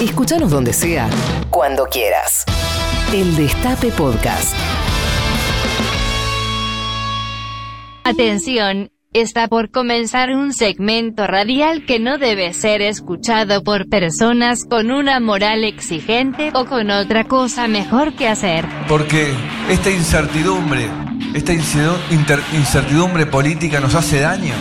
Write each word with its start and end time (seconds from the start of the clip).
Escúchanos 0.00 0.50
donde 0.50 0.72
sea, 0.72 1.10
cuando 1.50 1.84
quieras. 1.84 2.46
El 3.12 3.36
Destape 3.36 3.92
Podcast. 3.92 4.56
Atención, 8.04 8.90
está 9.12 9.48
por 9.48 9.70
comenzar 9.70 10.30
un 10.30 10.54
segmento 10.54 11.26
radial 11.26 11.84
que 11.84 12.00
no 12.00 12.16
debe 12.16 12.54
ser 12.54 12.80
escuchado 12.80 13.62
por 13.62 13.90
personas 13.90 14.64
con 14.64 14.90
una 14.90 15.20
moral 15.20 15.64
exigente 15.64 16.50
o 16.54 16.64
con 16.64 16.90
otra 16.90 17.24
cosa 17.24 17.68
mejor 17.68 18.14
que 18.14 18.26
hacer. 18.26 18.64
Porque 18.88 19.34
esta 19.68 19.90
incertidumbre, 19.90 20.88
esta 21.34 21.52
incertidumbre 21.52 23.26
política 23.26 23.80
nos 23.80 23.94
hace 23.94 24.20
daño. 24.20 24.54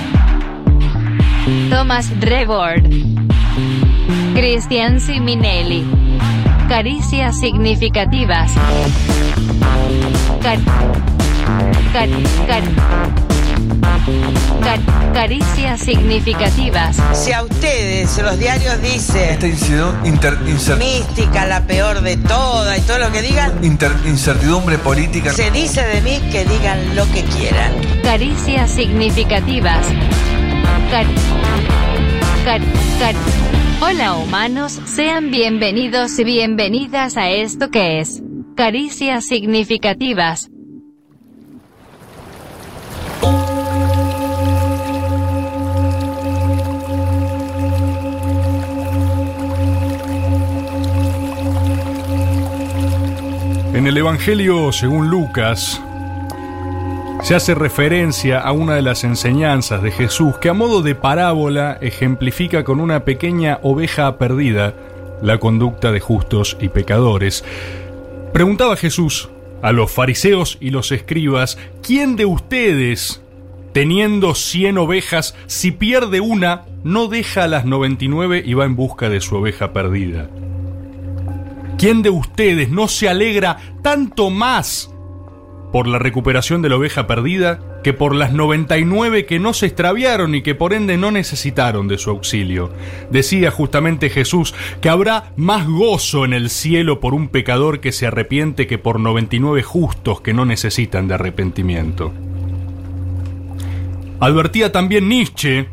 Thomas 1.69 2.09
Rebord. 2.19 3.18
Cristian 4.39 5.01
Siminelli. 5.01 5.85
Caricias 6.69 7.37
significativas. 7.37 8.49
Car- 10.41 10.59
car- 11.91 12.09
car- 12.47 12.63
car- 14.63 15.13
caricias 15.13 15.81
significativas. 15.81 16.95
Si 17.11 17.33
a 17.33 17.43
ustedes 17.43 18.17
los 18.19 18.39
diarios 18.39 18.81
dicen 18.81 19.29
Esta 19.31 19.47
incer- 19.47 19.93
inter- 20.05 20.37
incer- 20.47 20.77
mística, 20.77 21.45
la 21.45 21.67
peor 21.67 21.99
de 21.99 22.15
todas 22.15 22.77
y 22.77 22.81
todo 22.83 22.97
lo 22.99 23.11
que 23.11 23.21
digan, 23.21 23.51
inter- 23.61 23.91
incertidumbre 24.05 24.77
política. 24.77 25.33
se 25.33 25.51
dice 25.51 25.83
de 25.85 25.99
mí 25.99 26.17
que 26.31 26.45
digan 26.45 26.95
lo 26.95 27.03
que 27.11 27.23
quieran. 27.25 27.73
Caricias 28.03 28.71
significativas. 28.71 29.85
Car- 30.89 31.05
car- 32.45 32.61
car- 32.99 33.48
Hola 33.81 34.17
humanos, 34.17 34.73
sean 34.85 35.31
bienvenidos 35.31 36.19
y 36.19 36.25
bienvenidas 36.25 37.15
a 37.15 37.29
esto 37.29 37.71
que 37.71 38.01
es 38.01 38.21
Caricias 38.57 39.25
significativas. 39.25 40.49
En 53.73 53.87
el 53.87 53.95
Evangelio 53.95 54.73
según 54.73 55.09
Lucas 55.09 55.81
se 57.21 57.35
hace 57.35 57.53
referencia 57.53 58.39
a 58.39 58.51
una 58.51 58.75
de 58.75 58.81
las 58.81 59.03
enseñanzas 59.03 59.83
de 59.83 59.91
Jesús 59.91 60.37
que 60.37 60.49
a 60.49 60.53
modo 60.53 60.81
de 60.81 60.95
parábola 60.95 61.77
ejemplifica 61.81 62.63
con 62.63 62.79
una 62.79 63.03
pequeña 63.03 63.59
oveja 63.61 64.17
perdida 64.17 64.73
la 65.21 65.37
conducta 65.37 65.91
de 65.91 65.99
justos 65.99 66.57
y 66.61 66.69
pecadores. 66.69 67.43
Preguntaba 68.33 68.77
Jesús 68.77 69.29
a 69.61 69.73
los 69.73 69.91
fariseos 69.91 70.57
y 70.61 70.69
los 70.69 70.91
escribas, 70.91 71.57
¿quién 71.83 72.15
de 72.15 72.25
ustedes, 72.25 73.21
teniendo 73.73 74.33
cien 74.33 74.77
ovejas, 74.77 75.35
si 75.47 75.71
pierde 75.71 76.21
una, 76.21 76.63
no 76.83 77.07
deja 77.07 77.43
a 77.43 77.47
las 77.47 77.65
99 77.65 78.43
y 78.45 78.53
va 78.53 78.63
en 78.63 78.77
busca 78.77 79.09
de 79.09 79.19
su 79.19 79.35
oveja 79.35 79.73
perdida? 79.73 80.29
¿Quién 81.77 82.01
de 82.01 82.09
ustedes 82.09 82.69
no 82.69 82.87
se 82.87 83.09
alegra 83.09 83.57
tanto 83.81 84.29
más 84.29 84.89
por 85.71 85.87
la 85.87 85.99
recuperación 85.99 86.61
de 86.61 86.69
la 86.69 86.77
oveja 86.77 87.07
perdida 87.07 87.59
que 87.83 87.93
por 87.93 88.15
las 88.15 88.33
99 88.33 89.25
que 89.25 89.39
no 89.39 89.53
se 89.53 89.67
extraviaron 89.67 90.35
y 90.35 90.41
que 90.41 90.55
por 90.55 90.73
ende 90.73 90.97
no 90.97 91.11
necesitaron 91.11 91.87
de 91.87 91.97
su 91.97 92.09
auxilio? 92.09 92.71
Decía 93.09 93.51
justamente 93.51 94.09
Jesús 94.09 94.53
que 94.81 94.89
habrá 94.89 95.31
más 95.35 95.67
gozo 95.67 96.25
en 96.25 96.33
el 96.33 96.49
cielo 96.49 96.99
por 96.99 97.13
un 97.13 97.29
pecador 97.29 97.79
que 97.79 97.91
se 97.91 98.07
arrepiente 98.07 98.67
que 98.67 98.77
por 98.77 98.99
99 98.99 99.63
justos 99.63 100.21
que 100.21 100.33
no 100.33 100.45
necesitan 100.45 101.07
de 101.07 101.13
arrepentimiento. 101.15 102.11
Advertía 104.19 104.71
también 104.71 105.07
Nietzsche 105.07 105.67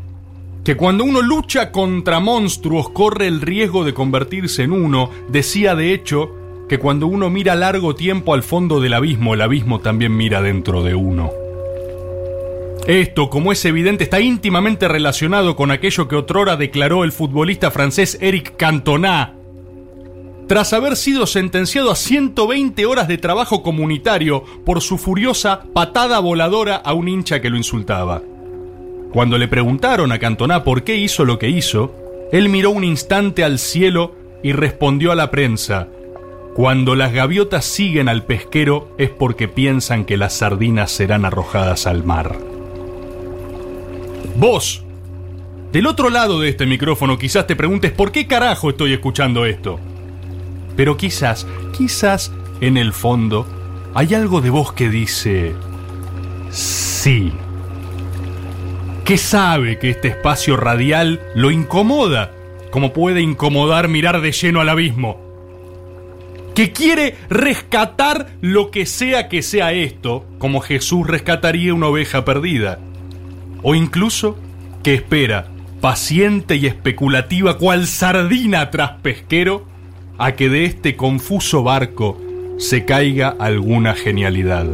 que 0.66 0.76
cuando 0.76 1.04
uno 1.04 1.22
lucha 1.22 1.70
contra 1.70 2.18
monstruos 2.18 2.88
corre 2.90 3.28
el 3.28 3.40
riesgo 3.40 3.84
de 3.84 3.94
convertirse 3.94 4.64
en 4.64 4.72
uno, 4.72 5.10
decía 5.28 5.76
de 5.76 5.92
hecho 5.92 6.45
que 6.68 6.78
cuando 6.78 7.06
uno 7.06 7.30
mira 7.30 7.54
largo 7.54 7.94
tiempo 7.94 8.34
al 8.34 8.42
fondo 8.42 8.80
del 8.80 8.94
abismo, 8.94 9.34
el 9.34 9.42
abismo 9.42 9.80
también 9.80 10.16
mira 10.16 10.42
dentro 10.42 10.82
de 10.82 10.94
uno. 10.94 11.30
Esto, 12.86 13.30
como 13.30 13.50
es 13.50 13.64
evidente, 13.64 14.04
está 14.04 14.20
íntimamente 14.20 14.86
relacionado 14.86 15.56
con 15.56 15.72
aquello 15.72 16.06
que 16.06 16.16
otrora 16.16 16.56
declaró 16.56 17.02
el 17.02 17.10
futbolista 17.10 17.70
francés 17.70 18.16
Eric 18.20 18.56
Cantona. 18.56 19.34
Tras 20.46 20.72
haber 20.72 20.94
sido 20.94 21.26
sentenciado 21.26 21.90
a 21.90 21.96
120 21.96 22.86
horas 22.86 23.08
de 23.08 23.18
trabajo 23.18 23.64
comunitario 23.64 24.44
por 24.64 24.80
su 24.80 24.98
furiosa 24.98 25.64
patada 25.72 26.20
voladora 26.20 26.76
a 26.76 26.92
un 26.94 27.08
hincha 27.08 27.40
que 27.40 27.50
lo 27.50 27.56
insultaba. 27.56 28.22
Cuando 29.12 29.38
le 29.38 29.48
preguntaron 29.48 30.12
a 30.12 30.20
Cantona 30.20 30.62
por 30.62 30.84
qué 30.84 30.94
hizo 30.94 31.24
lo 31.24 31.40
que 31.40 31.48
hizo, 31.48 31.92
él 32.30 32.48
miró 32.48 32.70
un 32.70 32.84
instante 32.84 33.42
al 33.42 33.58
cielo 33.58 34.14
y 34.44 34.52
respondió 34.52 35.10
a 35.10 35.16
la 35.16 35.32
prensa, 35.32 35.88
Cuando 36.56 36.94
las 36.94 37.12
gaviotas 37.12 37.66
siguen 37.66 38.08
al 38.08 38.24
pesquero 38.24 38.88
es 38.96 39.10
porque 39.10 39.46
piensan 39.46 40.06
que 40.06 40.16
las 40.16 40.38
sardinas 40.38 40.90
serán 40.90 41.26
arrojadas 41.26 41.86
al 41.86 42.02
mar. 42.02 42.38
Vos, 44.36 44.82
del 45.70 45.86
otro 45.86 46.08
lado 46.08 46.40
de 46.40 46.48
este 46.48 46.64
micrófono 46.64 47.18
quizás 47.18 47.46
te 47.46 47.56
preguntes 47.56 47.92
por 47.92 48.10
qué 48.10 48.26
carajo 48.26 48.70
estoy 48.70 48.94
escuchando 48.94 49.44
esto. 49.44 49.78
Pero 50.78 50.96
quizás, 50.96 51.46
quizás 51.76 52.32
en 52.62 52.78
el 52.78 52.94
fondo 52.94 53.46
hay 53.92 54.14
algo 54.14 54.40
de 54.40 54.48
vos 54.48 54.72
que 54.72 54.88
dice, 54.88 55.54
sí 56.48 57.34
que 59.04 59.18
sabe 59.18 59.78
que 59.78 59.90
este 59.90 60.08
espacio 60.08 60.56
radial 60.56 61.20
lo 61.34 61.50
incomoda, 61.50 62.32
como 62.70 62.94
puede 62.94 63.20
incomodar 63.20 63.88
mirar 63.88 64.22
de 64.22 64.32
lleno 64.32 64.62
al 64.62 64.70
abismo. 64.70 65.25
Que 66.56 66.72
quiere 66.72 67.16
rescatar 67.28 68.28
lo 68.40 68.70
que 68.70 68.86
sea 68.86 69.28
que 69.28 69.42
sea 69.42 69.74
esto, 69.74 70.24
como 70.38 70.62
Jesús 70.62 71.06
rescataría 71.06 71.74
una 71.74 71.88
oveja 71.88 72.24
perdida. 72.24 72.78
O 73.62 73.74
incluso 73.74 74.38
que 74.82 74.94
espera, 74.94 75.48
paciente 75.82 76.56
y 76.56 76.64
especulativa, 76.64 77.58
cual 77.58 77.86
sardina 77.86 78.70
tras 78.70 78.92
pesquero, 79.02 79.66
a 80.16 80.32
que 80.32 80.48
de 80.48 80.64
este 80.64 80.96
confuso 80.96 81.62
barco 81.62 82.18
se 82.56 82.86
caiga 82.86 83.36
alguna 83.38 83.94
genialidad. 83.94 84.66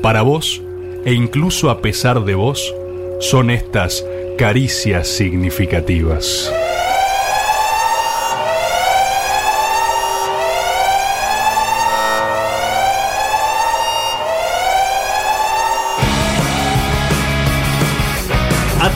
Para 0.00 0.22
vos, 0.22 0.62
e 1.04 1.12
incluso 1.12 1.70
a 1.70 1.82
pesar 1.82 2.24
de 2.24 2.36
vos, 2.36 2.72
son 3.18 3.50
estas 3.50 4.06
caricias 4.38 5.08
significativas. 5.08 6.52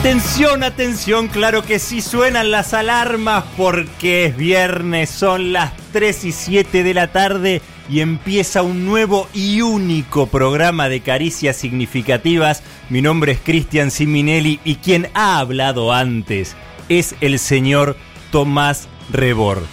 Atención, 0.03 0.63
atención, 0.63 1.29
claro 1.29 1.63
que 1.63 1.79
sí 1.79 2.01
suenan 2.01 2.51
las 2.51 2.73
alarmas 2.73 3.45
porque 3.55 4.25
es 4.25 4.35
viernes, 4.35 5.09
son 5.09 5.53
las 5.53 5.71
3 5.93 6.25
y 6.25 6.31
7 6.33 6.83
de 6.83 6.93
la 6.93 7.13
tarde 7.13 7.61
y 7.89 8.01
empieza 8.01 8.63
un 8.63 8.83
nuevo 8.83 9.29
y 9.33 9.61
único 9.61 10.27
programa 10.27 10.89
de 10.89 10.99
caricias 10.99 11.55
significativas. 11.55 12.63
Mi 12.89 13.01
nombre 13.01 13.31
es 13.31 13.39
Cristian 13.39 13.91
Siminelli 13.91 14.59
y 14.65 14.75
quien 14.75 15.07
ha 15.13 15.39
hablado 15.39 15.93
antes 15.93 16.57
es 16.89 17.15
el 17.21 17.39
señor 17.39 17.95
Tomás 18.29 18.89
Rebor. 19.09 19.63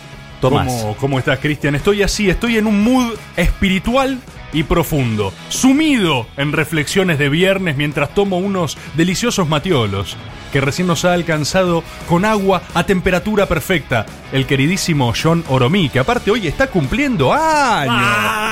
Tomás. 0.41 0.69
¿Cómo, 0.69 0.97
cómo 0.97 1.19
estás, 1.19 1.41
Cristian? 1.41 1.75
Estoy 1.75 2.05
así, 2.05 2.31
estoy 2.31 2.57
en 2.57 2.69
un 2.69 2.85
mood 2.85 3.15
espiritual 3.37 4.21
y 4.53 4.65
profundo, 4.65 5.33
sumido 5.49 6.27
en 6.37 6.53
reflexiones 6.53 7.19
de 7.19 7.29
viernes 7.29 7.77
mientras 7.77 8.15
tomo 8.15 8.39
unos 8.39 8.77
deliciosos 8.95 9.49
matiolos 9.49 10.17
que 10.53 10.61
recién 10.61 10.89
nos 10.89 11.05
ha 11.05 11.13
alcanzado 11.13 11.85
con 12.09 12.25
agua 12.25 12.63
a 12.75 12.85
temperatura 12.85 13.47
perfecta 13.47 14.07
el 14.33 14.47
queridísimo 14.47 15.13
John 15.21 15.45
Oromí, 15.49 15.89
que 15.89 16.01
aparte 16.01 16.31
hoy 16.31 16.47
está 16.47 16.67
cumpliendo 16.67 17.33
años. 17.33 17.95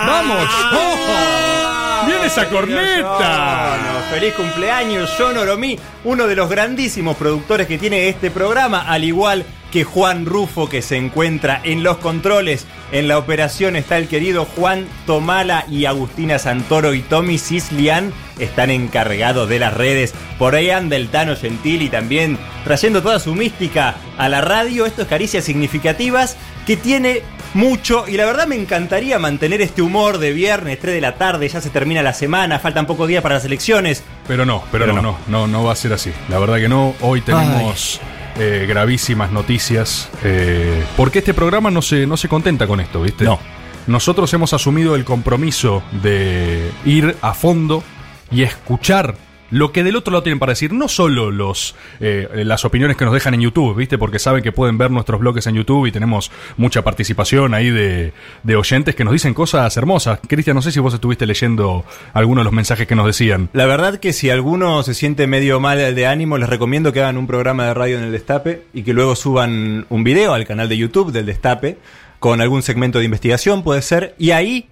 ¡Vamos! 0.06 0.48
John! 0.70 2.06
¡Viene 2.06 2.26
esa 2.26 2.48
corneta! 2.48 3.76
Feliz 4.10 4.34
cumpleaños, 4.34 5.10
John 5.18 5.36
Oromí, 5.36 5.78
uno 6.04 6.26
de 6.26 6.36
los 6.36 6.48
grandísimos 6.48 7.16
productores 7.16 7.66
que 7.66 7.78
tiene 7.78 8.08
este 8.08 8.30
programa, 8.30 8.82
al 8.88 9.04
igual 9.04 9.44
que 9.44 9.57
Juan 9.84 10.26
Rufo, 10.26 10.68
que 10.68 10.82
se 10.82 10.96
encuentra 10.96 11.60
en 11.62 11.82
los 11.82 11.98
controles. 11.98 12.66
En 12.92 13.06
la 13.06 13.18
operación 13.18 13.76
está 13.76 13.98
el 13.98 14.08
querido 14.08 14.44
Juan 14.44 14.86
Tomala 15.06 15.64
y 15.70 15.84
Agustina 15.84 16.38
Santoro 16.38 16.94
y 16.94 17.02
Tommy 17.02 17.38
Cislian 17.38 18.12
están 18.38 18.70
encargados 18.70 19.48
de 19.48 19.58
las 19.58 19.74
redes. 19.74 20.14
Por 20.38 20.54
ahí 20.54 20.70
anda 20.70 20.96
el 20.96 21.08
Tano 21.08 21.36
Gentili 21.36 21.88
también 21.88 22.38
trayendo 22.64 23.02
toda 23.02 23.18
su 23.18 23.34
mística 23.34 23.96
a 24.16 24.28
la 24.28 24.40
radio. 24.40 24.86
Esto 24.86 25.02
es 25.02 25.08
Caricias 25.08 25.44
Significativas 25.44 26.36
que 26.66 26.76
tiene 26.76 27.22
mucho 27.54 28.06
y 28.06 28.16
la 28.16 28.26
verdad 28.26 28.46
me 28.46 28.56
encantaría 28.56 29.18
mantener 29.18 29.60
este 29.62 29.82
humor 29.82 30.18
de 30.18 30.32
viernes 30.32 30.78
3 30.78 30.94
de 30.94 31.00
la 31.00 31.14
tarde, 31.14 31.48
ya 31.48 31.60
se 31.62 31.70
termina 31.70 32.02
la 32.02 32.12
semana, 32.12 32.58
faltan 32.58 32.86
pocos 32.86 33.08
días 33.08 33.22
para 33.22 33.36
las 33.36 33.44
elecciones. 33.44 34.02
Pero 34.26 34.44
no, 34.44 34.62
pero, 34.70 34.84
Pero 34.84 34.96
no, 34.96 35.02
no. 35.02 35.18
no, 35.28 35.46
no, 35.46 35.46
no 35.46 35.64
va 35.64 35.72
a 35.72 35.76
ser 35.76 35.92
así. 35.92 36.12
La 36.28 36.38
verdad 36.38 36.56
que 36.56 36.68
no. 36.68 36.94
Hoy 37.00 37.20
tenemos 37.22 38.00
eh, 38.38 38.66
gravísimas 38.68 39.30
noticias. 39.32 40.08
eh, 40.22 40.84
porque 40.96 41.20
este 41.20 41.34
programa 41.34 41.70
no 41.70 41.82
se, 41.82 42.06
no 42.06 42.16
se 42.16 42.28
contenta 42.28 42.66
con 42.66 42.80
esto, 42.80 43.02
¿viste? 43.02 43.24
No. 43.24 43.38
Nosotros 43.86 44.32
hemos 44.34 44.52
asumido 44.52 44.94
el 44.94 45.04
compromiso 45.04 45.82
de 46.02 46.70
ir 46.84 47.16
a 47.22 47.32
fondo 47.34 47.82
y 48.30 48.42
escuchar 48.42 49.16
lo 49.50 49.72
que 49.72 49.84
del 49.84 49.96
otro 49.96 50.12
lado 50.12 50.22
tienen 50.22 50.38
para 50.38 50.52
decir. 50.52 50.72
No 50.72 50.88
solo 50.88 51.30
los, 51.30 51.74
eh, 52.00 52.28
las 52.44 52.64
opiniones 52.64 52.96
que 52.96 53.04
nos 53.04 53.14
dejan 53.14 53.34
en 53.34 53.40
YouTube, 53.40 53.76
¿viste? 53.76 53.98
Porque 53.98 54.18
saben 54.18 54.42
que 54.42 54.52
pueden 54.52 54.78
ver 54.78 54.90
nuestros 54.90 55.20
bloques 55.20 55.46
en 55.46 55.54
YouTube 55.54 55.86
y 55.86 55.92
tenemos 55.92 56.30
mucha 56.56 56.82
participación 56.82 57.54
ahí 57.54 57.70
de, 57.70 58.12
de 58.42 58.56
oyentes 58.56 58.94
que 58.94 59.04
nos 59.04 59.12
dicen 59.12 59.34
cosas 59.34 59.76
hermosas. 59.76 60.20
Cristian, 60.26 60.54
no 60.54 60.62
sé 60.62 60.72
si 60.72 60.80
vos 60.80 60.94
estuviste 60.94 61.26
leyendo 61.26 61.84
algunos 62.12 62.42
de 62.42 62.44
los 62.44 62.52
mensajes 62.52 62.86
que 62.86 62.94
nos 62.94 63.06
decían. 63.06 63.48
La 63.52 63.66
verdad 63.66 63.98
que 63.98 64.12
si 64.12 64.30
alguno 64.30 64.82
se 64.82 64.94
siente 64.94 65.26
medio 65.26 65.60
mal 65.60 65.94
de 65.94 66.06
ánimo, 66.06 66.38
les 66.38 66.48
recomiendo 66.48 66.92
que 66.92 67.00
hagan 67.00 67.18
un 67.18 67.26
programa 67.26 67.66
de 67.66 67.74
radio 67.74 67.98
en 67.98 68.04
el 68.04 68.12
Destape 68.12 68.62
y 68.72 68.82
que 68.82 68.92
luego 68.92 69.14
suban 69.16 69.86
un 69.88 70.04
video 70.04 70.34
al 70.34 70.46
canal 70.46 70.68
de 70.68 70.76
YouTube 70.76 71.12
del 71.12 71.26
Destape 71.26 71.78
con 72.18 72.40
algún 72.40 72.62
segmento 72.62 72.98
de 72.98 73.04
investigación, 73.04 73.62
puede 73.62 73.82
ser, 73.82 74.14
y 74.18 74.32
ahí 74.32 74.68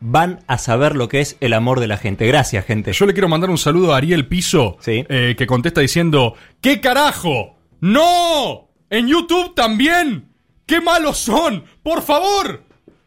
van 0.00 0.44
a 0.46 0.58
saber 0.58 0.94
lo 0.96 1.08
que 1.08 1.20
es 1.20 1.36
el 1.40 1.52
amor 1.52 1.80
de 1.80 1.86
la 1.88 1.96
gente. 1.96 2.26
Gracias, 2.26 2.64
gente. 2.64 2.92
Yo 2.92 3.06
le 3.06 3.12
quiero 3.12 3.28
mandar 3.28 3.50
un 3.50 3.58
saludo 3.58 3.92
a 3.92 3.96
Ariel 3.98 4.26
Piso, 4.28 4.76
Sí. 4.80 5.04
eh, 5.08 5.34
que 5.36 5.46
contesta 5.46 5.80
diciendo, 5.80 6.34
¿qué 6.60 6.80
carajo? 6.80 7.56
¡No! 7.80 8.68
¿En 8.90 9.08
YouTube 9.08 9.54
también? 9.54 10.28
¡Qué 10.66 10.80
malos 10.80 11.18
son! 11.18 11.64
¡Por 11.82 12.02
favor! 12.02 12.62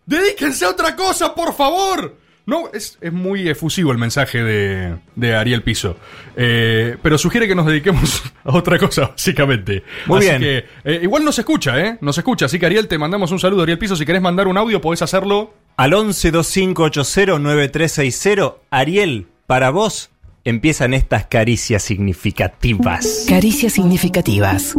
¡Dedíquense 0.06 0.66
a 0.66 0.70
otra 0.70 0.96
cosa, 0.96 1.34
por 1.36 1.54
favor! 1.54 2.18
No, 2.46 2.70
es, 2.74 2.98
es 3.02 3.14
muy 3.14 3.48
efusivo 3.48 3.92
el 3.92 3.98
mensaje 3.98 4.44
de, 4.44 4.98
de 5.16 5.36
Ariel 5.36 5.64
Piso. 5.64 5.96
Eh, 6.36 6.98
pero 7.02 7.18
sugiere 7.18 7.48
que 7.48 7.56
nos 7.56 7.66
dediquemos 7.66 8.24
a 8.44 8.56
otra 8.56 8.78
cosa, 8.80 9.08
básicamente. 9.08 9.84
Muy 10.08 10.20
Así 10.20 10.28
bien. 10.28 10.42
que, 10.42 10.66
eh, 10.84 11.00
igual 11.04 11.24
nos 11.24 11.38
escucha, 11.40 11.80
¿eh? 11.80 11.98
Nos 12.02 12.18
escucha. 12.18 12.46
Así 12.48 12.60
que 12.60 12.66
Ariel, 12.66 12.88
te 12.88 12.98
mandamos 12.98 13.32
un 13.32 13.40
saludo. 13.40 13.62
Ariel 13.64 13.78
Piso, 13.78 13.96
si 13.96 14.06
querés 14.06 14.22
mandar 14.22 14.48
un 14.48 14.58
audio, 14.58 14.82
podés 14.82 15.02
hacerlo 15.02 15.54
Al 15.78 15.92
1125809360, 15.94 18.56
Ariel, 18.72 19.28
para 19.48 19.70
vos 19.70 20.10
empiezan 20.44 20.94
estas 20.94 21.26
caricias 21.28 21.84
significativas. 21.84 23.26
Caricias 23.28 23.74
significativas. 23.74 24.76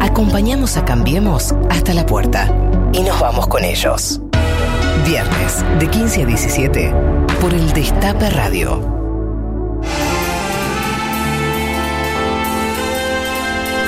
Acompañamos 0.00 0.76
a 0.76 0.84
Cambiemos 0.84 1.54
hasta 1.70 1.94
la 1.94 2.04
puerta 2.04 2.54
y 2.92 3.00
nos 3.00 3.18
vamos 3.20 3.46
con 3.48 3.64
ellos. 3.64 4.20
Viernes 5.06 5.64
de 5.78 5.88
15 5.88 6.22
a 6.22 6.26
17 6.26 6.94
por 7.40 7.54
el 7.54 7.72
Destape 7.72 8.28
Radio. 8.28 8.82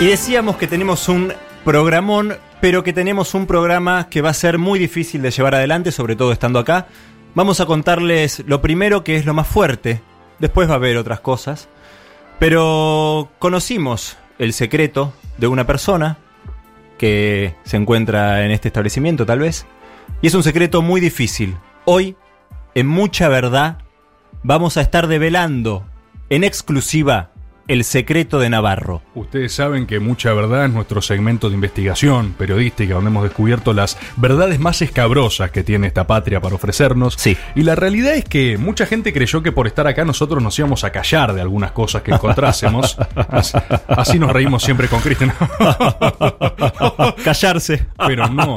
Y 0.00 0.06
decíamos 0.06 0.56
que 0.58 0.68
tenemos 0.68 1.08
un 1.08 1.32
programón, 1.64 2.36
pero 2.60 2.84
que 2.84 2.92
tenemos 2.92 3.34
un 3.34 3.48
programa 3.48 4.08
que 4.08 4.22
va 4.22 4.30
a 4.30 4.34
ser 4.34 4.58
muy 4.58 4.78
difícil 4.78 5.20
de 5.20 5.32
llevar 5.32 5.56
adelante, 5.56 5.90
sobre 5.90 6.14
todo 6.14 6.30
estando 6.30 6.60
acá. 6.60 6.86
Vamos 7.34 7.60
a 7.60 7.66
contarles 7.66 8.44
lo 8.46 8.62
primero 8.62 9.02
que 9.02 9.16
es 9.16 9.26
lo 9.26 9.34
más 9.34 9.48
fuerte, 9.48 10.00
después 10.38 10.68
va 10.68 10.74
a 10.74 10.76
haber 10.76 10.96
otras 10.98 11.18
cosas, 11.18 11.68
pero 12.38 13.28
conocimos 13.40 14.16
el 14.38 14.52
secreto 14.52 15.12
de 15.36 15.48
una 15.48 15.66
persona 15.66 16.18
que 16.96 17.56
se 17.64 17.76
encuentra 17.76 18.44
en 18.44 18.52
este 18.52 18.68
establecimiento 18.68 19.26
tal 19.26 19.40
vez, 19.40 19.66
y 20.20 20.26
es 20.26 20.34
un 20.34 20.42
secreto 20.42 20.82
muy 20.82 21.00
difícil. 21.00 21.56
Hoy, 21.84 22.16
en 22.74 22.86
mucha 22.86 23.28
verdad, 23.28 23.78
vamos 24.42 24.76
a 24.76 24.80
estar 24.80 25.06
develando 25.06 25.84
en 26.30 26.44
exclusiva 26.44 27.30
el 27.68 27.84
secreto 27.84 28.40
de 28.40 28.48
Navarro. 28.48 29.02
Ustedes 29.14 29.52
saben 29.52 29.86
que 29.86 30.00
mucha 30.00 30.32
verdad 30.32 30.64
es 30.64 30.72
nuestro 30.72 31.02
segmento 31.02 31.50
de 31.50 31.54
investigación 31.54 32.32
periodística 32.32 32.94
donde 32.94 33.10
hemos 33.10 33.24
descubierto 33.24 33.74
las 33.74 33.98
verdades 34.16 34.58
más 34.58 34.80
escabrosas 34.80 35.50
que 35.50 35.62
tiene 35.62 35.86
esta 35.86 36.06
patria 36.06 36.40
para 36.40 36.54
ofrecernos. 36.54 37.14
Sí. 37.18 37.36
Y 37.54 37.62
la 37.62 37.74
realidad 37.74 38.14
es 38.14 38.24
que 38.24 38.56
mucha 38.56 38.86
gente 38.86 39.12
creyó 39.12 39.42
que 39.42 39.52
por 39.52 39.66
estar 39.66 39.86
acá 39.86 40.06
nosotros 40.06 40.42
nos 40.42 40.58
íbamos 40.58 40.82
a 40.84 40.90
callar 40.90 41.34
de 41.34 41.42
algunas 41.42 41.72
cosas 41.72 42.02
que 42.02 42.12
encontrásemos. 42.12 42.96
así, 43.28 43.58
así 43.88 44.18
nos 44.18 44.32
reímos 44.32 44.62
siempre 44.62 44.88
con 44.88 45.00
Cristian. 45.00 45.34
Callarse. 47.22 47.86
Pero 48.06 48.28
no, 48.30 48.56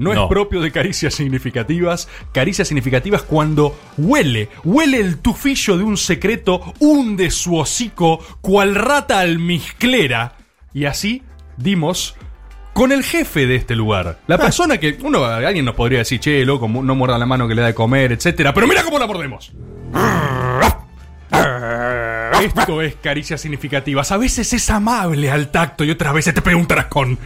no, 0.00 0.14
No. 0.14 0.22
es 0.24 0.28
propio 0.28 0.60
de 0.60 0.72
caricias 0.72 1.14
significativas. 1.14 2.08
Caricias 2.32 2.66
significativas 2.68 3.22
cuando 3.22 3.78
huele, 3.98 4.48
huele 4.64 4.98
el 4.98 5.18
tufillo 5.18 5.76
de 5.76 5.84
un 5.84 5.96
secreto, 5.96 6.74
hunde 6.80 7.30
su 7.30 7.56
hocico, 7.56 8.18
cual 8.40 8.74
rata 8.74 9.20
almizclera. 9.20 10.32
Y 10.72 10.86
así 10.86 11.22
dimos 11.56 12.16
con 12.72 12.92
el 12.92 13.02
jefe 13.04 13.46
de 13.46 13.56
este 13.56 13.76
lugar. 13.76 14.18
La 14.26 14.38
persona 14.38 14.78
que, 14.78 14.96
uno, 15.02 15.24
alguien 15.24 15.64
nos 15.64 15.74
podría 15.74 15.98
decir, 15.98 16.18
che, 16.18 16.44
loco, 16.46 16.66
no 16.68 16.94
muerda 16.94 17.18
la 17.18 17.26
mano 17.26 17.46
que 17.46 17.54
le 17.54 17.60
da 17.60 17.66
de 17.68 17.74
comer, 17.74 18.12
etcétera. 18.12 18.54
Pero 18.54 18.66
mira 18.66 18.82
cómo 18.82 18.98
la 18.98 19.06
mordemos. 19.06 19.52
Esto 22.42 22.80
es 22.80 22.94
caricias 22.96 23.40
significativas. 23.40 24.12
A 24.12 24.16
veces 24.16 24.52
es 24.52 24.70
amable 24.70 25.30
al 25.30 25.50
tacto 25.50 25.84
y 25.84 25.90
otras 25.90 26.14
veces 26.14 26.32
te 26.32 26.40
pega 26.40 26.56
un 26.56 26.66
trascón. 26.66 27.18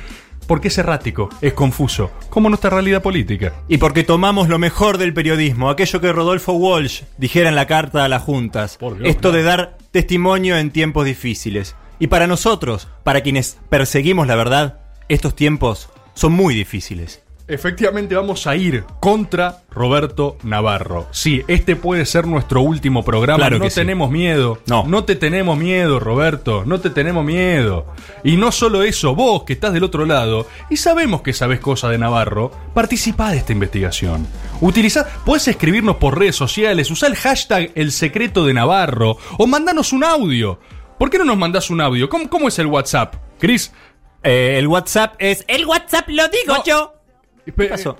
Porque 0.46 0.69
es 0.69 0.79
errático, 0.79 1.31
es 1.41 1.55
confuso, 1.55 2.11
como 2.31 2.49
nuestra 2.49 2.70
realidad 2.70 3.02
política. 3.02 3.55
Y 3.69 3.79
porque 3.79 4.05
tomamos 4.05 4.49
lo 4.49 4.58
mejor 4.58 4.99
del 4.99 5.14
periodismo, 5.14 5.70
aquello 5.70 6.00
que 6.00 6.12
Rodolfo 6.12 6.52
Walsh 6.52 7.02
dijera 7.19 7.49
en 7.49 7.56
la 7.56 7.67
carta 7.67 8.05
a 8.05 8.08
las 8.08 8.23
juntas. 8.23 8.79
Dios, 8.79 8.99
Esto 9.02 9.32
de 9.32 9.43
dar 9.43 9.79
testimonio 9.91 10.56
en 10.56 10.70
tiempos 10.70 11.06
difíciles. 11.06 11.76
Y 11.99 12.08
para 12.08 12.26
nosotros, 12.26 12.88
para 13.02 13.23
quienes 13.23 13.58
perseguimos 13.69 14.26
la 14.26 14.37
verdad, 14.37 14.81
estos 15.08 15.35
tiempos 15.35 15.88
son 16.14 16.32
muy 16.32 16.55
difíciles. 16.55 17.24
Efectivamente 17.46 18.14
vamos 18.14 18.46
a 18.46 18.56
ir 18.56 18.85
contra 19.00 19.58
Roberto 19.70 20.38
Navarro. 20.44 21.06
Sí, 21.11 21.43
este 21.46 21.76
puede 21.76 22.06
ser 22.06 22.26
nuestro 22.26 22.62
último 22.62 23.05
programa. 23.05 23.37
Claro 23.37 23.58
no 23.58 23.64
que 23.64 23.70
sí. 23.70 23.81
tenemos 23.81 24.11
miedo. 24.11 24.61
No. 24.67 24.85
No 24.87 25.05
te 25.05 25.14
tenemos 25.14 25.58
miedo, 25.58 26.00
Roberto. 26.00 26.62
No 26.64 26.81
te 26.81 26.88
tenemos 26.88 27.23
miedo. 27.23 27.87
Y 28.25 28.38
no 28.38 28.50
solo 28.50 28.82
eso, 28.82 29.14
vos 29.14 29.44
que 29.44 29.52
estás 29.52 29.75
del 29.75 29.85
otro 29.85 30.06
lado 30.06 30.46
y 30.70 30.79
sabemos 30.79 31.20
que 31.20 31.35
sabés 31.35 31.61
cosas 31.61 31.91
de 31.91 31.99
Navarro, 31.99 32.50
participá 32.73 33.31
de 33.31 33.37
esta 33.38 33.52
investigación. 33.52 34.26
Utilizá, 34.62 35.07
puedes 35.26 35.47
escribirnos 35.47 35.97
por 35.97 36.18
redes 36.18 36.37
sociales, 36.37 36.90
usá 36.90 37.09
el 37.09 37.16
hashtag 37.16 37.73
El 37.75 37.92
Secreto 37.92 38.47
de 38.47 38.54
Navarro 38.54 39.18
o 39.37 39.47
mandanos 39.47 39.92
un 39.92 40.04
audio. 40.04 40.59
¿Por 40.99 41.11
qué 41.11 41.18
no 41.18 41.25
nos 41.25 41.37
mandás 41.37 41.68
un 41.68 41.83
audio? 41.83 42.09
¿Cómo, 42.09 42.30
cómo 42.30 42.49
es 42.49 42.59
el 42.59 42.66
WhatsApp? 42.68 43.16
Chris, 43.38 43.71
Eh, 44.23 44.57
el 44.59 44.66
WhatsApp 44.68 45.16
es... 45.18 45.45
El 45.49 45.66
WhatsApp 45.66 46.09
lo 46.09 46.23
digo 46.28 46.54
No. 46.57 46.64
yo. 46.64 46.95
¿Qué 47.44 47.52
pasó? 47.52 47.96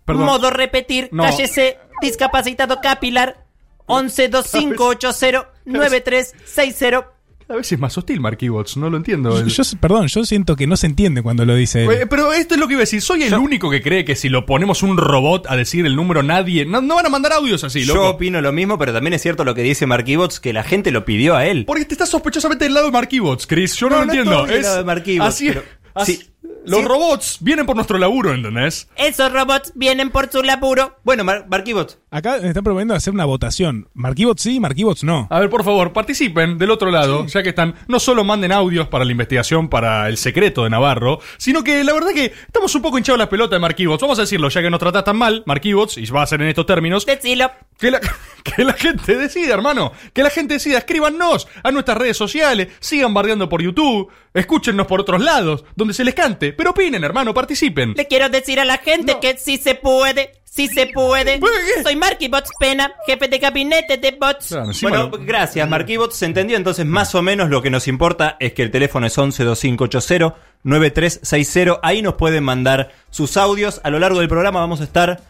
Perdón. 0.05 0.25
Modo 0.25 0.49
repetir, 0.49 1.07
No. 1.11 1.23
cállese, 1.23 1.77
discapacitado 2.01 2.81
capilar, 2.81 3.45
11 3.85 4.27
2580 4.27 5.49
9360. 5.65 7.09
A 7.49 7.55
veces 7.55 7.73
es 7.73 7.79
más 7.79 7.95
hostil 7.97 8.19
Markibots, 8.21 8.77
no 8.77 8.89
lo 8.89 8.95
entiendo. 8.97 9.45
Yo, 9.45 9.63
yo- 9.63 9.79
perdón, 9.79 10.07
yo 10.07 10.23
siento 10.25 10.55
que 10.55 10.65
no 10.65 10.75
se 10.77 10.87
entiende 10.87 11.21
cuando 11.21 11.45
lo 11.45 11.53
dice 11.55 11.83
él. 11.85 12.07
Pero 12.09 12.31
esto 12.33 12.55
es 12.55 12.59
lo 12.59 12.67
que 12.67 12.73
iba 12.73 12.79
a 12.79 12.87
decir. 12.87 13.01
Soy 13.01 13.23
el 13.23 13.33
único 13.35 13.69
que 13.69 13.81
cree 13.81 14.03
que 14.05 14.15
si 14.15 14.29
lo 14.29 14.45
ponemos 14.45 14.81
un 14.81 14.97
robot 14.97 15.45
a 15.49 15.55
decir 15.57 15.85
el 15.85 15.95
número 15.95 16.23
nadie. 16.23 16.65
No, 16.65 16.81
no 16.81 16.95
van 16.95 17.05
a 17.05 17.09
mandar 17.09 17.33
audios 17.33 17.63
así, 17.65 17.83
Yo 17.85 17.95
loco. 17.95 18.09
opino 18.11 18.41
lo 18.41 18.51
mismo, 18.53 18.77
pero 18.79 18.93
también 18.93 19.13
es 19.13 19.21
cierto 19.21 19.43
lo 19.43 19.53
que 19.55 19.61
dice 19.61 19.85
Markibots, 19.85 20.39
que 20.39 20.53
la 20.53 20.63
gente 20.63 20.89
lo 20.91 21.03
pidió 21.05 21.35
a 21.35 21.45
él. 21.45 21.65
Porque 21.65 21.85
te 21.85 21.93
estás 21.93 22.09
sospechosamente 22.09 22.63
del 22.65 22.73
lado 22.73 22.87
de 22.87 22.93
Markibots, 22.93 23.45
Chris. 23.45 23.75
Yo 23.75 23.89
no, 23.89 23.95
No, 23.97 24.01
lo 24.01 24.05
no 24.07 24.13
entiendo. 24.13 24.31
estoy 24.39 24.49
del 24.49 24.57
Es- 24.59 24.65
lado 24.65 24.83
de 24.83 24.91
Así 25.21 25.47
es. 25.49 25.53
pero- 25.53 25.65
así- 25.65 25.69
sí. 26.05 26.29
Los 26.65 26.79
Sí. 26.79 26.85
robots 26.85 27.37
vienen 27.41 27.65
por 27.65 27.75
nuestro 27.75 27.97
laburo, 27.97 28.33
¿entendés? 28.33 28.87
Esos 28.95 29.33
robots 29.33 29.73
vienen 29.75 30.11
por 30.11 30.31
su 30.31 30.41
laburo. 30.43 30.97
Bueno, 31.03 31.25
Mar 31.25 31.45
Markibots, 31.49 31.97
Acá 32.09 32.37
me 32.41 32.47
están 32.47 32.63
proponiendo 32.63 32.93
hacer 32.93 33.13
una 33.13 33.25
votación. 33.25 33.89
Markibots 33.93 34.43
sí, 34.43 34.59
Markibots 34.61 35.03
no. 35.03 35.27
A 35.29 35.39
ver, 35.41 35.49
por 35.49 35.63
favor, 35.65 35.91
participen 35.91 36.57
del 36.57 36.71
otro 36.71 36.89
lado, 36.89 37.25
ya 37.25 37.43
que 37.43 37.49
están. 37.49 37.75
No 37.87 37.99
solo 37.99 38.23
manden 38.23 38.51
audios 38.53 38.87
para 38.87 39.03
la 39.03 39.11
investigación 39.11 39.67
para 39.67 40.07
el 40.07 40.15
secreto 40.17 40.63
de 40.63 40.69
Navarro, 40.69 41.19
sino 41.37 41.63
que 41.65 41.83
la 41.83 41.91
verdad 41.91 42.11
que 42.13 42.25
estamos 42.45 42.73
un 42.75 42.81
poco 42.81 42.97
hinchados 42.97 43.19
las 43.19 43.27
pelotas 43.29 43.57
de 43.57 43.59
Markibots. 43.59 44.01
Vamos 44.01 44.19
a 44.19 44.21
decirlo, 44.21 44.47
ya 44.49 44.61
que 44.61 44.69
nos 44.69 44.79
tratás 44.79 45.03
tan 45.03 45.17
mal, 45.17 45.43
Markibots, 45.45 45.97
y 45.97 46.05
va 46.05 46.23
a 46.23 46.27
ser 46.27 46.41
en 46.41 46.47
estos 46.49 46.65
términos. 46.65 47.05
Decilo. 47.05 47.51
Que 47.77 47.91
la, 47.91 47.99
que 48.43 48.63
la 48.63 48.73
gente 48.73 49.17
decida, 49.17 49.53
hermano. 49.55 49.91
Que 50.13 50.23
la 50.23 50.29
gente 50.29 50.53
decida. 50.55 50.77
Escríbanos 50.77 51.47
a 51.63 51.71
nuestras 51.71 51.97
redes 51.97 52.15
sociales. 52.15 52.69
Sigan 52.79 53.13
bardeando 53.13 53.49
por 53.49 53.61
YouTube. 53.61 54.09
Escúchennos 54.33 54.87
por 54.87 54.99
otros 55.01 55.21
lados, 55.21 55.63
donde 55.75 55.93
se 55.93 56.03
les 56.03 56.15
cante. 56.15 56.53
Pero 56.53 56.71
opinen, 56.71 57.03
hermano, 57.03 57.33
participen. 57.33 57.93
Le 57.95 58.07
quiero 58.07 58.29
decir 58.29 58.59
a 58.59 58.65
la 58.65 58.77
gente 58.77 59.17
que 59.21 59.37
sí 59.37 59.57
se 59.57 59.75
puede, 59.75 60.31
sí 60.43 60.67
se 60.67 60.87
puede. 60.87 61.39
¿Pero 61.39 61.51
qué? 61.77 61.83
Soy 61.83 61.95
Marky 61.95 62.29
Bots 62.29 62.49
Pena, 62.59 62.91
jefe 63.05 63.27
de 63.27 63.37
gabinete 63.37 63.97
de 63.97 64.11
bots. 64.19 64.47
Claro, 64.47 64.71
Bueno, 64.81 64.97
lo- 65.09 65.23
gracias, 65.23 65.69
Markibots. 65.69 66.15
Se 66.15 66.25
entendió 66.25 66.57
entonces 66.57 66.85
más 66.85 67.13
o 67.13 67.21
menos 67.21 67.49
lo 67.49 67.61
que 67.61 67.69
nos 67.69 67.87
importa 67.87 68.35
es 68.39 68.53
que 68.53 68.63
el 68.63 68.71
teléfono 68.71 69.05
es 69.05 69.15
11 69.17 69.43
2580 69.43 70.35
9360. 70.63 71.79
Ahí 71.83 72.01
nos 72.01 72.15
pueden 72.15 72.43
mandar 72.43 72.91
sus 73.11 73.37
audios. 73.37 73.81
A 73.83 73.89
lo 73.89 73.99
largo 73.99 74.19
del 74.19 74.29
programa 74.29 74.59
vamos 74.61 74.81
a 74.81 74.85
estar 74.85 75.21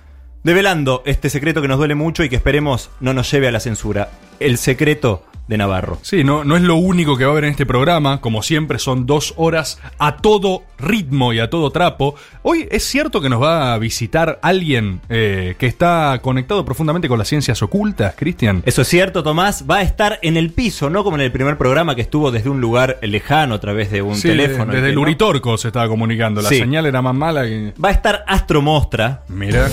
develando 0.43 1.03
este 1.05 1.29
secreto 1.29 1.61
que 1.61 1.67
nos 1.67 1.77
duele 1.77 1.95
mucho 1.95 2.23
y 2.23 2.29
que 2.29 2.35
esperemos 2.35 2.89
no 2.99 3.13
nos 3.13 3.29
lleve 3.31 3.47
a 3.47 3.51
la 3.51 3.59
censura. 3.59 4.11
El 4.39 4.57
secreto 4.57 5.25
de 5.47 5.57
Navarro. 5.57 5.97
Sí, 6.03 6.23
no, 6.23 6.43
no 6.45 6.55
es 6.55 6.61
lo 6.61 6.75
único 6.75 7.17
que 7.17 7.25
va 7.25 7.31
a 7.31 7.33
haber 7.33 7.43
en 7.43 7.51
este 7.51 7.65
programa. 7.65 8.21
Como 8.21 8.41
siempre, 8.43 8.79
son 8.79 9.05
dos 9.05 9.33
horas 9.35 9.77
a 9.99 10.17
todo 10.17 10.63
ritmo 10.79 11.33
y 11.33 11.39
a 11.39 11.49
todo 11.49 11.69
trapo. 11.71 12.15
Hoy 12.43 12.67
es 12.71 12.85
cierto 12.85 13.19
que 13.19 13.27
nos 13.27 13.41
va 13.41 13.73
a 13.73 13.77
visitar 13.77 14.39
alguien 14.41 15.01
eh, 15.09 15.55
que 15.59 15.65
está 15.67 16.19
conectado 16.21 16.63
profundamente 16.63 17.09
con 17.09 17.19
las 17.19 17.27
ciencias 17.27 17.61
ocultas, 17.61 18.15
Cristian. 18.17 18.63
Eso 18.65 18.83
es 18.83 18.87
cierto, 18.87 19.21
Tomás. 19.21 19.65
Va 19.69 19.77
a 19.77 19.81
estar 19.81 20.17
en 20.21 20.37
el 20.37 20.51
piso, 20.51 20.89
no 20.89 21.03
como 21.03 21.17
en 21.17 21.21
el 21.23 21.31
primer 21.33 21.57
programa 21.57 21.93
que 21.95 22.01
estuvo 22.03 22.31
desde 22.31 22.49
un 22.49 22.61
lugar 22.61 22.99
lejano 23.01 23.55
a 23.55 23.59
través 23.59 23.91
de 23.91 24.01
un 24.01 24.15
Sí, 24.15 24.29
teléfono. 24.29 24.71
Desde 24.71 24.89
el 24.89 24.95
no- 24.95 25.01
Uritorco 25.01 25.57
se 25.57 25.67
estaba 25.67 25.89
comunicando. 25.89 26.41
La 26.41 26.47
Sí. 26.49 26.57
señal 26.59 26.85
era 26.85 27.01
más 27.01 27.15
mala 27.15 27.43
que. 27.43 27.73
Va 27.83 27.89
a 27.89 27.91
estar 27.91 28.23
Astro 28.27 28.61
Mostra 28.61 29.23
Mira. 29.27 29.69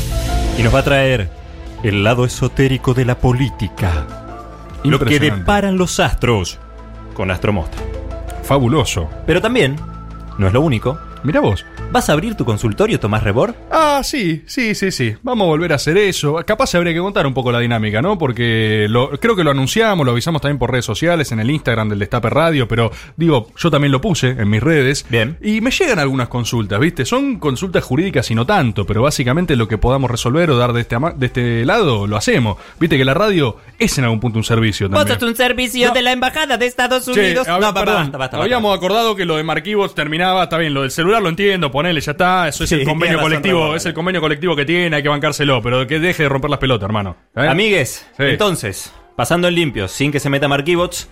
y 0.58 0.62
nos 0.64 0.74
va 0.74 0.80
a 0.80 0.84
traer 0.84 1.30
el 1.84 2.02
lado 2.02 2.24
esotérico 2.24 2.92
de 2.92 3.04
la 3.04 3.18
política. 3.18 4.19
Lo 4.84 4.98
que 4.98 5.18
deparan 5.18 5.76
los 5.76 6.00
astros 6.00 6.58
con 7.14 7.30
Astro 7.30 7.52
Mostra. 7.52 7.82
Fabuloso. 8.44 9.08
Pero 9.26 9.40
también, 9.40 9.76
no 10.38 10.46
es 10.46 10.52
lo 10.52 10.62
único, 10.62 10.98
Mira 11.22 11.40
vos. 11.40 11.64
¿vas 11.92 12.08
a 12.08 12.12
abrir 12.12 12.34
tu 12.36 12.44
consultorio, 12.44 13.00
Tomás 13.00 13.22
Rebor? 13.24 13.54
Ah, 13.70 14.00
sí, 14.04 14.42
sí, 14.46 14.74
sí, 14.74 14.90
sí. 14.92 15.14
Vamos 15.22 15.44
a 15.46 15.48
volver 15.48 15.72
a 15.72 15.76
hacer 15.76 15.96
eso. 15.98 16.36
Capaz 16.46 16.68
se 16.68 16.76
habría 16.76 16.92
que 16.94 17.00
contar 17.00 17.26
un 17.26 17.34
poco 17.34 17.50
la 17.50 17.58
dinámica, 17.58 18.00
¿no? 18.00 18.16
Porque 18.16 18.86
lo- 18.88 19.10
creo 19.18 19.34
que 19.34 19.42
lo 19.44 19.50
anunciamos, 19.50 20.06
lo 20.06 20.12
avisamos 20.12 20.40
también 20.40 20.58
por 20.58 20.70
redes 20.70 20.84
sociales, 20.84 21.32
en 21.32 21.40
el 21.40 21.50
Instagram 21.50 21.88
del 21.88 21.98
Destape 21.98 22.30
Radio, 22.30 22.68
pero 22.68 22.92
digo, 23.16 23.48
yo 23.56 23.70
también 23.70 23.90
lo 23.92 24.00
puse 24.00 24.28
en 24.30 24.48
mis 24.48 24.62
redes. 24.62 25.04
Bien. 25.10 25.36
Y 25.42 25.60
me 25.60 25.70
llegan 25.72 25.98
algunas 25.98 26.28
consultas, 26.28 26.78
¿viste? 26.78 27.04
Son 27.04 27.38
consultas 27.40 27.82
jurídicas 27.84 28.30
y 28.30 28.34
no 28.36 28.46
tanto, 28.46 28.86
pero 28.86 29.02
básicamente 29.02 29.56
lo 29.56 29.66
que 29.68 29.78
podamos 29.78 30.10
resolver 30.10 30.48
o 30.50 30.56
dar 30.56 30.72
de 30.72 30.82
este, 30.82 30.94
ama- 30.94 31.12
de 31.16 31.26
este 31.26 31.64
lado, 31.66 32.06
lo 32.06 32.16
hacemos. 32.16 32.56
Viste 32.78 32.96
que 32.96 33.04
la 33.04 33.14
radio 33.14 33.56
es 33.78 33.98
en 33.98 34.04
algún 34.04 34.20
punto 34.20 34.38
un 34.38 34.44
servicio 34.44 34.88
Vos 34.88 34.98
también. 35.00 35.18
sos 35.20 35.28
un 35.28 35.36
servicio 35.36 35.88
No. 35.88 35.94
de 35.94 36.02
la 36.02 36.12
Embajada 36.12 36.56
de 36.56 36.66
Estados 36.66 37.04
Che, 37.04 37.10
Unidos. 37.10 37.48
a 37.48 37.54
ver, 37.54 37.62
No, 37.62 37.74
perdón. 37.74 37.94
basta, 37.96 38.16
basta, 38.18 38.36
Habíamos 38.40 38.76
acordado 38.76 39.16
que 39.16 39.24
lo 39.24 39.36
de 39.36 39.42
Marquivos 39.42 39.94
terminaba, 39.94 40.44
está 40.44 40.56
bien, 40.56 40.72
lo 40.72 40.82
del 40.82 40.90
celular 40.92 41.09
lo 41.18 41.28
entiendo, 41.28 41.70
ponele, 41.72 42.00
ya 42.00 42.12
está, 42.12 42.46
eso 42.46 42.62
es 42.62 42.70
Sí, 42.70 42.76
el 42.76 42.84
convenio 42.84 43.16
razón, 43.16 43.30
colectivo, 43.30 43.60
Ramón. 43.62 43.76
es 43.76 43.86
el 43.86 43.94
convenio 43.94 44.20
colectivo 44.20 44.54
que 44.54 44.64
tiene, 44.64 44.94
hay 44.94 45.02
que 45.02 45.08
bancárselo, 45.08 45.60
pero 45.62 45.84
que 45.86 45.98
deje 45.98 46.22
de 46.24 46.28
romper 46.28 46.50
las 46.50 46.60
pelotas, 46.60 46.84
hermano. 46.84 47.16
¿Eh? 47.34 47.48
Amigues, 47.48 48.06
Sí. 48.16 48.22
entonces, 48.24 48.92
pasando 49.16 49.48
en 49.48 49.54
limpio, 49.56 49.88
sin 49.88 50.12
que 50.12 50.20
se 50.20 50.30
meta 50.30 50.46
Markibots, 50.46 51.08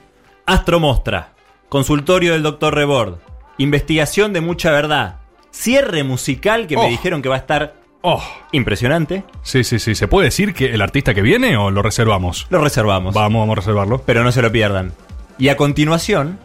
Astro 0.46 0.78
Mostra, 0.78 1.32
consultorio 1.68 2.34
del 2.34 2.42
Dr. 2.44 2.74
Rebord, 2.74 3.16
investigación 3.58 4.32
de 4.32 4.40
mucha 4.40 4.70
verdad, 4.70 5.16
cierre 5.50 6.04
musical 6.04 6.66
que 6.66 6.76
Oh. 6.76 6.82
me 6.82 6.88
dijeron 6.90 7.22
que 7.22 7.28
va 7.28 7.34
a 7.34 7.38
estar 7.38 7.74
Oh, 8.00 8.22
impresionante, 8.52 9.24
sí, 9.42 9.64
sí, 9.64 9.80
sí, 9.80 9.96
¿se 9.96 10.06
puede 10.06 10.26
decir 10.26 10.54
que 10.54 10.66
el 10.72 10.80
artista 10.82 11.14
que 11.14 11.20
viene 11.20 11.56
o 11.56 11.72
lo 11.72 11.82
reservamos? 11.82 12.46
lo 12.48 12.60
reservamos. 12.62 13.12
Vamos, 13.12 13.40
vamos 13.40 13.54
a 13.54 13.60
reservarlo. 13.60 14.02
pero 14.06 14.22
no 14.22 14.30
se 14.30 14.40
lo 14.40 14.52
pierdan. 14.52 14.92
Y 15.36 15.48
a 15.48 15.56
continuación, 15.56 16.38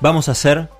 vamos 0.00 0.28
a 0.28 0.32
hacer 0.32 0.70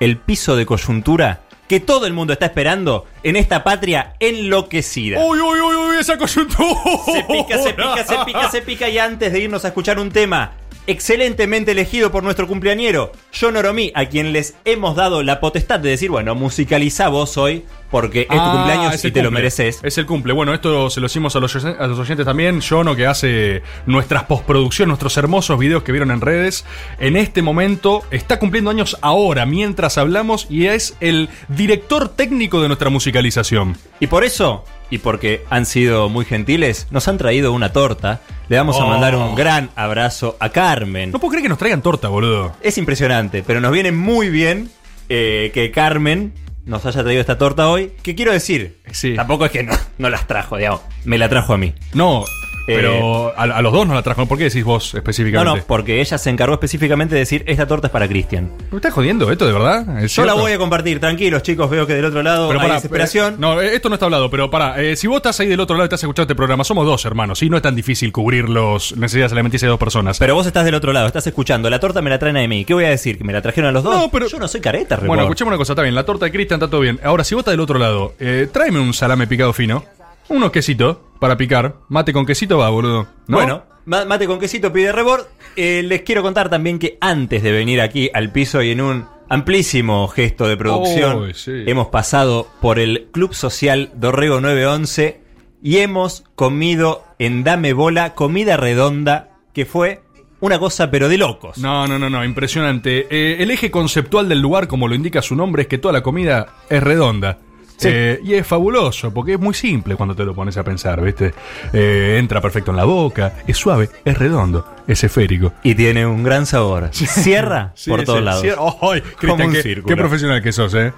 el 0.00 0.18
piso 0.18 0.56
de 0.56 0.66
coyuntura 0.66 1.42
que 1.68 1.80
todo 1.80 2.06
el 2.06 2.12
mundo 2.12 2.32
está 2.32 2.46
esperando 2.46 3.06
en 3.22 3.36
esta 3.36 3.64
patria 3.64 4.14
enloquecida. 4.20 5.18
Uy, 5.18 5.40
uy, 5.40 5.60
uy, 5.60 5.76
uy, 5.76 5.96
esa 5.98 6.16
coyuntura. 6.16 6.80
Se 7.04 7.24
pica, 7.24 7.58
se 7.58 7.72
pica, 7.72 8.04
se 8.04 8.24
pica, 8.24 8.50
se 8.50 8.62
pica. 8.62 8.88
Y 8.88 8.98
antes 8.98 9.32
de 9.32 9.40
irnos 9.40 9.64
a 9.64 9.68
escuchar 9.68 9.98
un 9.98 10.10
tema 10.10 10.52
excelentemente 10.86 11.72
elegido 11.72 12.10
por 12.10 12.22
nuestro 12.22 12.46
cumpleañero, 12.46 13.12
John 13.38 13.56
Oromí, 13.56 13.92
a 13.94 14.06
quien 14.06 14.32
les 14.32 14.54
hemos 14.64 14.96
dado 14.96 15.22
la 15.22 15.40
potestad 15.40 15.80
de 15.80 15.90
decir, 15.90 16.10
bueno, 16.10 16.34
musicaliza 16.34 17.08
vos 17.08 17.36
hoy, 17.36 17.64
porque 17.90 18.22
es 18.22 18.28
tu 18.28 18.34
Ah, 18.34 18.52
cumpleaños 18.52 18.94
es 18.94 19.04
y 19.04 19.10
te 19.10 19.22
lo 19.22 19.30
mereces. 19.30 19.80
Es 19.82 19.96
el 19.98 20.06
cumple. 20.06 20.32
Bueno, 20.32 20.52
esto 20.52 20.90
se 20.90 21.00
lo 21.00 21.06
hicimos 21.06 21.36
a 21.36 21.40
los, 21.40 21.54
a 21.64 21.86
los 21.86 21.98
oyentes 21.98 22.26
también. 22.26 22.60
Jono, 22.60 22.96
que 22.96 23.06
hace 23.06 23.62
nuestras 23.86 24.24
postproducciones, 24.24 24.88
nuestros 24.88 25.16
hermosos 25.16 25.58
videos 25.58 25.82
que 25.82 25.92
vieron 25.92 26.10
en 26.10 26.20
redes. 26.20 26.64
En 26.98 27.16
este 27.16 27.42
momento 27.42 28.02
está 28.10 28.38
cumpliendo 28.38 28.70
años 28.70 28.98
ahora, 29.02 29.46
mientras 29.46 29.98
hablamos, 29.98 30.46
y 30.50 30.66
es 30.66 30.96
el 31.00 31.28
director 31.48 32.08
técnico 32.08 32.60
de 32.60 32.68
nuestra 32.68 32.90
musicalización. 32.90 33.76
Y 34.00 34.08
por 34.08 34.24
eso, 34.24 34.64
y 34.90 34.98
porque 34.98 35.44
han 35.50 35.66
sido 35.66 36.08
muy 36.08 36.24
gentiles, 36.24 36.86
nos 36.90 37.08
han 37.08 37.18
traído 37.18 37.52
una 37.52 37.72
torta. 37.72 38.20
Le 38.48 38.56
vamos 38.56 38.76
a 38.80 38.84
Oh. 38.84 38.88
mandar 38.88 39.16
un 39.16 39.34
gran 39.34 39.70
abrazo 39.76 40.36
a 40.40 40.50
Carmen. 40.50 41.10
No 41.10 41.18
puedo 41.18 41.30
creer 41.32 41.42
que 41.42 41.48
nos 41.48 41.58
traigan 41.58 41.82
torta, 41.82 42.08
boludo. 42.08 42.52
Es 42.62 42.78
impresionante, 42.78 43.42
pero 43.42 43.60
nos 43.60 43.72
viene 43.72 43.90
muy 43.92 44.28
bien 44.30 44.70
eh, 45.08 45.50
que 45.54 45.70
Carmen 45.70 46.32
nos 46.64 46.84
haya 46.86 47.02
traído 47.02 47.20
esta 47.20 47.38
torta 47.38 47.68
hoy. 47.68 47.92
¿Qué 48.02 48.14
quiero 48.14 48.32
decir? 48.32 48.78
Sí. 48.90 49.14
Tampoco 49.14 49.44
es 49.46 49.52
que 49.52 49.62
no, 49.62 49.72
no 49.98 50.10
las 50.10 50.26
trajo, 50.26 50.56
digamos. 50.56 50.80
Me 51.04 51.16
la 51.18 51.28
trajo 51.28 51.54
a 51.54 51.58
mí. 51.58 51.72
No, 51.94 52.24
Eh, 52.68 52.74
pero 52.74 53.32
a, 53.36 53.42
a 53.44 53.62
los 53.62 53.72
dos 53.72 53.86
nos 53.86 53.94
la 53.96 54.02
trajo. 54.02 54.26
¿Por 54.26 54.38
qué 54.38 54.44
decís 54.44 54.64
vos 54.64 54.92
No, 54.94 54.98
específicamente? 54.98 55.58
no, 55.60 55.64
porque 55.66 56.00
ella 56.00 56.18
se 56.18 56.30
encargó 56.30 56.54
específicamente 56.54 57.14
de 57.14 57.20
decir, 57.20 57.44
esta 57.46 57.66
torta 57.66 57.86
es 57.86 57.92
para 57.92 58.08
Cristian. 58.08 58.50
¿Me 58.70 58.76
estás 58.76 58.92
jodiendo 58.92 59.30
esto 59.30 59.46
de 59.46 59.52
verdad? 59.52 60.02
¿Es 60.02 60.14
Yo 60.14 60.24
la 60.24 60.34
voy 60.34 60.52
a 60.52 60.58
compartir, 60.58 60.98
tranquilos 61.00 61.42
chicos, 61.42 61.70
veo 61.70 61.86
que 61.86 61.94
del 61.94 62.04
otro 62.06 62.22
lado 62.22 62.48
Pero 62.48 62.60
hay 62.60 62.66
pará, 62.66 62.74
desesperación. 62.76 63.34
eh, 63.34 63.36
no, 63.38 63.60
eh, 63.60 63.74
esto 63.74 63.88
no 63.88 63.94
está 63.94 64.06
hablado, 64.06 64.30
pero 64.30 64.50
pará. 64.50 64.82
eh, 64.82 64.96
si 64.96 65.06
vos 65.06 65.16
estás 65.18 65.38
ahí 65.40 65.46
del 65.48 65.60
otro 65.60 65.76
lado 65.76 65.84
y 65.84 65.88
estás 65.88 66.02
escuchando 66.02 66.22
este 66.24 66.34
programa, 66.34 66.64
somos 66.64 66.84
dos 66.86 67.04
hermanos, 67.04 67.38
¿sí? 67.38 67.48
No 67.48 67.56
es 67.56 67.62
tan 67.62 67.74
difícil 67.76 68.10
cubrir 68.12 68.48
las 68.48 68.96
necesidades 68.96 69.32
alimenticias 69.32 69.62
de 69.66 69.70
dos 69.70 69.78
personas. 69.78 70.18
Pero 70.18 70.34
vos 70.34 70.46
estás 70.46 70.64
del 70.64 70.74
otro 70.74 70.92
lado, 70.92 71.06
estás 71.06 71.26
escuchando. 71.26 71.70
La 71.70 71.78
torta 71.80 72.02
me 72.02 72.10
la 72.10 72.18
traen 72.18 72.36
a 72.36 72.46
mí. 72.48 72.64
¿Qué 72.64 72.74
voy 72.74 72.84
a 72.84 72.90
decir? 72.90 73.18
¿Que 73.18 73.24
me 73.24 73.32
la 73.32 73.42
trajeron 73.42 73.70
a 73.70 73.72
los 73.72 73.82
dos? 73.84 73.94
No, 73.94 74.10
pero- 74.10 74.26
Yo 74.28 74.38
no 74.38 74.48
soy 74.48 74.60
careta, 74.60 74.96
bueno, 75.06 75.22
escuchemos 75.22 75.50
una 75.52 75.58
cosa, 75.58 75.72
está 75.72 75.82
bien. 75.82 75.94
La 75.94 76.04
torta 76.04 76.24
de 76.24 76.32
Cristian 76.32 76.58
está 76.58 76.68
todo 76.68 76.80
bien. 76.80 76.98
Ahora, 77.04 77.22
si 77.22 77.34
vos 77.34 77.42
estás 77.42 77.52
del 77.52 77.60
otro 77.60 77.78
lado, 77.78 78.14
eh, 78.18 78.48
tráeme 78.52 78.80
un 78.80 78.92
salame 78.92 79.26
picado 79.26 79.52
fino, 79.52 79.84
unos 80.28 80.50
quesitos 80.50 80.98
para 81.20 81.36
picar. 81.36 81.76
Mate 81.88 82.12
con 82.12 82.26
quesito 82.26 82.58
va, 82.58 82.68
boludo. 82.70 83.06
¿No? 83.26 83.36
Bueno, 83.36 83.64
ma- 83.84 84.04
mate 84.04 84.26
con 84.26 84.38
quesito 84.38 84.72
pide 84.72 84.92
rebord. 84.92 85.24
Eh, 85.56 85.82
les 85.84 86.02
quiero 86.02 86.22
contar 86.22 86.48
también 86.50 86.78
que 86.78 86.98
antes 87.00 87.42
de 87.42 87.52
venir 87.52 87.80
aquí 87.80 88.10
al 88.12 88.30
piso 88.30 88.62
y 88.62 88.70
en 88.72 88.80
un 88.80 89.06
amplísimo 89.28 90.06
gesto 90.08 90.46
de 90.46 90.56
producción, 90.56 91.32
sí. 91.34 91.64
hemos 91.66 91.88
pasado 91.88 92.46
por 92.60 92.78
el 92.78 93.08
Club 93.12 93.34
Social 93.34 93.90
Dorrego 93.94 94.40
911 94.40 95.20
y 95.62 95.78
hemos 95.78 96.24
comido 96.36 97.02
en 97.18 97.42
Dame 97.42 97.72
Bola 97.72 98.14
comida 98.14 98.56
redonda 98.56 99.30
que 99.52 99.64
fue 99.64 100.02
una 100.40 100.58
cosa 100.58 100.90
pero 100.90 101.08
de 101.08 101.16
locos. 101.18 101.58
No, 101.58 101.86
no, 101.86 101.98
no, 101.98 102.10
no, 102.10 102.24
impresionante. 102.24 103.06
Eh, 103.10 103.42
el 103.42 103.50
eje 103.50 103.70
conceptual 103.70 104.28
del 104.28 104.40
lugar, 104.40 104.68
como 104.68 104.86
lo 104.86 104.94
indica 104.94 105.22
su 105.22 105.34
nombre, 105.34 105.62
es 105.62 105.68
que 105.68 105.78
toda 105.78 105.92
la 105.92 106.02
comida 106.02 106.46
es 106.68 106.82
redonda. 106.82 107.38
Sí. 107.76 107.88
Eh, 107.90 108.20
y 108.24 108.34
es 108.34 108.46
fabuloso, 108.46 109.12
porque 109.12 109.34
es 109.34 109.40
muy 109.40 109.52
simple 109.54 109.96
cuando 109.96 110.14
te 110.14 110.24
lo 110.24 110.34
pones 110.34 110.56
a 110.56 110.64
pensar, 110.64 111.00
¿viste? 111.02 111.34
Eh, 111.72 112.16
entra 112.18 112.40
perfecto 112.40 112.70
en 112.70 112.78
la 112.78 112.84
boca, 112.84 113.34
es 113.46 113.56
suave, 113.56 113.90
es 114.04 114.18
redondo, 114.18 114.66
es 114.86 115.04
esférico. 115.04 115.52
Y 115.62 115.74
tiene 115.74 116.06
un 116.06 116.22
gran 116.22 116.46
sabor. 116.46 116.88
Cierra 116.92 117.72
Sí, 117.74 117.90
por 117.90 118.00
sí, 118.00 118.06
todos 118.06 118.22
lados. 118.22 118.42
¡Ay, 118.80 119.00
Cristian, 119.02 119.30
Como 119.30 119.44
un 119.44 119.52
qué, 119.52 119.62
círculo. 119.62 119.86
qué 119.88 119.96
profesional 119.96 120.42
que 120.42 120.52
sos, 120.52 120.72
¿eh? 120.74 120.92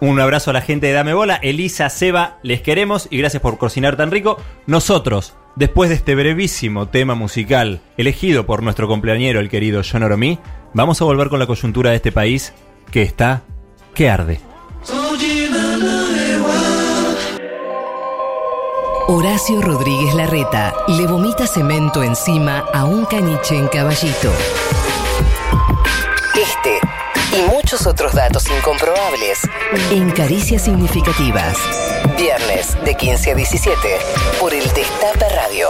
Un 0.00 0.20
abrazo 0.20 0.50
a 0.50 0.52
la 0.52 0.60
gente 0.60 0.86
de 0.86 0.92
Dame 0.92 1.12
Bola. 1.14 1.36
Elisa, 1.36 1.88
Seba, 1.90 2.38
les 2.42 2.60
queremos 2.60 3.08
y 3.10 3.18
gracias 3.18 3.42
por 3.42 3.58
cocinar 3.58 3.96
tan 3.96 4.10
rico. 4.12 4.36
Nosotros, 4.66 5.34
después 5.56 5.88
de 5.90 5.96
este 5.96 6.14
brevísimo 6.14 6.86
tema 6.88 7.14
musical 7.16 7.80
elegido 7.96 8.46
por 8.46 8.62
nuestro 8.62 8.86
compañero, 8.86 9.40
el 9.40 9.48
querido 9.48 9.82
John 9.90 10.04
Oromí, 10.04 10.38
vamos 10.72 11.00
a 11.00 11.04
volver 11.04 11.30
con 11.30 11.40
la 11.40 11.46
coyuntura 11.46 11.90
de 11.90 11.96
este 11.96 12.12
país 12.12 12.52
que 12.92 13.02
está 13.02 13.42
que 13.94 14.08
arde. 14.08 14.40
Horacio 19.10 19.62
Rodríguez 19.62 20.14
Larreta 20.14 20.74
le 20.86 21.06
vomita 21.06 21.46
cemento 21.46 22.02
encima 22.02 22.66
a 22.74 22.84
un 22.84 23.06
caniche 23.06 23.56
en 23.56 23.66
caballito. 23.68 24.30
Este 26.34 26.78
y 27.34 27.50
muchos 27.50 27.86
otros 27.86 28.12
datos 28.12 28.44
incomprobables 28.50 29.48
en 29.90 30.10
Caricias 30.10 30.60
Significativas. 30.60 31.56
Viernes 32.18 32.76
de 32.84 32.94
15 32.94 33.30
a 33.30 33.34
17 33.34 33.78
por 34.38 34.52
el 34.52 34.64
Destape 34.74 35.28
Radio. 35.34 35.68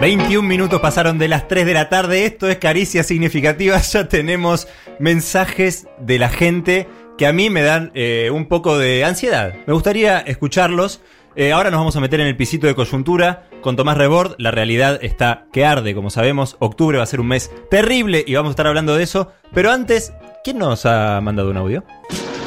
...21 0.00 0.40
minutos 0.40 0.80
pasaron 0.80 1.18
de 1.18 1.28
las 1.28 1.46
3 1.46 1.66
de 1.66 1.74
la 1.74 1.90
tarde... 1.90 2.24
...esto 2.24 2.48
es 2.48 2.56
Caricias 2.56 3.06
Significativas... 3.06 3.92
...ya 3.92 4.08
tenemos 4.08 4.66
mensajes 4.98 5.86
de 5.98 6.18
la 6.18 6.30
gente... 6.30 6.88
...que 7.20 7.26
a 7.26 7.34
mí 7.34 7.50
me 7.50 7.62
dan 7.62 7.92
eh, 7.94 8.30
un 8.32 8.46
poco 8.46 8.78
de 8.78 9.04
ansiedad... 9.04 9.52
...me 9.66 9.74
gustaría 9.74 10.20
escucharlos... 10.20 11.02
Eh, 11.36 11.52
ahora 11.52 11.70
nos 11.70 11.78
vamos 11.78 11.94
a 11.94 12.00
meter 12.00 12.18
en 12.20 12.26
el 12.26 12.34
pisito 12.34 12.66
de 12.66 12.74
coyuntura 12.74 13.44
con 13.60 13.76
Tomás 13.76 13.98
Rebord. 13.98 14.36
La 14.38 14.50
realidad 14.50 14.98
está 15.02 15.44
que 15.52 15.66
arde, 15.66 15.94
como 15.94 16.08
sabemos. 16.08 16.56
Octubre 16.60 16.96
va 16.96 17.04
a 17.04 17.06
ser 17.06 17.20
un 17.20 17.28
mes 17.28 17.50
terrible 17.70 18.24
y 18.26 18.34
vamos 18.34 18.48
a 18.48 18.52
estar 18.52 18.66
hablando 18.66 18.96
de 18.96 19.02
eso. 19.02 19.30
Pero 19.52 19.70
antes, 19.70 20.14
¿quién 20.42 20.56
nos 20.56 20.86
ha 20.86 21.20
mandado 21.20 21.50
un 21.50 21.58
audio? 21.58 21.84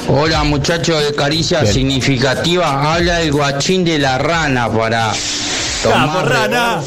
Hola 0.08 0.42
muchachos 0.42 1.04
de 1.04 1.14
Caricia 1.14 1.60
Bien. 1.60 1.72
Significativa, 1.72 2.94
habla 2.94 3.22
el 3.22 3.30
guachín 3.30 3.84
de 3.84 4.00
la 4.00 4.18
rana 4.18 4.68
para 4.68 5.12
¡Vamos, 5.84 6.14
tomar 6.16 6.28
rana! 6.28 6.70
rebord, 6.74 6.84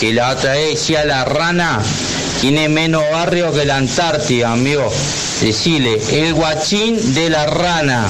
Que 0.00 0.14
la 0.14 0.30
otra 0.30 0.52
vez 0.54 0.70
decía 0.70 1.04
la 1.04 1.26
rana 1.26 1.82
tiene 2.40 2.68
menos 2.68 3.02
barrio 3.10 3.52
que 3.52 3.64
la 3.64 3.76
Antártida, 3.76 4.52
amigo. 4.52 4.90
Decile, 5.40 6.00
el 6.12 6.34
guachín 6.34 7.14
de 7.14 7.30
la 7.30 7.46
rana. 7.46 8.06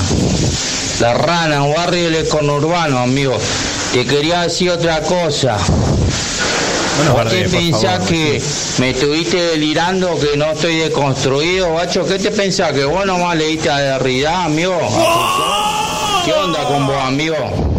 La 1.00 1.14
rana, 1.14 1.62
un 1.62 1.74
barrio 1.74 2.10
del 2.10 2.28
conurbano, 2.28 2.98
amigo. 2.98 3.36
Te 3.92 4.04
quería 4.04 4.42
decir 4.42 4.70
otra 4.70 5.00
cosa. 5.00 5.56
Bueno, 6.96 7.12
¿Vos 7.12 7.28
te 7.28 7.48
pensás 7.48 7.98
favor, 7.98 8.08
que 8.08 8.42
me 8.78 8.90
estuviste 8.90 9.36
delirando 9.36 10.18
que 10.18 10.36
no 10.36 10.52
estoy 10.52 10.76
deconstruido, 10.76 11.72
guacho? 11.72 12.06
¿Qué 12.06 12.18
te 12.18 12.30
pensás? 12.30 12.72
¿Que 12.72 12.84
vos 12.84 13.04
nomás 13.04 13.36
leíste 13.36 13.68
a 13.68 13.76
Derrida, 13.76 14.44
amigo? 14.44 14.78
¿Qué 16.24 16.32
onda 16.32 16.64
con 16.64 16.86
vos, 16.86 16.96
amigo? 17.04 17.75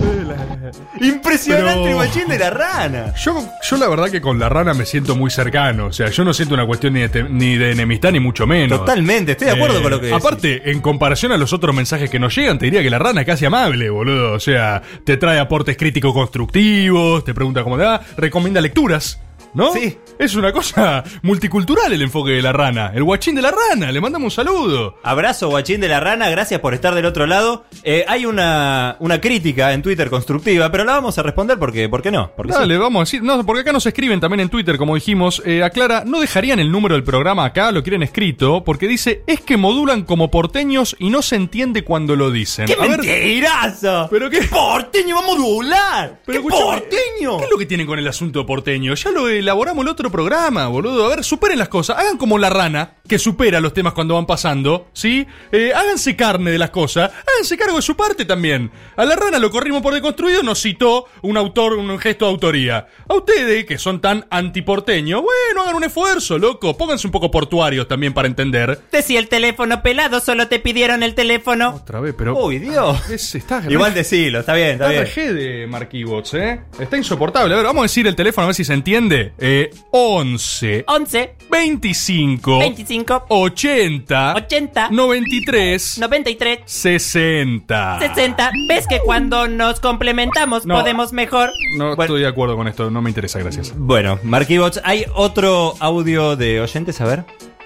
Impresionante 1.01 1.73
Pero- 1.73 1.87
el 1.87 1.93
guachín 1.95 2.27
de 2.27 2.39
la 2.39 2.49
rana. 2.49 3.13
Yo, 3.15 3.43
yo 3.69 3.77
la 3.77 3.87
verdad 3.87 4.09
que 4.09 4.21
con 4.21 4.39
la 4.39 4.49
rana 4.49 4.73
me 4.73 4.85
siento 4.85 5.15
muy 5.15 5.29
cercano. 5.31 5.87
O 5.87 5.93
sea, 5.93 6.09
yo 6.09 6.23
no 6.23 6.33
siento 6.33 6.53
una 6.53 6.65
cuestión 6.65 6.93
ni 6.93 7.01
de, 7.01 7.09
te- 7.09 7.23
ni 7.23 7.55
de 7.57 7.71
enemistad 7.71 8.11
ni 8.11 8.19
mucho 8.19 8.45
menos. 8.47 8.79
Totalmente, 8.79 9.33
estoy 9.33 9.47
de 9.47 9.53
acuerdo 9.53 9.79
Eh, 9.79 9.81
con 9.81 9.91
lo 9.91 9.99
que 9.99 10.07
decís. 10.07 10.19
Aparte, 10.25 10.71
en 10.71 10.81
comparación 10.81 11.31
a 11.31 11.37
los 11.37 11.53
otros 11.53 11.75
mensajes 11.75 12.09
que 12.09 12.19
nos 12.19 12.35
llegan, 12.35 12.57
te 12.59 12.65
diría 12.65 12.81
que 12.83 12.89
la 12.89 12.99
rana 12.99 13.21
es 13.21 13.27
casi 13.27 13.45
amable, 13.45 13.89
boludo. 13.89 14.33
O 14.33 14.39
sea, 14.39 14.81
te 15.03 15.17
trae 15.17 15.39
aportes 15.39 15.77
críticos 15.77 16.13
constructivos, 16.13 17.23
te 17.23 17.33
pregunta 17.33 17.63
cómo 17.63 17.77
te 17.77 17.83
va, 17.83 18.01
recomienda 18.17 18.61
lecturas. 18.61 19.19
¿No? 19.57 19.73
Sí. 19.73 19.97
Es 20.19 20.35
una 20.35 20.51
cosa 20.51 21.03
multicultural 21.23 21.91
el 21.91 22.01
enfoque 22.01 22.31
de 22.31 22.41
la 22.41 22.53
rana. 22.53 22.91
El 22.93 23.03
guachín 23.03 23.35
de 23.35 23.41
la 23.41 23.51
rana, 23.51 23.91
le 23.91 23.99
mandamos 23.99 24.25
un 24.25 24.31
saludo. 24.31 24.97
Abrazo, 25.03 25.49
guachín 25.49 25.81
de 25.81 25.87
la 25.87 25.99
rana, 25.99 26.29
gracias 26.29 26.59
por 26.59 26.73
estar 26.73 26.93
del 26.93 27.05
otro 27.05 27.25
lado. 27.25 27.65
Eh, 27.83 28.05
hay 28.07 28.25
una, 28.25 28.97
una 28.99 29.19
crítica 29.19 29.73
en 29.73 29.81
Twitter 29.81 30.09
constructiva, 30.09 30.71
pero 30.71 30.83
la 30.83 30.93
vamos 30.93 31.17
a 31.17 31.23
responder 31.23 31.57
porque, 31.57 31.89
¿por 31.89 32.01
qué 32.01 32.11
no? 32.11 32.31
Porque 32.35 32.53
sí. 32.53 32.59
Dale, 32.59 32.77
vamos 32.77 32.99
a 32.99 33.03
decir. 33.03 33.23
No, 33.23 33.43
porque 33.45 33.61
acá 33.61 33.73
nos 33.73 33.85
escriben 33.85 34.19
también 34.19 34.41
en 34.41 34.49
Twitter, 34.49 34.77
como 34.77 34.93
dijimos. 34.95 35.41
Eh, 35.45 35.63
aclara, 35.63 36.03
no 36.05 36.19
dejarían 36.19 36.59
el 36.59 36.71
número 36.71 36.95
del 36.95 37.03
programa 37.03 37.45
acá, 37.45 37.71
lo 37.71 37.81
quieren 37.81 38.03
escrito, 38.03 38.63
porque 38.63 38.87
dice, 38.87 39.23
es 39.25 39.41
que 39.41 39.57
modulan 39.57 40.03
como 40.03 40.29
porteños 40.29 40.95
y 40.99 41.09
no 41.09 41.21
se 41.21 41.35
entiende 41.35 41.83
cuando 41.83 42.15
lo 42.15 42.29
dicen. 42.29 42.67
¡Qué 42.67 42.73
A 42.73 42.87
ver, 42.87 42.99
mentirazo! 42.99 44.07
¿Pero 44.11 44.29
qué? 44.29 44.41
¡Porteño, 44.43 45.15
vamos 45.15 45.35
a 45.35 45.39
modular! 45.39 46.19
Pero 46.25 46.41
¡Qué 46.43 46.49
porteño! 46.49 47.37
¿Qué 47.37 47.43
es 47.45 47.51
lo 47.51 47.57
que 47.57 47.65
tienen 47.65 47.87
con 47.87 47.97
el 47.97 48.07
asunto 48.07 48.45
porteño? 48.45 48.93
Ya 48.93 49.11
lo 49.11 49.25
elaboramos 49.47 49.83
el 49.85 49.89
otro 49.89 50.11
programa, 50.11 50.67
boludo. 50.67 51.05
A 51.05 51.09
ver, 51.09 51.23
superen 51.23 51.57
las 51.57 51.69
cosas. 51.69 51.97
Hagan 51.97 52.17
como 52.17 52.37
la 52.37 52.49
rana, 52.49 52.95
que 53.07 53.17
supera 53.17 53.61
los 53.61 53.73
temas 53.73 53.93
cuando 53.93 54.15
van 54.15 54.25
pasando, 54.25 54.89
¿sí? 54.93 55.25
Eh, 55.53 55.71
háganse 55.73 56.15
carne 56.17 56.51
de 56.51 56.57
las 56.57 56.69
cosas. 56.71 57.11
Háganse 57.33 57.57
cargo 57.57 57.77
de 57.77 57.81
su 57.81 57.95
parte 57.95 58.25
también. 58.25 58.69
A 58.97 59.05
la 59.05 59.15
rana 59.15 59.39
lo 59.39 59.49
corrimos 59.49 59.81
por 59.81 59.93
deconstruido, 59.93 60.43
nos 60.43 60.61
citó 60.61 61.05
un 61.21 61.37
autor, 61.37 61.73
un 61.73 61.97
gesto 61.97 62.25
de 62.25 62.31
autoría. 62.31 62.87
A 63.07 63.13
ustedes, 63.15 63.65
que 63.65 63.77
son 63.77 64.01
tan 64.01 64.25
antiporteños, 64.29 65.21
bueno, 65.21 65.61
hagan 65.63 65.75
un 65.75 65.83
esfuerzo, 65.85 66.37
loco. 66.37 66.77
Pónganse 66.77 67.07
un 67.07 67.11
poco 67.11 67.31
portuarios 67.31 67.87
también 67.87 68.13
para 68.13 68.27
entender. 68.27 68.81
Decía 68.91 69.19
el 69.19 69.29
teléfono 69.29 69.81
pelado, 69.81 70.19
solo 70.19 70.47
te 70.49 70.59
pidieron 70.59 71.03
el 71.03 71.15
teléfono. 71.15 71.69
Otra 71.75 72.01
vez, 72.01 72.13
pero... 72.17 72.37
¡Uy, 72.37 72.59
Dios! 72.59 73.09
Es- 73.09 73.33
está 73.35 73.63
Igual 73.69 73.93
decilo, 73.93 74.39
está 74.41 74.53
bien, 74.53 74.71
está 74.71 74.91
Está 74.93 75.21
bien. 75.21 75.35
De 75.35 75.67
Marquibots, 75.67 76.33
¿eh? 76.33 76.61
Está 76.79 76.97
insoportable. 76.97 77.53
A 77.53 77.57
ver, 77.57 77.65
vamos 77.65 77.81
a 77.81 77.83
decir 77.83 78.05
el 78.07 78.15
teléfono 78.15 78.43
a 78.43 78.47
ver 78.47 78.55
si 78.55 78.65
se 78.65 78.73
entiende. 78.73 79.26
Eh, 79.37 79.69
11 79.91 80.83
11, 80.87 81.35
25 81.49 82.59
25, 82.59 83.25
80 83.29 84.35
80, 84.35 84.89
93 84.91 85.97
93, 85.99 86.59
60 86.65 87.99
60. 87.99 88.51
¿Ves 88.67 88.87
que 88.87 88.99
cuando 88.99 89.47
nos 89.47 89.79
complementamos 89.79 90.65
No. 90.65 90.75
podemos 90.75 91.13
mejor? 91.13 91.51
No 91.77 91.95
Bueno. 91.95 92.03
estoy 92.03 92.21
de 92.21 92.27
acuerdo 92.27 92.55
con 92.55 92.67
esto, 92.67 92.89
no 92.91 93.01
me 93.01 93.09
interesa, 93.09 93.39
gracias. 93.39 93.73
Bueno, 93.77 94.19
Marquibots, 94.23 94.81
hay 94.83 95.05
otro 95.15 95.75
audio 95.79 96.35
de 96.35 96.61
oyentes, 96.61 96.99
a 97.01 97.05
ver. 97.05 97.23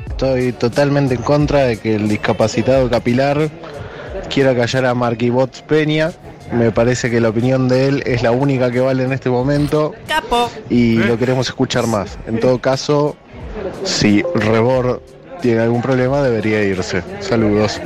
Estoy 0.07 0.53
totalmente 0.53 1.15
en 1.15 1.21
contra 1.21 1.63
de 1.65 1.79
que 1.79 1.95
el 1.95 2.07
discapacitado 2.07 2.89
capilar 2.89 3.49
quiera 4.33 4.55
callar 4.55 4.85
a 4.85 4.93
Marky 4.93 5.29
Bots 5.29 5.61
Peña. 5.61 6.11
Me 6.53 6.71
parece 6.71 7.09
que 7.09 7.21
la 7.21 7.29
opinión 7.29 7.67
de 7.67 7.87
él 7.87 8.03
es 8.05 8.23
la 8.23 8.31
única 8.31 8.71
que 8.71 8.79
vale 8.79 9.03
en 9.03 9.13
este 9.13 9.29
momento 9.29 9.93
Capo. 10.07 10.49
y 10.69 10.95
lo 10.95 11.17
queremos 11.17 11.47
escuchar 11.47 11.87
más. 11.87 12.17
En 12.27 12.39
todo 12.39 12.59
caso, 12.59 13.15
si 13.83 14.21
Rebor 14.35 15.01
tiene 15.41 15.61
algún 15.61 15.81
problema, 15.81 16.21
debería 16.21 16.63
irse. 16.63 17.03
Saludos. 17.19 17.79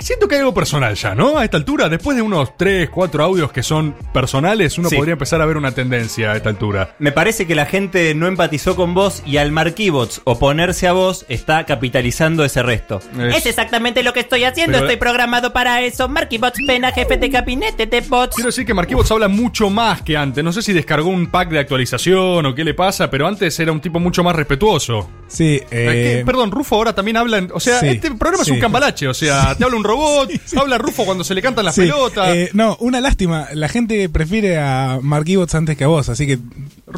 Siento 0.00 0.28
que 0.28 0.36
hay 0.36 0.40
algo 0.40 0.54
personal 0.54 0.94
ya, 0.94 1.14
¿no? 1.14 1.38
A 1.38 1.44
esta 1.44 1.56
altura, 1.56 1.88
después 1.88 2.16
de 2.16 2.22
unos 2.22 2.56
3, 2.56 2.88
4 2.90 3.22
audios 3.24 3.52
que 3.52 3.62
son 3.62 3.94
personales, 4.12 4.78
uno 4.78 4.88
Sí. 4.88 4.96
podría 4.96 5.12
empezar 5.12 5.40
a 5.42 5.46
ver 5.46 5.56
una 5.56 5.72
tendencia 5.72 6.32
a 6.32 6.36
esta 6.36 6.48
altura. 6.48 6.94
Me 6.98 7.12
parece 7.12 7.46
que 7.46 7.54
la 7.54 7.66
gente 7.66 8.14
no 8.14 8.26
empatizó 8.26 8.76
con 8.76 8.94
vos 8.94 9.22
y 9.26 9.36
al 9.38 9.52
Marquibots 9.52 10.20
oponerse 10.24 10.86
a 10.86 10.92
vos 10.92 11.26
está 11.28 11.64
capitalizando 11.66 12.44
ese 12.44 12.62
resto. 12.62 13.00
Es 13.34 13.46
exactamente 13.46 14.02
lo 14.02 14.12
que 14.12 14.20
estoy 14.20 14.44
haciendo. 14.44 14.78
Pero- 14.78 14.86
Estoy 14.88 14.96
programado 15.00 15.52
para 15.52 15.82
eso. 15.82 16.08
Marky 16.08 16.38
Bots, 16.38 16.58
pena, 16.66 16.92
jefe 16.92 17.16
de 17.16 17.28
gabinete 17.28 17.86
de 17.86 18.00
bots. 18.00 18.34
Quiero 18.36 18.48
decir 18.48 18.64
que 18.64 18.74
Marquibots 18.74 19.10
habla 19.10 19.28
mucho 19.28 19.68
más 19.70 20.02
que 20.02 20.16
antes. 20.16 20.42
No 20.44 20.52
sé 20.52 20.62
si 20.62 20.72
descargó 20.72 21.08
un 21.10 21.26
pack 21.30 21.50
de 21.50 21.58
actualización 21.58 22.46
o 22.46 22.54
qué 22.54 22.64
le 22.64 22.74
pasa, 22.74 23.10
pero 23.10 23.26
antes 23.26 23.58
era 23.60 23.72
un 23.72 23.80
tipo 23.80 23.98
mucho 24.00 24.22
más 24.22 24.34
respetuoso. 24.36 25.08
Sí, 25.26 25.60
Eh, 25.70 26.18
eh, 26.20 26.22
perdón, 26.24 26.50
Rufo 26.50 26.76
ahora 26.76 26.94
también 26.94 27.16
habla. 27.16 27.38
en- 27.38 27.50
o 27.52 27.60
sea, 27.60 27.80
Sí, 27.80 27.88
este 27.88 28.10
programa 28.12 28.42
es 28.42 28.48
un 28.50 28.60
cambalache. 28.60 29.08
O 29.08 29.14
sea, 29.14 29.54
te 29.54 29.64
habla 29.64 29.76
un 29.76 29.84
robot, 29.88 30.30
habla 30.56 30.78
Rufo 30.78 31.04
cuando 31.04 31.24
se 31.24 31.34
le 31.34 31.42
cantan 31.42 31.64
las 31.64 31.74
sí, 31.74 31.80
pelotas. 31.82 32.34
eh, 32.34 32.50
no, 32.52 32.76
una 32.80 33.00
lástima. 33.00 33.48
La 33.54 33.68
gente 33.68 34.08
prefiere 34.08 34.58
a 34.58 34.98
Marquibots 35.02 35.54
antes 35.54 35.76
que 35.76 35.84
a 35.84 35.88
vos, 35.88 36.08
así 36.08 36.26
que 36.26 36.36
te 36.36 36.42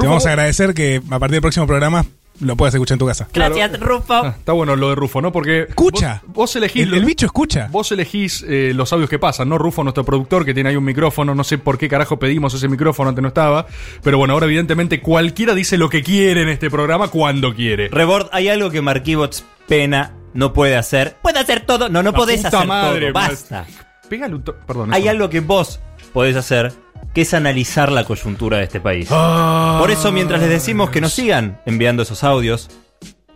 vamos 0.07 0.27
a 0.27 0.31
agradecer 0.31 0.75
que 0.75 1.01
a 1.11 1.19
partir 1.19 1.37
del 1.37 1.43
próximo 1.43 1.67
programa 1.67 2.05
lo 2.41 2.57
puedas 2.57 2.73
escuchar 2.75 2.95
en 2.95 2.99
tu 3.01 3.07
casa. 3.07 3.29
Gracias, 3.35 3.79
Rufo. 3.81 4.15
Ah, 4.15 4.35
está 4.39 4.53
bueno 4.53 4.75
lo 4.75 4.89
de 4.89 4.95
Rufo, 4.95 5.21
¿no? 5.21 5.31
Porque. 5.31 5.67
Escucha. 5.69 6.23
Vos, 6.27 6.35
vos 6.35 6.57
elegís. 6.57 6.85
El, 6.85 6.95
el 6.95 7.05
bicho 7.05 7.27
escucha. 7.27 7.69
Vos 7.71 7.93
elegís 7.93 8.43
eh, 8.49 8.73
los 8.75 8.91
audios 8.95 9.11
que 9.11 9.19
pasan, 9.19 9.49
¿no? 9.51 9.59
Rufo, 9.59 9.83
nuestro 9.83 10.05
productor, 10.05 10.47
que 10.47 10.55
tiene 10.55 10.71
ahí 10.71 10.77
un 10.77 10.85
micrófono. 10.85 11.35
No 11.35 11.45
sé 11.45 11.59
por 11.59 11.77
qué 11.77 11.87
carajo 11.89 12.19
pedimos 12.19 12.55
ese 12.55 12.67
micrófono, 12.69 13.11
antes 13.11 13.21
no 13.21 13.29
estaba. 13.29 13.67
Pero 14.03 14.17
bueno, 14.17 14.33
ahora 14.33 14.47
evidentemente 14.47 15.03
cualquiera 15.03 15.55
dice 15.55 15.77
lo 15.77 15.91
que 15.91 16.03
quiere 16.03 16.41
en 16.43 16.49
este 16.49 16.71
programa 16.71 17.09
cuando 17.09 17.55
quiere. 17.55 17.89
Rebord, 17.89 18.29
hay 18.33 18.49
algo 18.49 18.71
que 18.71 18.81
Marquibots 18.81 19.45
pena 19.69 20.15
no 20.35 20.53
puede 20.53 20.77
hacer. 20.77 21.17
Puedo 21.23 21.39
hacer 21.41 21.61
todo. 21.61 21.89
No, 21.89 22.03
no 22.03 22.11
La 22.13 22.17
podés 22.17 22.37
puta 22.43 22.49
hacer 22.57 22.67
madre, 22.69 23.01
todo. 23.13 23.13
Basta. 23.15 23.67
Pégale 24.09 24.35
un 24.35 24.43
to- 24.43 24.57
Perdón. 24.67 24.93
Hay 24.95 25.03
eso. 25.03 25.11
algo 25.11 25.31
que 25.31 25.41
vos 25.41 25.81
podés 26.13 26.37
hacer, 26.37 26.73
que 27.15 27.23
es 27.23 27.35
analizar 27.35 27.93
la 27.93 28.05
coyuntura 28.05 28.59
de 28.59 28.65
este 28.65 28.81
país. 28.81 29.09
Ah. 29.11 29.77
Por 29.81 29.91
eso, 29.91 30.11
mientras 30.13 30.41
les 30.41 30.51
decimos 30.51 30.91
que 30.91 31.01
nos 31.01 31.13
sigan 31.13 31.61
enviando 31.67 32.03
esos 32.03 32.25
audios, 32.25 32.69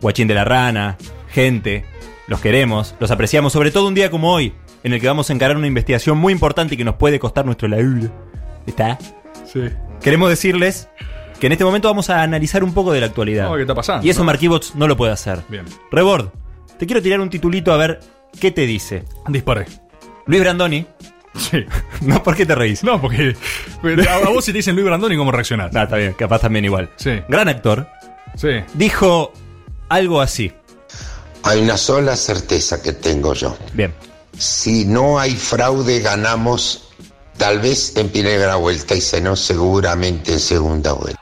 Guachín 0.01 0.27
de 0.27 0.33
la 0.35 0.43
Rana, 0.43 0.97
gente, 1.29 1.85
los 2.27 2.41
queremos, 2.41 2.95
los 2.99 3.11
apreciamos, 3.11 3.53
sobre 3.53 3.71
todo 3.71 3.87
un 3.87 3.93
día 3.93 4.11
como 4.11 4.31
hoy, 4.33 4.53
en 4.83 4.93
el 4.93 4.99
que 5.01 5.07
vamos 5.07 5.29
a 5.29 5.33
encarar 5.33 5.55
una 5.57 5.67
investigación 5.67 6.17
muy 6.17 6.33
importante 6.33 6.75
y 6.75 6.77
que 6.77 6.83
nos 6.85 6.95
puede 6.95 7.19
costar 7.19 7.45
nuestro 7.45 7.67
laburo. 7.67 8.11
¿Está? 8.67 8.97
Sí. 9.51 9.61
Queremos 10.01 10.29
decirles 10.29 10.89
que 11.39 11.47
en 11.47 11.53
este 11.53 11.63
momento 11.65 11.87
vamos 11.87 12.09
a 12.09 12.21
analizar 12.21 12.63
un 12.63 12.73
poco 12.73 12.91
de 12.91 12.99
la 12.99 13.07
actualidad. 13.07 13.49
No, 13.49 13.55
¿qué 13.55 13.61
está 13.61 13.75
pasando? 13.75 14.05
Y 14.05 14.09
eso 14.09 14.19
No. 14.19 14.25
Marquibots 14.25 14.75
no 14.75 14.87
lo 14.87 14.95
puede 14.97 15.11
hacer. 15.13 15.39
Bien. 15.49 15.65
Rebord, 15.91 16.27
Te 16.77 16.85
quiero 16.85 17.01
tirar 17.01 17.19
un 17.19 17.29
titulito 17.29 17.71
a 17.71 17.77
ver 17.77 17.99
qué 18.39 18.51
te 18.51 18.65
dice. 18.65 19.03
Dispare. 19.27 19.65
Luis 20.25 20.41
Brandoni. 20.41 20.85
Sí. 21.37 21.65
No, 22.01 22.21
¿por 22.21 22.35
qué 22.35 22.45
te 22.45 22.53
reís? 22.55 22.83
No, 22.83 22.99
porque 23.01 23.35
a, 24.09 24.15
a 24.15 24.29
vos 24.29 24.43
si 24.45 24.51
te 24.51 24.57
dicen 24.59 24.75
Luis 24.75 24.85
Brandoni, 24.85 25.15
¿cómo 25.17 25.31
reaccionás? 25.31 25.71
No, 25.73 25.81
está 25.83 25.95
bien, 25.95 26.13
capaz 26.13 26.39
también 26.39 26.65
igual. 26.65 26.89
Sí. 26.97 27.21
Gran 27.29 27.47
actor. 27.47 27.87
Sí. 28.35 28.49
Dijo 28.73 29.31
algo 29.89 30.21
así. 30.21 30.51
Hay 31.43 31.61
una 31.61 31.77
sola 31.77 32.15
certeza 32.15 32.81
que 32.81 32.91
tengo 32.93 33.33
yo. 33.33 33.57
Bien. 33.73 33.93
Si 34.37 34.85
no 34.85 35.17
hay 35.19 35.35
fraude, 35.35 35.99
ganamos 35.99 36.89
tal 37.37 37.59
vez 37.59 37.95
en 37.95 38.09
primera 38.09 38.55
vuelta 38.55 38.95
y 38.95 39.01
si 39.01 39.21
no, 39.21 39.35
seguramente 39.35 40.33
en 40.33 40.39
segunda 40.39 40.93
vuelta. 40.93 41.21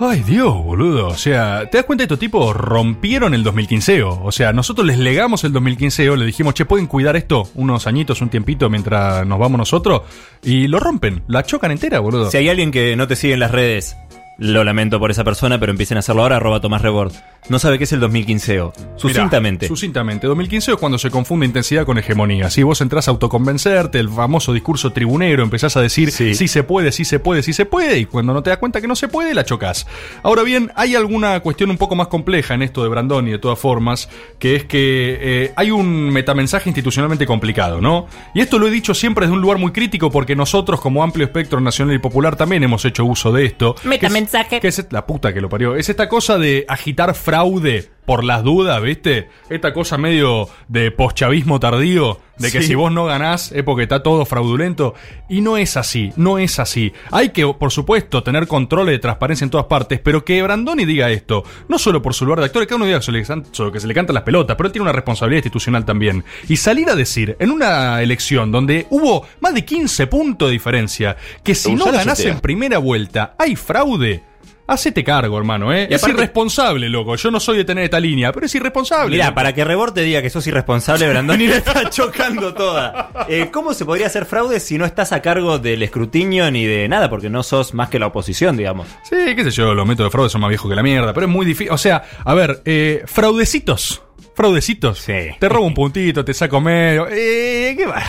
Ay, 0.00 0.22
Dios, 0.22 0.54
boludo. 0.62 1.08
O 1.08 1.16
sea, 1.16 1.68
¿te 1.68 1.78
das 1.78 1.84
cuenta? 1.84 2.04
Estos 2.04 2.20
tipos 2.20 2.54
rompieron 2.54 3.34
el 3.34 3.42
2015. 3.42 4.04
O 4.04 4.30
sea, 4.30 4.52
nosotros 4.52 4.86
les 4.86 4.96
legamos 4.96 5.42
el 5.42 5.52
2015, 5.52 6.16
le 6.16 6.24
dijimos, 6.24 6.54
che, 6.54 6.64
¿pueden 6.64 6.86
cuidar 6.86 7.16
esto 7.16 7.48
unos 7.56 7.88
añitos, 7.88 8.20
un 8.22 8.28
tiempito 8.28 8.70
mientras 8.70 9.26
nos 9.26 9.40
vamos 9.40 9.58
nosotros? 9.58 10.02
Y 10.44 10.68
lo 10.68 10.78
rompen, 10.78 11.24
la 11.26 11.42
chocan 11.42 11.72
entera, 11.72 11.98
boludo. 11.98 12.30
Si 12.30 12.36
hay 12.36 12.48
alguien 12.48 12.70
que 12.70 12.94
no 12.94 13.08
te 13.08 13.16
sigue 13.16 13.34
en 13.34 13.40
las 13.40 13.50
redes, 13.50 13.96
lo 14.38 14.62
lamento 14.62 15.00
por 15.00 15.10
esa 15.10 15.24
persona, 15.24 15.58
pero 15.58 15.72
empiecen 15.72 15.96
a 15.96 16.00
hacerlo 16.00 16.22
ahora, 16.22 16.36
arroba 16.36 16.60
Tomás 16.60 16.80
Rebord. 16.80 17.12
No 17.48 17.58
sabe 17.58 17.76
qué 17.76 17.84
es 17.84 17.92
el 17.92 17.98
2015. 18.00 18.60
Sucintamente. 18.96 19.66
Mirá, 19.66 19.68
sucintamente. 19.68 20.26
2015 20.28 20.72
es 20.72 20.76
cuando 20.76 20.96
se 20.96 21.10
confunde 21.10 21.44
intensidad 21.46 21.84
con 21.84 21.98
hegemonía. 21.98 22.48
Si 22.50 22.62
vos 22.62 22.80
entras 22.80 23.08
a 23.08 23.10
autoconvencerte, 23.10 23.98
el 23.98 24.08
famoso 24.08 24.52
discurso 24.52 24.92
tribunero, 24.92 25.42
empezás 25.42 25.76
a 25.76 25.80
decir 25.80 26.12
sí. 26.12 26.34
se 26.34 26.62
puede, 26.62 26.92
sí 26.92 27.04
se 27.04 27.18
puede, 27.18 27.42
sí 27.42 27.52
se 27.52 27.66
puede, 27.66 27.98
y 27.98 28.04
cuando 28.04 28.32
no 28.32 28.42
te 28.42 28.50
das 28.50 28.58
cuenta 28.58 28.80
que 28.80 28.86
no 28.86 28.94
se 28.94 29.08
puede, 29.08 29.34
la 29.34 29.44
chocas. 29.44 29.86
Ahora 30.22 30.44
bien, 30.44 30.70
hay 30.76 30.94
alguna 30.94 31.40
cuestión 31.40 31.70
un 31.70 31.78
poco 31.78 31.96
más 31.96 32.06
compleja 32.06 32.54
en 32.54 32.62
esto 32.62 32.82
de 32.84 32.90
Brandoni, 32.90 33.32
de 33.32 33.38
todas 33.38 33.58
formas, 33.58 34.08
que 34.38 34.54
es 34.54 34.64
que 34.64 35.18
eh, 35.20 35.52
hay 35.56 35.72
un 35.72 36.10
metamensaje 36.10 36.68
institucionalmente 36.68 37.26
complicado, 37.26 37.80
¿no? 37.80 38.06
Y 38.34 38.40
esto 38.40 38.60
lo 38.60 38.68
he 38.68 38.70
dicho 38.70 38.94
siempre 38.94 39.26
desde 39.26 39.34
un 39.34 39.42
lugar 39.42 39.58
muy 39.58 39.72
crítico 39.72 40.12
porque 40.12 40.36
nosotros, 40.36 40.80
como 40.80 41.02
amplio 41.02 41.24
espectro 41.24 41.60
nacional 41.60 41.96
y 41.96 41.98
popular, 41.98 42.36
también 42.36 42.62
hemos 42.62 42.84
hecho 42.84 43.04
uso 43.04 43.32
de 43.32 43.46
esto. 43.46 43.74
Metamensaje. 43.84 44.27
Que 44.60 44.68
es 44.68 44.86
la 44.90 45.06
puta 45.06 45.32
que 45.32 45.40
lo 45.40 45.48
parió. 45.48 45.76
Es 45.76 45.88
esta 45.88 46.08
cosa 46.08 46.38
de 46.38 46.64
agitar 46.68 47.14
fraude 47.14 47.90
por 48.08 48.24
las 48.24 48.42
dudas, 48.42 48.80
¿viste? 48.80 49.28
Esta 49.50 49.74
cosa 49.74 49.98
medio 49.98 50.48
de 50.66 50.90
poschavismo 50.90 51.60
tardío, 51.60 52.18
de 52.38 52.50
que 52.50 52.62
Sí. 52.62 52.68
si 52.68 52.74
vos 52.74 52.90
no 52.90 53.04
ganás 53.04 53.52
es 53.52 53.62
porque 53.64 53.82
está 53.82 54.02
todo 54.02 54.24
fraudulento. 54.24 54.94
Y 55.28 55.42
no 55.42 55.58
es 55.58 55.76
así, 55.76 56.14
no 56.16 56.38
es 56.38 56.58
así. 56.58 56.94
Hay 57.10 57.28
que, 57.30 57.46
por 57.46 57.70
supuesto, 57.70 58.22
tener 58.22 58.46
control 58.46 58.86
de 58.86 58.98
transparencia 58.98 59.44
en 59.44 59.50
todas 59.50 59.66
partes, 59.66 60.00
pero 60.02 60.24
que 60.24 60.42
Brandoni 60.42 60.86
diga 60.86 61.10
esto, 61.10 61.44
no 61.68 61.78
solo 61.78 62.00
por 62.00 62.14
su 62.14 62.24
lugar 62.24 62.38
de 62.38 62.46
actor, 62.46 62.62
que 62.62 62.68
cada 62.68 62.76
uno 62.76 62.86
diga 62.86 63.02
sobre 63.02 63.22
lo 63.58 63.72
que 63.72 63.80
se 63.80 63.86
le 63.86 63.92
cantan 63.92 64.14
las 64.14 64.22
pelotas, 64.22 64.56
pero 64.56 64.68
él 64.68 64.72
tiene 64.72 64.84
una 64.84 64.92
responsabilidad 64.92 65.40
institucional 65.40 65.84
también. 65.84 66.24
Y 66.48 66.56
salir 66.56 66.88
a 66.88 66.94
decir, 66.94 67.36
en 67.38 67.50
una 67.50 68.00
elección 68.02 68.50
donde 68.50 68.86
hubo 68.88 69.26
más 69.40 69.52
de 69.52 69.66
15 69.66 70.06
puntos 70.06 70.48
de 70.48 70.52
diferencia, 70.54 71.18
que 71.44 71.54
si 71.54 71.74
no 71.74 71.92
ganás 71.92 72.20
en 72.20 72.40
primera 72.40 72.78
vuelta 72.78 73.34
hay 73.36 73.54
fraude. 73.54 74.22
Hacete 74.68 75.02
cargo, 75.02 75.36
hermano, 75.38 75.72
¿eh? 75.72 75.88
Y 75.90 75.94
es 75.94 76.02
aparte- 76.02 76.18
irresponsable, 76.18 76.88
loco. 76.90 77.16
Yo 77.16 77.30
no 77.30 77.40
soy 77.40 77.56
de 77.56 77.64
tener 77.64 77.84
esta 77.84 77.98
línea, 77.98 78.30
pero 78.32 78.46
es 78.46 78.54
irresponsable. 78.54 79.10
Mira, 79.16 79.34
para 79.34 79.54
que 79.54 79.64
Rebord 79.64 79.94
te 79.94 80.02
diga 80.02 80.20
que 80.22 80.28
sos 80.30 80.46
irresponsable, 80.46 81.08
Brandoni 81.08 81.46
le 81.48 81.56
está 81.56 81.88
chocando 81.90 82.52
toda. 82.52 83.10
Eh, 83.28 83.48
¿Cómo 83.50 83.72
se 83.72 83.84
podría 83.86 84.06
hacer 84.08 84.26
fraude 84.26 84.60
si 84.60 84.76
no 84.78 84.84
estás 84.84 85.12
a 85.12 85.22
cargo 85.22 85.58
del 85.58 85.82
escrutinio 85.82 86.50
ni 86.50 86.66
de 86.66 86.86
nada? 86.86 87.08
Porque 87.10 87.30
no 87.30 87.42
sos 87.42 87.72
más 87.72 87.88
que 87.88 87.98
la 87.98 88.06
oposición, 88.08 88.56
digamos. 88.58 88.86
Sí, 89.04 89.16
qué 89.34 89.42
sé 89.44 89.50
yo, 89.50 89.72
los 89.72 89.86
métodos 89.86 90.08
de 90.08 90.12
fraude 90.12 90.28
son 90.30 90.42
más 90.42 90.48
viejos 90.50 90.68
que 90.70 90.76
la 90.76 90.82
mierda, 90.82 91.14
pero 91.14 91.26
es 91.26 91.32
muy 91.32 91.46
difícil. 91.46 91.72
O 91.72 91.78
sea, 91.78 92.02
a 92.24 92.34
ver, 92.34 92.60
eh, 92.66 93.02
fraudecitos. 93.06 94.02
Fraudecitos. 94.38 95.00
Sí. 95.00 95.30
Te 95.40 95.48
robo 95.48 95.66
un 95.66 95.74
puntito, 95.74 96.24
te 96.24 96.32
saco 96.32 96.60
medio. 96.60 97.08
Eh, 97.10 97.74
¿qué 97.76 97.86
va? 97.86 98.00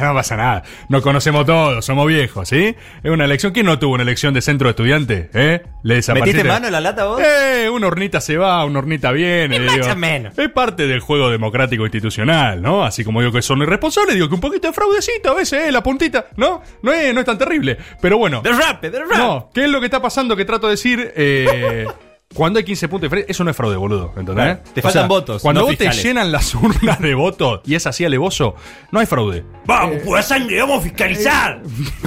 No 0.00 0.14
pasa 0.14 0.34
nada. 0.34 0.62
Nos 0.88 1.02
conocemos 1.02 1.44
todos, 1.44 1.84
somos 1.84 2.06
viejos, 2.06 2.48
¿sí? 2.48 2.74
Es 3.02 3.10
una 3.10 3.26
elección. 3.26 3.52
¿Quién 3.52 3.66
no 3.66 3.78
tuvo 3.78 3.92
una 3.92 4.02
elección 4.02 4.32
de 4.32 4.40
centro 4.40 4.68
de 4.68 4.70
estudiantes? 4.70 5.28
¿Eh? 5.34 5.62
Le 5.82 5.96
desapareciste. 5.96 6.38
¿Metiste 6.38 6.48
mano 6.48 6.68
en 6.68 6.72
la 6.72 6.80
lata 6.80 7.04
vos? 7.04 7.20
Eh, 7.20 7.68
una 7.68 7.88
hornita 7.88 8.22
se 8.22 8.38
va, 8.38 8.64
una 8.64 8.78
hornita 8.78 9.12
viene. 9.12 9.60
Digo. 9.60 9.94
menos. 9.94 10.38
Es 10.38 10.48
parte 10.48 10.86
del 10.86 11.00
juego 11.00 11.28
democrático 11.28 11.82
institucional, 11.82 12.62
¿no? 12.62 12.82
Así 12.82 13.04
como 13.04 13.20
digo 13.20 13.30
que 13.30 13.42
son 13.42 13.60
irresponsables, 13.60 14.14
digo 14.14 14.30
que 14.30 14.36
un 14.36 14.40
poquito 14.40 14.68
de 14.68 14.72
fraudecito 14.72 15.32
a 15.32 15.34
veces, 15.34 15.64
¿eh? 15.64 15.70
La 15.70 15.82
puntita, 15.82 16.28
¿no? 16.36 16.62
No 16.80 16.94
es, 16.94 17.12
no 17.12 17.20
es 17.20 17.26
tan 17.26 17.36
terrible. 17.36 17.76
Pero 18.00 18.16
bueno. 18.16 18.40
Derrape, 18.40 18.88
derrape. 18.88 19.18
No, 19.18 19.50
¿qué 19.52 19.64
es 19.64 19.70
lo 19.70 19.80
que 19.80 19.86
está 19.88 20.00
pasando 20.00 20.34
que 20.34 20.46
trato 20.46 20.66
de 20.66 20.70
decir? 20.70 21.12
Eh, 21.14 21.86
cuando 22.32 22.58
hay 22.58 22.64
15 22.64 22.88
puntos 22.88 23.02
de 23.02 23.06
diferencia, 23.08 23.30
eso 23.30 23.44
no 23.44 23.50
es 23.50 23.56
fraude, 23.56 23.76
boludo. 23.76 24.12
¿Entendés? 24.16 24.44
Claro, 24.44 24.60
te 24.74 24.82
faltan 24.82 25.08
votos, 25.08 25.42
Cuando 25.42 25.60
no 25.60 25.66
vos 25.66 25.76
fiscales. 25.76 26.02
te 26.02 26.08
llenan 26.08 26.32
las 26.32 26.54
urnas 26.54 26.98
de 27.00 27.14
votos 27.14 27.60
y 27.64 27.74
es 27.76 27.86
así 27.86 28.04
alevoso, 28.04 28.56
no 28.90 28.98
hay 28.98 29.06
fraude. 29.06 29.44
¡Vamos, 29.66 29.98
pura 30.02 30.22
sangre, 30.22 30.58
vamos 30.60 30.78
a 30.78 30.80
fiscalizar! 30.82 31.62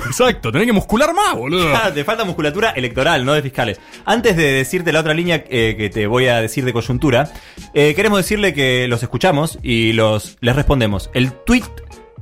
Exacto, 0.06 0.52
tenés 0.52 0.68
que 0.68 0.74
muscular 0.74 1.14
más, 1.14 1.34
boludo. 1.36 1.70
Claro, 1.70 1.94
te 1.94 2.04
falta 2.04 2.26
musculatura 2.26 2.72
electoral, 2.72 3.24
no 3.26 3.34
de 3.34 3.42
fiscales. 3.42 3.80
Antes 4.06 4.36
de 4.36 4.52
decirte 4.52 4.92
la 4.92 5.00
otra 5.00 5.14
línea 5.14 5.44
eh, 5.50 5.76
que 5.78 5.90
te 5.90 6.08
voy 6.08 6.28
a 6.28 6.42
decir 6.42 6.66
de 6.66 6.74
coyuntura, 6.74 7.32
eh, 7.74 7.94
queremos 7.96 8.20
decirle 8.20 8.54
que 8.54 8.88
los 8.90 9.04
escuchamos 9.04 9.60
y 9.64 9.94
los 9.94 10.38
les 10.42 10.56
respondemos. 10.56 11.10
El 11.14 11.32
tweet, 11.32 11.64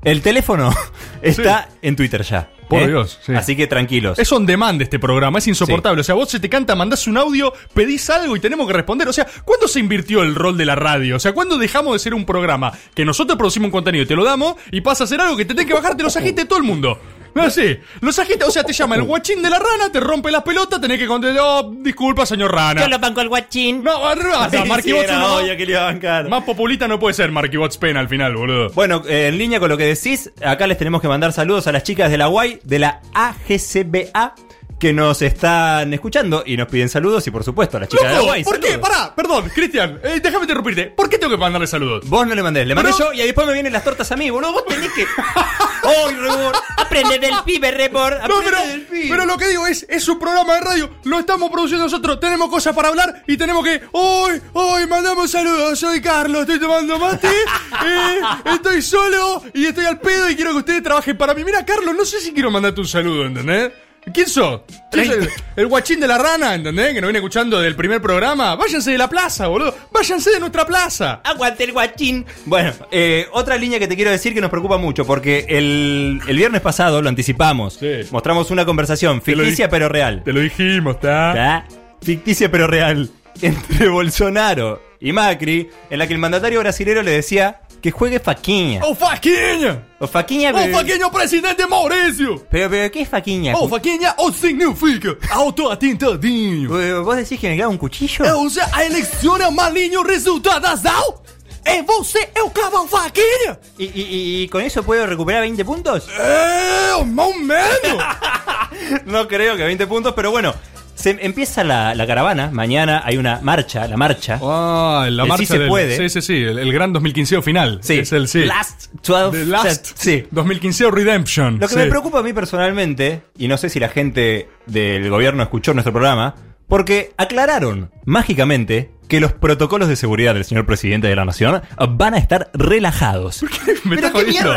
el 0.03 0.21
teléfono 0.21 0.71
está 1.23 1.69
en 1.81 1.95
Twitter 1.95 2.21
ya. 2.21 2.49
Por 2.67 2.81
¿eh? 2.81 2.87
Dios, 2.87 3.19
sí. 3.25 3.33
Así 3.33 3.55
que 3.55 3.67
tranquilos. 3.67 4.17
Es 4.19 4.31
on 4.31 4.45
demand 4.45 4.81
este 4.81 4.99
programa, 4.99 5.39
es 5.39 5.47
insoportable. 5.47 6.01
O 6.01 6.03
sea, 6.03 6.15
vos 6.15 6.29
se 6.29 6.39
te 6.39 6.49
canta, 6.49 6.75
mandás 6.75 7.07
un 7.07 7.17
audio, 7.17 7.53
pedís 7.73 8.09
algo 8.09 8.35
y 8.35 8.39
tenemos 8.39 8.67
que 8.67 8.73
responder. 8.73 9.07
O 9.07 9.13
sea, 9.13 9.27
¿cuándo 9.43 9.67
se 9.67 9.79
invirtió 9.79 10.23
el 10.23 10.35
rol 10.35 10.57
de 10.57 10.65
la 10.65 10.75
radio? 10.75 11.15
O 11.15 11.19
sea, 11.19 11.33
¿cuándo 11.33 11.57
dejamos 11.57 11.93
de 11.93 11.99
ser 11.99 12.13
un 12.13 12.25
programa 12.25 12.71
que 12.93 13.05
nosotros 13.05 13.37
producimos 13.37 13.67
un 13.67 13.71
contenido 13.71 14.03
y 14.03 14.07
te 14.07 14.15
lo 14.15 14.23
damos 14.23 14.55
y 14.71 14.81
pasa 14.81 15.03
a 15.03 15.07
ser 15.07 15.21
algo 15.21 15.37
que 15.37 15.45
te 15.45 15.53
tenés 15.53 15.67
que 15.67 15.73
bajarte 15.73 16.03
los 16.03 16.15
agentes 16.15 16.45
de 16.45 16.49
todo 16.49 16.59
el 16.59 16.65
mundo? 16.65 16.99
No 17.35 17.43
así. 17.43 17.77
Los 17.99 18.17
agentes, 18.17 18.47
o 18.47 18.51
sea, 18.51 18.63
te 18.63 18.71
llama 18.71 18.95
el 18.95 19.03
guachín 19.03 19.43
de 19.43 19.49
la 19.49 19.59
rana, 19.59 19.91
te 19.91 19.99
rompe 19.99 20.31
las 20.31 20.41
pelotas, 20.41 20.79
tenés 20.79 20.97
que 20.97 21.05
contestar, 21.05 21.43
oh, 21.43 21.69
disculpa, 21.79 22.25
señor 22.25 22.49
rana. 22.53 22.81
Yo 22.81 22.87
lo 22.87 22.97
banco 22.97 23.19
al 23.19 23.27
guachín. 23.27 23.83
No, 23.83 24.07
arriba, 24.07 24.49
Sí, 24.49 24.57
Marky 24.65 24.87
sí, 24.87 24.93
Bots 24.93 25.03
era 25.03 25.17
uno, 25.17 25.35
obvio 25.35 25.57
que 25.57 25.65
le 25.65 25.71
iba 25.73 25.81
a 25.81 25.85
bancar. 25.85 26.29
Más 26.29 26.45
populista 26.45 26.87
no 26.87 26.97
puede 26.97 27.13
ser 27.13 27.33
Marky 27.33 27.57
Bots 27.57 27.77
Pen 27.77 27.97
al 27.97 28.07
final, 28.07 28.37
boludo. 28.37 28.69
Bueno, 28.69 29.03
eh, 29.05 29.27
en 29.27 29.37
línea 29.37 29.59
con 29.59 29.67
lo 29.67 29.75
que 29.75 29.83
decís, 29.83 30.31
acá 30.41 30.65
les 30.65 30.77
tenemos 30.77 31.01
que 31.01 31.09
mandar 31.09 31.33
saludos 31.33 31.67
a 31.67 31.73
las 31.73 31.83
chicas 31.83 32.09
de 32.09 32.17
la 32.17 32.29
UAI, 32.29 32.54
de 32.63 32.79
la 32.79 33.01
AGCBA, 33.13 34.35
que 34.79 34.91
nos 34.93 35.21
están 35.21 35.93
escuchando 35.93 36.43
y 36.45 36.57
nos 36.57 36.67
piden 36.67 36.89
saludos 36.89 37.25
y 37.27 37.31
por 37.31 37.43
supuesto 37.43 37.77
a 37.77 37.79
las 37.81 37.89
chicas 37.89 38.09
de 38.11 38.15
Loco. 38.17 38.33
¿Por 38.43 38.59
qué? 38.59 38.71
saludos. 38.71 38.89
Pará, 38.89 39.15
perdón, 39.15 39.49
Cristian, 39.53 39.99
eh, 40.03 40.19
déjame 40.21 40.43
interrumpirte. 40.43 40.85
¿Por 40.87 41.09
qué 41.09 41.17
tengo 41.17 41.31
que 41.31 41.37
mandarle 41.37 41.67
saludos? 41.67 42.07
Vos 42.07 42.27
no 42.27 42.35
le 42.35 42.43
mandés, 42.43 42.67
le 42.67 42.75
mandé 42.75 42.91
Pero- 42.95 43.13
yo 43.13 43.13
y 43.13 43.25
después 43.25 43.47
me 43.47 43.53
vienen 43.53 43.71
las 43.73 43.83
tortas 43.83 44.11
a 44.11 44.15
mí, 44.15 44.29
boludo. 44.29 44.53
Vos 44.53 44.65
tenés 44.65 44.91
que. 44.91 45.05
¡Oh, 45.83 46.09
Rebord! 46.09 46.55
Aprende 46.77 47.19
del 47.19 47.35
pibe, 47.45 47.71
Rebord. 47.71 48.17
No, 48.27 48.37
aprende 48.37 48.43
pero, 48.45 48.67
del 48.67 48.81
pibe. 48.81 49.07
pero 49.09 49.25
lo 49.25 49.37
que 49.37 49.47
digo 49.47 49.65
es, 49.67 49.85
es 49.87 50.07
un 50.09 50.19
programa 50.19 50.55
de 50.55 50.61
radio, 50.61 50.89
lo 51.03 51.19
estamos 51.19 51.49
produciendo 51.51 51.85
nosotros, 51.85 52.19
tenemos 52.19 52.49
cosas 52.49 52.75
para 52.75 52.89
hablar 52.89 53.23
y 53.27 53.37
tenemos 53.37 53.63
que, 53.63 53.81
hoy, 53.91 54.41
hoy, 54.53 54.87
mandamos 54.87 55.29
saludos, 55.31 55.79
soy 55.79 56.01
Carlos, 56.01 56.41
estoy 56.41 56.59
tomando 56.59 56.97
mate, 56.99 57.27
eh, 57.85 58.19
estoy 58.53 58.81
solo 58.81 59.43
y 59.53 59.65
estoy 59.65 59.85
al 59.85 59.99
pedo 59.99 60.29
y 60.29 60.35
quiero 60.35 60.51
que 60.51 60.57
ustedes 60.57 60.83
trabajen 60.83 61.17
para 61.17 61.33
mí. 61.33 61.43
Mira, 61.43 61.63
Carlos, 61.65 61.95
no 61.95 62.03
sé 62.05 62.19
si 62.19 62.33
quiero 62.33 62.49
mandarte 62.51 62.81
un 62.81 62.87
saludo, 62.87 63.25
¿entendés? 63.25 63.71
¿Quién 64.13 64.27
sos? 64.27 64.61
¿Sos 64.91 65.01
el, 65.01 65.29
el 65.55 65.67
guachín 65.67 65.99
de 65.99 66.07
la 66.07 66.17
rana, 66.17 66.55
¿entendés? 66.55 66.93
Que 66.93 67.01
nos 67.01 67.07
viene 67.07 67.19
escuchando 67.19 67.59
del 67.59 67.75
primer 67.75 68.01
programa. 68.01 68.55
Váyanse 68.55 68.91
de 68.91 68.97
la 68.97 69.09
plaza, 69.09 69.47
boludo. 69.47 69.75
Váyanse 69.91 70.31
de 70.31 70.39
nuestra 70.39 70.65
plaza. 70.65 71.21
Aguante 71.23 71.63
el 71.63 71.71
guachín. 71.73 72.25
Bueno, 72.45 72.71
eh, 72.91 73.25
otra 73.33 73.57
línea 73.57 73.79
que 73.79 73.87
te 73.87 73.95
quiero 73.95 74.11
decir 74.11 74.33
que 74.33 74.41
nos 74.41 74.49
preocupa 74.51 74.77
mucho, 74.77 75.05
porque 75.05 75.45
el, 75.49 76.21
el 76.27 76.37
viernes 76.37 76.61
pasado 76.61 77.01
lo 77.01 77.09
anticipamos. 77.09 77.73
Sí. 77.75 78.01
Mostramos 78.11 78.51
una 78.51 78.63
conversación 78.65 79.21
ficticia 79.21 79.69
pero 79.69 79.89
real. 79.89 80.23
Te 80.23 80.33
lo 80.33 80.39
dijimos, 80.39 80.95
¿está? 80.95 81.33
¿Tá? 81.33 81.65
Ficticia 82.01 82.49
pero 82.51 82.67
real. 82.67 83.09
Entre 83.41 83.89
Bolsonaro 83.89 84.81
y 85.01 85.11
Macri, 85.11 85.69
en 85.89 85.99
la 85.99 86.07
que 86.07 86.13
el 86.13 86.19
mandatario 86.19 86.59
brasilero 86.61 87.01
le 87.03 87.11
decía 87.11 87.59
que 87.85 87.91
juegue 87.91 88.19
Faquinha. 88.19 88.81
¡Oh, 88.83 88.95
Faquinha! 88.95 89.83
O 89.99 90.07
Faquinha, 90.07 90.49
¡Oh, 90.49 90.55
pero, 90.55 90.75
Faquinha, 90.75 91.11
presidente 91.11 91.67
Mauricio! 91.67 92.43
pero, 92.49 92.67
pero, 92.67 92.91
¿qué 92.91 93.01
es 93.01 93.09
Faquinha? 93.09 93.53
¡Oh, 93.55 93.69
Faquinha, 93.69 94.15
o 94.17 94.31
significa 94.31 95.15
autoatentadinho! 95.29 96.81
Eh, 96.81 96.93
¿Vos 96.99 97.15
decís 97.15 97.39
que 97.39 97.47
me 97.47 97.55
clava 97.57 97.69
un 97.69 97.77
cuchillo? 97.77 98.25
É, 98.25 98.33
o 98.33 98.47
a 98.73 98.85
eleição 98.85 99.37
é 99.37 99.51
malinho 99.51 100.01
resultados 100.01 100.81
não? 100.81 101.21
É 101.63 101.83
você, 101.83 102.27
eu 102.35 102.49
clavo 102.49 102.87
faquinha! 102.87 103.59
¿Y, 103.77 103.83
y, 103.85 104.01
y- 104.01 104.43
y 104.43 104.47
con 104.49 104.61
eso 104.61 104.81
puedo 104.81 105.05
recuperar 105.05 105.43
20 105.43 105.63
puntos? 105.63 106.07
É, 106.09 107.03
mais 107.03 107.27
ou 107.29 107.35
menos! 107.39 108.03
No 109.05 109.27
creo 109.27 109.55
que 109.55 109.63
20 109.63 109.85
puntos, 109.87 110.13
pero 110.15 110.31
bueno. 110.31 110.53
Se 110.95 111.11
empieza 111.21 111.63
la, 111.63 111.93
la 111.93 112.07
caravana, 112.07 112.49
mañana 112.51 113.01
hay 113.05 113.17
una 113.17 113.39
marcha, 113.41 113.87
la 113.87 113.97
marcha. 113.97 114.39
Ah, 114.41 115.07
la 115.09 115.23
El 115.23 115.29
marcha 115.29 115.43
sí 115.43 115.45
se 115.45 115.59
del- 115.59 115.67
puede. 115.67 115.97
Sí, 115.97 116.09
sí, 116.09 116.21
sí, 116.21 116.41
el, 116.43 116.57
el 116.57 116.73
gran 116.73 116.93
2015 116.93 117.41
final. 117.41 117.79
Sí. 117.83 117.99
Es 117.99 118.11
el 118.13 118.27
sí. 118.27 118.45
Last 118.45 118.87
12 119.05 119.37
The 119.37 119.45
Last 119.45 119.91
Sí. 119.95 120.23
2015 120.31 120.89
Redemption. 120.91 121.59
Lo 121.59 121.67
que 121.67 121.73
sí. 121.73 121.79
me 121.79 121.85
preocupa 121.87 122.19
a 122.19 122.23
mí 122.23 122.33
personalmente, 122.33 123.23
y 123.37 123.47
no 123.47 123.57
sé 123.57 123.69
si 123.69 123.79
la 123.79 123.89
gente 123.89 124.49
del 124.65 125.09
gobierno 125.09 125.43
escuchó 125.43 125.73
nuestro 125.73 125.91
programa, 125.93 126.33
porque 126.67 127.11
aclararon 127.17 127.91
mágicamente 128.05 128.89
que 129.07 129.19
los 129.19 129.33
protocolos 129.33 129.87
de 129.87 129.95
seguridad 129.95 130.33
del 130.33 130.45
señor 130.45 130.65
presidente 130.65 131.07
de 131.07 131.15
la 131.15 131.25
nación 131.25 131.61
van 131.89 132.13
a 132.13 132.17
estar 132.17 132.49
relajados. 132.53 133.43
Me 133.83 133.95
estás 133.95 134.11
jodiendo. 134.11 134.53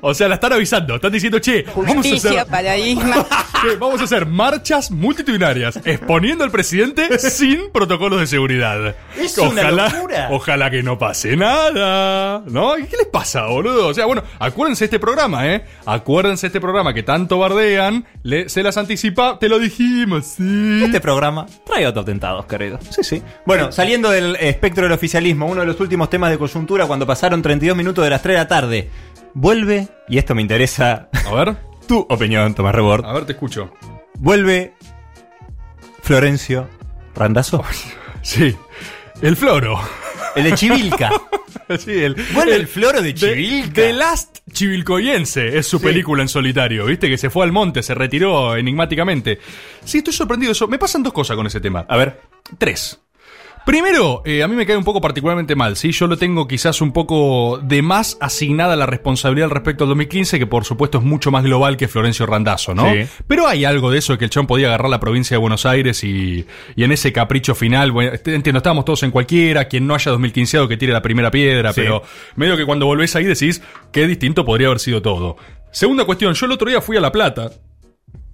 O 0.00 0.14
sea, 0.14 0.28
la 0.28 0.34
están 0.36 0.52
avisando. 0.52 0.94
Están 0.96 1.12
diciendo, 1.12 1.38
che, 1.38 1.64
vamos 1.74 2.06
a 2.06 2.14
hacer, 2.14 2.46
para 2.46 2.74
che, 2.76 3.76
vamos 3.78 4.00
a 4.00 4.04
hacer 4.04 4.26
marchas 4.26 4.90
multitudinarias 4.90 5.78
exponiendo 5.84 6.44
al 6.44 6.50
presidente 6.50 7.18
sin 7.18 7.70
protocolos 7.72 8.20
de 8.20 8.26
seguridad. 8.26 8.94
Es 9.18 9.36
una 9.38 9.62
ojalá, 9.62 9.88
locura. 9.88 10.28
ojalá 10.30 10.70
que 10.70 10.82
no 10.82 10.98
pase 10.98 11.36
nada. 11.36 12.42
¿No? 12.46 12.78
¿Y 12.78 12.84
qué 12.84 12.96
les 12.96 13.06
pasa, 13.06 13.46
boludo? 13.46 13.88
O 13.88 13.94
sea, 13.94 14.06
bueno, 14.06 14.22
acuérdense 14.38 14.84
este 14.86 14.98
programa, 14.98 15.46
¿eh? 15.48 15.64
Acuérdense 15.86 16.46
este 16.46 16.60
programa 16.60 16.92
que 16.94 17.02
tanto 17.02 17.38
bardean. 17.38 18.04
le- 18.22 18.48
se 18.48 18.62
las 18.62 18.76
anticipa, 18.76 19.38
te 19.38 19.48
lo 19.48 19.58
dijimos, 19.58 20.26
sí. 20.36 20.82
Este 20.84 21.00
programa 21.00 21.46
trae 21.66 21.86
otros 21.86 22.04
tentados, 22.04 22.46
querido. 22.46 22.78
Sí, 22.90 23.02
sí. 23.02 23.22
Bueno, 23.46 23.72
saliendo 23.74 24.10
del 24.10 24.36
espectro 24.36 24.84
del 24.84 24.92
oficialismo, 24.92 25.46
uno 25.46 25.60
de 25.62 25.66
los 25.66 25.80
últimos 25.80 26.08
temas 26.10 26.30
de 26.30 26.38
coyuntura 26.38 26.86
cuando 26.86 27.06
pasaron 27.06 27.42
32 27.42 27.76
minutos 27.76 28.04
de 28.04 28.10
las 28.10 28.22
3 28.22 28.34
de 28.34 28.38
la 28.38 28.48
tarde. 28.48 28.90
Vuelve, 29.34 29.88
y 30.08 30.18
esto 30.18 30.34
me 30.34 30.42
interesa. 30.42 31.08
A 31.26 31.34
ver. 31.34 31.56
Tu 31.86 31.98
opinión, 32.08 32.54
Tomás 32.54 32.74
Rebord. 32.74 33.04
A 33.04 33.12
ver, 33.12 33.26
te 33.26 33.32
escucho. 33.32 33.70
Vuelve 34.18 34.72
Florencio 36.02 36.68
Randazzo. 37.14 37.62
Sí. 38.22 38.56
El 39.20 39.36
floro. 39.36 39.78
El 40.34 40.44
de 40.44 40.52
Chivilca. 40.54 41.10
Sí, 41.78 41.92
el, 41.92 42.14
Vuelve 42.34 42.56
el 42.56 42.66
floro 42.66 43.00
de 43.00 43.14
Chivilca. 43.14 43.72
The 43.74 43.92
Last 43.94 44.38
Chivilcoyense 44.52 45.56
es 45.56 45.66
su 45.66 45.78
Sí. 45.78 45.84
película 45.84 46.20
en 46.22 46.28
solitario, 46.28 46.84
¿viste? 46.84 47.08
Que 47.08 47.16
se 47.16 47.30
fue 47.30 47.44
al 47.44 47.52
monte, 47.52 47.82
se 47.82 47.94
retiró 47.94 48.54
enigmáticamente. 48.56 49.38
Sí, 49.84 49.98
estoy 49.98 50.12
sorprendido 50.12 50.48
de 50.50 50.52
eso. 50.52 50.68
Me 50.68 50.78
pasan 50.78 51.02
dos 51.02 51.12
cosas 51.14 51.36
con 51.36 51.46
ese 51.46 51.60
tema. 51.60 51.86
A 51.88 51.96
ver. 51.96 52.20
Tres. 52.58 53.00
Primero, 53.66 54.20
eh, 54.26 54.42
a 54.42 54.48
mí 54.48 54.54
me 54.56 54.66
cae 54.66 54.76
un 54.76 54.84
poco 54.84 55.00
particularmente 55.00 55.56
mal, 55.56 55.76
¿sí? 55.76 55.90
Yo 55.90 56.06
lo 56.06 56.18
tengo 56.18 56.46
quizás 56.46 56.82
un 56.82 56.92
poco 56.92 57.58
de 57.62 57.80
más 57.80 58.18
asignada 58.20 58.76
la 58.76 58.84
responsabilidad 58.84 59.48
respecto 59.48 59.84
al 59.84 59.88
2015, 59.88 60.38
que 60.38 60.46
por 60.46 60.66
supuesto 60.66 60.98
es 60.98 61.04
mucho 61.04 61.30
más 61.30 61.44
global 61.44 61.78
que 61.78 61.88
Florencio 61.88 62.26
Randazzo, 62.26 62.74
¿no? 62.74 62.92
Sí. 62.92 63.06
Pero 63.26 63.46
hay 63.46 63.64
algo 63.64 63.90
de 63.90 63.98
eso 64.00 64.12
de 64.12 64.18
que 64.18 64.26
el 64.26 64.30
chon 64.30 64.46
podía 64.46 64.66
agarrar 64.66 64.90
la 64.90 65.00
provincia 65.00 65.34
de 65.36 65.38
Buenos 65.38 65.64
Aires 65.64 66.04
y, 66.04 66.44
y 66.76 66.84
en 66.84 66.92
ese 66.92 67.10
capricho 67.12 67.54
final, 67.54 67.90
bueno, 67.90 68.12
este- 68.12 68.34
entiendo, 68.34 68.58
estábamos 68.58 68.84
todos 68.84 69.02
en 69.02 69.10
cualquiera, 69.10 69.66
quien 69.66 69.86
no 69.86 69.94
haya 69.94 70.10
2015 70.12 70.68
que 70.68 70.76
tire 70.76 70.92
la 70.92 71.00
primera 71.00 71.30
piedra, 71.30 71.72
Sí. 71.72 71.80
pero 71.80 72.02
medio 72.36 72.58
que 72.58 72.66
cuando 72.66 72.84
volvés 72.84 73.16
ahí 73.16 73.24
decís 73.24 73.62
qué 73.92 74.06
distinto 74.06 74.44
podría 74.44 74.66
haber 74.66 74.78
sido 74.78 75.00
todo. 75.00 75.36
Segunda 75.72 76.04
cuestión, 76.04 76.34
yo 76.34 76.44
el 76.44 76.52
otro 76.52 76.68
día 76.68 76.82
fui 76.82 76.98
a 76.98 77.00
La 77.00 77.10
Plata 77.10 77.50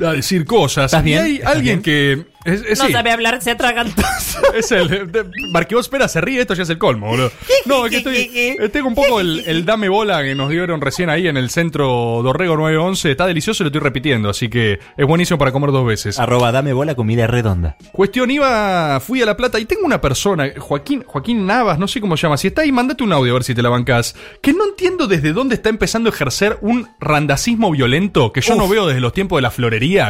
a 0.04 0.12
decir 0.12 0.44
cosas. 0.44 0.86
¿Estás 0.86 1.04
bien? 1.04 1.18
Y 1.18 1.22
hay 1.22 1.36
¿Estás 1.36 1.56
alguien 1.56 1.82
que... 1.82 2.24
es- 2.44 2.62
es- 2.62 2.78
No 2.78 2.86
sí. 2.86 2.92
sabe 2.92 3.10
hablar, 3.10 3.40
se 3.42 3.50
atragantó. 3.50 4.02
Es 4.54 4.72
el. 4.72 4.88
de- 5.12 5.24
Marquevos 5.52 5.86
espera, 5.86 6.08
se 6.08 6.20
ríe, 6.20 6.40
esto 6.40 6.54
ya 6.54 6.64
es 6.64 6.70
el 6.70 6.78
colmo, 6.78 7.06
boludo. 7.08 7.30
No, 7.66 7.84
es 7.86 7.90
que 7.92 7.98
estoy. 7.98 8.16
eh, 8.34 8.68
Tengo 8.72 8.88
un 8.88 8.94
poco 8.96 9.20
el, 9.20 9.44
el 9.46 9.64
dame 9.64 9.88
bola 9.88 10.22
que 10.24 10.34
nos 10.34 10.50
dieron 10.50 10.80
recién 10.80 11.08
ahí 11.08 11.28
en 11.28 11.36
el 11.36 11.50
centro 11.50 12.20
Dorrego 12.24 12.56
911. 12.56 13.10
Está 13.12 13.26
delicioso 13.26 13.62
y 13.62 13.64
lo 13.64 13.68
estoy 13.68 13.80
repitiendo, 13.82 14.28
así 14.28 14.48
que 14.48 14.80
es 14.96 15.06
buenísimo 15.06 15.38
para 15.38 15.52
comer 15.52 15.70
dos 15.70 15.86
veces. 15.86 16.18
Arroba 16.18 16.50
dame 16.50 16.72
bola 16.72 16.94
comida 16.96 17.26
redonda. 17.28 17.76
Cuestión, 17.92 18.30
iba, 18.30 18.98
fui 19.00 19.22
a 19.22 19.26
La 19.26 19.36
Plata 19.36 19.60
y 19.60 19.66
tengo 19.66 19.84
una 19.86 20.00
persona, 20.00 20.50
Joaquín, 20.58 21.04
Joaquín 21.06 21.46
Navas, 21.46 21.78
no 21.78 21.86
sé 21.86 22.00
cómo 22.00 22.16
se 22.16 22.22
llama, 22.22 22.36
si 22.38 22.48
está 22.48 22.62
ahí, 22.62 22.72
mandate 22.72 23.04
un 23.04 23.12
audio 23.12 23.32
a 23.32 23.34
ver 23.34 23.44
si 23.44 23.54
te 23.54 23.62
la 23.62 23.68
bancás, 23.68 24.16
que 24.42 24.52
no 24.52 24.64
entiendo 24.64 25.06
desde 25.06 25.32
dónde 25.32 25.54
está 25.54 25.68
empezando 25.68 26.10
a 26.10 26.12
ejercer 26.12 26.58
un 26.62 26.88
randacismo 26.98 27.70
violento 27.70 28.32
que 28.32 28.40
yo 28.40 28.54
no 28.56 28.68
veo 28.68 28.86
desde 28.86 29.00
los 29.00 29.12
tiempos 29.12 29.36
de 29.38 29.42
la 29.42 29.50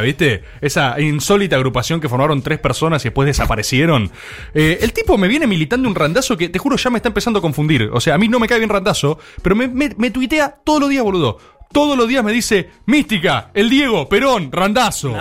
¿viste? 0.01 0.43
Esa 0.61 0.99
insólita 0.99 1.55
agrupación 1.55 1.99
que 1.99 2.09
formaron 2.09 2.41
tres 2.41 2.59
personas 2.59 3.03
y 3.03 3.09
después 3.09 3.25
desaparecieron. 3.25 4.11
Eh, 4.53 4.79
el 4.81 4.93
tipo 4.93 5.17
me 5.17 5.27
viene 5.27 5.47
militando 5.47 5.87
un 5.87 5.95
randazo 5.95 6.37
que, 6.37 6.49
te 6.49 6.59
juro, 6.59 6.77
ya 6.77 6.89
me 6.89 6.97
está 6.97 7.09
empezando 7.09 7.39
a 7.39 7.41
confundir. 7.41 7.89
O 7.93 7.99
sea, 7.99 8.15
a 8.15 8.17
mí 8.17 8.27
no 8.27 8.39
me 8.39 8.47
cae 8.47 8.59
bien 8.59 8.69
randazo, 8.69 9.19
pero 9.41 9.55
me, 9.55 9.67
me, 9.67 9.91
me 9.97 10.11
tuitea 10.11 10.55
todos 10.63 10.81
los 10.81 10.89
días, 10.89 11.03
boludo. 11.03 11.37
Todos 11.71 11.97
los 11.97 12.07
días 12.07 12.23
me 12.23 12.33
dice 12.33 12.69
Mística, 12.85 13.49
el 13.53 13.69
Diego, 13.69 14.09
Perón, 14.09 14.51
Randazo. 14.51 15.15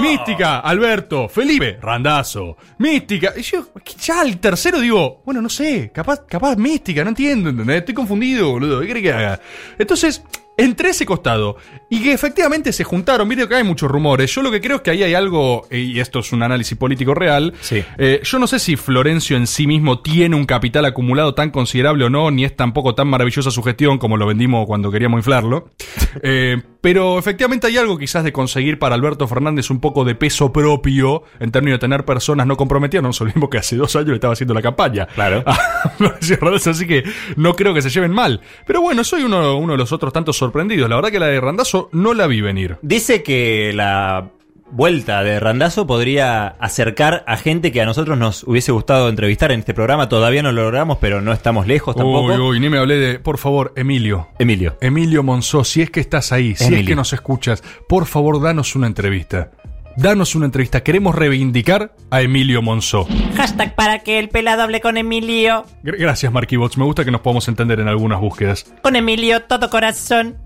Mística, 0.00 0.60
Alberto, 0.60 1.30
Felipe, 1.30 1.78
Randazo. 1.80 2.58
Mística. 2.78 3.32
Y 3.34 3.42
yo, 3.42 3.68
ya 4.02 4.20
al 4.20 4.38
tercero 4.38 4.80
digo, 4.80 5.22
bueno, 5.24 5.40
no 5.40 5.48
sé, 5.48 5.90
capaz, 5.94 6.26
capaz 6.26 6.56
Mística, 6.56 7.02
no 7.04 7.10
entiendo, 7.10 7.48
¿entendés? 7.48 7.78
Estoy 7.78 7.94
confundido, 7.94 8.50
boludo. 8.50 8.80
¿Qué 8.80 8.88
crees 8.88 9.02
que 9.02 9.12
haga? 9.12 9.40
Entonces, 9.78 10.22
entre 10.56 10.90
ese 10.90 11.04
costado 11.06 11.56
y 11.90 12.02
que 12.02 12.12
efectivamente 12.12 12.72
se 12.72 12.84
juntaron, 12.84 13.26
mire 13.28 13.48
que 13.48 13.56
hay 13.56 13.64
muchos 13.64 13.90
rumores. 13.90 14.34
Yo 14.34 14.42
lo 14.42 14.50
que 14.50 14.60
creo 14.60 14.76
es 14.76 14.82
que 14.82 14.90
ahí 14.90 15.02
hay 15.02 15.14
algo, 15.14 15.66
y 15.70 15.98
esto 16.00 16.20
es 16.20 16.32
un 16.32 16.42
análisis 16.42 16.76
político 16.76 17.14
real. 17.14 17.54
Sí. 17.60 17.84
Eh, 17.98 18.20
yo 18.24 18.38
no 18.38 18.46
sé 18.46 18.58
si 18.58 18.76
Florencio 18.76 19.36
en 19.36 19.46
sí 19.46 19.66
mismo 19.66 20.00
tiene 20.00 20.36
un 20.36 20.46
capital 20.46 20.84
acumulado 20.84 21.34
tan 21.34 21.50
considerable 21.50 22.04
o 22.04 22.10
no, 22.10 22.30
ni 22.30 22.44
es 22.44 22.56
tampoco 22.56 22.94
tan 22.94 23.08
maravillosa 23.08 23.50
su 23.50 23.62
gestión 23.62 23.98
como 23.98 24.16
lo 24.16 24.26
vendimos 24.26 24.66
cuando 24.66 24.90
queríamos 24.90 25.18
inflarlo. 25.18 25.70
Eh, 26.22 26.62
pero 26.84 27.18
efectivamente 27.18 27.66
hay 27.66 27.78
algo 27.78 27.96
quizás 27.96 28.24
de 28.24 28.30
conseguir 28.30 28.78
para 28.78 28.94
Alberto 28.94 29.26
Fernández 29.26 29.70
un 29.70 29.80
poco 29.80 30.04
de 30.04 30.14
peso 30.14 30.52
propio 30.52 31.22
en 31.40 31.50
términos 31.50 31.76
de 31.76 31.80
tener 31.80 32.04
personas 32.04 32.46
no 32.46 32.58
comprometidas. 32.58 33.02
No 33.02 33.08
nos 33.08 33.20
olvidemos 33.22 33.48
que 33.48 33.56
hace 33.56 33.76
dos 33.76 33.96
años 33.96 34.08
le 34.08 34.14
estaba 34.16 34.34
haciendo 34.34 34.52
la 34.52 34.60
campaña. 34.60 35.06
Claro. 35.06 35.42
Así 36.66 36.86
que 36.86 37.02
no 37.36 37.56
creo 37.56 37.72
que 37.72 37.80
se 37.80 37.88
lleven 37.88 38.10
mal. 38.10 38.42
Pero 38.66 38.82
bueno, 38.82 39.02
soy 39.02 39.22
uno, 39.22 39.56
uno 39.56 39.72
de 39.72 39.78
los 39.78 39.92
otros 39.92 40.12
tantos 40.12 40.36
sorprendidos. 40.36 40.90
La 40.90 40.96
verdad 40.96 41.10
que 41.10 41.18
la 41.18 41.28
de 41.28 41.40
Randazo 41.40 41.88
no 41.92 42.12
la 42.12 42.26
vi 42.26 42.42
venir. 42.42 42.76
Dice 42.82 43.22
que 43.22 43.72
la 43.74 44.32
vuelta 44.74 45.22
de 45.22 45.38
Randazo 45.40 45.86
podría 45.86 46.48
acercar 46.58 47.24
a 47.26 47.36
gente 47.36 47.72
que 47.72 47.80
a 47.80 47.86
nosotros 47.86 48.18
nos 48.18 48.42
hubiese 48.44 48.72
gustado 48.72 49.08
entrevistar 49.08 49.52
en 49.52 49.60
este 49.60 49.72
programa. 49.74 50.08
Todavía 50.08 50.42
no 50.42 50.52
lo 50.52 50.62
logramos, 50.64 50.98
pero 51.00 51.20
no 51.20 51.32
estamos 51.32 51.66
lejos 51.66 51.94
tampoco. 51.96 52.32
Uy, 52.34 52.38
uy, 52.40 52.60
ni 52.60 52.68
me 52.68 52.78
hablé 52.78 52.96
de. 52.96 53.18
Por 53.20 53.38
favor, 53.38 53.72
Emilio. 53.76 54.28
Emilio. 54.38 54.76
Emilio 54.80 55.22
Monzó, 55.22 55.64
si 55.64 55.82
es 55.82 55.90
que 55.90 56.00
estás 56.00 56.32
ahí, 56.32 56.54
si 56.56 56.74
es 56.74 56.86
que 56.86 56.96
nos 56.96 57.12
escuchas, 57.12 57.62
por 57.88 58.06
favor, 58.06 58.42
danos 58.42 58.74
una 58.76 58.86
entrevista. 58.86 59.50
Danos 59.96 60.34
una 60.34 60.46
entrevista. 60.46 60.82
Queremos 60.82 61.14
reivindicar 61.14 61.94
a 62.10 62.20
Emilio 62.20 62.62
Monzó. 62.62 63.06
Hashtag 63.36 63.76
para 63.76 64.00
que 64.00 64.18
el 64.18 64.28
pelado 64.28 64.62
hable 64.64 64.80
con 64.80 64.96
Emilio. 64.96 65.64
Gr- 65.84 65.96
Gracias, 66.00 66.32
Marquibots. 66.32 66.76
Me 66.76 66.84
gusta 66.84 67.04
que 67.04 67.12
nos 67.12 67.20
podamos 67.20 67.46
entender 67.46 67.78
en 67.78 67.86
algunas 67.86 68.20
búsquedas. 68.20 68.66
Con 68.82 68.96
Emilio, 68.96 69.42
todo 69.42 69.70
corazón. 69.70 70.36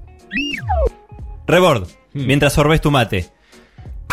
Rebord, 1.47 1.85
Hmm. 2.13 2.27
mientras 2.27 2.53
sorbes 2.53 2.81
tu 2.83 2.91
mate. 2.91 3.27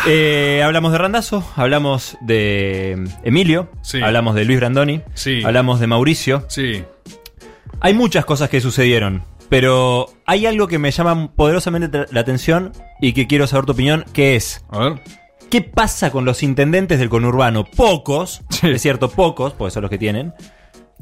Eh, 0.06 0.62
hablamos 0.64 0.92
de 0.92 0.98
Randazo, 0.98 1.44
hablamos 1.56 2.16
de 2.20 3.08
Emilio, 3.24 3.68
Sí. 3.82 4.00
hablamos 4.02 4.34
de 4.34 4.44
Luis 4.44 4.58
Brandoni, 4.58 5.00
Sí. 5.14 5.42
hablamos 5.44 5.80
de 5.80 5.86
Mauricio. 5.86 6.44
Sí. 6.48 6.84
Hay 7.80 7.94
muchas 7.94 8.24
cosas 8.24 8.48
que 8.50 8.60
sucedieron, 8.60 9.24
pero 9.48 10.08
hay 10.26 10.46
algo 10.46 10.68
que 10.68 10.78
me 10.78 10.90
llama 10.90 11.32
poderosamente 11.34 12.06
la 12.10 12.20
atención 12.20 12.72
y 13.00 13.14
que 13.14 13.26
quiero 13.26 13.46
saber 13.46 13.64
tu 13.66 13.72
opinión, 13.72 14.04
que 14.12 14.36
es... 14.36 14.64
A 14.70 14.78
ver. 14.78 14.92
¿Qué 15.50 15.62
pasa 15.62 16.10
con 16.10 16.24
los 16.24 16.42
intendentes 16.42 16.98
del 16.98 17.08
conurbano? 17.08 17.64
Pocos, 17.64 18.42
es 18.62 18.82
cierto, 18.82 19.10
pocos, 19.10 19.54
porque 19.54 19.70
son 19.72 19.82
los 19.82 19.90
que 19.90 19.98
tienen, 19.98 20.34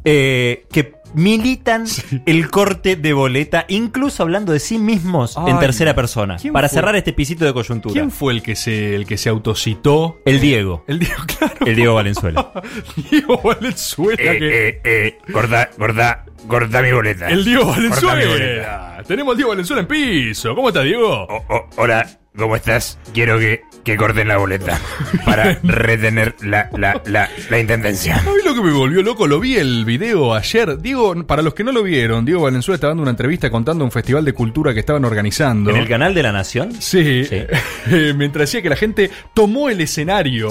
eh, 0.04 0.66
que 0.70 0.94
militan 1.14 1.84
el 2.26 2.50
corte 2.50 2.96
de 2.96 3.12
boleta, 3.12 3.64
incluso 3.68 4.22
hablando 4.22 4.52
de 4.52 4.60
sí 4.60 4.78
mismos 4.78 5.36
en 5.46 5.58
tercera 5.58 5.94
persona. 5.94 6.36
¿quién 6.40 6.52
Para 6.52 6.68
fue? 6.68 6.74
cerrar 6.76 6.96
este 6.96 7.12
pisito 7.12 7.44
de 7.44 7.52
coyuntura. 7.52 7.92
¿Quién 7.92 8.10
fue 8.10 8.32
el 8.34 8.42
que 8.42 8.56
se, 8.56 8.94
el 8.94 9.06
que 9.06 9.16
se 9.16 9.28
autocitó? 9.28 10.18
El 10.24 10.40
Diego. 10.40 10.84
El 10.86 10.98
Diego, 10.98 11.22
claro. 11.38 11.66
El 11.66 11.76
Diego 11.76 11.94
Valenzuela. 11.94 12.52
Diego 13.10 13.40
Valenzuela. 13.42 14.16
que- 14.16 14.68
Eh, 14.68 14.80
eh, 14.84 15.18
gorda, 15.28 15.70
gorda, 15.78 16.24
gorda 16.46 16.82
mi 16.82 16.92
boleta. 16.92 17.28
El 17.28 17.44
Diego 17.44 17.64
Gorda 17.64 17.80
mi 17.80 17.88
boleta. 17.88 18.06
Valenzuela. 18.06 19.02
Tenemos 19.06 19.32
al 19.32 19.36
Diego 19.36 19.50
Valenzuela 19.50 19.82
en 19.82 19.88
piso. 19.88 20.54
¿Cómo 20.54 20.68
está, 20.68 20.82
Diego? 20.82 21.26
Oh, 21.28 21.44
oh, 21.48 21.66
hola, 21.76 22.06
¿cómo 22.36 22.56
estás? 22.56 22.98
Quiero 23.12 23.38
que, 23.38 23.62
que 23.84 23.96
corten 23.96 24.26
la 24.28 24.36
boleta 24.38 24.80
para 25.24 25.54
retener 25.62 26.34
la, 26.40 26.68
la, 26.76 27.00
la, 27.06 27.30
la 27.48 27.58
intendencia. 27.60 28.16
A 28.18 28.22
mí 28.22 28.30
lo 28.44 28.54
que 28.54 28.60
me 28.62 28.72
volvió 28.72 29.02
loco, 29.02 29.26
lo 29.26 29.38
vi 29.40 29.56
el 29.56 29.84
video 29.84 30.34
ayer. 30.34 30.78
Diego, 30.78 31.14
para 31.26 31.42
los 31.42 31.54
que 31.54 31.62
no 31.64 31.70
lo 31.72 31.82
vieron, 31.84 32.24
Diego 32.24 32.42
Valenzuela 32.42 32.74
estaba 32.74 32.90
dando 32.90 33.02
una 33.02 33.10
entrevista 33.12 33.50
contando 33.50 33.84
un 33.84 33.92
festival 33.92 34.24
de 34.24 34.32
cultura 34.32 34.74
que 34.74 34.80
estaban 34.80 35.04
organizando. 35.04 35.70
¿En 35.70 35.76
el 35.76 35.88
canal 35.88 36.12
de 36.14 36.22
la 36.24 36.32
Nación? 36.32 36.72
Sí, 36.80 36.98
eh, 37.30 38.12
mientras 38.16 38.48
decía 38.48 38.62
que 38.62 38.68
la 38.68 38.76
gente 38.76 39.10
tomó 39.32 39.68
el 39.70 39.80
escenario, 39.80 40.48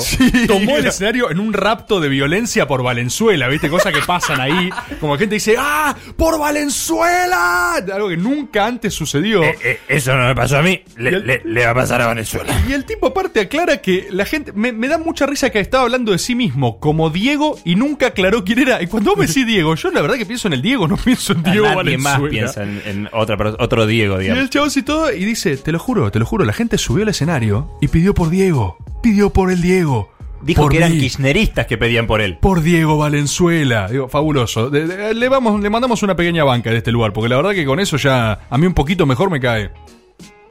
tomó 0.47 0.77
el 0.77 0.85
escenario 0.87 1.29
en 1.31 1.39
un 1.39 1.51
rapto 1.53 1.99
de 1.99 2.07
violencia 2.09 2.65
por 2.65 2.81
Valenzuela, 2.83 3.47
¿viste? 3.49 3.69
Cosas 3.69 3.93
que 3.93 3.99
pasan 4.01 4.39
ahí, 4.39 4.69
como 5.01 5.13
la 5.15 5.19
gente 5.19 5.35
dice, 5.35 5.55
¡ah! 5.59 5.95
¡Por 6.15 6.39
Valenzuela! 6.39 7.73
Algo 7.93 8.07
que 8.09 8.17
nunca 8.17 8.65
antes 8.65 8.93
sucedió. 8.93 9.43
Eh, 9.43 9.79
eso 9.87 10.15
no 10.15 10.27
me 10.27 10.35
pasó 10.35 10.57
a 10.59 10.61
mí, 10.61 10.81
le, 10.97 11.19
le- 11.19 11.41
le 11.43 11.65
a 11.73 11.81
pasar 11.81 12.01
a 12.01 12.07
Venezuela. 12.07 12.53
Y 12.67 12.73
el 12.73 12.85
tipo 12.85 13.07
aparte 13.07 13.39
aclara 13.41 13.77
que 13.77 14.07
la 14.11 14.25
gente, 14.25 14.51
me, 14.53 14.71
me 14.71 14.87
da 14.87 14.97
mucha 14.97 15.25
risa 15.25 15.49
que 15.49 15.59
estaba 15.59 15.83
hablando 15.83 16.11
de 16.11 16.17
sí 16.19 16.35
mismo 16.35 16.79
como 16.79 17.09
Diego 17.09 17.57
y 17.65 17.75
nunca 17.75 18.07
aclaró 18.07 18.43
quién 18.43 18.59
era. 18.59 18.81
Y 18.81 18.87
cuando 18.87 19.11
vos 19.11 19.19
me 19.19 19.27
decís 19.27 19.45
Diego, 19.45 19.75
yo 19.75 19.91
la 19.91 20.01
verdad 20.01 20.15
que 20.17 20.25
pienso 20.25 20.47
en 20.47 20.53
el 20.53 20.61
Diego, 20.61 20.87
no 20.87 20.97
pienso 20.97 21.33
en 21.33 21.43
Diego 21.43 21.67
Nadie 21.83 21.97
más 21.97 22.21
piensa 22.29 22.63
en, 22.63 22.81
en 22.85 23.09
otra, 23.11 23.37
otro 23.59 23.85
Diego, 23.85 24.17
Y 24.19 24.23
digamos. 24.23 24.43
el 24.43 24.49
chavo 24.49 24.67
y 24.75 24.81
todo, 24.81 25.11
y 25.11 25.25
dice, 25.25 25.57
te 25.57 25.71
lo 25.71 25.79
juro, 25.79 26.09
te 26.11 26.19
lo 26.19 26.25
juro, 26.25 26.45
la 26.45 26.53
gente 26.53 26.77
subió 26.77 27.03
al 27.03 27.09
escenario 27.09 27.69
y 27.81 27.87
pidió 27.89 28.13
por 28.13 28.29
Diego, 28.29 28.77
pidió 29.01 29.29
por 29.31 29.51
el 29.51 29.61
Diego. 29.61 30.09
Dijo 30.41 30.63
Por 30.63 30.71
que 30.73 30.79
eran 30.79 30.91
mí. 30.91 30.99
kirchneristas 30.99 31.67
que 31.67 31.77
pedían 31.77 32.05
por 32.05 32.19
él. 32.19 32.37
Por 32.37 32.61
Diego 32.61 32.97
Valenzuela. 32.97 33.87
Digo, 33.89 34.09
fabuloso. 34.09 34.69
De- 34.69 34.85
de- 34.87 35.13
le, 35.13 35.29
vamos, 35.29 35.61
le 35.61 35.69
mandamos 35.69 36.03
una 36.03 36.17
pequeña 36.17 36.43
banca 36.43 36.69
de 36.69 36.77
este 36.79 36.91
lugar, 36.91 37.13
porque 37.13 37.29
la 37.29 37.37
verdad 37.37 37.51
que 37.53 37.63
con 37.65 37.79
eso 37.79 37.95
ya 37.95 38.41
a 38.49 38.57
mí 38.57 38.65
un 38.67 38.73
poquito 38.73 39.05
mejor 39.05 39.29
me 39.29 39.39
cae. 39.39 39.71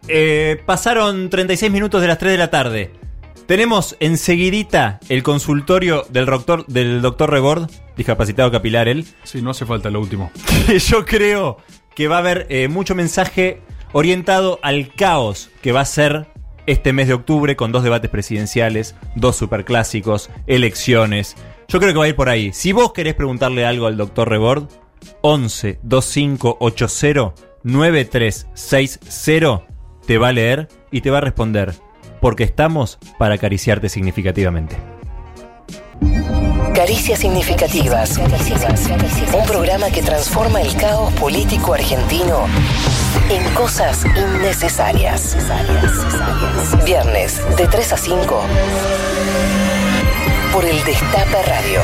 Eh, 0.09 0.61
pasaron 0.67 1.31
36 1.31 1.71
minutos 1.71 2.01
de 2.01 2.09
las 2.09 2.19
3 2.19 2.33
de 2.33 2.39
la 2.39 2.51
tarde. 2.51 2.91
Tenemos 3.47 3.97
enseguidita 4.01 5.01
el 5.09 5.23
consultorio 5.23 6.05
del 6.09 6.27
doctor, 6.27 6.67
del 6.67 7.03
doctor 7.03 7.31
Rebord, 7.31 7.71
discapacitado 7.97 8.51
capilar 8.51 8.89
él. 8.89 9.07
Sí, 9.25 9.43
no 9.43 9.51
hace 9.51 9.67
falta 9.67 9.91
lo 9.91 10.01
último. 10.01 10.31
que 10.67 10.79
yo 10.79 11.05
creo 11.05 11.59
que 11.95 12.09
va 12.09 12.17
a 12.17 12.21
haber 12.21 12.47
eh, 12.49 12.69
mucho 12.69 12.95
mensaje 12.95 13.61
orientado 13.93 14.59
al 14.63 14.95
caos 14.95 15.51
que 15.61 15.73
va 15.73 15.81
a 15.81 15.85
ser 15.85 16.27
este 16.67 16.93
mes 16.93 17.09
de 17.09 17.15
octubre 17.15 17.57
con 17.57 17.73
dos 17.73 17.83
debates 17.83 18.11
presidenciales, 18.11 18.95
dos 19.17 19.37
superclásicos, 19.37 20.31
elecciones. 20.47 21.37
Yo 21.69 21.81
creo 21.81 21.93
que 21.93 21.99
va 21.99 22.05
a 22.05 22.09
ir 22.09 22.17
por 22.17 22.29
ahí. 22.29 22.53
Si 22.53 22.73
vos 22.73 22.93
querés 22.93 23.15
preguntarle 23.15 23.67
algo 23.67 23.87
al 23.87 23.97
doctor 23.97 24.29
Rebord, 24.29 24.69
11 25.23 25.81
2580 25.83 27.35
9360 27.65 29.72
te 30.07 30.19
va 30.19 30.29
a 30.29 30.33
leer 30.33 30.69
y 30.91 31.01
te 31.01 31.11
va 31.11 31.19
a 31.19 31.23
responder. 31.23 31.75
Porque 32.21 32.45
estamos 32.45 32.99
para 33.19 33.35
acariciarte 33.35 33.89
significativamente. 33.89 34.77
Caricias 36.75 37.19
significativas. 37.19 38.19
Un 38.19 39.47
programa 39.47 39.91
que 39.91 40.03
transforma 40.03 40.63
el 40.63 40.75
caos 40.77 41.13
político 41.15 41.75
argentino 41.75 42.47
en 43.31 43.55
cosas 43.55 44.05
innecesarias. 44.05 45.37
Viernes 46.85 47.41
de 47.57 47.67
3 47.67 47.93
a 47.93 47.97
5 47.97 48.43
por 50.53 50.65
el 50.65 50.83
Destape 50.85 51.43
Radio. 51.43 51.81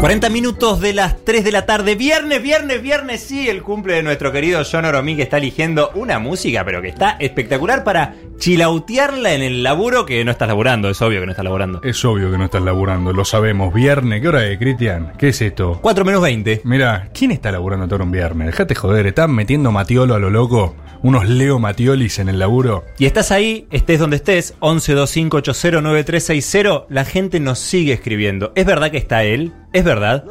40 0.00 0.30
minutos 0.30 0.80
de 0.80 0.94
las 0.94 1.24
3 1.24 1.42
de 1.42 1.50
la 1.50 1.66
tarde. 1.66 1.96
Viernes, 1.96 2.40
viernes, 2.40 2.80
viernes. 2.80 3.20
Sí, 3.20 3.48
el 3.48 3.64
cumple 3.64 3.94
de 3.94 4.04
nuestro 4.04 4.30
querido 4.30 4.62
John 4.70 4.84
Oromí 4.84 5.16
que 5.16 5.22
está 5.22 5.38
eligiendo 5.38 5.90
una 5.96 6.20
música, 6.20 6.64
pero 6.64 6.80
que 6.80 6.86
está 6.86 7.16
espectacular 7.18 7.82
para 7.82 8.14
chilautearla 8.38 9.34
en 9.34 9.42
el 9.42 9.64
laburo 9.64 10.06
que 10.06 10.24
no 10.24 10.30
estás 10.30 10.46
laburando. 10.46 10.88
Es 10.88 11.02
obvio 11.02 11.18
que 11.18 11.26
no 11.26 11.32
estás 11.32 11.44
laburando. 11.44 11.80
Es 11.82 12.04
obvio 12.04 12.30
que 12.30 12.38
no 12.38 12.44
estás 12.44 12.62
laburando, 12.62 13.12
lo 13.12 13.24
sabemos. 13.24 13.74
Viernes, 13.74 14.22
¿qué 14.22 14.28
hora 14.28 14.46
es, 14.46 14.56
Cristian? 14.58 15.14
¿Qué 15.18 15.30
es 15.30 15.42
esto? 15.42 15.80
4 15.82 16.04
menos 16.04 16.22
20. 16.22 16.60
Mira, 16.62 17.10
¿quién 17.12 17.32
está 17.32 17.50
laburando 17.50 17.88
todo 17.88 18.04
un 18.04 18.12
viernes? 18.12 18.46
Dejate 18.46 18.76
joder, 18.76 19.08
¿están 19.08 19.32
metiendo 19.32 19.72
matiolo 19.72 20.14
a 20.14 20.20
lo 20.20 20.30
loco? 20.30 20.76
¿Unos 21.02 21.28
Leo 21.28 21.58
Matiolis 21.58 22.20
en 22.20 22.28
el 22.28 22.38
laburo? 22.38 22.84
Y 22.98 23.06
estás 23.06 23.32
ahí, 23.32 23.66
estés 23.70 24.00
donde 24.00 24.16
estés, 24.16 24.54
1125809360. 24.60 26.86
La 26.88 27.04
gente 27.04 27.40
nos 27.40 27.58
sigue 27.58 27.92
escribiendo. 27.92 28.52
¿Es 28.54 28.66
verdad 28.66 28.92
que 28.92 28.98
está 28.98 29.24
él? 29.24 29.52
¿Es 29.72 29.84
verdad? 29.84 30.24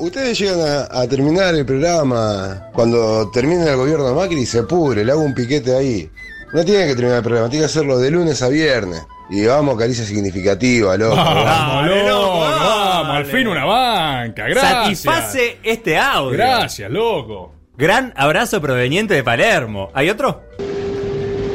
Ustedes 0.00 0.38
llegan 0.38 0.60
a, 0.60 1.00
a 1.00 1.06
terminar 1.06 1.54
el 1.54 1.64
programa 1.64 2.70
cuando 2.72 3.30
termine 3.30 3.68
el 3.68 3.76
gobierno 3.76 4.08
de 4.08 4.14
Macri 4.14 4.44
se 4.44 4.64
pudre, 4.64 5.04
le 5.04 5.12
hago 5.12 5.22
un 5.22 5.34
piquete 5.34 5.76
ahí. 5.76 6.10
No 6.52 6.64
tienen 6.64 6.88
que 6.88 6.94
terminar 6.94 7.18
el 7.18 7.22
programa, 7.22 7.48
tienen 7.48 7.68
que 7.68 7.70
hacerlo 7.70 7.98
de 7.98 8.10
lunes 8.10 8.42
a 8.42 8.48
viernes. 8.48 9.00
Y 9.30 9.46
vamos, 9.46 9.78
caricia 9.78 10.04
significativa, 10.04 10.96
loco. 10.96 11.14
Vamos, 11.14 11.86
loco, 11.86 12.40
vamos, 12.40 13.16
al 13.16 13.26
fin 13.26 13.46
una 13.46 13.64
banca, 13.64 14.48
gracias. 14.48 14.72
Satisface 15.00 15.58
este 15.62 15.96
audio. 15.96 16.36
Gracias, 16.36 16.90
loco. 16.90 17.54
Gran 17.76 18.12
abrazo 18.16 18.60
proveniente 18.60 19.14
de 19.14 19.22
Palermo. 19.22 19.90
¿Hay 19.94 20.10
otro? 20.10 20.42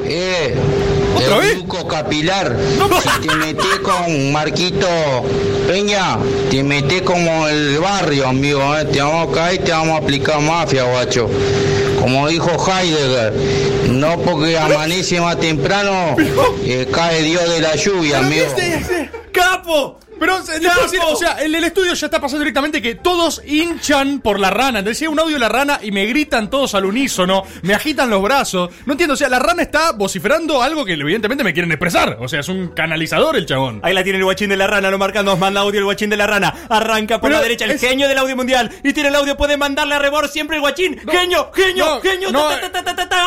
Eh, 0.06 0.56
¿Otra 1.16 1.38
vez? 1.38 1.58
Capilar. 1.90 2.56
Si 3.22 3.28
te 3.28 3.36
metés 3.36 3.80
con 3.84 4.32
Marquito 4.32 4.88
Peña, 5.68 6.18
te 6.50 6.64
metés 6.64 7.02
como 7.04 7.48
el 7.48 7.80
barrio, 7.80 8.28
amigo. 8.28 8.62
eh. 8.78 8.86
Te 8.86 9.02
vamos 9.02 9.30
a 9.30 9.32
caer 9.34 9.56
y 9.56 9.60
te 9.66 9.72
vamos 9.72 9.96
a 10.00 10.04
aplicar 10.04 10.40
mafia, 10.42 10.84
guacho. 10.84 11.30
Como 12.00 12.28
dijo 12.28 12.50
Heidegger, 12.70 13.34
no 13.90 14.18
porque 14.20 14.58
amanece 14.58 15.20
más 15.22 15.40
temprano, 15.40 16.16
eh, 16.64 16.88
cae 16.92 17.22
Dios 17.24 17.50
de 17.50 17.62
la 17.62 17.76
lluvia, 17.76 18.20
amigo. 18.20 18.46
¡Capo! 19.32 20.00
Pero, 20.20 20.38
eh, 20.38 20.60
decir, 20.60 21.00
o 21.06 21.16
sea, 21.16 21.42
en 21.44 21.54
el 21.56 21.64
estudio 21.64 21.94
ya 21.94 22.08
está 22.08 22.20
pasando 22.20 22.40
directamente 22.40 22.82
que 22.82 22.96
todos 22.96 23.42
hinchan 23.46 24.20
por 24.22 24.40
la 24.40 24.50
rana. 24.50 24.82
Decía 24.82 25.10
un 25.10 25.20
audio 25.20 25.36
de 25.36 25.40
la 25.40 25.50
rana 25.50 25.80
y 25.82 25.92
me 25.92 26.06
gritan 26.06 26.50
todos 26.50 26.74
al 26.76 26.86
unísono, 26.86 27.44
me 27.64 27.74
agitan 27.74 28.10
los 28.10 28.22
brazos. 28.22 28.70
No 28.86 28.94
entiendo, 28.94 29.14
o 29.14 29.18
sea, 29.18 29.30
la 29.30 29.40
rana 29.40 29.62
está 29.64 29.92
vociferando 29.92 30.62
algo 30.62 30.86
que 30.86 30.94
evidentemente 30.94 31.44
me 31.44 31.54
quieren 31.54 31.72
expresar. 31.72 32.18
O 32.20 32.28
sea, 32.28 32.40
es 32.40 32.50
un 32.50 32.70
canalizador 32.70 33.36
el 33.36 33.46
chabón. 33.46 33.80
Ahí 33.84 33.94
la 33.94 34.04
tiene 34.04 34.20
el 34.20 34.24
guachín 34.26 34.50
de 34.50 34.58
la 34.58 34.68
rana, 34.68 34.90
lo 34.92 34.98
marca, 34.98 35.24
nos 35.24 35.38
manda 35.40 35.62
audio 35.62 35.80
el 35.80 35.86
guachín 35.86 36.10
de 36.10 36.18
la 36.18 36.28
rana. 36.28 36.54
Arranca 36.70 37.20
por 37.20 37.30
Pero 37.30 37.38
la 37.38 37.44
derecha, 37.44 37.66
el 37.66 37.72
es- 37.72 37.82
genio 37.82 38.08
del 38.08 38.18
audio 38.18 38.36
mundial. 38.36 38.72
Y 38.84 38.94
tiene 38.94 39.10
el 39.10 39.16
audio, 39.16 39.36
puede 39.38 39.58
mandarle 39.58 39.96
a 39.96 40.00
rebor 40.00 40.28
siempre 40.30 40.56
el 40.58 40.62
guachín. 40.62 40.98
genio, 41.12 41.52
genio, 41.54 41.86
no, 41.96 42.02
genio. 42.02 42.32
no, 42.32 42.48
ta, 42.50 42.62
ta, 42.62 42.72
ta, 42.72 42.84
ta, 42.84 42.96
ta, 42.96 43.10
ta. 43.10 43.26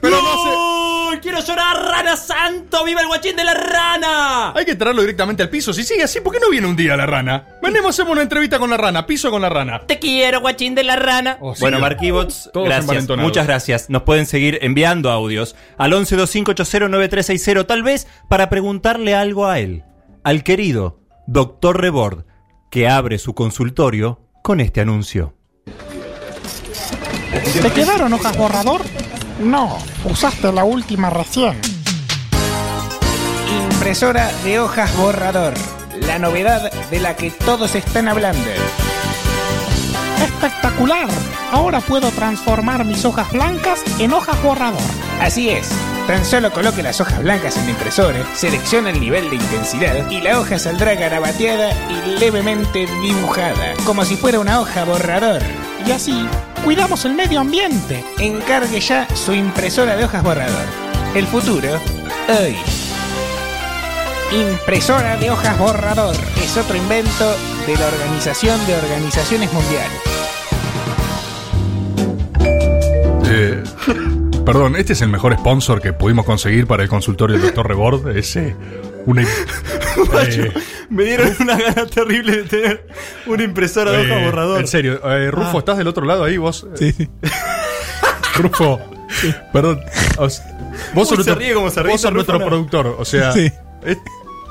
Pero 0.00 0.20
¡Gol! 0.20 1.20
¡Quiero 1.20 1.40
llorar, 1.40 1.76
rana 1.84 2.16
santo! 2.16 2.84
¡Viva 2.84 3.00
el 3.00 3.06
guachín 3.06 3.36
de 3.36 3.44
la 3.44 3.54
rana! 3.54 4.52
Hay 4.54 4.64
que 4.64 4.71
traerlo 4.76 5.02
directamente 5.02 5.42
al 5.42 5.50
piso. 5.50 5.72
Si 5.72 5.84
sigue 5.84 6.02
así, 6.02 6.20
¿por 6.20 6.32
qué 6.32 6.40
no 6.40 6.50
viene 6.50 6.66
un 6.66 6.76
día 6.76 6.96
la 6.96 7.06
rana? 7.06 7.46
Venimos, 7.62 7.90
hacemos 7.90 8.12
una 8.12 8.22
entrevista 8.22 8.58
con 8.58 8.70
la 8.70 8.76
rana, 8.76 9.06
piso 9.06 9.30
con 9.30 9.42
la 9.42 9.48
rana. 9.48 9.82
Te 9.86 9.98
quiero, 9.98 10.40
guachín 10.40 10.74
de 10.74 10.84
la 10.84 10.96
rana. 10.96 11.38
Oh, 11.40 11.54
sí, 11.54 11.60
bueno, 11.60 11.80
Marquibots, 11.80 12.50
gracias. 12.54 13.08
Muchas 13.18 13.46
gracias. 13.46 13.90
Nos 13.90 14.02
pueden 14.02 14.26
seguir 14.26 14.58
enviando 14.62 15.10
audios 15.10 15.56
al 15.78 15.92
1125809360, 15.92 17.66
tal 17.66 17.82
vez 17.82 18.06
para 18.28 18.48
preguntarle 18.48 19.14
algo 19.14 19.46
a 19.46 19.58
él, 19.58 19.84
al 20.24 20.42
querido 20.42 21.00
Doctor 21.26 21.80
Rebord, 21.80 22.24
que 22.70 22.88
abre 22.88 23.18
su 23.18 23.34
consultorio 23.34 24.28
con 24.42 24.60
este 24.60 24.80
anuncio. 24.80 25.34
¿Te 27.60 27.70
quedaron 27.70 28.12
hojas 28.12 28.36
borrador? 28.36 28.82
No, 29.40 29.78
usaste 30.04 30.52
la 30.52 30.64
última 30.64 31.10
recién. 31.10 31.58
Impresora 33.82 34.30
de 34.44 34.60
hojas 34.60 34.96
borrador. 34.96 35.54
La 36.02 36.16
novedad 36.20 36.70
de 36.88 37.00
la 37.00 37.16
que 37.16 37.32
todos 37.32 37.74
están 37.74 38.06
hablando. 38.06 38.48
¡Espectacular! 40.22 41.08
Ahora 41.50 41.80
puedo 41.80 42.08
transformar 42.12 42.84
mis 42.84 43.04
hojas 43.04 43.32
blancas 43.32 43.82
en 43.98 44.12
hojas 44.12 44.40
borrador. 44.40 44.80
Así 45.20 45.50
es. 45.50 45.68
Tan 46.06 46.24
solo 46.24 46.52
coloque 46.52 46.84
las 46.84 47.00
hojas 47.00 47.18
blancas 47.24 47.56
en 47.56 47.64
la 47.64 47.70
impresora, 47.72 48.24
selecciona 48.36 48.90
el 48.90 49.00
nivel 49.00 49.28
de 49.30 49.34
intensidad 49.34 50.08
y 50.08 50.20
la 50.20 50.38
hoja 50.38 50.60
saldrá 50.60 50.94
garabateada 50.94 51.72
y 51.90 52.20
levemente 52.20 52.86
dibujada, 53.02 53.74
como 53.84 54.04
si 54.04 54.14
fuera 54.14 54.38
una 54.38 54.60
hoja 54.60 54.84
borrador. 54.84 55.42
Y 55.84 55.90
así, 55.90 56.24
cuidamos 56.62 57.04
el 57.04 57.14
medio 57.14 57.40
ambiente. 57.40 58.04
Encargue 58.20 58.78
ya 58.78 59.08
su 59.16 59.34
impresora 59.34 59.96
de 59.96 60.04
hojas 60.04 60.22
borrador. 60.22 60.66
El 61.16 61.26
futuro, 61.26 61.80
hoy. 62.28 62.56
Impresora 64.32 65.16
de 65.18 65.30
hojas 65.30 65.58
borrador 65.58 66.14
es 66.42 66.56
otro 66.56 66.76
invento 66.76 67.36
de 67.66 67.76
la 67.76 67.86
Organización 67.86 68.64
de 68.66 68.76
Organizaciones 68.76 69.52
Mundiales. 69.52 70.00
Eh, 73.26 73.62
perdón, 74.46 74.76
este 74.76 74.94
es 74.94 75.02
el 75.02 75.08
mejor 75.08 75.34
sponsor 75.38 75.80
que 75.82 75.92
pudimos 75.92 76.24
conseguir 76.24 76.66
para 76.66 76.82
el 76.82 76.88
consultorio 76.88 77.36
del 77.36 77.46
doctor 77.46 77.68
Rebord. 77.68 78.16
Ese. 78.16 78.56
Una. 79.04 79.22
eh, 80.22 80.52
Me 80.88 81.04
dieron 81.04 81.34
una 81.40 81.56
gana 81.58 81.86
terrible 81.86 82.36
de 82.38 82.42
tener 82.44 82.86
una 83.26 83.42
impresora 83.42 83.90
de 83.90 83.98
hoja 84.06 84.20
eh, 84.20 84.24
borrador. 84.24 84.60
En 84.60 84.66
serio, 84.68 85.00
eh, 85.10 85.30
Rufo, 85.30 85.56
Ah. 85.56 85.58
¿estás 85.58 85.76
del 85.78 85.88
otro 85.88 86.06
lado 86.06 86.24
ahí 86.24 86.38
vos? 86.38 86.66
Sí, 86.76 86.92
sí. 86.92 87.08
Rufo, 88.36 88.80
perdón. 89.52 89.80
os- 90.16 90.40
vos 90.94 91.10
Uy, 91.10 91.16
sos 91.16 91.24
se 91.26 91.32
nuestro, 91.32 91.34
ríe 91.34 91.52
como 91.54 91.68
se 91.70 91.82
ríe 91.82 91.92
vos 91.92 92.00
sos 92.00 92.10
Rufo, 92.10 92.14
nuestro 92.14 92.38
no. 92.38 92.46
productor, 92.46 92.96
o 92.98 93.04
sea. 93.04 93.32
Sí. 93.32 93.52
eh, 93.84 93.96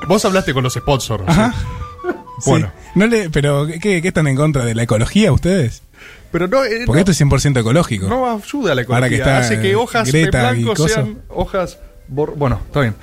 vos 0.06 0.24
hablaste 0.24 0.52
con 0.54 0.62
los 0.64 0.74
sponsors. 0.74 1.24
Ajá. 1.26 1.54
Bueno. 2.46 2.66
Sí. 2.74 2.88
No 2.96 3.06
le, 3.06 3.30
pero, 3.30 3.66
¿qué, 3.66 4.02
qué 4.02 4.08
están 4.08 4.26
en 4.26 4.36
contra 4.36 4.64
de 4.64 4.74
la 4.74 4.82
ecología 4.82 5.32
ustedes? 5.32 5.82
Pero 6.32 6.48
no, 6.48 6.64
eh, 6.64 6.82
Porque 6.86 6.98
no- 7.04 7.10
esto 7.10 7.12
es 7.12 7.20
100% 7.20 7.60
ecológico. 7.60 8.08
No 8.08 8.26
ayuda 8.34 8.72
a 8.72 8.74
la 8.74 8.82
Ahora 8.82 9.08
que 9.08 9.16
ecología. 9.16 9.18
está 9.18 9.38
Hace 9.38 9.60
que 9.60 9.76
hojas 9.76 10.10
Greta 10.10 10.52
de 10.52 10.62
blanco 10.62 10.88
sean 10.88 11.18
hojas. 11.28 11.78
Bueno, 12.08 12.60
está 12.66 12.80
bien. 12.80 12.94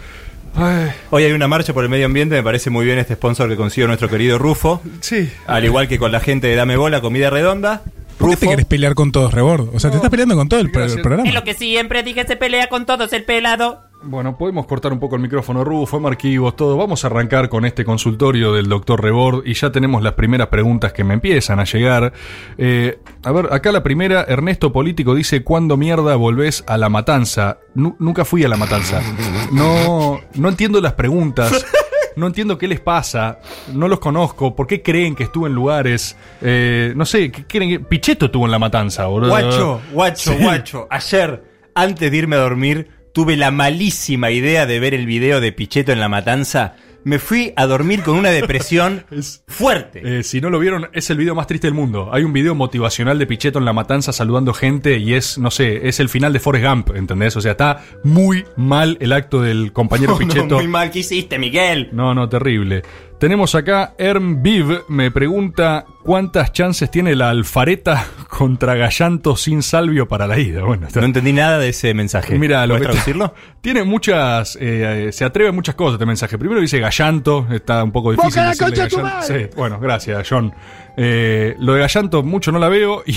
Ay, 0.56 0.92
Hoy 1.12 1.24
hay 1.24 1.32
una 1.32 1.48
marcha 1.48 1.74
por 1.74 1.84
el 1.84 1.90
medio 1.90 2.08
ambiente, 2.08 2.36
me 2.36 2.44
parece 2.44 2.70
muy 2.72 2.84
bien 2.86 2.98
este 2.98 3.14
sponsor 3.14 3.48
que 3.50 3.56
consiguió 3.56 3.88
nuestro 3.88 4.10
querido 4.10 4.38
Rufo. 4.40 4.82
sí. 5.00 5.32
Al 5.48 5.64
igual 5.64 5.88
que 5.88 6.00
con 6.00 6.12
la 6.12 6.20
gente 6.20 6.48
de 6.48 6.56
Dame 6.56 6.76
Bola, 6.76 7.02
Comida 7.02 7.30
Redonda. 7.30 7.84
¿Por 8.20 8.30
qué 8.32 8.36
te 8.38 8.48
querés 8.48 8.66
pelear 8.66 8.94
con 8.96 9.12
todos, 9.12 9.34
Rebord? 9.34 9.70
O 9.74 9.80
sea, 9.80 9.90
te 9.90 9.96
estás 9.98 10.12
peleando 10.12 10.36
con 10.36 10.48
todo 10.50 10.60
el, 10.60 10.70
pro- 10.72 10.84
el 10.84 11.02
programa. 11.02 11.28
Es 11.28 11.34
lo 11.34 11.44
que 11.44 11.54
siempre 11.54 12.04
dije, 12.04 12.26
se 12.28 12.36
pelea 12.36 12.68
con 12.70 12.86
todos 12.86 13.12
el 13.14 13.24
pelado. 13.24 13.84
Bueno, 14.02 14.38
podemos 14.38 14.66
cortar 14.66 14.94
un 14.94 15.00
poco 15.00 15.18
el 15.18 15.22
micrófono, 15.22 15.66
Rufo, 15.66 16.00
Marquivos, 16.00 16.56
todo. 16.56 16.78
Vamos 16.78 17.04
a 17.04 17.08
arrancar 17.08 17.50
con 17.50 17.66
este 17.66 17.84
consultorio 17.84 18.54
del 18.54 18.70
doctor 18.70 19.04
Rebord 19.04 19.46
y 19.46 19.54
ya 19.56 19.74
tenemos 19.74 20.02
las 20.02 20.14
primeras 20.14 20.48
preguntas 20.48 20.94
que 20.94 21.04
me 21.04 21.16
empiezan 21.16 21.60
a 21.60 21.66
llegar. 21.66 22.14
Eh, 22.58 22.98
a 23.24 23.32
ver, 23.34 23.50
acá 23.52 23.74
la 23.74 23.84
primera, 23.84 24.24
Ernesto 24.26 24.72
Político 24.72 25.16
dice, 25.16 25.44
¿cuándo 25.44 25.76
mierda 25.76 26.16
volvés 26.16 26.64
a 26.68 26.78
la 26.78 26.88
matanza? 26.88 27.58
Nu- 27.76 27.98
nunca 28.00 28.24
fui 28.24 28.42
a 28.46 28.48
la 28.48 28.56
matanza. 28.56 29.02
No, 29.52 30.22
no 30.36 30.48
entiendo 30.50 30.80
las 30.80 30.94
preguntas. 30.94 31.66
No 32.20 32.28
entiendo 32.28 32.58
qué 32.58 32.68
les 32.68 32.80
pasa, 32.82 33.40
no 33.74 33.88
los 33.88 34.00
conozco, 34.00 34.56
por 34.56 34.68
qué 34.68 34.82
creen 34.82 35.16
que 35.16 35.24
estuve 35.24 35.48
en 35.48 35.56
lugares, 35.56 36.18
eh, 36.42 36.94
no 36.96 37.06
sé, 37.06 37.32
¿qué 37.32 37.46
creen 37.48 37.70
que 37.70 37.80
Pichetto 37.80 38.26
estuvo 38.26 38.46
en 38.46 38.52
la 38.52 38.60
matanza, 38.60 39.06
boludo? 39.06 39.30
Guacho, 39.30 39.82
guacho, 39.94 40.34
Sí. 40.34 40.44
guacho. 40.44 40.88
Ayer, 40.90 41.44
antes 41.74 42.12
de 42.12 42.18
irme 42.18 42.36
a 42.36 42.40
dormir, 42.40 42.90
tuve 43.14 43.38
la 43.38 43.52
malísima 43.52 44.32
idea 44.32 44.66
de 44.66 44.80
ver 44.80 44.94
el 44.94 45.06
video 45.06 45.40
de 45.42 45.52
Pichetto 45.52 45.92
en 45.92 46.00
la 46.00 46.10
matanza. 46.10 46.76
Me 47.04 47.18
fui 47.20 47.54
a 47.56 47.66
dormir 47.66 48.04
con 48.04 48.18
una 48.18 48.30
depresión 48.30 49.06
fuerte. 49.48 50.20
Eh, 50.20 50.24
si 50.24 50.42
no 50.42 50.50
lo 50.50 50.60
vieron, 50.60 50.90
es 50.94 51.10
el 51.10 51.18
video 51.18 51.34
más 51.36 51.48
triste 51.48 51.68
del 51.68 51.74
mundo. 51.74 52.10
Hay 52.12 52.24
un 52.24 52.34
video 52.34 52.56
motivacional 52.56 53.18
de 53.18 53.26
Pichetto 53.26 53.60
en 53.60 53.66
la 53.66 53.74
matanza 53.74 54.12
saludando 54.12 54.54
gente 54.54 54.98
y 54.98 55.14
es, 55.14 55.38
no 55.38 55.50
sé, 55.52 55.88
es 55.88 56.00
el 56.00 56.10
final 56.10 56.34
de 56.34 56.40
Forrest 56.40 56.66
Gump, 56.66 56.96
¿entendés? 56.96 57.36
O 57.38 57.42
sea, 57.42 57.52
está 57.52 57.84
muy 58.04 58.46
mal 58.58 58.98
el 59.00 59.14
acto 59.14 59.42
del 59.42 59.72
compañero 59.72 60.14
No, 60.20 60.20
no, 60.20 60.28
Pichetto. 60.28 60.56
muy 60.56 60.68
mal, 60.68 60.92
¿qué 60.92 61.00
hiciste, 61.00 61.40
Miguel? 61.40 61.90
No, 61.94 62.14
no, 62.14 62.28
terrible. 62.28 62.84
Tenemos 63.20 63.54
acá, 63.56 63.96
Erm 63.98 64.42
Viv 64.42 64.84
me 64.88 65.12
pregunta 65.12 65.86
cuántas 66.04 66.54
chances 66.54 66.90
tiene 66.90 67.16
la 67.16 67.30
Alfareta 67.30 68.08
contra 68.30 68.76
Gallanto 68.76 69.36
sin 69.36 69.64
salvio 69.64 70.08
para 70.08 70.28
la 70.28 70.38
ida. 70.40 70.64
Bueno, 70.64 70.88
No 70.94 71.04
entendí 71.04 71.34
nada 71.34 71.58
de 71.58 71.70
ese 71.70 71.94
mensaje. 71.96 72.38
Mira, 72.38 72.66
lo 72.68 72.76
¿Puedes 72.76 72.88
que 72.88 72.92
traducirlo? 72.92 73.34
Tiene 73.62 73.84
muchas. 73.84 74.56
eh, 74.56 75.08
eh, 75.08 75.12
se 75.12 75.26
atreve 75.26 75.50
a 75.50 75.52
muchas 75.52 75.76
cosas 75.76 75.94
este 75.96 76.06
mensaje. 76.06 76.38
Primero 76.38 76.62
dice 76.62 76.80
Gallanto, 76.80 77.48
está 77.52 77.84
un 77.84 77.92
poco 77.92 78.12
difícil. 78.12 78.30
¡Boca 78.30 78.44
la 78.44 78.50
decirle 78.50 78.68
concha 78.68 78.84
de 78.84 78.90
tu 78.90 79.00
madre! 79.02 79.50
Sí, 79.50 79.56
bueno, 79.58 79.80
gracias, 79.80 80.28
John. 80.30 80.54
Eh, 81.02 81.56
lo 81.60 81.76
de 81.76 81.80
Gallanto 81.80 82.24
mucho 82.24 82.52
no 82.52 82.60
la 82.60 82.68
veo 82.68 83.04
y 83.08 83.16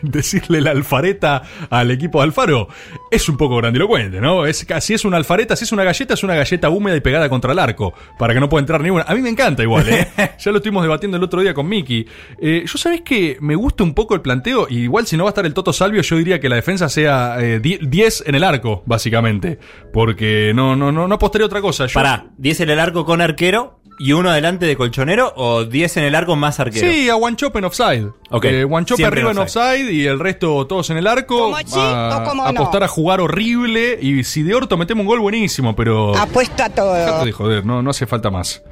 decirle 0.00 0.62
la 0.62 0.70
alfareta 0.70 1.42
al 1.68 1.90
equipo 1.90 2.20
de 2.20 2.24
Alfaro 2.24 2.68
es 3.10 3.28
un 3.28 3.36
poco 3.36 3.58
grandilocuente, 3.58 4.18
¿no? 4.20 4.46
Es, 4.46 4.66
si 4.80 4.94
es 4.94 5.04
una 5.04 5.18
alfareta, 5.18 5.54
si 5.54 5.64
es 5.64 5.72
una 5.72 5.84
galleta, 5.84 6.14
es 6.14 6.22
una 6.22 6.34
galleta 6.34 6.70
húmeda 6.70 6.96
y 6.96 7.00
pegada 7.00 7.28
contra 7.28 7.52
el 7.52 7.58
arco, 7.58 7.92
para 8.18 8.32
que 8.32 8.40
no 8.40 8.48
pueda 8.48 8.60
entrar 8.60 8.80
ninguna. 8.80 9.04
A 9.06 9.14
mí 9.14 9.20
me 9.20 9.28
encanta 9.28 9.62
igual, 9.62 9.86
¿eh? 9.90 10.08
ya 10.38 10.50
lo 10.50 10.56
estuvimos 10.58 10.82
debatiendo 10.82 11.18
el 11.18 11.22
otro 11.22 11.42
día 11.42 11.52
con 11.52 11.68
Miki. 11.68 12.06
Eh, 12.40 12.64
yo 12.66 12.78
sabés 12.78 13.02
que 13.02 13.36
me 13.40 13.54
gusta 13.56 13.84
un 13.84 13.92
poco 13.92 14.14
el 14.14 14.22
planteo, 14.22 14.66
y 14.70 14.78
igual 14.78 15.06
si 15.06 15.16
no 15.18 15.24
va 15.24 15.30
a 15.30 15.32
estar 15.32 15.44
el 15.44 15.52
Toto 15.52 15.72
Salvio, 15.74 16.00
yo 16.00 16.16
diría 16.16 16.40
que 16.40 16.48
la 16.48 16.56
defensa 16.56 16.88
sea 16.88 17.36
eh, 17.40 17.60
die- 17.60 17.78
10 17.82 18.24
en 18.26 18.34
el 18.36 18.44
arco, 18.44 18.82
básicamente. 18.86 19.58
Porque 19.92 20.52
no, 20.54 20.76
no, 20.76 20.92
no, 20.92 21.06
no 21.08 21.14
apostaría 21.14 21.44
otra 21.46 21.60
cosa. 21.60 21.86
Yo- 21.86 21.94
Pará, 21.94 22.26
10 22.38 22.60
en 22.60 22.70
el 22.70 22.80
arco 22.80 23.04
con 23.04 23.20
arquero 23.20 23.77
y 23.98 24.12
uno 24.12 24.30
adelante 24.30 24.66
de 24.66 24.76
colchonero 24.76 25.32
o 25.36 25.64
10 25.64 25.96
en 25.98 26.04
el 26.04 26.14
arco 26.14 26.36
más 26.36 26.60
arquero. 26.60 26.90
Sí, 26.90 27.08
a 27.08 27.16
One 27.16 27.36
Chop 27.36 27.56
en 27.56 27.64
offside. 27.64 28.06
Ok, 28.30 28.44
Eh, 28.44 28.64
One 28.64 28.86
Chop 28.86 29.00
arriba 29.04 29.32
en 29.32 29.38
offside 29.38 29.90
y 29.90 30.06
el 30.06 30.18
resto 30.20 30.66
todos 30.66 30.90
en 30.90 30.98
el 30.98 31.06
arco. 31.06 31.38
¿Cómo 31.38 31.58
sí 31.58 31.74
a, 31.76 32.20
o 32.22 32.28
cómo 32.28 32.42
no? 32.44 32.48
apostar 32.48 32.82
a 32.84 32.88
jugar 32.88 33.20
horrible. 33.20 33.98
Y 34.00 34.24
si 34.24 34.42
de 34.42 34.54
orto 34.54 34.76
metemos 34.76 35.02
un 35.02 35.08
gol, 35.08 35.20
buenísimo, 35.20 35.74
pero. 35.74 36.16
Apuesto 36.16 36.62
a 36.62 36.70
todo. 36.70 36.94
Dejate 36.94 37.26
de 37.26 37.32
joder, 37.32 37.66
no, 37.66 37.82
no 37.82 37.90
hace 37.90 38.06
falta 38.06 38.30
más. 38.30 38.62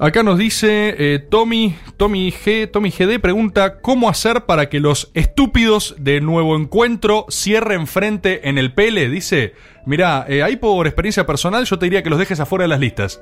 Acá 0.00 0.22
nos 0.22 0.38
dice 0.38 0.94
eh, 0.96 1.18
Tommy, 1.18 1.74
Tommy 1.96 2.30
G, 2.30 2.70
Tommy 2.70 2.90
GD 2.90 3.18
pregunta 3.20 3.80
cómo 3.80 4.08
hacer 4.08 4.44
para 4.46 4.68
que 4.68 4.78
los 4.78 5.10
estúpidos 5.14 5.96
de 5.98 6.20
nuevo 6.20 6.56
encuentro 6.56 7.26
cierren 7.30 7.88
frente 7.88 8.48
en 8.48 8.58
el 8.58 8.72
Pele. 8.72 9.08
Dice, 9.08 9.54
mira, 9.86 10.22
ahí 10.22 10.54
por 10.54 10.86
experiencia 10.86 11.26
personal 11.26 11.64
yo 11.64 11.80
te 11.80 11.86
diría 11.86 12.04
que 12.04 12.10
los 12.10 12.18
dejes 12.20 12.38
afuera 12.38 12.62
de 12.62 12.68
las 12.68 12.78
listas. 12.78 13.20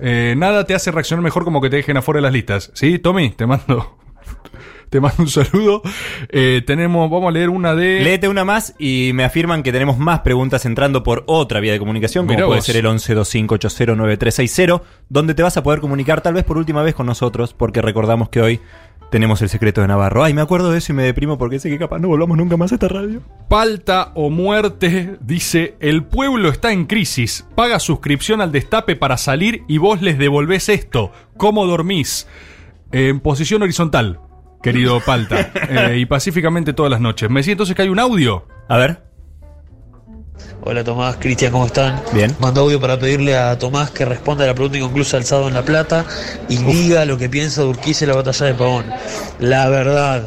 Eh, 0.00 0.34
nada 0.36 0.64
te 0.64 0.74
hace 0.74 0.90
reaccionar 0.90 1.22
mejor 1.22 1.44
como 1.44 1.60
que 1.60 1.70
te 1.70 1.76
dejen 1.76 1.96
afuera 1.96 2.18
de 2.18 2.22
las 2.22 2.32
listas. 2.32 2.70
¿Sí, 2.74 2.98
Tommy? 2.98 3.30
Te 3.30 3.46
mando, 3.46 3.96
te 4.90 5.00
mando 5.00 5.22
un 5.22 5.28
saludo. 5.28 5.82
Eh, 6.28 6.62
tenemos, 6.66 7.10
vamos 7.10 7.28
a 7.28 7.32
leer 7.32 7.48
una 7.48 7.74
de... 7.74 8.00
Léete 8.00 8.28
una 8.28 8.44
más 8.44 8.74
y 8.78 9.12
me 9.14 9.24
afirman 9.24 9.62
que 9.62 9.72
tenemos 9.72 9.98
más 9.98 10.20
preguntas 10.20 10.64
entrando 10.66 11.02
por 11.02 11.24
otra 11.26 11.60
vía 11.60 11.72
de 11.72 11.78
comunicación, 11.78 12.26
como 12.26 12.36
Mirá 12.36 12.46
puede 12.46 12.58
vos. 12.58 12.66
ser 12.66 12.76
el 12.76 12.84
1125809360, 12.86 14.82
donde 15.08 15.34
te 15.34 15.42
vas 15.42 15.56
a 15.56 15.62
poder 15.62 15.80
comunicar 15.80 16.20
tal 16.20 16.34
vez 16.34 16.44
por 16.44 16.58
última 16.58 16.82
vez 16.82 16.94
con 16.94 17.06
nosotros, 17.06 17.54
porque 17.54 17.80
recordamos 17.82 18.28
que 18.28 18.40
hoy 18.40 18.60
tenemos 19.10 19.40
el 19.42 19.48
secreto 19.48 19.80
de 19.80 19.88
Navarro. 19.88 20.24
Ay, 20.24 20.34
me 20.34 20.40
acuerdo 20.40 20.70
de 20.70 20.78
eso 20.78 20.92
y 20.92 20.94
me 20.94 21.02
deprimo 21.02 21.38
porque 21.38 21.58
sé 21.58 21.70
que 21.70 21.78
capaz 21.78 21.98
no 21.98 22.08
volvamos 22.08 22.36
nunca 22.36 22.56
más 22.56 22.72
a 22.72 22.76
esta 22.76 22.88
radio. 22.88 23.22
Palta 23.48 24.12
o 24.14 24.30
muerte, 24.30 25.16
dice, 25.20 25.76
el 25.80 26.04
pueblo 26.04 26.48
está 26.48 26.72
en 26.72 26.86
crisis, 26.86 27.46
paga 27.54 27.78
suscripción 27.78 28.40
al 28.40 28.52
destape 28.52 28.96
para 28.96 29.16
salir 29.16 29.62
y 29.68 29.78
vos 29.78 30.02
les 30.02 30.18
devolvés 30.18 30.68
esto. 30.68 31.12
¿Cómo 31.36 31.66
dormís? 31.66 32.26
En 32.92 33.20
posición 33.20 33.62
horizontal, 33.62 34.20
querido 34.62 35.00
Palta, 35.00 35.52
eh, 35.68 35.98
y 35.98 36.06
pacíficamente 36.06 36.72
todas 36.72 36.90
las 36.90 37.00
noches. 37.00 37.30
¿Me 37.30 37.40
decís 37.40 37.52
entonces 37.52 37.74
que 37.76 37.82
hay 37.82 37.88
un 37.88 37.98
audio? 37.98 38.46
A 38.68 38.76
ver. 38.76 39.05
Hola 40.62 40.82
Tomás, 40.82 41.16
Cristian, 41.20 41.52
¿cómo 41.52 41.66
están? 41.66 42.02
Bien. 42.12 42.34
Mando 42.40 42.62
audio 42.62 42.80
para 42.80 42.98
pedirle 42.98 43.36
a 43.36 43.56
Tomás 43.58 43.90
que 43.90 44.04
responda 44.04 44.44
a 44.44 44.48
la 44.48 44.54
pregunta 44.54 44.76
inconclusa 44.78 45.16
alzado 45.16 45.46
en 45.48 45.54
La 45.54 45.62
Plata 45.62 46.04
y 46.48 46.56
diga 46.56 47.04
lo 47.04 47.16
que 47.18 47.28
piensa 47.28 47.62
de 47.62 47.68
Urquiza 47.68 48.04
y 48.04 48.08
la 48.08 48.14
batalla 48.16 48.46
de 48.46 48.54
Pavón. 48.54 48.84
La 49.38 49.68
verdad, 49.68 50.26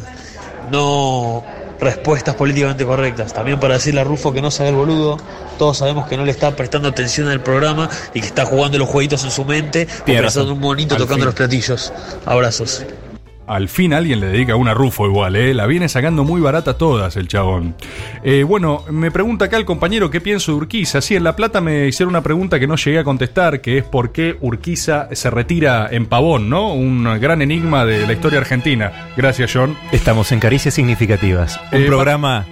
no 0.72 1.44
respuestas 1.80 2.36
políticamente 2.36 2.86
correctas. 2.86 3.34
También 3.34 3.60
para 3.60 3.76
decirle 3.76 4.02
a 4.02 4.04
Rufo 4.04 4.32
que 4.32 4.42
no 4.42 4.50
sabe 4.52 4.70
el 4.70 4.76
boludo. 4.76 5.18
Todos 5.58 5.78
sabemos 5.78 6.08
que 6.08 6.16
no 6.16 6.24
le 6.24 6.32
está 6.32 6.56
prestando 6.56 6.88
atención 6.88 7.28
al 7.28 7.42
programa 7.42 7.90
y 8.14 8.22
que 8.22 8.28
está 8.28 8.46
jugando 8.46 8.78
los 8.78 8.88
jueguitos 8.88 9.24
en 9.26 9.32
su 9.32 9.44
mente 9.44 9.88
pensando 10.06 10.54
un 10.54 10.60
monito 10.60 10.96
Al 10.96 11.02
tocando 11.02 11.18
fin. 11.24 11.26
los 11.26 11.36
platillos. 11.36 11.92
Abrazos. 12.26 12.86
Al 13.50 13.68
fin 13.68 13.94
alguien 13.96 14.20
le 14.20 14.28
dedica 14.28 14.56
una 14.56 14.76
Rufo 14.76 15.08
igual, 15.08 15.36
¿eh? 15.36 15.56
La 15.56 15.66
viene 15.66 15.90
sacando 15.90 16.24
muy 16.24 16.40
barata 16.40 16.78
todas 16.78 17.16
el 17.16 17.28
chabón. 17.28 17.74
Eh, 18.24 18.44
bueno, 18.44 18.84
me 18.92 19.10
pregunta 19.10 19.46
acá 19.46 19.58
el 19.58 19.66
compañero 19.66 20.12
qué 20.12 20.22
pienso 20.22 20.52
de 20.52 20.60
Urquiza. 20.60 21.02
Sí, 21.02 21.16
en 21.16 21.24
La 21.24 21.36
Plata 21.36 21.60
me 21.60 21.88
hicieron 21.88 22.12
una 22.14 22.22
pregunta 22.22 22.60
que 22.60 22.68
no 22.68 22.76
llegué 22.76 23.00
a 23.00 23.04
contestar, 23.04 23.60
que 23.60 23.80
es 23.80 23.84
por 23.84 24.12
qué 24.12 24.38
Urquiza 24.40 25.08
se 25.14 25.32
retira 25.32 25.88
en 25.90 26.06
Pavón, 26.06 26.48
¿no? 26.48 26.74
Un 26.74 27.04
gran 27.20 27.42
enigma 27.42 27.86
de 27.86 28.06
la 28.06 28.14
historia 28.14 28.38
argentina. 28.38 29.10
Gracias, 29.18 29.50
John. 29.52 29.76
Estamos 29.92 30.32
en 30.32 30.40
Caricias 30.40 30.76
Significativas, 30.76 31.60
un 31.72 31.82
Eh, 31.82 31.86
programa 31.88 32.46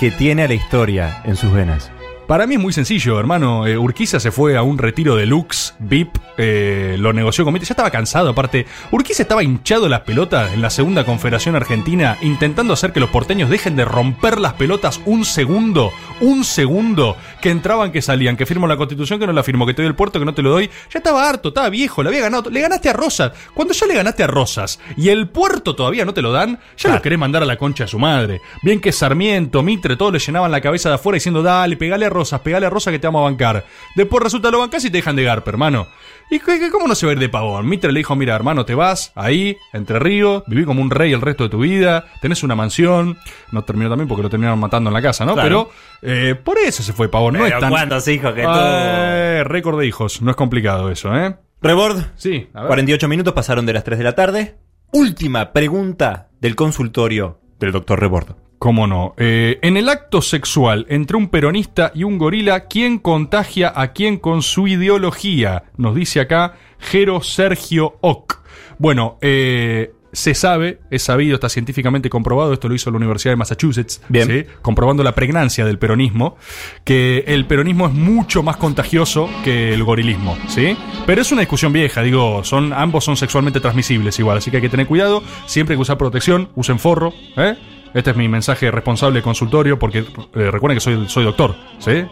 que 0.00 0.10
tiene 0.10 0.42
a 0.42 0.48
la 0.48 0.54
historia 0.54 1.22
en 1.26 1.36
sus 1.36 1.52
venas. 1.52 1.92
Para 2.30 2.46
mí 2.46 2.54
es 2.54 2.60
muy 2.60 2.72
sencillo, 2.72 3.18
hermano. 3.18 3.66
Eh, 3.66 3.76
Urquiza 3.76 4.20
se 4.20 4.30
fue 4.30 4.56
a 4.56 4.62
un 4.62 4.78
retiro 4.78 5.16
deluxe, 5.16 5.74
VIP, 5.80 6.16
eh, 6.38 6.94
lo 6.96 7.12
negoció 7.12 7.42
con 7.42 7.52
Mitre. 7.52 7.66
Ya 7.66 7.72
estaba 7.72 7.90
cansado, 7.90 8.28
aparte. 8.28 8.66
Urquiza 8.92 9.22
estaba 9.22 9.42
hinchado 9.42 9.88
las 9.88 10.02
pelotas 10.02 10.54
en 10.54 10.62
la 10.62 10.70
segunda 10.70 11.02
confederación 11.02 11.56
argentina, 11.56 12.18
intentando 12.20 12.72
hacer 12.72 12.92
que 12.92 13.00
los 13.00 13.10
porteños 13.10 13.50
dejen 13.50 13.74
de 13.74 13.84
romper 13.84 14.38
las 14.38 14.52
pelotas 14.52 15.00
un 15.06 15.24
segundo, 15.24 15.90
un 16.20 16.44
segundo, 16.44 17.16
que 17.42 17.50
entraban, 17.50 17.90
que 17.90 18.00
salían, 18.00 18.36
que 18.36 18.46
firmo 18.46 18.68
la 18.68 18.76
constitución, 18.76 19.18
que 19.18 19.26
no 19.26 19.32
la 19.32 19.42
firmo, 19.42 19.66
que 19.66 19.74
te 19.74 19.82
doy 19.82 19.88
el 19.88 19.96
puerto, 19.96 20.20
que 20.20 20.24
no 20.24 20.32
te 20.32 20.42
lo 20.42 20.50
doy. 20.50 20.70
Ya 20.88 20.98
estaba 20.98 21.28
harto, 21.28 21.48
estaba 21.48 21.68
viejo, 21.68 22.04
le 22.04 22.10
había 22.10 22.20
ganado. 22.20 22.48
Le 22.48 22.60
ganaste 22.60 22.90
a 22.90 22.92
Rosas. 22.92 23.32
Cuando 23.54 23.74
ya 23.74 23.88
le 23.88 23.94
ganaste 23.96 24.22
a 24.22 24.28
Rosas 24.28 24.78
y 24.96 25.08
el 25.08 25.26
puerto 25.26 25.74
todavía 25.74 26.04
no 26.04 26.14
te 26.14 26.22
lo 26.22 26.30
dan, 26.30 26.60
ya 26.78 26.94
lo 26.94 27.02
querés 27.02 27.18
mandar 27.18 27.42
a 27.42 27.46
la 27.46 27.56
concha 27.56 27.82
de 27.82 27.88
su 27.88 27.98
madre. 27.98 28.40
Bien 28.62 28.80
que 28.80 28.92
Sarmiento, 28.92 29.64
Mitre, 29.64 29.96
todos 29.96 30.12
le 30.12 30.20
llenaban 30.20 30.52
la 30.52 30.60
cabeza 30.60 30.90
de 30.90 30.94
afuera 30.94 31.16
diciendo, 31.16 31.42
dale, 31.42 31.76
pegale 31.76 32.06
a 32.06 32.08
Rosas, 32.08 32.19
pegale 32.42 32.66
a 32.66 32.70
Rosas 32.70 32.92
que 32.92 32.98
te 32.98 33.06
vamos 33.06 33.20
a 33.20 33.24
bancar. 33.24 33.64
Después 33.96 34.22
resulta 34.22 34.50
lo 34.50 34.58
bancás 34.60 34.84
y 34.84 34.90
te 34.90 34.98
dejan 34.98 35.16
de 35.16 35.24
garpe, 35.24 35.50
hermano. 35.50 35.86
¿Y 36.30 36.38
cómo 36.38 36.86
no 36.86 36.94
se 36.94 37.06
va 37.06 37.10
a 37.10 37.14
ir 37.14 37.18
de 37.18 37.28
pavón? 37.28 37.68
Mitre 37.68 37.90
le 37.90 37.98
dijo, 37.98 38.14
mira, 38.14 38.36
hermano, 38.36 38.64
te 38.64 38.76
vas 38.76 39.10
ahí, 39.16 39.56
entre 39.72 39.98
ríos, 39.98 40.44
viví 40.46 40.64
como 40.64 40.80
un 40.80 40.90
rey 40.90 41.12
el 41.12 41.20
resto 41.20 41.44
de 41.44 41.50
tu 41.50 41.58
vida, 41.58 42.04
tenés 42.22 42.44
una 42.44 42.54
mansión. 42.54 43.18
No 43.50 43.64
terminó 43.64 43.90
también 43.90 44.06
porque 44.06 44.22
lo 44.22 44.30
terminaron 44.30 44.60
matando 44.60 44.90
en 44.90 44.94
la 44.94 45.02
casa, 45.02 45.24
¿no? 45.24 45.34
Claro. 45.34 45.70
Pero 46.02 46.14
eh, 46.14 46.34
por 46.36 46.58
eso 46.58 46.84
se 46.84 46.92
fue 46.92 47.08
pavón. 47.08 47.34
No 47.34 47.40
Pero 47.40 47.56
es 47.56 47.60
tan... 47.60 47.70
¿cuántos 47.70 48.06
hijos 48.06 48.32
que 48.32 48.42
tuvo? 48.42 48.54
Eh, 48.54 49.42
récord 49.44 49.80
de 49.80 49.86
hijos. 49.86 50.22
No 50.22 50.30
es 50.30 50.36
complicado 50.36 50.90
eso, 50.90 51.14
¿eh? 51.16 51.36
Rebord. 51.62 52.04
Sí, 52.14 52.48
a 52.54 52.60
ver. 52.60 52.68
48 52.68 53.08
minutos 53.08 53.34
pasaron 53.34 53.66
de 53.66 53.72
las 53.72 53.82
3 53.82 53.98
de 53.98 54.04
la 54.04 54.14
tarde. 54.14 54.56
Última 54.92 55.52
pregunta 55.52 56.28
del 56.40 56.54
consultorio 56.54 57.40
del 57.58 57.72
doctor 57.72 58.00
Rebord. 58.00 58.36
¿Cómo 58.60 58.86
no? 58.86 59.14
Eh, 59.16 59.58
en 59.62 59.78
el 59.78 59.88
acto 59.88 60.20
sexual 60.20 60.84
entre 60.90 61.16
un 61.16 61.28
peronista 61.28 61.92
y 61.94 62.04
un 62.04 62.18
gorila, 62.18 62.66
¿quién 62.66 62.98
contagia 62.98 63.72
a 63.74 63.94
quién 63.94 64.18
con 64.18 64.42
su 64.42 64.68
ideología? 64.68 65.64
Nos 65.78 65.94
dice 65.94 66.20
acá 66.20 66.56
Jero 66.78 67.22
Sergio 67.22 67.96
Ock. 68.02 68.42
Bueno, 68.76 69.16
eh, 69.22 69.94
se 70.12 70.34
sabe, 70.34 70.80
es 70.90 71.02
sabido, 71.02 71.36
está 71.36 71.48
científicamente 71.48 72.10
comprobado, 72.10 72.52
esto 72.52 72.68
lo 72.68 72.74
hizo 72.74 72.90
la 72.90 72.98
Universidad 72.98 73.32
de 73.32 73.36
Massachusetts, 73.36 74.02
¿sí? 74.12 74.44
comprobando 74.60 75.02
la 75.02 75.14
pregnancia 75.14 75.64
del 75.64 75.78
peronismo, 75.78 76.36
que 76.84 77.24
el 77.28 77.46
peronismo 77.46 77.86
es 77.86 77.94
mucho 77.94 78.42
más 78.42 78.58
contagioso 78.58 79.30
que 79.42 79.72
el 79.72 79.84
gorilismo, 79.84 80.36
¿sí? 80.48 80.76
Pero 81.06 81.22
es 81.22 81.32
una 81.32 81.40
discusión 81.40 81.72
vieja, 81.72 82.02
digo, 82.02 82.44
son, 82.44 82.74
ambos 82.74 83.04
son 83.04 83.16
sexualmente 83.16 83.58
transmisibles 83.58 84.18
igual, 84.18 84.36
así 84.36 84.50
que 84.50 84.58
hay 84.58 84.62
que 84.62 84.68
tener 84.68 84.86
cuidado, 84.86 85.22
siempre 85.46 85.72
hay 85.72 85.78
que 85.78 85.82
usar 85.82 85.96
protección, 85.96 86.50
usen 86.56 86.78
forro, 86.78 87.14
¿eh? 87.38 87.56
Este 87.94 88.10
es 88.10 88.16
mi 88.16 88.28
mensaje 88.28 88.70
responsable 88.70 89.22
consultorio, 89.22 89.78
porque 89.78 89.98
eh, 89.98 90.50
recuerden 90.50 90.76
que 90.76 90.80
soy, 90.80 91.08
soy 91.08 91.24
doctor, 91.24 91.56
¿sí? 91.78 92.04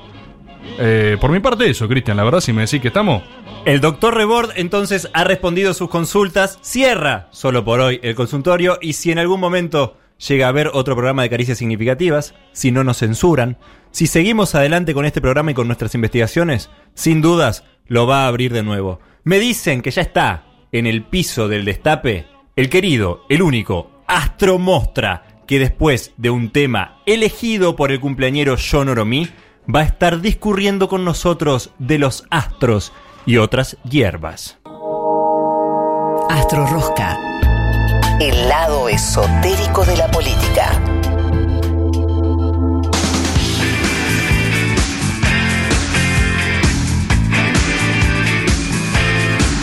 Eh, 0.79 1.17
por 1.21 1.31
mi 1.31 1.41
parte 1.41 1.69
eso, 1.69 1.89
Cristian, 1.89 2.17
la 2.17 2.25
verdad 2.25 2.41
si 2.41 2.53
me 2.53 2.63
decís 2.63 2.81
que 2.81 2.89
estamos... 2.89 3.23
El 3.65 3.81
doctor 3.81 4.15
Rebord 4.15 4.51
entonces 4.57 5.09
ha 5.13 5.25
respondido 5.25 5.75
sus 5.75 5.89
consultas, 5.89 6.59
cierra 6.63 7.29
solo 7.31 7.65
por 7.65 7.81
hoy 7.81 8.01
el 8.03 8.15
consultorio 8.15 8.79
y 8.81 8.95
si 8.95 9.11
en 9.11 9.19
algún 9.19 9.41
momento 9.41 9.97
llega 10.27 10.47
a 10.47 10.49
haber 10.51 10.71
otro 10.73 10.95
programa 10.95 11.23
de 11.23 11.31
caricias 11.31 11.59
significativas, 11.59 12.35
si 12.53 12.71
no 12.71 12.85
nos 12.85 12.99
censuran, 12.99 13.59
si 13.91 14.07
seguimos 14.07 14.55
adelante 14.55 14.95
con 14.95 15.05
este 15.05 15.21
programa 15.21 15.51
y 15.51 15.55
con 15.55 15.67
nuestras 15.67 15.95
investigaciones, 15.95 16.71
sin 16.95 17.21
dudas 17.21 17.65
lo 17.87 18.07
va 18.07 18.25
a 18.25 18.29
abrir 18.29 18.53
de 18.53 18.63
nuevo. 18.63 19.01
Me 19.25 19.39
dicen 19.39 19.83
que 19.83 19.91
ya 19.91 20.03
está 20.03 20.45
en 20.73 20.87
el 20.87 21.05
piso 21.05 21.49
del 21.49 21.65
destape 21.65 22.27
el 22.57 22.69
querido, 22.69 23.25
el 23.29 23.43
único, 23.43 24.03
Astro 24.09 24.59
Mostra, 24.59 25.38
que 25.49 25.59
después 25.59 26.13
de 26.19 26.29
un 26.29 26.51
tema 26.53 27.01
elegido 27.07 27.75
por 27.75 27.91
el 27.91 28.01
cumpleañero 28.01 28.57
John 28.59 28.91
Oromí, 28.91 29.29
va 29.75 29.81
a 29.81 29.85
estar 29.85 30.21
discurriendo 30.21 30.89
con 30.89 31.07
nosotros 31.07 31.73
de 31.79 31.99
los 31.99 32.27
astros 32.31 32.93
y 33.25 33.39
otras 33.39 33.79
hierbas. 33.83 34.59
Astro 36.29 36.67
Rosca. 36.67 37.19
El 38.21 38.49
lado 38.49 38.91
esotérico 38.91 39.87
de 39.87 39.97
la 39.97 40.11
política. 40.11 40.83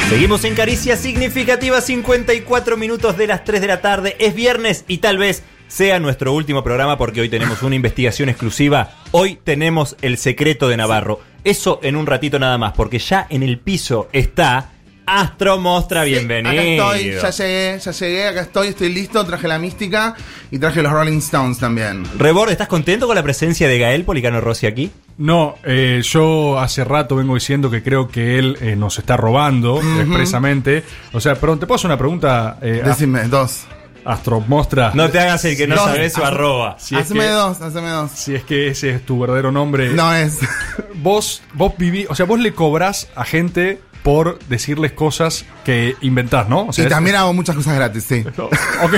Seguimos 0.09 0.45
en 0.45 0.55
Caricia 0.55 0.97
Significativa, 0.97 1.81
54 1.81 2.77
minutos 2.77 3.17
de 3.17 3.27
las 3.27 3.43
3 3.43 3.61
de 3.61 3.67
la 3.67 3.81
tarde. 3.81 4.15
Es 4.19 4.33
viernes 4.33 4.85
y 4.87 4.99
tal 4.99 5.17
vez 5.17 5.43
sea 5.67 5.99
nuestro 5.99 6.33
último 6.33 6.63
programa 6.63 6.97
porque 6.97 7.21
hoy 7.21 7.29
tenemos 7.29 7.63
una 7.63 7.75
investigación 7.75 8.29
exclusiva. 8.29 8.91
Hoy 9.11 9.39
tenemos 9.43 9.95
el 10.01 10.17
secreto 10.17 10.67
de 10.69 10.77
Navarro. 10.77 11.19
Eso 11.43 11.79
en 11.83 11.95
un 11.95 12.07
ratito 12.07 12.39
nada 12.39 12.57
más, 12.57 12.73
porque 12.73 12.99
ya 12.99 13.27
en 13.29 13.43
el 13.43 13.59
piso 13.59 14.09
está 14.11 14.71
Astro 15.05 15.59
Mostra. 15.59 16.03
Bienvenido. 16.03 16.51
Acá 16.51 16.63
estoy, 16.63 17.21
ya 17.21 17.29
llegué, 17.29 17.79
ya 17.79 17.91
llegué, 17.91 18.27
acá 18.27 18.41
estoy, 18.41 18.67
estoy 18.69 18.93
listo, 18.93 19.23
traje 19.25 19.47
la 19.47 19.59
mística 19.59 20.15
y 20.49 20.57
traje 20.57 20.81
los 20.81 20.91
Rolling 20.91 21.19
Stones 21.19 21.59
también. 21.59 22.03
Rebord, 22.17 22.49
¿estás 22.49 22.67
contento 22.67 23.05
con 23.05 23.15
la 23.15 23.23
presencia 23.23 23.67
de 23.67 23.77
Gael 23.77 24.03
Policano 24.03 24.41
Rossi 24.41 24.65
aquí? 24.65 24.91
No, 25.17 25.55
eh, 25.63 26.01
yo 26.03 26.59
hace 26.59 26.83
rato 26.83 27.15
vengo 27.15 27.35
diciendo 27.35 27.69
que 27.69 27.83
creo 27.83 28.07
que 28.07 28.39
él 28.39 28.57
eh, 28.61 28.75
nos 28.75 28.97
está 28.97 29.15
robando 29.15 29.79
expresamente. 29.99 30.83
O 31.13 31.19
sea, 31.19 31.35
perdón, 31.35 31.59
¿te 31.59 31.67
puedo 31.67 31.75
hacer 31.75 31.87
una 31.87 31.97
pregunta? 31.97 32.57
Eh, 32.61 32.81
Decime, 32.83 33.27
dos. 33.27 33.65
Astro 34.05 34.39
Mostra. 34.41 34.91
No 34.93 35.09
te 35.09 35.19
hagas 35.19 35.43
el 35.45 35.57
que 35.57 35.67
no 35.67 35.75
sabes 35.77 36.13
su 36.13 36.23
arroba. 36.23 36.75
Si 36.79 36.95
es 36.95 37.11
que- 37.11 37.27
dos, 37.27 37.59
haceme 37.61 37.89
dos. 37.89 38.11
Si 38.11 38.35
es 38.35 38.43
que 38.43 38.67
ese 38.69 38.91
es 38.91 39.05
tu 39.05 39.19
verdadero 39.19 39.51
nombre. 39.51 39.89
No 39.89 40.13
es. 40.13 40.39
Vos, 40.95 41.41
vos 41.53 41.73
viví, 41.77 42.05
o 42.09 42.15
sea, 42.15 42.25
vos 42.25 42.39
le 42.39 42.53
cobrás 42.53 43.09
a 43.15 43.25
gente 43.25 43.79
por 44.01 44.39
decirles 44.47 44.91
cosas 44.93 45.45
que 45.63 45.95
inventás, 46.01 46.47
¿no? 46.47 46.67
O 46.67 46.73
sea, 46.73 46.83
y 46.83 46.87
es- 46.87 46.93
también 46.93 47.15
hago 47.15 47.33
muchas 47.33 47.55
cosas 47.55 47.75
gratis, 47.75 48.03
sí. 48.07 48.23
Ok. 48.37 48.93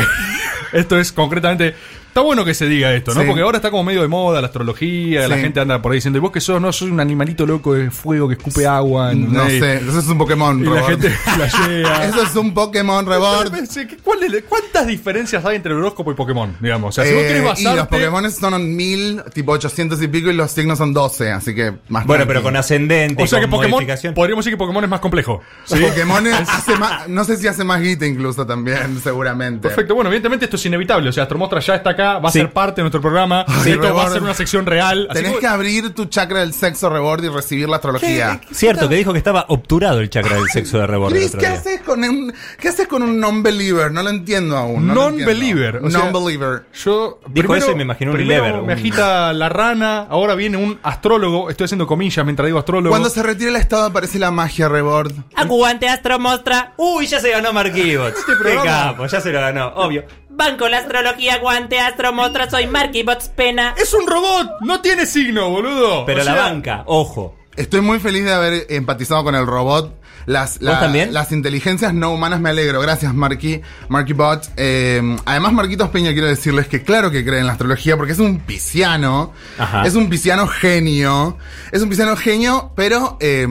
Esto 0.74 1.00
es 1.00 1.12
concretamente. 1.12 1.76
Está 2.18 2.26
bueno 2.26 2.44
que 2.46 2.56
se 2.56 2.66
diga 2.68 2.92
esto, 2.96 3.14
¿no? 3.14 3.22
Sí. 3.22 3.28
Porque 3.28 3.44
ahora 3.44 3.58
está 3.58 3.70
como 3.70 3.84
medio 3.84 4.02
de 4.02 4.08
moda 4.08 4.42
la 4.42 4.48
astrología, 4.48 5.28
la 5.28 5.38
gente 5.38 5.60
anda 5.60 5.80
por 5.84 5.92
ahí 5.92 5.98
diciendo, 5.98 6.18
¿y 6.18 6.20
vos 6.22 6.32
que 6.32 6.42
sos? 6.42 6.60
No, 6.60 6.74
sos 6.74 6.90
un 6.90 7.00
animalito 7.00 7.46
loco 7.46 7.76
de 7.76 7.92
fuego 7.92 8.28
que 8.28 8.34
escupe 8.34 8.66
agua. 8.66 9.14
No 9.14 9.48
sé, 9.48 9.76
eso 9.76 10.00
es 10.00 10.08
un 10.08 10.18
Pokémon. 10.18 10.60
Y 10.60 10.64
la 10.68 10.82
gente 10.84 11.10
flashea. 11.36 12.06
Eso 12.06 12.24
es 12.24 12.36
un 12.36 12.56
Pokémon 12.56 13.06
¿qué- 13.06 13.62
es- 13.62 14.44
¿Cuántas 14.50 14.88
diferencias 14.88 15.46
hay 15.46 15.58
entre 15.58 15.74
el 15.74 15.78
horóscopo 15.78 16.12
y 16.12 16.16
Pokémon? 16.16 16.56
Digamos, 16.60 16.90
o 16.90 16.92
sea, 17.02 17.06
si 17.08 17.14
vos 17.14 17.24
Eh, 17.24 17.28
querés 17.28 17.42
y 17.44 17.46
basarte... 17.46 17.76
los 17.78 17.88
Pokémon 17.88 18.32
son 18.32 18.76
mil, 18.76 19.22
tipo 19.34 19.52
800 19.52 20.02
y 20.02 20.08
pico, 20.08 20.30
y 20.32 20.34
los 20.34 20.50
signos 20.52 20.80
son 20.80 20.94
12, 20.94 21.32
así 21.32 21.54
que 21.54 21.74
más 21.90 22.06
Bueno, 22.08 22.26
pero 22.28 22.42
con 22.42 22.56
ascendente, 22.56 23.22
O 23.24 23.28
sea 23.28 23.40
que 23.40 23.44
con 23.46 23.52
Pokémon, 23.52 23.72
modificación. 23.78 24.14
podríamos 24.16 24.44
decir 24.44 24.56
que 24.56 24.58
Pokémon 24.58 24.84
es 24.84 24.90
más 24.90 25.00
complejo. 25.02 25.42
¿sí? 25.66 25.80
Pokémon 25.80 26.26
es- 26.26 26.34
hace 26.50 26.76
más, 26.78 27.08
no 27.08 27.24
sé 27.24 27.38
si 27.38 27.48
hace 27.48 27.64
más 27.64 27.80
guita 27.82 28.06
incluso 28.08 28.46
también, 28.48 29.00
seguramente. 29.04 29.68
Perfecto, 29.68 29.94
bueno, 29.94 30.10
evidentemente 30.10 30.46
esto 30.46 30.56
es 30.58 30.66
inevitable. 30.66 31.10
O 31.10 31.14
sea, 31.14 31.24
Astromostra 31.24 31.60
ya 31.60 31.76
está 31.76 31.92
acá, 31.92 32.07
va 32.20 32.30
a 32.30 32.32
Sí. 32.32 32.40
ser 32.40 32.52
parte 32.52 32.78
de 32.82 32.84
nuestro 32.84 33.02
programa. 33.02 33.46
Esto 33.66 33.94
va 33.94 34.06
a 34.06 34.10
ser 34.12 34.24
una 34.24 34.34
sección 34.34 34.66
real. 34.66 35.08
Así 35.10 35.20
Tenés 35.22 35.34
que- 35.36 35.40
que 35.42 35.48
abrir 35.48 35.94
tu 35.94 36.06
chakra 36.06 36.40
del 36.40 36.54
sexo 36.54 36.90
Rebord 36.90 37.24
y 37.24 37.30
recibir 37.30 37.68
la 37.70 37.76
astrología. 37.78 38.42
Cierto, 38.52 38.88
que 38.90 38.96
dijo 38.96 39.12
que 39.12 39.18
estaba 39.20 39.46
obturado 39.50 40.00
el 40.00 40.10
chakra 40.10 40.36
del 40.38 40.48
sexo 40.50 40.80
de 40.80 40.88
Rebord 40.88 41.14
Chris, 41.14 41.36
¿qué 41.38 41.48
haces 41.48 41.82
con 41.82 42.04
un, 42.04 42.34
¿qué 42.60 42.70
haces 42.70 42.88
con 42.88 43.04
un 43.04 43.20
non-believer? 43.20 43.92
No 43.92 44.02
lo 44.04 44.10
entiendo 44.10 44.58
aún. 44.58 44.88
no. 44.88 44.94
Non-believer. 44.96 45.82
o 45.84 45.90
sea, 45.92 46.00
Non-believer. 46.00 46.66
Yo 46.74 47.20
Dijo 47.30 47.56
eso 47.56 47.72
y 47.72 47.76
me 47.76 47.84
imaginé 47.84 48.12
un 48.12 48.18
primero 48.18 48.44
lever, 48.44 48.62
Me 48.62 48.74
un- 48.74 48.80
agita 48.80 49.34
la 49.34 49.50
rana, 49.50 50.08
ahora 50.10 50.36
viene 50.36 50.58
un 50.58 50.80
astrólogo. 50.84 51.50
Estoy 51.50 51.66
haciendo 51.66 51.86
comillas 51.88 52.24
mientras 52.26 52.46
digo 52.46 52.60
astrólogo. 52.60 52.90
Cuando 52.90 53.10
se 53.10 53.22
retira 53.24 53.50
el 53.50 53.56
estado 53.58 53.86
aparece 53.86 54.18
la 54.20 54.32
magia 54.32 54.68
Rebord. 54.70 55.12
Aguante 55.36 55.88
Astro 55.90 56.20
Mostra. 56.20 56.74
Uy, 56.78 57.08
ya 57.08 57.20
se 57.20 57.30
ganó 57.32 57.54
Marquibots. 57.54 58.24
Qué 58.26 58.34
programa- 58.36 58.64
capo, 58.92 59.06
ya 59.08 59.22
se 59.22 59.32
lo 59.32 59.40
ganó, 59.40 59.68
obvio. 59.76 60.04
Banco 60.38 60.70
la 60.70 60.78
astrología, 60.78 61.34
aguante 61.34 61.80
Astro 61.80 62.14
Mostra. 62.14 62.48
Soy 62.48 62.68
Marky 62.68 63.02
Bots 63.02 63.30
Pena. 63.30 63.74
¡Es 63.76 63.92
un 63.96 64.06
robot! 64.06 64.52
¡No 64.62 64.82
tiene 64.82 65.08
signo, 65.08 65.50
boludo! 65.50 66.06
Pero 66.06 66.22
O 66.22 66.24
la 66.24 66.34
sea, 66.34 66.44
banca, 66.44 66.84
ojo. 66.86 67.36
Estoy 67.56 67.82
muy 67.82 68.00
feliz 68.00 68.24
de 68.24 68.34
haber 68.34 68.68
empatizado 68.70 69.24
con 69.24 69.34
el 69.34 69.48
robot. 69.48 70.00
Las, 70.28 70.62
la- 70.62 70.80
también? 70.80 71.14
Las 71.14 71.32
inteligencias 71.32 71.94
no 71.94 72.12
humanas 72.12 72.40
me 72.42 72.50
alegro. 72.50 72.80
Gracias, 72.82 73.14
Marky, 73.16 73.62
Marky 73.90 74.14
Bot. 74.14 74.50
Eh, 74.58 75.02
además, 75.26 75.54
Marquitos 75.54 75.90
Peña, 75.90 76.12
quiero 76.12 76.28
decirles 76.28 76.68
que 76.68 76.84
claro 76.84 77.10
que 77.10 77.26
cree 77.26 77.40
en 77.40 77.48
la 77.48 77.54
astrología 77.54 77.96
porque 77.98 78.12
es 78.12 78.20
un 78.20 78.40
pisciano. 78.40 79.32
Ajá. 79.58 79.88
Es 79.88 79.96
un 79.96 80.10
pisciano 80.10 80.46
genio. 80.48 81.38
Es 81.72 81.82
un 81.82 81.90
pisciano 81.90 82.16
genio, 82.18 82.72
pero 82.76 83.18
eh, 83.22 83.48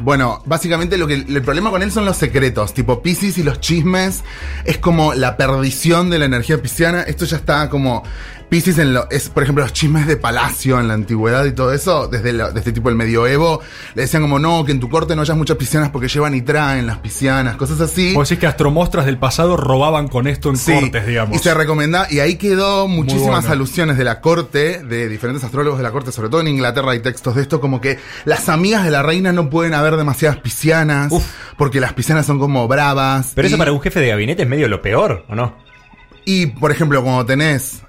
bueno, 0.00 0.42
básicamente 0.46 0.96
lo 0.98 1.06
que 1.06 1.14
el 1.14 1.42
problema 1.42 1.70
con 1.70 1.82
él 1.82 1.92
son 1.92 2.04
los 2.06 2.16
secretos. 2.16 2.72
Tipo 2.74 3.02
Piscis 3.02 3.38
y 3.38 3.42
los 3.42 3.60
chismes. 3.60 4.24
Es 4.64 4.78
como 4.78 5.12
la 5.14 5.36
perdición 5.36 6.08
de 6.10 6.18
la 6.18 6.24
energía 6.24 6.60
pisciana. 6.62 7.02
Esto 7.02 7.26
ya 7.26 7.36
está 7.36 7.68
como. 7.68 8.02
Piscis 8.50 8.78
en 8.78 8.92
lo, 8.92 9.08
es, 9.10 9.28
por 9.28 9.44
ejemplo, 9.44 9.62
los 9.62 9.72
chismes 9.72 10.06
de 10.08 10.16
palacio 10.16 10.80
en 10.80 10.88
la 10.88 10.94
antigüedad 10.94 11.44
y 11.44 11.52
todo 11.52 11.72
eso, 11.72 12.08
desde, 12.08 12.32
lo- 12.32 12.50
desde 12.52 12.72
tipo 12.72 12.88
el 12.88 12.96
medioevo, 12.96 13.60
le 13.94 14.02
decían 14.02 14.22
como, 14.22 14.38
no, 14.40 14.64
que 14.64 14.72
en 14.72 14.80
tu 14.80 14.88
corte 14.90 15.14
no 15.14 15.22
hayas 15.22 15.36
muchas 15.36 15.56
piscianas 15.56 15.90
porque 15.90 16.08
llevan 16.08 16.34
y 16.34 16.42
traen 16.42 16.86
las 16.86 16.98
piscianas, 16.98 17.56
cosas 17.56 17.80
así. 17.80 18.12
Vos 18.12 18.28
decís 18.28 18.40
que 18.40 18.48
astromostras 18.48 19.06
del 19.06 19.18
pasado 19.18 19.56
robaban 19.56 20.08
con 20.08 20.26
esto 20.26 20.50
en 20.50 20.56
Sí, 20.56 20.72
cortes, 20.72 21.06
digamos. 21.06 21.36
Y 21.36 21.38
se 21.38 21.54
recomenda, 21.54 22.08
y 22.10 22.18
ahí 22.18 22.34
quedó 22.34 22.88
muchísimas 22.88 23.42
bueno. 23.42 23.52
alusiones 23.52 23.96
de 23.96 24.02
la 24.04 24.20
corte, 24.20 24.82
de 24.82 25.08
diferentes 25.08 25.44
astrólogos 25.44 25.78
de 25.78 25.84
la 25.84 25.92
corte, 25.92 26.10
sobre 26.10 26.28
todo 26.28 26.40
en 26.40 26.48
Inglaterra 26.48 26.90
hay 26.90 27.00
textos 27.00 27.36
de 27.36 27.42
esto, 27.42 27.60
como 27.60 27.80
que 27.80 27.98
las 28.24 28.48
amigas 28.48 28.84
de 28.84 28.90
la 28.90 29.02
reina 29.04 29.32
no 29.32 29.48
pueden 29.48 29.74
haber 29.74 29.96
demasiadas 29.96 30.38
piscianas, 30.38 31.12
porque 31.56 31.78
las 31.78 31.92
piscianas 31.92 32.26
son 32.26 32.40
como 32.40 32.66
bravas. 32.66 33.30
Pero 33.34 33.46
y, 33.46 33.50
eso 33.50 33.58
para 33.58 33.70
un 33.70 33.80
jefe 33.80 34.00
de 34.00 34.08
gabinete 34.08 34.42
es 34.42 34.48
medio 34.48 34.66
lo 34.66 34.82
peor, 34.82 35.24
¿o 35.28 35.36
no? 35.36 35.56
y, 36.24 36.46
por 36.46 36.70
ejemplo, 36.72 37.02
cuando 37.02 37.24
tenés 37.24 37.82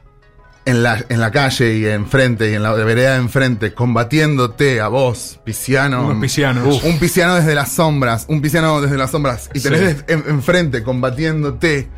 en 0.66 0.84
la, 0.84 1.03
en 1.09 1.20
la 1.20 1.32
calle 1.32 1.74
y 1.76 1.86
enfrente 1.88 2.51
y 2.51 2.53
en 2.53 2.64
la 2.64 2.72
vereda 2.74 3.12
de 3.14 3.18
enfrente 3.18 3.74
combatiéndote 3.74 4.80
a 4.82 4.88
vos, 4.89 5.39
pisciano. 5.43 6.05
Unos 6.05 6.22
piscianos. 6.22 6.84
Un 6.84 6.99
pisciano 6.99 7.36
desde 7.36 7.55
las 7.55 7.72
sombras, 7.72 8.26
un 8.30 8.41
pisciano 8.41 8.80
desde 8.82 8.97
las 8.97 9.12
sombras. 9.12 9.49
Y 9.53 9.59
tenés 9.59 9.80
Sí. 9.80 9.86
des- 9.86 10.03
en- 10.07 10.24
enfrente 10.30 10.84
combatiéndote, 10.84 11.89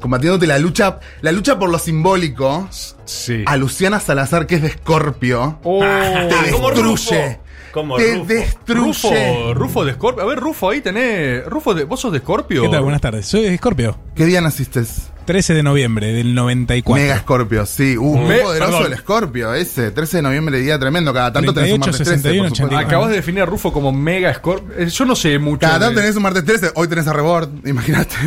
combatiéndote 0.00 0.46
la 0.46 0.58
lucha, 0.58 0.98
la 1.20 1.30
lucha 1.32 1.58
por 1.58 1.70
lo 1.70 1.78
simbólico. 1.78 2.68
Sí. 3.04 3.44
A 3.46 3.56
Luciana 3.56 4.00
Salazar, 4.00 4.46
que 4.46 4.56
es 4.56 4.62
de 4.62 4.68
Escorpio. 4.68 5.60
Oh. 5.62 5.80
te 5.82 6.50
como 6.50 6.70
destruye. 6.70 7.38
Como 7.72 7.96
te 7.96 8.14
Rufo. 8.14 8.24
destruye. 8.26 9.52
Rufo, 9.52 9.54
Rufo 9.54 9.84
de 9.84 9.92
Scorpio. 9.92 10.22
A 10.24 10.26
ver, 10.26 10.40
Rufo, 10.40 10.70
ahí 10.70 10.80
tenés. 10.80 11.44
Rufo, 11.46 11.74
de, 11.74 11.84
¿vos 11.84 12.00
sos 12.00 12.12
de 12.12 12.18
Scorpio? 12.18 12.62
¿Qué 12.62 12.68
tal? 12.68 12.82
Buenas 12.82 13.00
tardes. 13.00 13.26
Soy 13.26 13.42
de 13.42 13.56
Scorpio. 13.56 13.96
¿Qué 14.16 14.24
día 14.24 14.40
naciste? 14.40 14.82
13 15.28 15.52
de 15.52 15.62
noviembre 15.62 16.06
del 16.14 16.34
94. 16.34 17.02
Mega 17.02 17.18
Scorpio, 17.18 17.66
sí. 17.66 17.98
Uh, 17.98 18.16
muy 18.16 18.28
Me- 18.28 18.38
poderoso 18.38 18.72
perdón. 18.78 18.92
el 18.92 18.98
Scorpio 18.98 19.52
ese. 19.54 19.90
13 19.90 20.16
de 20.16 20.22
noviembre, 20.22 20.58
día 20.58 20.78
tremendo. 20.78 21.12
Cada 21.12 21.32
tanto 21.34 21.52
tenés 21.52 21.74
un 21.74 21.80
38, 21.82 21.90
martes 21.90 22.06
13, 22.06 22.22
61, 22.22 22.48
por 22.48 22.56
supuesto. 22.56 22.64
89. 22.76 22.86
Acabas 22.86 23.10
de 23.10 23.16
definir 23.16 23.42
a 23.42 23.46
Rufo 23.46 23.70
como 23.70 23.92
mega 23.92 24.32
Scorpio. 24.32 24.74
Eh, 24.78 24.88
Yo 24.88 25.04
no 25.04 25.14
sé 25.14 25.38
mucho. 25.38 25.60
Cada 25.60 25.80
tanto 25.80 25.96
de- 25.96 26.00
tenés 26.00 26.16
un 26.16 26.22
martes 26.22 26.44
13, 26.46 26.70
hoy 26.76 26.88
tenés 26.88 27.06
a 27.08 27.12
Rebord, 27.12 27.50
imagínate. 27.66 28.14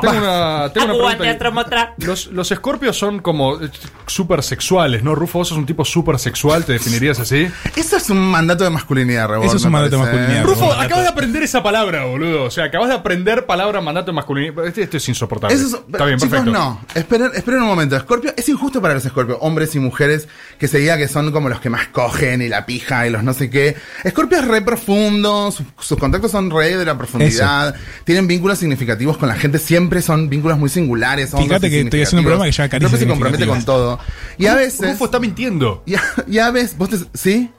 Tengo 0.00 0.16
una, 0.18 0.70
tengo 0.72 0.86
una 0.86 0.94
Aguante 0.94 1.34
pregunta. 1.34 1.94
Los, 1.98 2.26
los 2.28 2.52
escorpios 2.52 2.96
son 2.96 3.18
como 3.20 3.60
eh, 3.60 3.68
súper 4.06 4.44
sexuales, 4.44 5.02
¿no? 5.02 5.16
Rufo, 5.16 5.38
vos 5.40 5.48
sos 5.48 5.58
un 5.58 5.66
tipo 5.66 5.84
súper 5.84 6.20
sexual, 6.20 6.64
¿te 6.64 6.74
definirías 6.74 7.18
así? 7.18 7.48
Eso 7.74 7.96
es 7.96 8.08
un 8.10 8.18
mandato 8.20 8.62
de 8.62 8.70
masculinidad, 8.70 9.28
Rebord. 9.28 9.46
Eso 9.46 9.56
es 9.56 9.64
un 9.64 9.72
me 9.72 9.78
mandato 9.80 9.96
de 9.96 10.02
parece, 10.04 10.18
masculinidad, 10.20 10.44
¿eh? 10.44 10.54
Rufo. 10.54 10.72
Acabas 10.72 11.04
de 11.04 11.10
aprender 11.10 11.42
esa 11.42 11.62
palabra, 11.64 12.04
boludo. 12.04 12.44
O 12.44 12.50
sea, 12.50 12.66
acabas 12.66 12.88
de 12.90 12.94
aprender 12.94 13.44
palabra 13.44 13.80
mandato 13.80 14.06
de 14.12 14.12
masculinidad. 14.14 14.66
Este- 14.68 14.82
Esto 14.82 14.96
es 14.98 15.08
insoportable. 15.08 15.56
Eso 15.56 15.66
es- 15.66 15.74
Está 15.92 16.04
bien, 16.16 16.30
chicos, 16.30 16.30
perfecto. 16.44 16.58
no. 16.58 16.80
Esperen, 16.94 17.30
esperen 17.34 17.60
un 17.62 17.68
momento. 17.68 17.98
Scorpio 18.00 18.32
es 18.36 18.48
injusto 18.48 18.80
para 18.80 18.94
los 18.94 19.02
Scorpio, 19.02 19.38
hombres 19.40 19.74
y 19.74 19.78
mujeres, 19.78 20.28
que 20.58 20.68
se 20.68 20.78
diga 20.78 20.96
que 20.96 21.08
son 21.08 21.30
como 21.32 21.48
los 21.48 21.60
que 21.60 21.70
más 21.70 21.88
cogen 21.88 22.42
y 22.42 22.48
la 22.48 22.64
pija 22.66 23.06
y 23.06 23.10
los 23.10 23.22
no 23.22 23.32
sé 23.34 23.50
qué. 23.50 23.76
Scorpio 24.08 24.38
es 24.38 24.48
re 24.48 24.62
profundo, 24.62 25.50
sus, 25.50 25.66
sus 25.80 25.98
contactos 25.98 26.30
son 26.30 26.50
re 26.50 26.76
de 26.76 26.84
la 26.84 26.96
profundidad, 26.98 27.74
tienen 28.04 28.26
vínculos 28.26 28.58
significativos 28.58 29.16
con 29.16 29.28
la 29.28 29.34
gente, 29.34 29.58
siempre 29.58 30.02
son 30.02 30.28
vínculos 30.28 30.58
muy 30.58 30.68
singulares. 30.68 31.30
Fíjate 31.36 31.70
que 31.70 31.80
estoy 31.80 32.02
haciendo 32.02 32.20
un 32.20 32.24
programa 32.26 32.50
que 32.50 32.56
caricias 32.56 32.90
Scorpio 32.90 32.98
se 32.98 33.06
compromete 33.06 33.46
con 33.46 33.64
todo. 33.64 33.98
Y 34.38 34.46
a 34.46 34.54
veces. 34.54 34.90
Rufo 34.92 35.06
está 35.06 35.18
mintiendo. 35.18 35.82
Y 35.86 35.94
a, 35.94 36.02
y 36.28 36.38
a 36.38 36.50
veces. 36.50 36.76
¿Vos 36.78 36.88
te- 36.90 36.98
¿Sí? 37.14 37.50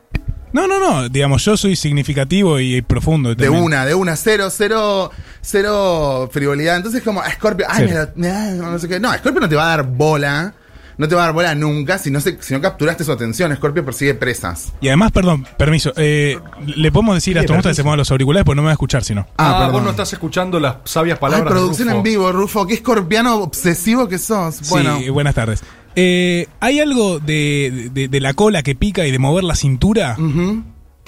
No, 0.53 0.67
no, 0.67 0.79
no. 0.79 1.09
Digamos, 1.09 1.43
yo 1.43 1.57
soy 1.57 1.75
significativo 1.75 2.59
y 2.59 2.81
profundo. 2.81 3.35
De 3.35 3.49
una, 3.49 3.85
de 3.85 3.93
una, 3.95 4.15
cero, 4.15 4.49
cero, 4.51 5.11
cero 5.41 6.29
frivolidad. 6.31 6.77
Entonces, 6.77 7.03
como, 7.03 7.21
a 7.21 7.29
Scorpio, 7.31 7.65
ay, 7.69 7.85
me 7.87 7.93
da- 7.93 8.13
me 8.15 8.27
da- 8.27 8.51
no 8.53 8.79
sé 8.79 8.87
qué. 8.87 8.99
No, 8.99 9.11
Scorpio 9.13 9.41
no 9.41 9.49
te 9.49 9.55
va 9.55 9.65
a 9.65 9.77
dar 9.77 9.83
bola. 9.87 10.53
No 10.95 11.07
te 11.07 11.15
va 11.15 11.23
a 11.23 11.25
dar 11.25 11.33
bola 11.33 11.55
nunca 11.55 11.97
si 11.97 12.11
no, 12.11 12.21
se, 12.21 12.37
si 12.39 12.53
no 12.53 12.61
capturaste 12.61 13.03
su 13.03 13.11
atención. 13.11 13.53
Scorpio 13.55 13.83
persigue 13.83 14.13
presas. 14.13 14.71
Y 14.79 14.89
además, 14.89 15.11
perdón, 15.11 15.43
permiso. 15.57 15.91
eh, 15.97 16.37
le 16.67 16.91
podemos 16.91 17.15
decir 17.15 17.35
a 17.35 17.41
Astronauta 17.41 17.69
que 17.69 17.75
se 17.75 17.81
pongan 17.83 17.97
los 17.97 18.11
auriculares 18.11 18.45
porque 18.45 18.57
no 18.57 18.61
me 18.61 18.67
va 18.67 18.71
a 18.71 18.73
escuchar 18.73 19.03
si 19.03 19.15
no. 19.15 19.25
Ah, 19.37 19.69
vos 19.71 19.81
no 19.81 19.89
estás 19.89 20.13
escuchando 20.13 20.59
las 20.59 20.75
sabias 20.83 21.15
Ay, 21.17 21.21
palabras. 21.21 21.45
de 21.45 21.49
producción 21.49 21.87
Rufo. 21.87 21.97
en 21.97 22.03
vivo, 22.03 22.31
Rufo. 22.31 22.67
Qué 22.67 22.75
escorpiano 22.75 23.37
obsesivo 23.37 24.07
que 24.07 24.19
sos. 24.19 24.69
Bueno, 24.69 24.99
Sí, 24.99 25.09
buenas 25.09 25.33
tardes. 25.33 25.63
Eh, 25.95 26.47
¿Hay 26.59 26.79
algo 26.79 27.19
de, 27.19 27.89
de- 27.93 28.07
de 28.07 28.19
la 28.19 28.33
cola 28.33 28.63
que 28.63 28.75
pica 28.75 29.05
y 29.05 29.11
de 29.11 29.19
mover 29.19 29.43
la 29.43 29.55
cintura? 29.55 30.15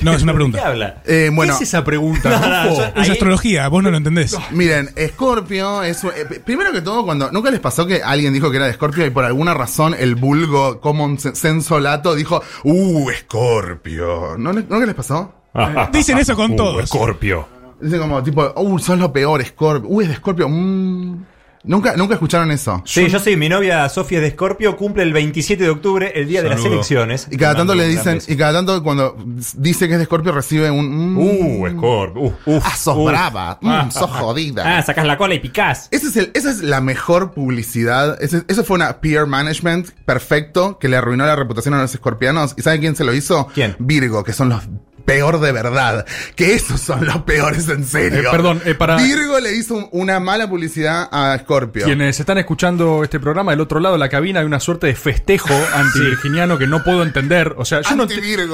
No, 0.01 0.11
es 0.13 0.23
una 0.23 0.33
pregunta. 0.33 0.59
¿Qué 0.59 0.65
habla? 0.65 1.01
Eh, 1.05 1.29
bueno. 1.33 1.57
¿Qué 1.57 1.63
es 1.63 1.69
esa 1.69 1.83
pregunta? 1.85 2.29
No, 2.29 2.47
no, 2.47 2.69
Rufo? 2.69 2.81
yo- 2.81 2.87
Es 3.01 3.07
Ahí- 3.07 3.11
astrología, 3.11 3.67
vos 3.69 3.81
no 3.81 3.91
lo 3.91 3.97
entendés. 3.97 4.37
Miren, 4.51 4.89
Scorpio 5.07 5.83
es. 5.83 6.03
eh, 6.03 6.41
primero 6.45 6.71
que 6.73 6.81
todo, 6.81 7.05
cuando. 7.05 7.31
¿Nunca 7.31 7.49
les 7.49 7.61
pasó 7.61 7.87
que 7.87 8.03
alguien 8.03 8.33
dijo 8.33 8.51
que 8.51 8.57
era 8.57 8.67
de 8.67 8.73
Scorpio 8.73 9.05
y 9.05 9.09
por 9.09 9.23
alguna 9.23 9.53
razón 9.53 9.95
el 9.97 10.15
vulgo 10.15 10.81
common 10.81 11.17
se- 11.17 11.33
sensolato 11.35 12.13
dijo, 12.13 12.41
¡Uh, 12.65 13.09
Scorpio! 13.11 14.35
¿No, 14.37 14.51
¿Nunca 14.53 14.85
les 14.85 14.95
pasó? 14.95 15.33
Dicen 15.93 16.17
eso 16.17 16.35
con 16.35 16.51
Uh, 16.51 16.55
todos. 16.57 16.89
Scorpio. 16.89 17.47
Dicen 17.79 17.99
como, 17.99 18.21
tipo, 18.21 18.51
¡Uh, 18.57 18.77
sos 18.79 18.99
lo 18.99 19.13
peor, 19.13 19.43
Scorpio! 19.45 19.89
¡Uh, 19.89 20.01
es 20.01 20.09
de 20.09 20.15
Scorpio! 20.15 20.49
mm". 20.49 21.25
¿Nunca, 21.67 21.95
¿Nunca 21.97 22.13
escucharon 22.13 22.51
eso? 22.51 22.81
Sí, 22.85 23.07
yo 23.09 23.19
sí, 23.19 23.35
mi 23.35 23.49
novia 23.49 23.87
Sofía 23.89 24.19
de 24.21 24.27
Escorpio, 24.27 24.77
cumple 24.77 25.03
el 25.03 25.13
27 25.13 25.63
de 25.63 25.69
octubre, 25.69 26.11
el 26.15 26.27
día 26.27 26.41
de 26.43 26.49
las 26.49 26.59
Saludo. 26.59 26.75
elecciones. 26.75 27.27
Y 27.31 27.37
cada 27.37 27.55
tanto 27.55 27.73
le 27.75 27.87
dicen, 27.87 28.19
y 28.27 28.35
cada 28.35 28.53
tanto 28.53 28.83
cuando 28.83 29.15
dice 29.55 29.87
que 29.87 29.93
es 29.93 29.99
de 29.99 30.05
Scorpio 30.05 30.31
recibe 30.31 30.69
un. 30.71 31.13
mm, 31.13 31.17
Uh, 31.17 31.69
Scorpio. 31.71 32.21
Uh, 32.21 32.33
uf, 32.57 32.63
ah, 32.65 32.75
sos 32.75 32.95
uf. 32.97 33.07
brava. 33.09 33.57
mm, 33.61 33.67
Ah, 33.69 33.89
sos 33.91 34.09
ah, 34.13 34.19
jodida. 34.19 34.77
Ah, 34.77 34.81
sacas 34.83 35.05
la 35.05 35.17
cola 35.17 35.33
y 35.35 35.39
picás. 35.39 35.87
Ese 35.91 36.07
es 36.07 36.17
el- 36.17 36.31
esa 36.33 36.51
es 36.51 36.61
la 36.61 36.81
mejor 36.81 37.31
publicidad. 37.33 38.21
Ese- 38.21 38.43
eso 38.47 38.63
fue 38.63 38.75
una 38.75 38.99
peer 39.01 39.25
management 39.25 39.89
perfecto 40.05 40.77
que 40.79 40.87
le 40.89 40.97
arruinó 40.97 41.25
la 41.25 41.35
reputación 41.35 41.73
a 41.73 41.81
los 41.81 41.93
escorpianos. 41.93 42.53
¿Y 42.57 42.61
saben 42.61 42.79
quién 42.81 42.95
se 42.95 43.03
lo 43.03 43.13
hizo? 43.13 43.47
¿Quién? 43.53 43.75
Virgo, 43.79 44.23
que 44.23 44.33
son 44.33 44.49
los 44.49 44.63
peor 45.05 45.39
de 45.39 45.51
verdad. 45.51 46.05
Que 46.35 46.53
esos 46.55 46.81
son 46.81 47.05
los 47.05 47.17
peores 47.23 47.67
en 47.69 47.85
serio. 47.85 48.21
Eh, 48.21 48.31
perdón, 48.31 48.61
eh, 48.65 48.73
para- 48.75 48.97
Virgo 48.97 49.39
le 49.39 49.53
hizo 49.55 49.75
un- 49.75 49.87
una 49.91 50.19
mala 50.19 50.49
publicidad 50.49 51.07
a 51.11 51.37
Scorpio. 51.39 51.85
Quienes 51.85 52.19
están 52.19 52.37
escuchando 52.37 53.03
este 53.03 53.19
programa, 53.19 53.51
del 53.51 53.61
otro 53.61 53.79
lado 53.79 53.95
de 53.95 53.99
la 53.99 54.09
cabina 54.09 54.39
hay 54.41 54.45
una 54.45 54.59
suerte 54.59 54.87
de 54.87 54.95
festejo 54.95 55.53
anti-virginiano 55.73 56.57
que 56.57 56.67
no 56.67 56.83
puedo 56.83 57.03
entender. 57.03 57.53
O 57.57 57.65
sea, 57.65 57.81
yo 57.81 57.95
no, 57.95 58.07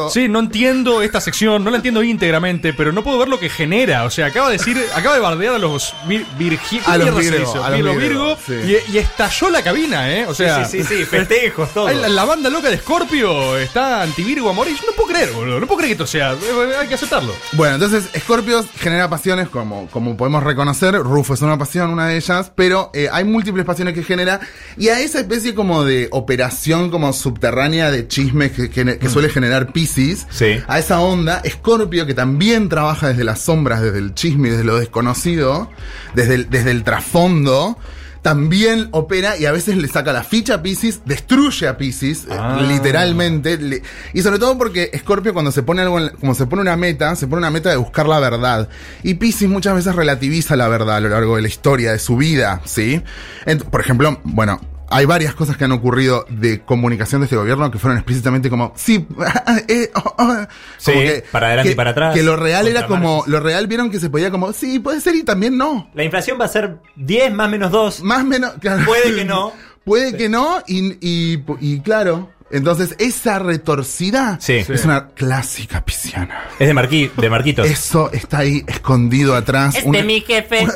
sí, 0.10 0.28
no 0.28 0.39
entiendo 0.39 1.02
esta 1.02 1.22
sección, 1.22 1.64
no 1.64 1.70
la 1.72 1.78
entiendo 1.78 2.04
íntegramente, 2.04 2.74
pero 2.74 2.91
no 2.91 3.04
puedo 3.04 3.18
ver 3.20 3.28
lo 3.28 3.39
que 3.39 3.49
genera. 3.49 4.04
O 4.04 4.10
sea, 4.10 4.28
acaba 4.28 4.49
de 4.49 4.58
decir, 4.58 4.78
acaba 4.95 5.16
de 5.16 5.22
bardear 5.22 5.56
a 5.56 5.58
los 5.60 5.93
vir- 6.08 6.26
virgi- 6.38 6.82
A 6.86 6.97
¿qué 6.97 7.06
los 7.06 7.18
Virgo, 7.20 7.38
hizo? 7.43 7.64
a 7.64 7.70
los 7.70 7.78
Virgo, 7.80 7.95
Virgo, 7.95 8.26
Virgo, 8.36 8.38
sí. 8.66 8.78
y, 8.89 8.93
y 8.93 8.97
estalló 8.97 9.49
la 9.49 9.64
cabina, 9.64 10.12
¿eh? 10.14 10.26
O 10.28 10.34
sea, 10.34 10.66
sí, 10.66 10.84
sí, 10.84 10.95
sí, 10.97 11.06
festejos, 11.06 11.70
todo. 11.74 11.89
La 11.89 12.26
banda 12.26 12.49
loca 12.49 12.70
de 12.70 12.78
Scorpio 12.78 13.58
está 13.58 14.02
anti-Virgo 14.02 14.49
a 14.49 14.54
morir. 14.54 14.76
Yo 14.80 14.88
no 14.88 14.93
puedo 14.93 15.10
creer, 15.10 15.32
boludo. 15.32 15.60
No 15.60 15.68
puedo 15.68 15.80
creer 15.80 15.89
que 15.97 16.04
esto 16.04 16.08
sea. 16.08 16.36
Eh, 16.42 16.76
Hay 16.80 16.88
que 16.88 16.96
aceptarlo. 16.96 17.34
Bueno, 17.54 17.76
entonces 17.76 18.10
Scorpio 18.18 18.64
genera 18.80 19.10
pasiones 19.10 19.50
como, 19.50 19.88
como 19.88 20.18
podemos 20.18 20.44
reconocer, 20.44 20.96
Rufo 20.96 21.34
es 21.34 21.42
una 21.42 21.58
pasión, 21.58 21.89
una 21.92 22.08
de 22.08 22.18
ellas, 22.18 22.52
pero 22.56 22.89
eh, 22.94 23.08
hay 23.12 23.24
múltiples 23.24 23.66
pasiones 23.66 23.94
que 23.94 24.04
genera 24.04 24.39
y 24.78 24.89
a 24.89 25.00
esa 25.00 25.20
especie 25.20 25.54
como 25.56 25.84
de 25.84 26.08
operación 26.12 26.89
como 26.89 27.14
subterránea 27.14 27.92
de 27.92 28.08
chismes 28.08 28.52
que, 28.52 28.70
que- 28.70 28.98
que 28.98 29.10
suele 29.10 29.30
generar 29.30 29.72
Pisces, 29.72 30.28
Sí. 30.32 30.62
a 30.68 30.80
esa 30.80 31.00
onda, 31.02 31.42
Scorpio 31.48 32.06
que 32.06 32.14
también 32.14 32.70
trabaja 32.70 33.10
desde 33.10 33.24
las 33.24 33.42
sombras, 33.42 33.82
desde 33.82 34.00
el 34.00 34.14
chisme, 34.16 34.48
y 34.48 34.52
desde 34.52 34.64
lo 34.64 34.78
desconocido, 34.80 35.70
desde 36.16 36.36
el, 36.36 36.50
desde 36.50 36.72
el 36.72 36.84
trasfondo. 36.84 37.78
También 38.22 38.90
opera 38.92 39.36
y 39.38 39.46
a 39.46 39.52
veces 39.52 39.78
le 39.78 39.88
saca 39.88 40.14
la 40.14 40.24
ficha 40.24 40.56
a 40.56 40.62
Pisces, 40.62 41.02
destruye 41.06 41.68
a 41.68 41.78
Pisces, 41.78 42.26
eh, 42.26 42.28
Ah. 42.38 42.60
literalmente. 42.68 43.58
le- 43.58 43.82
y 44.14 44.22
sobre 44.22 44.38
todo 44.38 44.58
porque 44.58 44.92
Scorpio 44.98 45.34
cuando 45.34 45.52
se 45.52 45.64
pone 45.64 45.82
algo, 45.82 46.00
en 46.00 46.10
como 46.10 46.36
se 46.36 46.46
pone 46.46 46.62
una 46.62 46.78
meta, 46.78 47.16
se 47.16 47.26
pone 47.28 47.40
una 47.40 47.50
meta 47.50 47.70
de 47.72 47.78
buscar 47.78 48.08
la 48.08 48.20
verdad. 48.20 48.70
Y 49.04 49.16
Pisces 49.16 49.50
muchas 49.50 49.74
veces 49.76 49.96
relativiza 49.96 50.56
la 50.56 50.68
verdad 50.68 50.98
a 50.98 51.00
lo 51.00 51.10
largo 51.10 51.36
de 51.36 51.42
la 51.42 51.48
historia, 51.48 51.92
de 51.94 52.00
su 52.00 52.16
vida, 52.18 52.62
¿sí? 52.66 53.02
Por 53.72 53.82
ejemplo, 53.82 54.20
bueno, 54.24 54.62
hay 54.92 55.06
varias 55.06 55.34
cosas 55.34 55.58
que 55.58 55.64
han 55.64 55.72
ocurrido 55.72 56.26
de 56.30 56.62
comunicación 56.62 57.22
de 57.22 57.26
este 57.26 57.36
gobierno 57.36 57.72
que 57.72 57.80
fueron 57.80 57.98
explícitamente 57.98 58.50
como, 58.50 58.74
sí, 58.76 59.08
eh, 59.68 59.89
oh, 59.96 60.16
oh", 60.18 60.36
Sí, 60.78 60.92
como 60.92 61.04
que- 61.06 61.24
para 61.32 61.48
adelante 61.48 61.70
que- 61.70 61.74
y 61.74 61.76
para 61.76 61.89
atrás. 61.92 62.14
Que 62.14 62.24
lo 62.24 62.36
real 62.36 62.68
era 62.68 62.86
como, 62.88 63.24
lo 63.28 63.39
real 63.39 63.68
vieron 63.68 63.89
que 63.89 64.00
se 64.00 64.10
podía 64.10 64.30
como, 64.32 64.54
sí, 64.54 64.80
puede 64.80 65.02
ser 65.02 65.16
y 65.16 65.24
también 65.24 65.58
no. 65.58 65.89
La 65.94 66.04
inflación 66.04 66.39
va 66.39 66.46
a 66.46 66.50
ser 66.50 66.78
10 66.96 67.34
más 67.34 67.50
menos 67.50 67.72
2. 67.72 68.02
Más 68.04 68.24
menos, 68.26 68.54
claro. 68.60 68.86
Puede 68.86 69.16
que 69.16 69.26
no. 69.26 69.54
Puede 69.84 70.16
que 70.16 70.30
no, 70.30 70.62
y, 70.68 70.98
y, 71.02 71.44
y 71.60 71.80
claro. 71.80 72.30
Entonces, 72.52 72.95
esa 72.99 73.39
retorcida 73.39 74.38
Sí. 74.41 74.54
es 74.54 74.68
Sí. 74.68 74.74
una 74.86 75.08
clásica 75.10 75.84
pisciana. 75.86 76.47
Es 76.60 76.68
de, 76.68 76.74
Marqui, 76.74 77.12
de 77.18 77.30
Marquitos. 77.30 77.66
Eso 77.68 78.12
está 78.12 78.39
ahí 78.39 78.64
escondido 78.68 79.36
atrás. 79.36 79.76
Es 79.76 79.84
Una- 79.86 79.99
de 79.99 80.04
mi 80.06 80.22
jefe. 80.22 80.68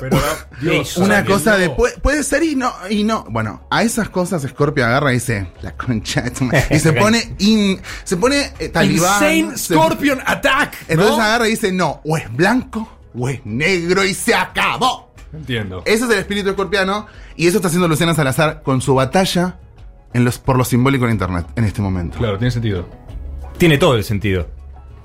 Dios, 0.62 0.98
una 0.98 1.26
cosa 1.26 1.58
de 1.58 1.70
puede, 1.70 1.98
puede 2.00 2.24
ser 2.24 2.44
y 2.44 2.56
no, 2.56 2.74
y 2.90 3.04
no. 3.04 3.26
Bueno, 3.30 3.68
a 3.70 3.84
esas 3.84 4.10
cosas 4.10 4.44
Scorpio 4.44 4.86
agarra 4.86 5.12
y 5.12 5.16
dice, 5.16 5.48
la 5.62 5.72
concha 5.76 6.22
de 6.22 6.32
tu 6.32 6.46
madre", 6.46 6.66
Y 6.72 6.80
se 6.80 6.94
pone 6.94 7.36
in, 7.40 7.82
se 8.04 8.18
pone 8.18 8.54
eh, 8.60 8.70
talibán. 8.70 9.36
Insane 9.36 9.58
se- 9.58 9.74
Scorpion 9.74 10.20
Attack. 10.26 10.76
Entonces 10.88 11.18
¿no? 11.18 11.24
agarra 11.24 11.48
y 11.48 11.52
dice, 11.52 11.72
no, 11.72 12.02
o 12.06 12.18
es 12.18 12.32
blanco 12.34 12.90
o 13.18 13.30
es 13.30 13.46
negro 13.46 14.04
y 14.06 14.14
se 14.14 14.34
acabó. 14.34 15.14
Entiendo. 15.34 15.84
Ese 15.86 16.06
es 16.06 16.10
el 16.12 16.20
espíritu 16.20 16.50
escorpiano 16.50 17.08
y 17.36 17.48
eso 17.48 17.58
está 17.58 17.68
haciendo 17.68 17.88
Luciana 17.90 18.14
Salazar 18.16 18.62
con 18.64 18.82
su 18.82 18.96
batalla 18.96 19.58
en 20.16 20.24
los, 20.24 20.40
por 20.40 20.58
lo 20.58 20.64
simbólico 20.64 21.06
en 21.06 21.12
Internet 21.12 21.46
en 21.58 21.66
este 21.66 21.82
momento. 21.82 22.18
Claro, 22.18 22.38
tiene 22.38 22.52
sentido. 22.52 22.88
Tiene 23.58 23.78
todo 23.78 23.96
el 23.96 24.04
sentido. 24.06 24.48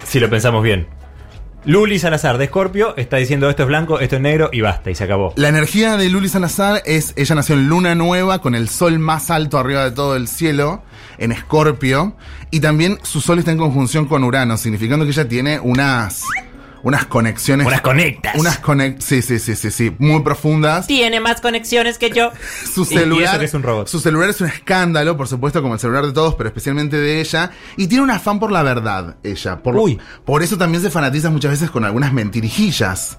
Si 0.04 0.20
lo 0.20 0.30
pensamos 0.30 0.62
bien. 0.62 0.86
Luli 1.64 1.98
Salazar 1.98 2.38
de 2.38 2.44
Escorpio 2.44 2.96
está 2.96 3.18
diciendo 3.18 3.50
esto 3.50 3.64
es 3.64 3.68
blanco, 3.68 4.00
esto 4.00 4.16
es 4.16 4.22
negro 4.22 4.48
y 4.50 4.62
basta, 4.62 4.90
y 4.90 4.94
se 4.94 5.04
acabó. 5.04 5.34
La 5.36 5.48
energía 5.48 5.96
de 5.96 6.08
Luli 6.08 6.28
Salazar 6.28 6.80
es, 6.86 7.12
ella 7.16 7.34
nació 7.34 7.56
en 7.56 7.68
luna 7.68 7.94
nueva 7.94 8.40
con 8.40 8.54
el 8.54 8.68
sol 8.68 8.98
más 8.98 9.30
alto 9.30 9.58
arriba 9.58 9.84
de 9.84 9.90
todo 9.90 10.16
el 10.16 10.26
cielo, 10.26 10.82
en 11.18 11.32
Escorpio, 11.32 12.14
y 12.50 12.60
también 12.60 12.98
su 13.02 13.20
sol 13.20 13.40
está 13.40 13.50
en 13.50 13.58
conjunción 13.58 14.06
con 14.06 14.24
Urano, 14.24 14.56
significando 14.56 15.04
que 15.04 15.10
ella 15.10 15.28
tiene 15.28 15.60
unas, 15.60 16.24
unas 16.82 17.06
conexiones. 17.06 17.66
Unas 17.66 17.80
conectas. 17.80 18.34
Unas 18.36 18.58
conex, 18.58 19.04
sí, 19.04 19.22
sí, 19.22 19.38
sí, 19.38 19.54
sí, 19.56 19.70
sí, 19.70 19.94
muy 19.98 20.22
profundas. 20.22 20.86
Tiene 20.86 21.20
más 21.20 21.40
conexiones 21.40 21.98
que 21.98 22.10
yo. 22.10 22.30
Su 22.74 22.84
celular, 22.84 23.38
que 23.38 23.44
es 23.44 23.54
un 23.54 23.62
robot. 23.62 23.88
su 23.88 24.00
celular 24.00 24.30
es 24.30 24.40
un 24.40 24.48
escándalo, 24.48 25.16
por 25.16 25.28
supuesto, 25.28 25.62
como 25.62 25.74
el 25.74 25.80
celular 25.80 26.06
de 26.06 26.12
todos, 26.12 26.34
pero 26.34 26.48
especialmente 26.48 26.96
de 26.96 27.20
ella. 27.20 27.50
Y 27.76 27.86
tiene 27.86 28.04
un 28.04 28.10
afán 28.10 28.38
por 28.40 28.52
la 28.52 28.62
verdad, 28.62 29.16
ella. 29.22 29.62
Por, 29.62 29.76
Uy. 29.76 29.98
por 30.24 30.42
eso 30.42 30.56
también 30.58 30.82
se 30.82 30.90
fanatiza 30.90 31.30
muchas 31.30 31.50
veces 31.52 31.70
con 31.70 31.84
algunas 31.84 32.12
mentirijillas. 32.12 33.18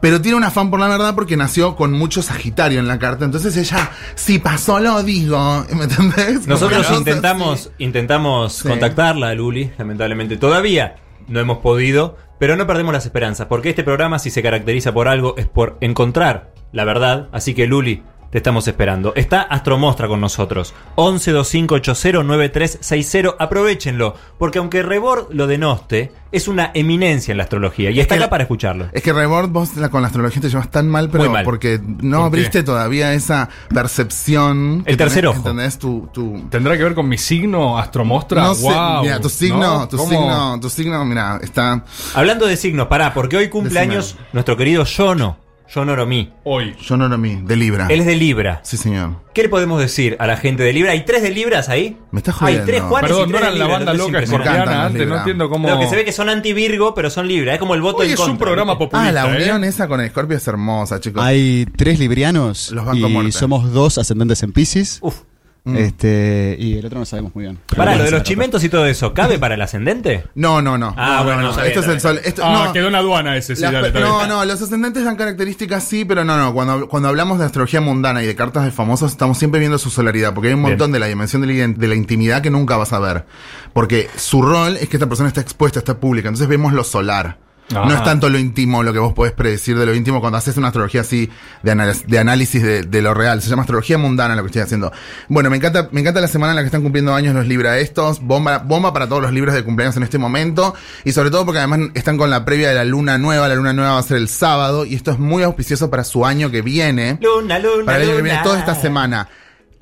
Pero 0.00 0.20
tiene 0.20 0.36
un 0.36 0.44
afán 0.44 0.70
por 0.70 0.80
la 0.80 0.88
verdad 0.88 1.14
porque 1.14 1.36
nació 1.36 1.76
con 1.76 1.92
mucho 1.92 2.22
Sagitario 2.22 2.80
en 2.80 2.88
la 2.88 2.98
carta. 2.98 3.24
Entonces 3.24 3.56
ella, 3.56 3.90
si 4.14 4.38
pasó, 4.38 4.80
lo 4.80 5.02
digo. 5.02 5.64
¿Me 5.74 5.84
entendés? 5.84 6.46
Nosotros 6.46 6.86
intentamos, 6.92 7.70
intentamos 7.78 8.52
Sí. 8.54 8.68
contactarla 8.68 9.28
a 9.28 9.34
Luli, 9.34 9.72
lamentablemente 9.78 10.36
todavía 10.36 10.96
no 11.28 11.40
hemos 11.40 11.58
podido, 11.58 12.16
pero 12.42 12.56
no 12.56 12.66
perdemos 12.66 12.92
las 12.92 13.06
esperanzas, 13.06 13.46
porque 13.46 13.70
este 13.70 13.84
programa 13.84 14.18
si 14.18 14.28
se 14.28 14.42
caracteriza 14.42 14.92
por 14.92 15.06
algo 15.06 15.36
es 15.36 15.46
por 15.46 15.78
encontrar 15.80 16.50
la 16.72 16.84
verdad, 16.84 17.28
así 17.30 17.54
que 17.54 17.68
Luli, 17.68 18.02
te 18.32 18.38
estamos 18.38 18.66
esperando. 18.66 19.12
Está 19.14 19.42
Astromostra 19.42 20.08
con 20.08 20.20
nosotros, 20.20 20.74
1125809360, 20.96 23.36
aprovechenlo, 23.38 24.14
porque 24.38 24.58
aunque 24.58 24.82
Rebord 24.82 25.28
lo 25.32 25.46
denoste, 25.46 26.12
es 26.32 26.48
una 26.48 26.70
eminencia 26.74 27.32
en 27.32 27.36
la 27.38 27.44
astrología 27.44 27.90
y 27.90 28.00
está 28.00 28.16
que 28.16 28.22
acá 28.22 28.30
para 28.30 28.44
escucharlo. 28.44 28.86
Es 28.92 29.02
que 29.02 29.12
Rebord, 29.12 29.50
vos 29.50 29.76
la- 29.76 29.90
con 29.90 30.00
la 30.00 30.06
astrología 30.08 30.40
te 30.40 30.48
llevas 30.48 30.70
tan 30.70 30.88
mal, 30.88 31.10
pero 31.10 31.30
mal. 31.30 31.44
porque 31.44 31.78
no 31.84 32.24
abriste 32.24 32.62
todavía 32.62 33.12
esa 33.12 33.50
percepción. 33.68 34.82
El 34.86 34.96
tercer 34.96 35.24
tenés, 35.24 35.36
ojo. 35.38 35.48
¿Entendés? 35.50 35.78
Tu, 35.78 36.08
tu, 36.12 36.40
¿Tendrá 36.48 36.76
que 36.78 36.84
ver 36.84 36.94
con 36.94 37.06
mi 37.08 37.18
signo 37.18 37.78
Astromostra? 37.78 38.42
No 38.44 38.54
sé, 38.54 38.62
Wow, 38.72 39.02
mira, 39.02 39.20
tu 39.20 39.28
signo, 39.28 39.58
¿no? 39.80 39.88
tu 39.88 39.98
¿Cómo? 39.98 40.08
signo, 40.08 40.58
tu 40.60 40.70
signo, 40.70 41.04
mira, 41.04 41.38
está 41.42 41.84
Hablando 42.14 42.46
de 42.46 42.56
signos, 42.56 42.86
pará, 42.88 43.12
porque 43.12 43.36
hoy 43.36 43.48
cumple 43.50 43.74
Decime. 43.74 43.92
años 43.94 44.16
nuestro 44.32 44.56
querido 44.56 44.84
Yono, 44.84 45.36
Yono 45.74 45.92
Oromi. 45.92 46.30
Hoy. 46.44 46.76
yo 46.82 46.96
no 46.96 47.08
lo 47.08 47.16
mí, 47.16 47.40
de 47.44 47.56
Libra. 47.56 47.86
Él 47.88 48.00
es 48.00 48.06
de 48.06 48.14
Libra. 48.16 48.60
Sí, 48.62 48.76
señor. 48.76 49.22
¿Qué 49.32 49.42
le 49.42 49.48
podemos 49.48 49.80
decir 49.80 50.16
a 50.18 50.26
la 50.26 50.36
gente 50.36 50.62
de 50.62 50.72
Libra? 50.72 50.92
¿Hay 50.92 51.04
tres 51.06 51.22
de 51.22 51.30
Libras 51.30 51.68
ahí? 51.70 51.96
Me 52.10 52.18
estás 52.18 52.34
Hay 52.42 52.56
jodiendo. 52.58 52.66
tres 52.66 52.82
Juanes 52.82 53.08
Perdón, 53.10 53.28
y 53.28 53.32
no 53.32 53.38
tres 53.38 53.42
eran 53.48 53.52
de 53.54 53.58
la 53.58 53.66
banda 53.66 53.94
loca 53.94 54.06
impresionante. 54.08 54.50
escorpiana 54.50 54.84
antes, 54.86 55.08
no 55.08 55.16
entiendo 55.18 55.48
cómo. 55.48 55.70
Lo 55.70 55.78
que 55.80 55.86
se 55.88 55.96
ve 55.96 56.04
que 56.04 56.12
son 56.12 56.28
anti-Virgo, 56.28 56.94
pero 56.94 57.08
son 57.08 57.26
Libra. 57.28 57.54
Es 57.54 57.58
como 57.58 57.74
el 57.74 57.80
voto 57.80 57.98
Hoy 57.98 58.06
en 58.08 58.12
es 58.12 58.18
contra. 58.18 58.32
un 58.32 58.38
programa 58.38 58.78
populista. 58.78 59.08
Ah, 59.08 59.12
la 59.12 59.32
¿eh? 59.32 59.36
unión 59.42 59.64
esa 59.64 59.88
con 59.88 60.06
Scorpio 60.06 60.36
es 60.36 60.46
hermosa, 60.46 61.00
chicos. 61.00 61.22
Hay 61.24 61.66
tres 61.76 61.98
librianos 61.98 62.70
Los 62.72 62.84
banco 62.84 63.08
y 63.08 63.10
muerte. 63.10 63.32
somos 63.32 63.72
dos 63.72 63.96
ascendentes 63.98 64.42
en 64.42 64.52
Pisces. 64.52 64.98
Uf. 65.00 65.22
Mm. 65.64 65.76
Este, 65.76 66.56
y 66.58 66.76
el 66.76 66.84
otro 66.86 66.98
no 66.98 67.04
sabemos 67.04 67.34
muy 67.36 67.44
bien. 67.44 67.58
Para, 67.76 67.94
lo 67.94 68.02
de 68.02 68.10
los 68.10 68.24
chimentos 68.24 68.64
y 68.64 68.68
todo 68.68 68.84
eso, 68.84 69.14
¿cabe 69.14 69.38
para 69.38 69.54
el 69.54 69.62
ascendente? 69.62 70.24
No, 70.34 70.60
no, 70.60 70.76
no. 70.76 70.92
Ah, 70.98 71.18
No, 71.18 71.24
bueno, 71.24 71.40
no, 71.42 71.46
no 71.48 71.54
sabía, 71.54 71.68
Esto 71.68 71.80
es 71.82 71.88
el 71.88 72.00
sol. 72.00 72.20
Esto, 72.24 72.42
Ah, 72.44 72.64
no. 72.66 72.72
quedó 72.72 72.88
en 72.88 72.94
aduana 72.96 73.36
ese, 73.36 73.54
sí, 73.54 73.62
Las 73.62 73.72
dale, 73.72 73.92
no, 73.92 74.26
no, 74.26 74.44
los 74.44 74.60
ascendentes 74.60 75.04
dan 75.04 75.14
características 75.14 75.84
sí, 75.84 76.04
pero 76.04 76.24
no, 76.24 76.36
no. 76.36 76.52
Cuando, 76.52 76.88
cuando 76.88 77.08
hablamos 77.08 77.38
de 77.38 77.44
astrología 77.44 77.80
mundana 77.80 78.24
y 78.24 78.26
de 78.26 78.34
cartas 78.34 78.64
de 78.64 78.72
famosos, 78.72 79.12
estamos 79.12 79.38
siempre 79.38 79.60
viendo 79.60 79.78
su 79.78 79.88
solaridad, 79.90 80.34
porque 80.34 80.48
hay 80.48 80.54
un 80.54 80.62
Bien. 80.62 80.72
montón 80.72 80.90
de 80.90 80.98
la 80.98 81.06
dimensión 81.06 81.42
de 81.42 81.48
la, 81.54 81.68
de 81.68 81.88
la 81.88 81.94
intimidad 81.94 82.42
que 82.42 82.50
nunca 82.50 82.76
vas 82.76 82.92
a 82.92 82.98
ver. 82.98 83.24
Porque 83.72 84.08
su 84.16 84.42
rol 84.42 84.76
es 84.76 84.88
que 84.88 84.96
esta 84.96 85.06
persona 85.06 85.28
está 85.28 85.40
expuesta, 85.42 85.78
está 85.78 86.00
pública, 86.00 86.26
entonces 86.28 86.48
vemos 86.48 86.72
lo 86.72 86.82
solar. 86.82 87.38
No 87.72 87.94
es 87.94 88.04
tanto 88.04 88.28
lo 88.28 88.38
íntimo 88.38 88.82
lo 88.82 88.92
que 88.92 88.98
vos 88.98 89.12
podés 89.12 89.32
predecir 89.32 89.78
de 89.78 89.86
lo 89.86 89.94
íntimo 89.94 90.20
cuando 90.20 90.38
haces 90.38 90.56
una 90.56 90.68
astrología 90.68 91.00
así 91.00 91.30
de, 91.62 92.18
análisis 92.18 92.62
de, 92.62 92.82
de 92.82 93.02
lo 93.02 93.14
real. 93.14 93.42
Se 93.42 93.50
llama 93.50 93.62
astrología 93.62 93.98
mundana 93.98 94.36
lo 94.36 94.42
que 94.42 94.48
estoy 94.48 94.62
haciendo. 94.62 94.92
Bueno, 95.28 95.50
me 95.50 95.56
encanta, 95.56 95.88
me 95.92 96.00
encanta 96.00 96.20
la 96.20 96.28
semana 96.28 96.52
en 96.52 96.56
la 96.56 96.62
que 96.62 96.66
están 96.66 96.82
cumpliendo 96.82 97.14
años 97.14 97.34
los 97.34 97.46
Libra 97.46 97.78
estos. 97.78 98.20
Bomba, 98.20 98.58
bomba 98.58 98.92
para 98.92 99.08
todos 99.08 99.22
los 99.22 99.32
libros 99.32 99.54
de 99.54 99.64
cumpleaños 99.64 99.96
en 99.96 100.02
este 100.02 100.18
momento. 100.18 100.74
Y 101.04 101.12
sobre 101.12 101.30
todo 101.30 101.44
porque 101.44 101.58
además 101.58 101.90
están 101.94 102.16
con 102.16 102.30
la 102.30 102.44
previa 102.44 102.68
de 102.68 102.74
la 102.74 102.84
luna 102.84 103.18
nueva. 103.18 103.48
La 103.48 103.54
luna 103.54 103.72
nueva 103.72 103.92
va 103.92 103.98
a 103.98 104.02
ser 104.02 104.16
el 104.16 104.28
sábado. 104.28 104.84
Y 104.84 104.94
esto 104.94 105.10
es 105.10 105.18
muy 105.18 105.42
auspicioso 105.42 105.90
para 105.90 106.04
su 106.04 106.24
año 106.26 106.50
que 106.50 106.62
viene. 106.62 107.18
Luna, 107.20 107.58
luna, 107.58 107.84
Para 107.84 107.98
el 107.98 108.08
año 108.08 108.16
que 108.16 108.22
viene, 108.22 108.40
toda 108.42 108.58
esta 108.58 108.74
semana. 108.74 109.28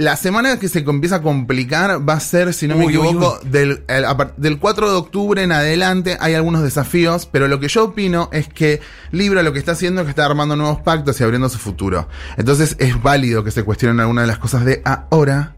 La 0.00 0.16
semana 0.16 0.58
que 0.58 0.68
se 0.70 0.78
empieza 0.78 1.16
a 1.16 1.20
complicar 1.22 2.08
va 2.08 2.14
a 2.14 2.20
ser, 2.20 2.54
si 2.54 2.66
no 2.66 2.74
me 2.74 2.86
Uy, 2.86 2.96
uy, 2.96 3.08
equivoco, 3.08 3.38
Del, 3.44 3.82
el- 3.86 4.06
del 4.38 4.58
4 4.58 4.90
de 4.90 4.96
octubre 4.96 5.42
en 5.42 5.52
adelante 5.52 6.16
hay 6.20 6.32
algunos 6.32 6.62
desafíos, 6.62 7.26
pero 7.30 7.48
lo 7.48 7.60
que 7.60 7.68
yo 7.68 7.84
opino 7.84 8.30
es 8.32 8.48
que 8.48 8.80
Libra 9.12 9.42
lo 9.42 9.52
que 9.52 9.58
está 9.58 9.72
haciendo 9.72 10.00
es 10.00 10.06
que 10.06 10.10
está 10.12 10.24
armando 10.24 10.56
nuevos 10.56 10.80
pactos 10.80 11.20
y 11.20 11.24
abriendo 11.24 11.50
su 11.50 11.58
futuro. 11.58 12.08
Entonces 12.38 12.76
es 12.78 13.02
válido 13.02 13.44
que 13.44 13.50
se 13.50 13.62
cuestionen 13.62 14.00
algunas 14.00 14.22
de 14.22 14.28
las 14.28 14.38
cosas 14.38 14.64
de 14.64 14.80
ahora, 14.86 15.56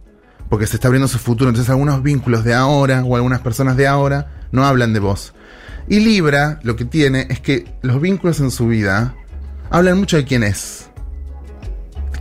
porque 0.49 0.67
se 0.67 0.75
está 0.75 0.89
abriendo 0.89 1.07
su 1.07 1.19
futuro. 1.21 1.49
Entonces 1.51 1.71
algunos 1.71 2.03
vínculos 2.03 2.43
de 2.43 2.53
ahora 2.55 3.05
o 3.05 3.15
algunas 3.15 3.43
personas 3.43 3.77
de 3.77 3.87
ahora 3.87 4.27
no 4.51 4.67
hablan 4.67 4.93
de 4.93 4.99
vos. 4.99 5.35
Y 5.87 6.01
Libra 6.01 6.59
lo 6.65 6.75
que 6.75 6.85
tiene 6.85 7.29
es 7.31 7.39
que 7.39 7.73
los 7.83 8.01
vínculos 8.01 8.41
en 8.41 8.51
su 8.51 8.67
vida 8.67 9.15
hablan 9.71 9.99
mucho 9.99 10.17
de 10.17 10.25
quién 10.25 10.43
es. 10.43 10.89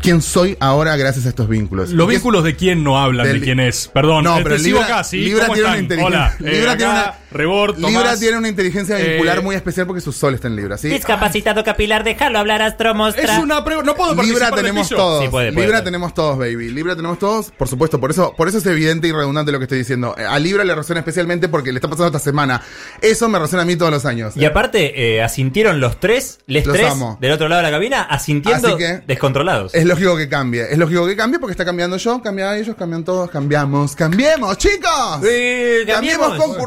Quién 0.02 0.22
soy 0.22 0.58
ahora 0.60 0.96
gracias 0.98 1.26
a 1.26 1.30
estos 1.30 1.48
vínculos. 1.48 1.92
Los 1.92 2.08
es- 2.08 2.16
vínculos 2.16 2.44
de 2.44 2.56
quién 2.56 2.84
no 2.84 3.00
hablan 3.00 3.28
Del- 3.28 3.40
de 3.40 3.46
quién 3.46 3.60
es. 3.60 3.90
Perdón, 3.94 4.24
No, 4.24 4.32
este, 4.38 4.44
pero 4.44 4.58
Libra- 4.58 4.86
acá, 4.86 5.04
¿sí? 5.04 5.18
Libra 5.22 5.46
¿Cómo 5.48 5.54
tiene 5.56 5.70
una 5.96 6.06
Hola, 6.06 6.36
eh, 6.40 6.52
Libra 6.54 6.78
tiene 6.78 6.92
acá, 6.94 7.20
Rebord, 7.32 7.78
Libra 7.78 8.18
tiene 8.18 8.38
una 8.38 8.50
inteligencia 8.50 8.98
vincular 8.98 9.38
Eh, 9.40 9.42
muy 9.42 9.56
especial 9.56 9.88
porque 9.88 10.02
su 10.02 10.12
sol 10.12 10.34
está 10.34 10.48
en 10.48 10.56
Libra, 10.56 10.78
¿sí? 10.78 10.90
Discapacitado 10.90 11.64
capilar, 11.64 12.04
déjalo 12.04 12.40
hablar, 12.40 12.62
Astromostra. 12.62 13.38
Es 13.38 13.40
una 13.44 13.64
pre- 13.64 13.82
no 13.84 13.96
puedo 13.96 14.12
Libra 14.14 14.50
participar 14.50 14.56
tenemos 14.56 14.90
todos. 14.90 15.24
Sí, 15.24 15.30
puede, 15.30 15.52
puede, 15.52 15.66
Libra 15.66 15.80
puede. 15.80 15.86
tenemos 15.86 16.14
todos, 16.14 16.38
baby. 16.38 16.70
Libra 16.70 16.96
tenemos 16.96 17.20
todos, 17.20 17.52
por 17.52 17.68
supuesto. 17.68 18.00
Por 18.00 18.12
eso, 18.12 18.34
por 18.36 18.48
eso 18.48 18.58
es 18.58 18.66
evidente 18.66 19.08
y 19.08 19.12
redundante 19.12 19.52
lo 19.52 19.60
que 19.60 19.66
estoy 19.66 19.78
diciendo. 19.80 20.16
A 20.18 20.38
Libra 20.40 20.64
le 20.64 20.76
resuena 20.76 21.00
especialmente 21.00 21.48
porque 21.50 21.72
le 21.72 21.78
está 21.78 21.88
pasando 21.90 22.08
esta 22.08 22.20
semana. 22.20 22.62
Eso 23.02 23.30
me 23.30 23.40
resuena 23.40 23.64
a 23.64 23.66
mí 23.66 23.76
todos 23.76 23.92
los 23.92 24.06
años. 24.06 24.36
Y 24.36 24.46
aparte, 24.46 25.16
eh, 25.16 25.24
asintieron 25.24 25.80
los 25.80 26.00
tres, 26.00 26.40
les 26.48 26.66
Los 26.66 26.76
tres, 26.76 26.92
amo. 26.92 27.18
del 27.22 27.32
otro 27.32 27.48
lado 27.48 27.62
de 27.62 27.68
la 27.70 27.72
cabina, 27.72 28.02
asintiendo 28.04 28.68
Así 28.70 28.78
que- 28.78 29.02
descontrolados. 29.08 29.74
Es 29.74 29.86
lógico 29.86 30.18
que 30.18 30.28
cambie. 30.28 30.64
Es 30.72 30.78
lógico 30.78 31.06
que 31.08 31.16
cambie 31.16 31.40
porque 31.40 31.52
está 31.52 31.66
cambiando 31.66 31.98
yo, 31.98 32.22
cambian 32.22 32.56
ellos, 32.58 32.76
cambian 32.78 33.04
todos, 33.04 33.30
cambiamos. 33.30 33.96
¡Cambiemos, 33.96 34.58
chicos! 34.58 35.20
Sí, 35.22 35.86
¡Cambiemos 35.88 36.28
cambiemos. 36.30 36.58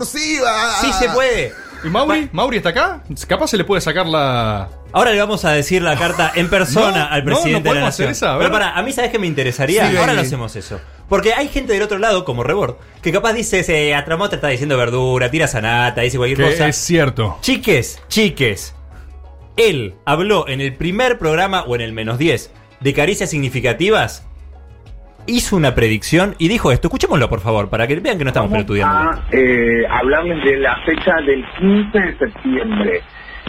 Sí 0.81 0.93
se 0.93 1.09
puede. 1.11 1.53
¿Y 1.85 1.89
Mauri? 1.89 2.31
¿Mauri 2.33 2.57
está 2.59 2.71
acá? 2.71 3.03
Capaz 3.29 3.49
se 3.49 3.59
le 3.59 3.65
puede 3.65 3.81
sacar 3.81 4.07
la. 4.07 4.69
Ahora 4.93 5.11
le 5.11 5.19
vamos 5.19 5.45
a 5.45 5.51
decir 5.53 5.83
la 5.83 5.97
carta 5.99 6.33
en 6.35 6.49
persona 6.49 7.09
No, 7.09 7.11
al 7.11 7.25
no, 7.25 7.31
no 7.33 7.37
presidente 7.37 7.69
de 7.69 7.75
la 7.75 7.87
hacer 7.89 8.09
esa, 8.11 8.31
a 8.35 8.39
ver. 8.39 8.47
Pero 8.47 8.53
para, 8.53 8.79
a 8.79 8.83
mí 8.83 8.93
sabes 8.93 9.11
que 9.11 9.19
me 9.19 9.27
interesaría. 9.27 9.91
Sí, 9.91 9.97
Ahora 9.97 10.13
lo 10.15 10.21
hacemos 10.23 10.55
eso. 10.57 10.81
Porque 11.09 11.35
hay 11.35 11.49
gente 11.49 11.73
del 11.75 11.83
otro 11.83 11.99
lado, 11.99 12.25
como 12.25 12.43
Rebord, 12.43 12.77
que 13.03 13.13
capaz 13.13 13.35
dice, 13.35 13.59
ese 13.61 13.95
Atramote 13.95 14.37
está 14.37 14.49
diciendo 14.49 14.79
verdura, 14.79 15.31
tira 15.31 15.47
sanata, 15.47 16.01
dice 16.01 16.17
cualquier 16.17 16.39
Que 16.39 16.53
cosa. 16.53 16.69
es 16.69 16.77
cierto. 16.77 17.37
Chiques, 17.43 18.01
chiques. 18.09 18.75
Él 19.57 19.95
habló 20.07 20.49
en 20.49 20.61
el 20.61 20.75
primer 20.75 21.19
programa 21.19 21.63
o 21.65 21.75
en 21.75 21.81
el 21.83 21.93
menos 21.93 22.17
10 22.19 22.51
de 22.81 22.95
caricias 22.95 23.31
significativas. 23.31 24.25
Hizo 25.27 25.57
una 25.57 25.75
predicción 25.75 26.35
y 26.39 26.49
dijo 26.49 26.71
esto. 26.71 26.89
Escuchémoslo, 26.89 27.29
por 27.29 27.41
favor, 27.41 27.71
para 27.71 27.87
que 27.87 27.97
vean 28.01 28.19
que 28.19 28.25
no 28.25 28.31
estamos 28.31 28.51
pelotudeando. 28.51 28.95
a 28.95 29.25
eh, 29.33 29.87
hablarles 29.89 30.45
de 30.45 30.57
la 30.59 30.77
fecha 30.85 31.17
del 31.27 31.45
15 31.59 31.99
de 31.99 32.19
septiembre. 32.19 33.03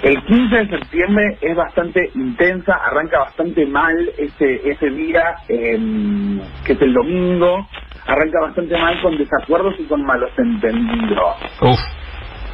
El 0.04 0.22
15 0.24 0.56
de 0.56 0.70
septiembre 0.70 1.38
es 1.42 1.56
bastante 1.56 2.12
intensa, 2.16 2.76
arranca 2.76 3.20
bastante 3.20 3.66
mal 3.66 3.96
ese, 4.18 4.62
ese 4.70 4.90
día, 4.90 5.36
em, 5.48 6.40
que 6.66 6.74
es 6.74 6.82
el 6.82 6.94
domingo, 6.94 7.68
arranca 8.06 8.42
bastante 8.42 8.78
mal 8.78 9.02
con 9.02 9.18
desacuerdos 9.18 9.76
y 9.80 9.84
con 9.84 10.06
malos 10.06 10.32
entendidos. 10.38 11.36
Uf. 11.62 11.80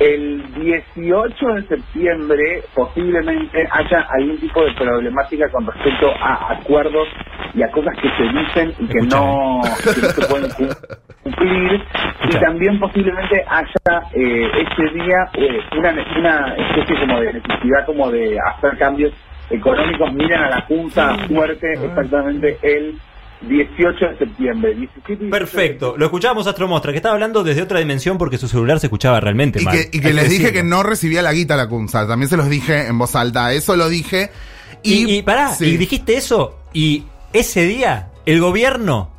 El 0.02 0.44
18 0.56 1.46
de 1.56 1.62
septiembre 1.68 2.64
posiblemente 2.74 3.68
haya 3.72 4.08
algún 4.10 4.40
tipo 4.40 4.64
de 4.66 4.74
problemática 4.74 5.48
con 5.52 5.68
respecto 5.68 6.12
a 6.20 6.54
acuerdos 6.54 7.08
y 7.54 7.62
a 7.62 7.70
cosas 7.72 7.94
que 8.02 8.10
se 8.18 8.24
dicen 8.24 8.74
y 8.80 8.88
que 8.88 9.02
no, 9.02 9.62
que 9.84 10.02
no 10.02 10.08
se 10.10 10.28
pueden 10.28 10.50
cum- 10.52 10.70
cumplir. 11.24 11.84
Y 12.24 12.40
también 12.40 12.80
posiblemente 12.80 13.44
haya 13.48 14.02
eh, 14.16 14.48
ese 14.64 14.94
día 14.94 15.18
eh, 15.34 15.60
una, 15.78 15.92
una 16.18 16.56
especie 16.56 17.00
como 17.00 17.20
de 17.20 17.34
necesidad 17.34 17.86
como 17.86 18.10
de 18.12 18.38
hacer 18.40 18.78
cambios 18.80 19.14
económicos. 19.50 20.12
Miren 20.14 20.40
a 20.42 20.50
la 20.50 20.62
Junta 20.62 21.16
fuerte 21.28 21.74
exactamente 21.74 22.58
el 22.64 22.98
18 23.48 24.06
de 24.06 24.18
septiembre. 24.18 24.76
17 24.76 25.14
y 25.14 25.16
18 25.16 25.24
de 25.26 25.30
Perfecto. 25.32 25.96
Lo 25.98 26.06
escuchábamos 26.06 26.48
a 26.48 26.52
Astromostra, 26.52 26.92
que 26.92 26.98
estaba 26.98 27.14
hablando 27.16 27.44
desde 27.44 27.62
otra 27.62 27.80
dimensión 27.80 28.18
porque 28.18 28.38
su 28.38 28.48
celular 28.48 28.80
se 28.80 28.88
escuchaba 28.88 29.20
realmente 29.20 29.62
Y 29.62 29.66
mal. 29.66 29.76
que, 29.76 29.90
y 29.98 30.02
que 30.02 30.14
les 30.14 30.30
dije 30.30 30.52
que 30.54 30.64
no 30.64 30.84
recibía 30.84 31.22
la 31.22 31.34
guita 31.34 31.56
la 31.56 31.68
Kunza. 31.68 32.08
También 32.08 32.30
se 32.30 32.38
los 32.38 32.50
dije 32.50 32.88
en 32.88 32.98
voz 32.98 33.16
alta. 33.16 33.54
Eso 33.54 33.76
lo 33.76 33.90
dije. 33.90 34.30
Y, 34.84 35.12
y 35.18 35.22
pará, 35.22 35.54
Sí. 35.54 35.66
y 35.66 35.78
dijiste 35.78 36.16
eso, 36.16 36.58
y 36.74 37.04
ese 37.34 37.64
día 37.66 38.10
el 38.26 38.40
gobierno, 38.40 39.12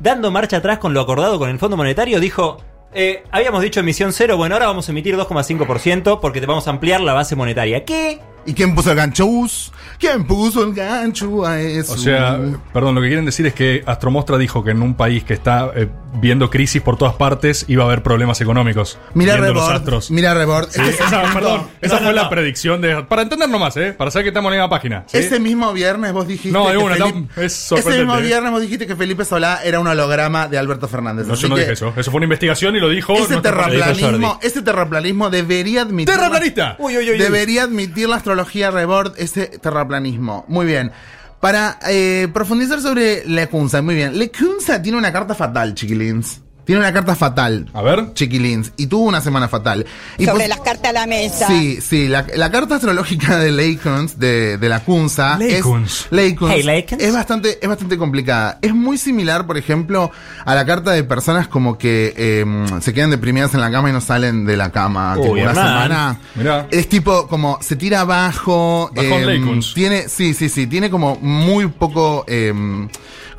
dando 0.00 0.30
marcha 0.30 0.58
atrás 0.58 0.78
con 0.78 0.94
lo 0.94 1.00
acordado 1.00 1.38
con 1.38 1.50
el 1.50 1.58
Fondo 1.58 1.76
Monetario, 1.76 2.18
dijo, 2.20 2.58
eh, 2.94 3.22
habíamos 3.30 3.62
dicho 3.62 3.80
emisión 3.80 4.12
cero, 4.12 4.36
bueno, 4.36 4.54
ahora 4.54 4.66
vamos 4.66 4.88
a 4.88 4.92
emitir 4.92 5.16
2,5% 5.16 6.20
porque 6.20 6.40
te 6.40 6.46
vamos 6.46 6.66
a 6.66 6.70
ampliar 6.70 7.00
la 7.00 7.12
base 7.12 7.36
monetaria. 7.36 7.84
¿Qué? 7.84 8.20
¿Y 8.46 8.54
quién 8.54 8.74
puso 8.74 8.90
el 8.90 8.96
ganchos? 8.96 9.72
¿Quién 9.98 10.24
puso 10.24 10.64
el 10.64 10.74
gancho 10.74 11.46
a 11.46 11.60
eso? 11.60 11.92
O 11.92 11.96
sea, 11.96 12.38
perdón, 12.72 12.94
lo 12.96 13.00
que 13.00 13.06
quieren 13.08 13.24
decir 13.24 13.46
es 13.46 13.54
que 13.54 13.82
Astromostra 13.86 14.36
dijo 14.38 14.64
que 14.64 14.72
en 14.72 14.82
un 14.82 14.94
país 14.94 15.22
que 15.22 15.32
está 15.34 15.70
eh, 15.76 15.88
viendo 16.20 16.50
crisis 16.50 16.82
por 16.82 16.98
todas 16.98 17.14
partes 17.14 17.64
iba 17.68 17.84
a 17.84 17.86
haber 17.86 18.02
problemas 18.02 18.40
económicos. 18.40 18.98
mira 19.14 19.36
Rebord. 19.36 19.72
astros. 19.72 20.10
Mira 20.10 20.34
Rebord. 20.34 20.68
Sí, 20.70 20.80
esa, 20.82 21.22
perdón, 21.32 21.68
esa 21.80 21.94
No, 21.94 21.98
fue 22.00 22.06
no, 22.08 22.12
la 22.14 22.22
no. 22.24 22.30
predicción 22.30 22.80
de. 22.80 23.04
Para 23.04 23.22
entender 23.22 23.48
nomás, 23.48 23.76
¿eh? 23.76 23.92
Para 23.92 24.10
saber 24.10 24.24
que 24.24 24.28
estamos 24.30 24.50
en 24.52 24.58
la 24.58 24.64
misma 24.64 24.76
página. 24.76 25.04
¿sí? 25.06 25.18
Ese 25.18 25.38
mismo 25.38 25.72
viernes 25.72 26.12
vos 26.12 26.26
dijiste 26.26 26.50
No, 26.56 26.66
de 26.66 26.72
que 26.72 26.78
una, 26.78 26.96
Felipe- 26.96 27.28
no, 27.36 27.42
es 27.42 27.72
Ese 27.72 27.98
mismo 27.98 28.16
¿eh? 28.18 28.22
viernes 28.22 28.50
vos 28.50 28.60
dijiste 28.60 28.86
que 28.86 28.96
Felipe 28.96 29.24
Solá 29.24 29.60
era 29.62 29.78
un 29.78 29.86
holograma 29.86 30.48
de 30.48 30.58
Alberto 30.58 30.88
Fernández. 30.88 31.26
No, 31.28 31.34
yo 31.34 31.48
no 31.48 31.54
que 31.54 31.60
dije 31.60 31.72
eso. 31.74 31.92
Eso 31.96 32.10
fue 32.10 32.18
una 32.18 32.24
investigación 32.26 32.74
y 32.74 32.80
lo 32.80 32.88
dijo. 32.88 33.14
Ese 33.14 33.40
terraplanismo, 33.40 34.38
ese 34.42 34.62
terraplanismo 34.62 35.30
debería 35.30 35.82
admitir. 35.82 36.12
¡Terraplanista! 36.14 36.74
Uy, 36.78 36.96
uy, 36.96 37.04
uy, 37.04 37.12
uy. 37.12 37.18
Debería 37.18 37.62
admitir 37.64 38.08
la 38.08 38.16
astrología 38.32 38.70
Rebord 38.70 39.14
ese 39.18 39.46
terraplanismo. 39.46 40.44
Muy 40.48 40.66
bien. 40.66 40.92
Para 41.40 41.78
eh, 41.88 42.28
profundizar 42.32 42.80
sobre 42.80 43.24
Lecunza, 43.26 43.82
muy 43.82 43.94
bien. 43.94 44.18
Lecunza 44.18 44.80
tiene 44.80 44.98
una 44.98 45.12
carta 45.12 45.34
fatal, 45.34 45.74
chiquilins. 45.74 46.41
Tiene 46.64 46.80
una 46.80 46.92
carta 46.92 47.16
fatal. 47.16 47.68
A 47.74 47.82
ver. 47.82 48.12
Chiquilins. 48.14 48.72
Y 48.76 48.86
tuvo 48.86 49.04
una 49.08 49.20
semana 49.20 49.48
fatal. 49.48 49.84
Y 50.16 50.26
sobre 50.26 50.44
pos- 50.44 50.48
las 50.48 50.60
cartas 50.60 50.90
a 50.90 50.92
la 50.92 51.06
mesa. 51.06 51.46
Sí, 51.48 51.80
sí, 51.80 52.06
la, 52.06 52.24
la 52.36 52.50
carta 52.52 52.76
astrológica 52.76 53.36
de 53.38 53.50
Leikuns, 53.50 54.18
de, 54.18 54.58
de 54.58 54.68
la 54.68 54.80
Kunza, 54.84 55.38
Leikuns. 55.38 56.06
es, 56.12 56.32
Hey, 56.38 56.86
es 56.98 57.12
bastante, 57.12 57.58
es 57.60 57.68
bastante 57.68 57.98
complicada. 57.98 58.58
Es 58.62 58.74
muy 58.74 58.96
similar, 58.96 59.46
por 59.46 59.58
ejemplo, 59.58 60.10
a 60.44 60.54
la 60.54 60.64
carta 60.64 60.92
de 60.92 61.02
personas 61.02 61.48
como 61.48 61.78
que 61.78 62.14
eh, 62.16 62.44
se 62.80 62.92
quedan 62.94 63.10
deprimidas 63.10 63.54
en 63.54 63.60
la 63.60 63.70
cama 63.70 63.90
y 63.90 63.92
no 63.92 64.00
salen 64.00 64.44
de 64.44 64.56
la 64.56 64.70
cama. 64.70 65.16
Uy, 65.16 65.22
tipo, 65.22 65.32
una 65.34 65.54
semana. 65.54 66.20
Mirá. 66.36 66.68
Es 66.70 66.88
tipo 66.88 67.26
como 67.26 67.58
se 67.60 67.74
tira 67.76 68.00
abajo. 68.02 68.90
Em, 68.94 69.24
Leikuns. 69.26 69.74
tiene, 69.74 70.08
sí, 70.08 70.32
sí, 70.34 70.48
sí, 70.48 70.66
tiene 70.68 70.90
como 70.90 71.16
muy 71.16 71.66
poco, 71.66 72.24
em, 72.28 72.88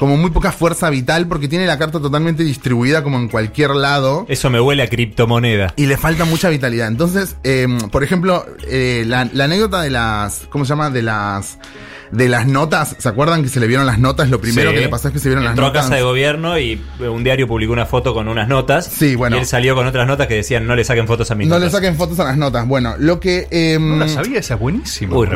como 0.03 0.17
muy 0.17 0.31
poca 0.31 0.51
fuerza 0.51 0.89
vital 0.89 1.29
porque 1.29 1.47
tiene 1.47 1.65
la 1.65 1.79
carta 1.79 2.01
totalmente 2.01 2.43
distribuida 2.43 3.03
como 3.03 3.17
en 3.19 3.29
cualquier 3.29 3.69
lado. 3.69 4.25
Eso 4.27 4.49
me 4.49 4.59
huele 4.59 4.83
a 4.83 4.89
criptomoneda. 4.89 5.73
Y 5.77 5.85
le 5.85 5.95
falta 5.95 6.25
mucha 6.25 6.49
vitalidad. 6.49 6.89
Entonces, 6.89 7.37
eh, 7.45 7.65
por 7.89 8.03
ejemplo, 8.03 8.45
eh, 8.67 9.05
la, 9.07 9.29
la 9.31 9.45
anécdota 9.45 9.81
de 9.81 9.91
las. 9.91 10.45
¿Cómo 10.49 10.65
se 10.65 10.69
llama? 10.71 10.89
De 10.89 11.03
las. 11.03 11.57
De 12.13 12.29
las 12.29 12.47
notas. 12.47 12.95
¿Se 12.99 13.09
acuerdan 13.09 13.43
que 13.43 13.49
se 13.49 13.59
le 13.59 13.67
vieron 13.67 13.85
las 13.85 13.99
notas? 13.99 14.29
Lo 14.29 14.39
primero 14.39 14.69
Sí. 14.69 14.75
que 14.75 14.81
le 14.81 14.89
pasó 14.89 15.07
es 15.09 15.13
que 15.13 15.19
se 15.19 15.29
vieron 15.29 15.45
Entró 15.45 15.63
las 15.63 15.69
a 15.69 15.73
notas. 15.73 15.83
casa 15.85 15.95
de 15.95 16.01
gobierno 16.03 16.57
y 16.59 16.81
un 16.99 17.23
diario 17.23 17.47
publicó 17.47 17.73
una 17.73 17.85
foto 17.85 18.13
con 18.13 18.27
unas 18.27 18.47
notas. 18.47 18.85
Sí, 18.85 19.15
bueno. 19.15 19.35
Y 19.35 19.39
él 19.39 19.45
salió 19.45 19.75
con 19.75 19.87
otras 19.87 20.07
notas 20.07 20.27
que 20.27 20.35
decían 20.35 20.65
no 20.67 20.75
le 20.75 20.83
saquen 20.83 21.07
fotos 21.07 21.29
a 21.31 21.35
mis 21.35 21.47
no 21.47 21.55
le 21.55 21.65
notas. 21.65 21.73
saquen 21.73 21.95
fotos 21.97 22.19
a 22.19 22.23
las 22.25 22.37
notas. 22.37 22.67
Bueno, 22.67 22.95
lo 22.99 23.19
que. 23.19 23.47
em, 23.51 23.97
No 23.97 24.05
la 24.05 24.07
sabía, 24.07 24.39
esa 24.39 24.53
es 24.55 24.59
buenísima. 24.59 25.15
Uy. 25.17 25.27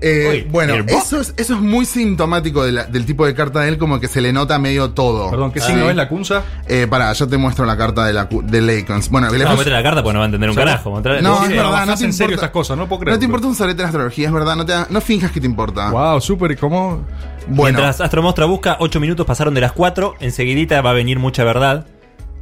Eh, 0.00 0.28
Uy, 0.30 0.50
bueno, 0.50 0.74
eso 0.86 1.20
es, 1.20 1.34
eso 1.36 1.54
es 1.54 1.60
muy 1.60 1.84
sintomático 1.84 2.64
de 2.64 2.70
la- 2.70 2.84
del 2.84 3.04
tipo 3.04 3.26
de 3.26 3.34
carta 3.34 3.60
de 3.62 3.68
él, 3.70 3.78
como 3.78 3.98
que 3.98 4.06
se 4.06 4.20
le 4.20 4.32
nota 4.32 4.56
medio 4.58 4.90
todo. 4.90 5.28
Perdón, 5.30 5.50
¿qué 5.50 5.60
Sí. 5.60 5.68
signo 5.72 5.90
es 5.90 5.96
la 5.96 6.08
cunza? 6.08 6.44
Eh, 6.68 6.86
pará, 6.88 7.12
yo 7.14 7.26
te 7.26 7.36
muestro 7.36 7.66
la 7.66 7.76
carta 7.76 8.04
de, 8.06 8.12
la, 8.12 8.26
cu- 8.28 8.42
de 8.42 8.60
Lakens. 8.60 9.08
Bueno, 9.10 9.28
le 9.30 9.38
No, 9.42 9.50
muestre 9.50 9.72
la 9.72 9.82
carta 9.82 10.02
porque 10.02 10.12
no 10.14 10.20
va 10.20 10.24
a 10.24 10.26
entender 10.26 10.50
un 10.50 10.52
O 10.52 10.54
sea, 10.54 10.64
carajo. 10.64 10.90
No, 11.20 11.42
es 11.44 11.48
verdad, 11.50 11.86
no 11.86 11.96
te 11.96 12.04
en 12.04 12.12
serio 12.12 12.34
importa- 12.34 12.34
estas 12.34 12.50
cosas, 12.50 12.78
no 12.78 12.88
puedo 12.88 13.00
creer. 13.00 13.16
No 13.16 13.18
te 13.18 13.24
importa 13.24 13.46
un 13.48 13.54
sorete 13.56 13.76
de 13.78 13.82
la 13.82 13.88
astrología, 13.88 14.26
es 14.28 14.32
verdad, 14.32 14.54
no, 14.56 14.64
te, 14.64 14.72
no 14.88 15.00
finjas 15.00 15.32
que 15.32 15.40
te 15.40 15.46
importa. 15.46 15.90
Wow, 15.90 15.97
súper, 16.20 16.56
¿cómo? 16.58 17.04
Bueno, 17.48 17.78
Mientras 17.78 18.00
Astro 18.00 18.22
Mostra 18.22 18.44
busca, 18.46 18.76
8 18.80 19.00
minutos 19.00 19.24
pasaron 19.26 19.54
de 19.54 19.60
las 19.60 19.72
4. 19.72 20.14
Enseguidita 20.20 20.80
va 20.82 20.90
a 20.90 20.94
venir 20.94 21.18
mucha 21.18 21.44
verdad. 21.44 21.86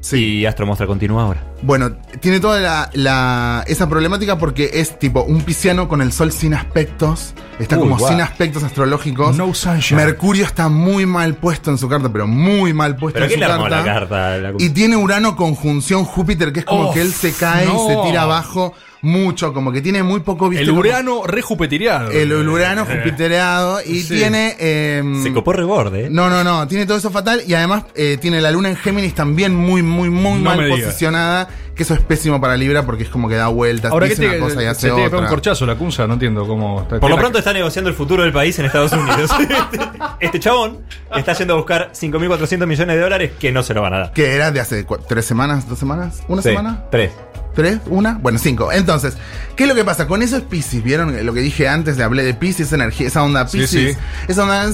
Sí. 0.01 0.39
Y 0.39 0.47
Astro 0.47 0.67
Mostra 0.67 0.87
continúa 0.87 1.23
ahora. 1.25 1.43
bueno, 1.63 1.97
tiene 2.21 2.39
toda 2.39 2.61
la, 2.61 2.91
la- 2.93 3.65
esa 3.67 3.89
problemática 3.89 4.39
porque 4.39 4.71
es 4.75 4.99
tipo 5.01 5.23
un 5.25 5.41
pisciano 5.43 5.89
con 5.89 6.01
el 6.01 6.13
sol 6.13 6.31
sin 6.31 6.55
aspectos. 6.55 7.35
Está 7.59 7.77
Uy, 7.77 7.89
como 7.89 8.07
sin 8.07 8.21
aspectos 8.21 8.63
astrológicos. 8.63 9.37
No 9.37 9.53
sunshine. 9.53 9.97
Mercurio 9.97 10.45
está 10.45 10.69
muy 10.69 11.07
mal 11.07 11.35
puesto 11.35 11.71
en 11.73 11.79
su 11.79 11.89
carta, 11.89 12.09
pero 12.13 12.27
muy 12.29 12.73
mal 12.73 12.95
puesto 12.97 13.19
¿Pero 13.19 13.33
en 13.33 13.41
su 13.41 13.47
carta. 13.49 13.69
la 13.69 13.85
carta? 13.85 14.37
La- 14.39 14.53
Y 14.59 14.69
tiene 14.71 14.97
Urano 14.97 15.35
conjunción 15.35 16.05
Júpiter, 16.05 16.53
que 16.53 16.61
es 16.61 16.67
como 16.67 16.91
Oh, 16.91 16.93
que 16.93 17.01
él 17.01 17.13
se 17.13 17.33
cae 17.33 17.65
y 17.67 17.69
se 17.89 17.97
tira 18.07 18.23
abajo 18.23 18.75
mucho, 19.03 19.53
como 19.53 19.73
que 19.73 19.81
tiene 19.83 20.03
muy 20.03 20.21
poco 20.21 20.49
¿viste? 20.49 20.63
El 20.65 20.71
Como- 20.71 20.81
Urano 20.81 21.23
rejupetiriado. 21.27 22.11
El, 22.11 22.33
el 22.33 22.49
Urano 22.49 22.85
jupitereado 22.91 23.81
y 23.85 24.01
Sí. 24.03 24.15
tiene. 24.17 24.57
em, 24.59 25.23
Se 25.23 25.33
copó 25.33 25.53
reborde. 25.53 26.07
¿eh? 26.07 26.09
no, 26.11 26.29
no, 26.31 26.43
no, 26.45 26.67
tiene 26.67 26.87
todo 26.87 26.97
eso 26.99 27.11
fatal 27.11 27.43
y 27.47 27.55
además 27.55 27.85
eh, 27.95 28.17
tiene 28.21 28.41
la 28.41 28.51
luna 28.51 28.69
en 28.71 28.77
Géminis 28.77 29.15
también 29.15 29.55
muy, 29.55 29.83
muy, 29.83 30.11
muy 30.11 30.39
No 30.41 30.55
mal 30.57 30.69
posicionada, 30.69 31.49
que 31.75 31.83
eso 31.83 31.95
es 31.95 32.01
pésimo 32.01 32.41
para 32.41 32.57
Libra 32.57 32.85
porque 32.87 33.03
es 33.05 33.09
como 33.11 33.29
que 33.29 33.35
da 33.37 33.49
vueltas, 33.49 33.93
Ahora 33.93 34.07
que 34.07 34.15
dice 34.15 34.23
te, 34.23 34.37
una 34.37 34.39
cosa 34.47 34.55
y 34.61 34.65
se 34.65 34.69
hace 34.69 34.89
te 34.89 34.95
pega 34.95 35.09
un 35.09 35.15
otra. 35.17 35.29
corchazo 35.29 35.67
la 35.67 35.75
cunza, 35.77 36.07
no 36.07 36.15
entiendo 36.15 36.47
cómo. 36.47 36.83
está- 36.83 36.99
Por 36.99 37.01
tiene 37.01 37.11
lo 37.11 37.17
la- 37.17 37.21
pronto 37.21 37.39
está 37.39 37.53
negociando 37.53 37.91
el 37.91 37.97
futuro 37.97 38.23
del 38.23 38.33
país 38.33 38.59
en 38.59 38.65
Estados 38.67 38.93
Unidos. 38.93 39.31
este 40.21 40.41
chabón 40.41 40.79
está 41.15 41.33
yendo 41.35 41.55
a 41.55 41.57
buscar 41.59 41.91
5.400 41.93 42.67
millones 42.67 42.97
de 42.97 43.03
dólares 43.03 43.33
que 43.39 43.53
no 43.53 43.63
se 43.63 43.75
lo 43.75 43.83
van 43.83 43.95
a 43.95 43.99
dar. 43.99 44.13
Que 44.13 44.35
era 44.35 44.51
de 44.51 44.61
hace 44.61 44.87
tres 45.09 45.25
semanas, 45.27 45.69
dos 45.69 45.79
semanas, 45.79 46.23
una 46.29 46.41
Sí, 46.43 46.49
semana. 46.49 46.85
Tres. 46.91 47.13
¿Tres? 47.57 47.81
¿Una? 47.87 48.19
Bueno, 48.21 48.39
cinco. 48.39 48.71
Entonces, 48.71 49.17
¿qué 49.57 49.65
es 49.65 49.69
lo 49.69 49.75
que 49.75 49.83
pasa? 49.83 50.07
Con 50.07 50.23
eso 50.23 50.37
es 50.37 50.43
Pisces, 50.43 50.83
¿vieron? 50.85 51.25
Lo 51.25 51.33
que 51.33 51.41
dije 51.41 51.67
antes, 51.67 51.97
le 51.97 52.05
hablé 52.05 52.23
de 52.23 52.35
Pisces, 52.35 52.67
esa 52.67 52.77
energía, 52.77 53.07
esa 53.09 53.23
onda 53.25 53.49
Sí, 53.49 53.59
Pisces. 53.61 53.95
sí. 53.95 53.99
Esa 54.29 54.43
onda. 54.43 54.71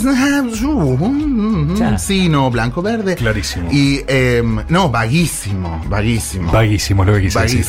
Ya. 1.76 1.96
Sí, 1.98 2.28
no, 2.28 2.50
blanco, 2.50 2.82
verde. 2.82 3.14
Clarísimo. 3.14 3.68
Y, 3.70 4.02
em, 4.08 4.62
no, 4.68 4.90
vaguísimo, 4.90 5.80
vaguísimo. 5.88 6.50
Vaguísimo 6.50 7.04
lo 7.04 7.14
que 7.14 7.22
quise 7.22 7.40
decir. 7.40 7.64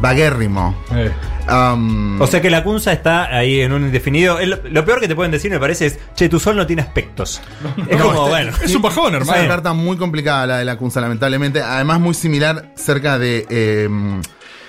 Vaguérrimo. 0.00 0.74
Eh. 0.92 1.10
Am, 1.48 2.20
O 2.20 2.26
sea 2.26 2.40
que 2.42 2.50
la 2.50 2.62
Kunza 2.64 2.92
está 2.92 3.24
ahí 3.36 3.60
en 3.60 3.72
un 3.72 3.82
indefinido. 3.82 4.38
El- 4.38 4.60
lo 4.70 4.84
peor 4.84 5.00
que 5.00 5.08
te 5.08 5.14
pueden 5.14 5.30
decir, 5.32 5.50
me 5.50 5.58
parece, 5.60 5.86
es: 5.86 5.98
Che, 6.14 6.28
tu 6.28 6.38
sol 6.40 6.56
no 6.56 6.66
tiene 6.66 6.82
aspectos. 6.82 7.40
Es 7.88 7.98
No, 7.98 8.06
como, 8.06 8.14
este- 8.18 8.30
bueno. 8.30 8.52
Es 8.64 8.74
un 8.74 8.82
bajón, 8.82 9.14
Es 9.14 9.20
hermano. 9.20 9.40
una 9.40 9.48
carta 9.48 9.72
muy 9.72 9.96
complicada 9.96 10.46
la 10.46 10.58
de 10.58 10.64
la 10.64 10.76
Kunza, 10.76 11.00
lamentablemente. 11.00 11.62
Además, 11.62 12.00
muy 12.00 12.14
similar 12.14 12.72
cerca 12.76 13.18
de. 13.18 13.46
em, 13.48 14.20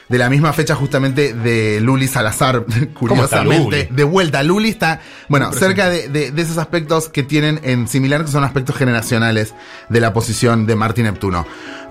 de 0.09 0.17
la 0.17 0.29
misma 0.29 0.53
fecha 0.53 0.73
justamente 0.73 1.33
de 1.33 1.81
Luli 1.81 2.07
Salazar, 2.07 2.63
curiosamente. 2.93 3.87
Luli? 3.87 3.87
De 3.95 4.03
vuelta, 4.05 4.41
Luli 4.41 4.69
está, 4.69 5.01
bueno, 5.27 5.51
cerca 5.51 5.89
de, 5.89 6.07
de- 6.07 6.31
de 6.31 6.41
esos 6.41 6.57
aspectos 6.57 7.09
que 7.09 7.23
tienen 7.23 7.59
en 7.63 7.89
similar, 7.89 8.23
que 8.23 8.31
son 8.31 8.45
aspectos 8.45 8.77
generacionales 8.77 9.53
de 9.89 9.99
la 9.99 10.13
posición 10.13 10.65
de 10.65 10.75
Marte 10.77 11.01
y 11.01 11.03
Neptuno. 11.03 11.45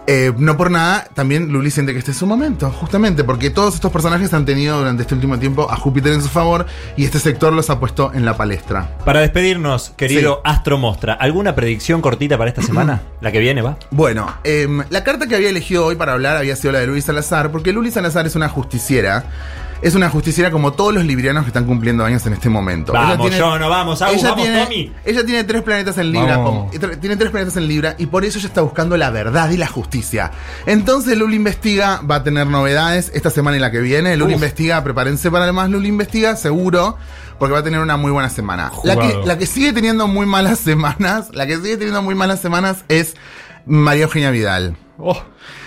Eh, 0.07 0.33
no 0.37 0.57
por 0.57 0.71
nada, 0.71 1.09
también 1.15 1.53
Luli 1.53 1.71
siente 1.71 1.93
que 1.93 1.99
este 1.99 2.13
es 2.13 2.17
su 2.17 2.27
momento, 2.27 2.71
justamente, 2.71 3.25
porque 3.25 3.51
todos 3.51 3.75
estos 3.75 3.91
personajes 3.91 4.33
han 4.35 4.45
tenido 4.45 4.79
durante 4.79 5.03
este 5.03 5.15
último 5.15 5.39
tiempo 5.39 5.69
a 5.71 5.77
Júpiter 5.77 6.13
en 6.13 6.23
su 6.23 6.29
favor 6.29 6.67
y 6.97 7.05
este 7.05 7.19
sector 7.19 7.53
los 7.53 7.71
ha 7.71 7.81
puesto 7.81 8.13
en 8.15 8.25
la 8.25 8.37
palestra. 8.37 8.97
Para 9.05 9.21
despedirnos, 9.21 9.91
querido 9.97 10.41
Astro 10.45 10.79
Mostra, 10.79 11.15
¿alguna 11.15 11.55
predicción 11.57 12.01
cortita 12.01 12.39
para 12.39 12.51
esta 12.51 12.63
semana? 12.63 13.03
la 13.21 13.33
que 13.33 13.41
viene, 13.41 13.63
va. 13.63 13.79
Bueno, 13.91 14.33
em, 14.45 14.85
la 14.91 15.03
carta 15.03 15.27
que 15.27 15.35
había 15.35 15.51
elegido 15.51 15.87
hoy 15.87 15.97
para 15.97 16.13
hablar 16.13 16.37
había 16.37 16.55
sido 16.55 16.73
la 16.73 16.79
de 16.81 16.87
Luis 16.87 17.05
Salazar, 17.05 17.51
porque 17.51 17.73
Luis 17.73 17.95
Salazar 17.95 18.27
es 18.27 18.37
una 18.37 18.49
justiciera. 18.49 19.25
Es 19.83 19.95
una 19.95 20.09
justiciera 20.09 20.51
como 20.51 20.73
todos 20.73 20.95
los 20.95 21.05
librianos 21.05 21.45
que 21.45 21.49
están 21.49 21.65
cumpliendo 21.65 22.05
años 22.05 22.25
en 22.27 22.33
este 22.33 22.49
momento. 22.49 22.93
Vamos, 22.93 23.31
yo 23.37 23.59
no 23.59 23.69
vamos, 23.69 24.01
Agus, 24.03 24.19
ella 24.19 24.31
vamos, 24.31 24.45
tiene, 24.45 24.63
Tommy. 24.65 24.93
Ella 25.05 25.25
tiene 25.27 25.45
tres 25.45 25.63
planetas 25.63 25.99
en 25.99 26.13
Libra. 26.13 26.37
Como- 26.37 26.71
tiene 27.01 27.17
tres 27.17 27.31
planetas 27.31 27.57
en 27.57 27.69
Libra 27.69 27.95
y 27.99 28.07
por 28.07 28.25
eso 28.25 28.39
ella 28.39 28.49
está 28.49 28.63
buscando 28.63 28.97
la 28.97 29.11
verdad 29.11 29.51
y 29.51 29.57
la 29.57 29.67
justicia. 29.67 30.31
Entonces 30.65 31.17
Luli 31.19 31.37
Investiga 31.37 32.01
va 32.11 32.17
a 32.17 32.23
tener 32.23 32.47
novedades 32.47 33.11
esta 33.15 33.31
semana 33.31 33.57
y 33.57 33.61
la 33.61 33.71
que 33.71 33.81
viene. 33.81 34.17
Luli 34.17 34.33
Uf. 34.35 34.41
Investiga, 34.43 34.83
prepárense 34.83 35.31
para 35.31 35.53
más 35.53 35.69
Luli 35.69 35.89
Investiga, 35.89 36.37
seguro, 36.37 36.97
porque 37.39 37.53
va 37.53 37.59
a 37.59 37.63
tener 37.63 37.81
una 37.81 37.97
muy 37.99 38.11
buena 38.13 38.31
semana. 38.31 38.73
La 38.83 38.97
que, 38.97 39.03
Jugado. 39.09 39.27
la 39.27 39.39
que 39.39 39.47
sigue 39.47 39.73
teniendo 39.75 40.09
muy 40.09 40.25
malas 40.27 40.59
semanas, 40.61 41.29
la 41.33 41.47
que 41.47 41.57
sigue 41.57 41.77
teniendo 41.77 42.01
muy 42.03 42.15
malas 42.15 42.41
semanas 42.41 42.79
es 42.89 43.15
María 43.67 44.05
Eugenia 44.05 44.31
Vidal. 44.31 44.77
Oh, 44.99 45.23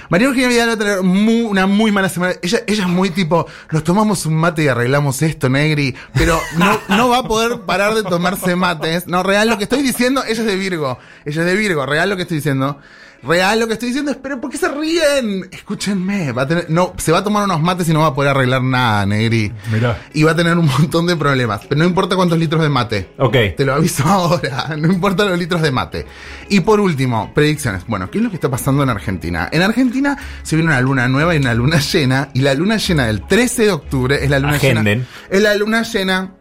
María 0.09 0.27
Eugenia 0.27 0.47
Vidal 0.49 0.69
va 0.69 0.73
a 0.73 0.77
tener 0.77 1.01
mu- 1.03 1.47
una 1.49 1.67
muy 1.67 1.91
mala 1.91 2.09
semana. 2.09 2.33
Ella, 2.41 2.59
ella 2.67 2.83
es 2.83 2.89
muy 2.89 3.11
tipo, 3.11 3.45
nos 3.71 3.83
tomamos 3.83 4.25
un 4.25 4.35
mate 4.35 4.63
y 4.63 4.67
arreglamos 4.67 5.21
esto, 5.21 5.49
Negri. 5.49 5.95
Pero 6.15 6.39
no, 6.57 6.79
no 6.89 7.09
va 7.09 7.19
a 7.19 7.23
poder 7.23 7.61
parar 7.61 7.93
de 7.93 8.03
tomarse 8.03 8.55
mates. 8.55 9.07
No, 9.07 9.21
real 9.23 9.47
lo 9.49 9.57
que 9.57 9.63
estoy 9.65 9.83
diciendo, 9.83 10.23
ella 10.23 10.41
es 10.41 10.45
de 10.47 10.55
Virgo. 10.55 10.97
Ella 11.25 11.41
es 11.41 11.47
de 11.47 11.55
Virgo, 11.55 11.85
real 11.85 12.09
lo 12.09 12.15
que 12.15 12.23
estoy 12.23 12.37
diciendo. 12.37 12.79
Real 13.21 13.59
lo 13.59 13.67
que 13.67 13.73
estoy 13.73 13.89
diciendo 13.89 14.11
es, 14.11 14.17
pero 14.17 14.39
¿por 14.39 14.49
qué 14.49 14.57
se 14.57 14.69
ríen? 14.69 15.47
Escúchenme, 15.51 16.31
va 16.31 16.43
a 16.43 16.47
tener, 16.47 16.69
no, 16.69 16.93
se 16.97 17.11
va 17.11 17.17
a 17.19 17.23
tomar 17.23 17.43
unos 17.43 17.61
mates 17.61 17.89
y 17.89 17.93
no 17.93 17.99
va 17.99 18.07
a 18.07 18.13
poder 18.13 18.31
arreglar 18.31 18.61
nada, 18.63 19.05
Negri. 19.05 19.51
mirá. 19.71 19.99
Y 20.13 20.23
va 20.23 20.31
a 20.31 20.35
tener 20.35 20.57
un 20.57 20.65
montón 20.67 21.05
de 21.05 21.15
problemas. 21.15 21.61
Pero 21.67 21.79
no 21.79 21.85
importa 21.85 22.15
cuántos 22.15 22.37
litros 22.37 22.61
de 22.61 22.69
mate. 22.69 23.09
Ok. 23.17 23.35
Te 23.57 23.65
lo 23.65 23.73
aviso 23.73 24.03
ahora, 24.07 24.75
no 24.77 24.91
importa 24.91 25.25
los 25.25 25.37
litros 25.37 25.61
de 25.61 25.71
mate. 25.71 26.05
Y 26.49 26.61
por 26.61 26.79
último, 26.79 27.33
predicciones. 27.33 27.83
Bueno, 27.87 28.09
¿qué 28.09 28.19
es 28.19 28.23
lo 28.23 28.29
que 28.29 28.35
está 28.35 28.49
pasando 28.49 28.83
en 28.83 28.89
Argentina? 28.89 29.49
En 29.51 29.61
Argentina 29.61 30.17
se 30.43 30.55
viene 30.55 30.71
una 30.71 30.81
luna 30.81 31.07
nueva 31.07 31.35
y 31.35 31.39
una 31.39 31.53
luna 31.53 31.79
llena. 31.79 32.29
Y 32.33 32.39
la 32.41 32.53
luna 32.53 32.77
llena 32.77 33.07
del 33.07 33.27
13 33.27 33.63
de 33.65 33.71
octubre 33.71 34.23
es 34.23 34.29
la 34.29 34.39
luna 34.39 34.53
Agenden. 34.55 34.83
llena. 34.85 35.05
Es 35.29 35.41
la 35.41 35.55
luna 35.55 35.83
llena 35.83 36.31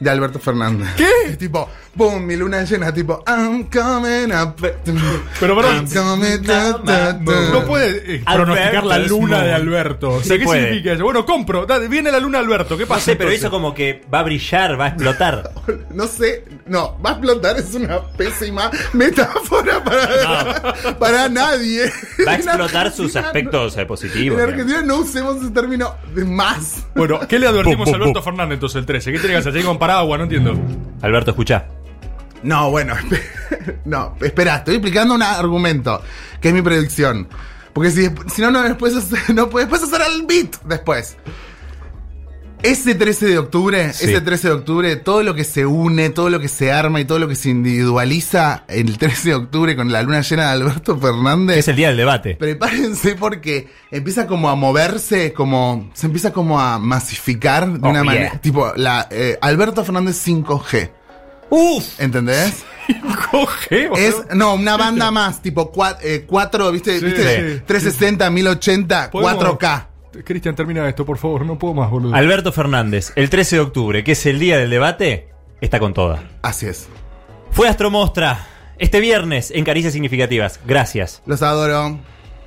de 0.00 0.10
Alberto 0.10 0.40
Fernández. 0.40 0.88
¿Qué? 0.96 1.08
Es 1.28 1.38
tipo, 1.38 1.68
boom, 1.94 2.24
mi 2.26 2.36
luna 2.36 2.64
llena, 2.64 2.92
tipo, 2.92 3.22
I'm 3.26 3.64
coming 3.64 4.32
up. 4.34 4.54
Pero, 5.40 5.56
perdón. 5.56 5.88
No 7.52 7.64
puede 7.66 8.16
eh, 8.16 8.22
pronosticar 8.24 8.84
la 8.84 8.98
luna 8.98 9.42
de 9.42 9.52
Alberto. 9.52 10.10
O 10.10 10.22
sea, 10.22 10.34
Sí 10.34 10.38
¿qué 10.38 10.44
puede. 10.44 10.62
significa 10.64 10.92
eso? 10.92 11.04
Bueno, 11.04 11.24
compro. 11.26 11.66
Dale, 11.66 11.88
viene 11.88 12.10
la 12.10 12.18
luna 12.20 12.38
de 12.38 12.44
Alberto. 12.44 12.76
¿Qué 12.76 12.84
No 12.84 12.88
pasa? 12.88 13.00
sé, 13.06 13.16
pero 13.16 13.30
entonces? 13.30 13.40
hizo 13.40 13.50
como 13.50 13.74
que 13.74 14.02
va 14.12 14.20
a 14.20 14.22
brillar, 14.22 14.78
va 14.80 14.84
a 14.86 14.88
explotar. 14.88 15.50
No 15.92 16.06
sé, 16.06 16.44
no, 16.66 16.98
va 17.04 17.10
a 17.10 17.12
explotar, 17.14 17.56
es 17.58 17.74
una 17.74 18.00
pésima 18.16 18.70
metáfora 18.94 19.84
para, 19.84 20.74
para 20.98 21.28
nadie. 21.28 21.90
Va 22.26 22.32
a 22.32 22.34
explotar 22.36 22.90
sus 22.92 23.14
aspectos 23.14 23.76
eh, 23.76 23.82
no- 23.82 23.86
positivos. 23.86 24.40
En. 24.40 24.48
Argentina 24.48 24.82
no 24.82 24.96
usemos 24.96 25.36
ese 25.36 25.50
término 25.50 25.94
de 26.14 26.24
más. 26.24 26.84
Bueno, 26.94 27.20
¿qué 27.28 27.38
le 27.38 27.46
advertimos 27.46 27.88
a 27.92 27.94
Alberto. 27.96 28.22
Fernández 28.22 28.54
entonces 28.54 28.76
el 28.80 28.86
13? 28.86 29.12
¿Qué 29.12 29.18
tiene 29.18 29.34
que 29.34 29.38
hacer? 29.40 29.52
¿Seguir 29.52 29.66
con 29.66 29.78
paraguas? 29.78 30.18
No 30.18 30.24
entiendo. 30.24 30.54
Alberto, 31.02 31.30
escucha. 31.32 31.66
No, 32.42 32.70
bueno, 32.70 32.94
no, 33.84 34.16
espera, 34.20 34.56
estoy 34.56 34.74
explicando 34.76 35.14
un 35.14 35.22
argumento, 35.22 36.02
que 36.40 36.48
es 36.48 36.54
mi 36.54 36.62
predicción. 36.62 37.28
Porque 37.72 37.90
si, 37.90 38.08
si 38.34 38.42
no, 38.42 38.50
no, 38.50 38.62
después, 38.62 38.94
no 39.34 39.48
puedes 39.48 39.72
hacer 39.82 40.00
el 40.14 40.26
beat 40.26 40.56
después. 40.64 41.16
Ese 42.62 42.94
13 42.94 43.26
de 43.26 43.38
octubre, 43.38 43.92
Sí. 43.92 44.04
ese 44.04 44.20
13 44.20 44.48
de 44.48 44.54
octubre, 44.54 44.94
todo 44.94 45.24
lo 45.24 45.34
que 45.34 45.42
se 45.42 45.66
une, 45.66 46.10
todo 46.10 46.30
lo 46.30 46.38
que 46.38 46.46
se 46.46 46.70
arma 46.70 47.00
y 47.00 47.04
todo 47.04 47.18
lo 47.18 47.26
que 47.26 47.34
se 47.34 47.48
individualiza 47.50 48.62
el 48.68 48.98
13 48.98 49.30
de 49.30 49.34
octubre 49.34 49.74
con 49.74 49.90
la 49.90 50.00
luna 50.02 50.20
llena 50.20 50.44
de 50.46 50.50
Alberto 50.62 50.96
Fernández. 50.96 51.56
Es 51.58 51.66
el 51.68 51.74
día 51.74 51.88
del 51.88 51.96
debate. 51.96 52.36
Prepárense 52.36 53.16
porque 53.16 53.68
empieza 53.90 54.28
como 54.28 54.48
a 54.48 54.54
moverse, 54.54 55.32
como 55.32 55.90
se 55.94 56.06
empieza 56.06 56.32
como 56.32 56.60
a 56.60 56.78
masificar 56.78 57.66
de 57.68 57.78
Oh, 57.84 57.90
una 57.90 58.02
yeah. 58.02 58.04
manera, 58.04 58.40
tipo 58.40 58.72
la 58.76 59.08
eh, 59.10 59.38
Alberto 59.40 59.84
Fernández 59.84 60.24
5G. 60.24 60.90
Uf. 61.54 62.00
¿Entendés? 62.00 62.64
Coge, 63.30 63.88
boludo. 63.88 64.02
Es, 64.02 64.34
no, 64.34 64.54
una 64.54 64.78
banda 64.78 65.10
más, 65.10 65.42
tipo 65.42 65.70
4, 65.70 66.72
¿viste? 66.72 66.98
Sí, 66.98 67.04
¿viste? 67.04 67.56
sí. 67.58 67.62
360, 67.66 68.30
1080, 68.30 69.10
¿Podemos- 69.10 69.58
4K. 69.58 69.86
Cristian, 70.24 70.54
termina 70.54 70.88
esto, 70.88 71.04
por 71.04 71.18
favor. 71.18 71.44
No 71.44 71.58
puedo 71.58 71.74
más, 71.74 71.90
boludo. 71.90 72.14
Alberto 72.14 72.52
Fernández, 72.52 73.12
el 73.16 73.28
13 73.28 73.56
de 73.56 73.60
octubre, 73.62 74.02
que 74.02 74.12
es 74.12 74.24
el 74.24 74.38
día 74.38 74.56
del 74.56 74.70
debate, 74.70 75.28
está 75.60 75.78
con 75.78 75.92
toda. 75.92 76.22
Así 76.40 76.66
es. 76.66 76.88
Fue 77.50 77.68
Astromostra 77.68 78.46
este 78.78 79.00
viernes 79.00 79.50
en 79.50 79.64
Caricias 79.66 79.92
Significativas. 79.92 80.58
Gracias. 80.66 81.22
Los 81.26 81.42
adoro. 81.42 81.98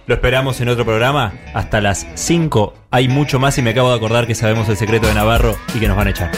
Lo 0.07 0.15
esperamos 0.15 0.59
en 0.61 0.69
otro 0.69 0.83
programa. 0.83 1.33
Hasta 1.53 1.79
las 1.79 2.07
5 2.15 2.73
hay 2.89 3.07
mucho 3.07 3.37
más 3.39 3.55
y 3.59 3.61
me 3.61 3.69
acabo 3.69 3.89
de 3.91 3.97
acordar 3.97 4.25
que 4.25 4.33
sabemos 4.33 4.67
el 4.69 4.77
secreto 4.77 5.05
de 5.07 5.13
Navarro 5.13 5.55
y 5.75 5.79
que 5.79 5.87
nos 5.87 5.95
van 5.95 6.07
a 6.07 6.09
echar. 6.09 6.31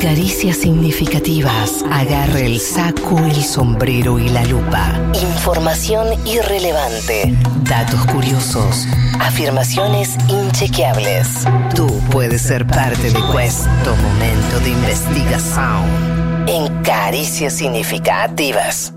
Caricias 0.00 0.58
significativas. 0.58 1.84
Agarre 1.90 2.46
el 2.46 2.60
saco, 2.60 3.18
el 3.18 3.42
sombrero 3.42 4.20
y 4.20 4.28
la 4.28 4.44
lupa. 4.44 4.94
Información 5.20 6.06
irrelevante. 6.24 7.34
Datos 7.64 8.06
curiosos. 8.06 8.86
Afirmaciones 9.18 10.16
inchequeables. 10.28 11.44
Tú 11.74 11.88
puedes 12.12 12.42
ser 12.42 12.64
parte 12.64 13.10
de 13.10 13.20
Questo 13.32 13.96
momento 13.96 14.60
de 14.60 14.70
investigación. 14.70 16.46
En 16.46 16.82
Caricias 16.84 17.54
significativas. 17.54 18.92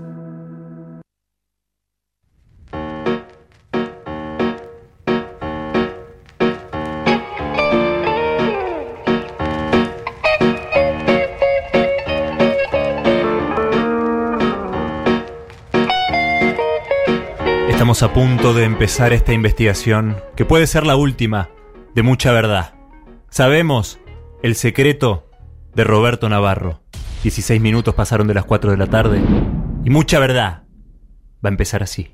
A 18.00 18.12
punto 18.12 18.54
de 18.54 18.64
empezar 18.64 19.12
esta 19.12 19.34
investigación, 19.34 20.16
que 20.34 20.46
puede 20.46 20.66
ser 20.66 20.86
la 20.86 20.96
última, 20.96 21.50
de 21.94 22.02
mucha 22.02 22.32
verdad. 22.32 22.74
Sabemos 23.28 24.00
el 24.42 24.56
secreto 24.56 25.28
de 25.74 25.84
Roberto 25.84 26.28
Navarro. 26.30 26.80
16 27.22 27.60
minutos 27.60 27.94
pasaron 27.94 28.26
de 28.26 28.34
las 28.34 28.46
4 28.46 28.70
de 28.70 28.76
la 28.78 28.86
tarde 28.86 29.20
y 29.84 29.90
mucha 29.90 30.18
verdad 30.18 30.62
va 31.44 31.48
a 31.48 31.48
empezar 31.48 31.82
así. 31.82 32.10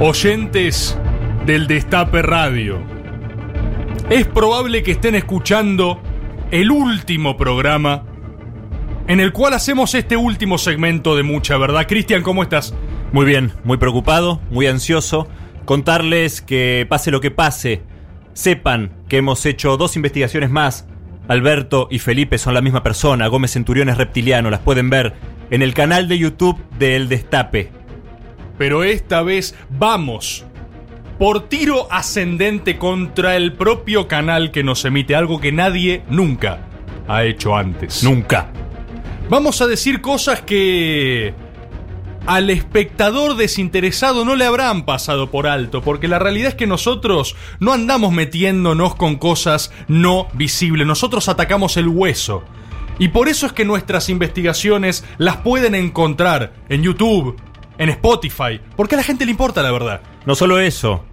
Oyentes 0.00 0.98
del 1.46 1.68
Destape 1.68 2.22
Radio. 2.22 2.80
Es 4.10 4.26
probable 4.26 4.82
que 4.82 4.90
estén 4.90 5.14
escuchando 5.14 6.02
el 6.50 6.70
último 6.70 7.36
programa 7.36 8.04
en 9.06 9.20
el 9.20 9.32
cual 9.32 9.54
hacemos 9.54 9.94
este 9.94 10.16
último 10.16 10.58
segmento 10.58 11.16
de 11.16 11.22
mucha 11.22 11.56
verdad. 11.58 11.86
Cristian, 11.86 12.22
¿cómo 12.22 12.42
estás? 12.42 12.74
Muy 13.12 13.26
bien, 13.26 13.52
muy 13.64 13.76
preocupado, 13.78 14.40
muy 14.50 14.66
ansioso. 14.66 15.28
Contarles 15.64 16.40
que 16.40 16.86
pase 16.88 17.10
lo 17.10 17.20
que 17.20 17.30
pase, 17.30 17.82
sepan 18.32 18.92
que 19.08 19.18
hemos 19.18 19.44
hecho 19.44 19.76
dos 19.76 19.96
investigaciones 19.96 20.50
más. 20.50 20.86
Alberto 21.26 21.88
y 21.90 21.98
Felipe 21.98 22.38
son 22.38 22.54
la 22.54 22.62
misma 22.62 22.82
persona, 22.82 23.26
Gómez 23.26 23.52
Centurión 23.52 23.90
es 23.90 23.98
reptiliano, 23.98 24.48
las 24.48 24.60
pueden 24.60 24.88
ver 24.88 25.14
en 25.50 25.60
el 25.60 25.74
canal 25.74 26.08
de 26.08 26.18
YouTube 26.18 26.58
de 26.78 26.96
El 26.96 27.10
Destape. 27.10 27.70
Pero 28.56 28.84
esta 28.84 29.22
vez 29.22 29.54
vamos 29.68 30.46
por 31.18 31.48
tiro 31.48 31.88
ascendente 31.90 32.78
contra 32.78 33.36
el 33.36 33.54
propio 33.54 34.06
canal 34.06 34.50
que 34.50 34.62
nos 34.62 34.84
emite, 34.84 35.16
algo 35.16 35.40
que 35.40 35.52
nadie 35.52 36.02
nunca 36.08 36.66
ha 37.08 37.24
hecho 37.24 37.56
antes. 37.56 38.04
Nunca. 38.04 38.52
Vamos 39.28 39.60
a 39.60 39.66
decir 39.66 40.00
cosas 40.00 40.40
que 40.42 41.34
al 42.26 42.50
espectador 42.50 43.36
desinteresado 43.36 44.24
no 44.24 44.36
le 44.36 44.44
habrán 44.44 44.84
pasado 44.84 45.30
por 45.30 45.46
alto, 45.46 45.82
porque 45.82 46.08
la 46.08 46.18
realidad 46.18 46.50
es 46.50 46.54
que 46.54 46.66
nosotros 46.66 47.36
no 47.58 47.72
andamos 47.72 48.12
metiéndonos 48.12 48.94
con 48.94 49.16
cosas 49.16 49.72
no 49.88 50.28
visibles, 50.34 50.86
nosotros 50.86 51.28
atacamos 51.28 51.76
el 51.76 51.88
hueso. 51.88 52.44
Y 52.98 53.08
por 53.08 53.28
eso 53.28 53.46
es 53.46 53.52
que 53.52 53.64
nuestras 53.64 54.08
investigaciones 54.08 55.04
las 55.18 55.38
pueden 55.38 55.74
encontrar 55.74 56.52
en 56.68 56.82
YouTube, 56.82 57.40
en 57.78 57.88
Spotify, 57.90 58.60
porque 58.76 58.96
a 58.96 58.98
la 58.98 59.04
gente 59.04 59.24
le 59.24 59.30
importa 59.30 59.62
la 59.62 59.72
verdad. 59.72 60.02
No 60.26 60.34
solo 60.34 60.58
eso, 60.58 61.04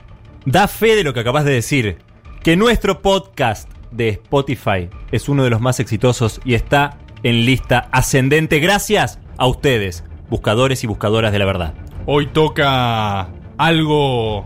da 0.45 0.67
fe 0.67 0.95
de 0.95 1.03
lo 1.03 1.13
que 1.13 1.19
acabas 1.21 1.45
de 1.45 1.53
decir, 1.53 1.97
que 2.43 2.55
nuestro 2.55 3.01
podcast 3.01 3.69
de 3.91 4.09
Spotify 4.09 4.89
es 5.11 5.27
uno 5.27 5.43
de 5.43 5.49
los 5.49 5.61
más 5.61 5.79
exitosos 5.79 6.39
y 6.45 6.53
está 6.53 6.99
en 7.23 7.45
lista 7.45 7.89
ascendente 7.91 8.59
gracias 8.59 9.19
a 9.37 9.47
ustedes, 9.47 10.03
buscadores 10.29 10.83
y 10.83 10.87
buscadoras 10.87 11.31
de 11.31 11.39
la 11.39 11.45
verdad. 11.45 11.73
Hoy 12.05 12.27
toca 12.27 13.29
algo 13.57 14.45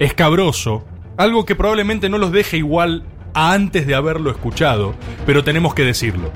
escabroso, 0.00 0.84
algo 1.16 1.44
que 1.44 1.54
probablemente 1.54 2.08
no 2.08 2.18
los 2.18 2.32
deje 2.32 2.56
igual 2.56 3.04
a 3.34 3.52
antes 3.52 3.86
de 3.86 3.94
haberlo 3.94 4.30
escuchado, 4.30 4.94
pero 5.24 5.44
tenemos 5.44 5.74
que 5.74 5.84
decirlo. 5.84 6.32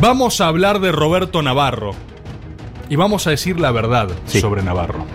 Vamos 0.00 0.40
a 0.40 0.48
hablar 0.48 0.80
de 0.80 0.92
Roberto 0.92 1.40
Navarro 1.42 1.92
y 2.90 2.96
vamos 2.96 3.26
a 3.26 3.30
decir 3.30 3.58
la 3.58 3.70
verdad 3.70 4.10
sobre 4.26 4.62
Navarro. 4.62 5.06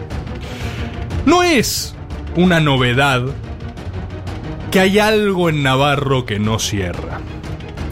No 1.25 1.43
es 1.43 1.96
una 2.37 2.59
novedad 2.59 3.23
que 4.69 4.79
hay 4.79 4.99
algo 4.99 5.49
en 5.49 5.63
Navarro 5.63 6.27
que 6.27 6.37
no 6.37 6.59
cierra. 6.59 7.19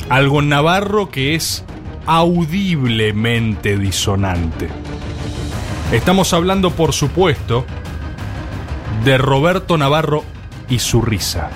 Algo 0.07 0.39
en 0.39 0.49
Navarro 0.49 1.09
que 1.09 1.33
es 1.33 1.65
audiblemente 2.05 3.75
disonante. 3.75 4.69
Estamos 5.91 6.31
hablando, 6.33 6.69
por 6.69 6.93
supuesto, 6.93 7.65
de 9.03 9.17
Roberto 9.17 9.79
Navarro 9.79 10.23
y 10.69 10.77
su 10.77 11.01
risa. 11.01 11.49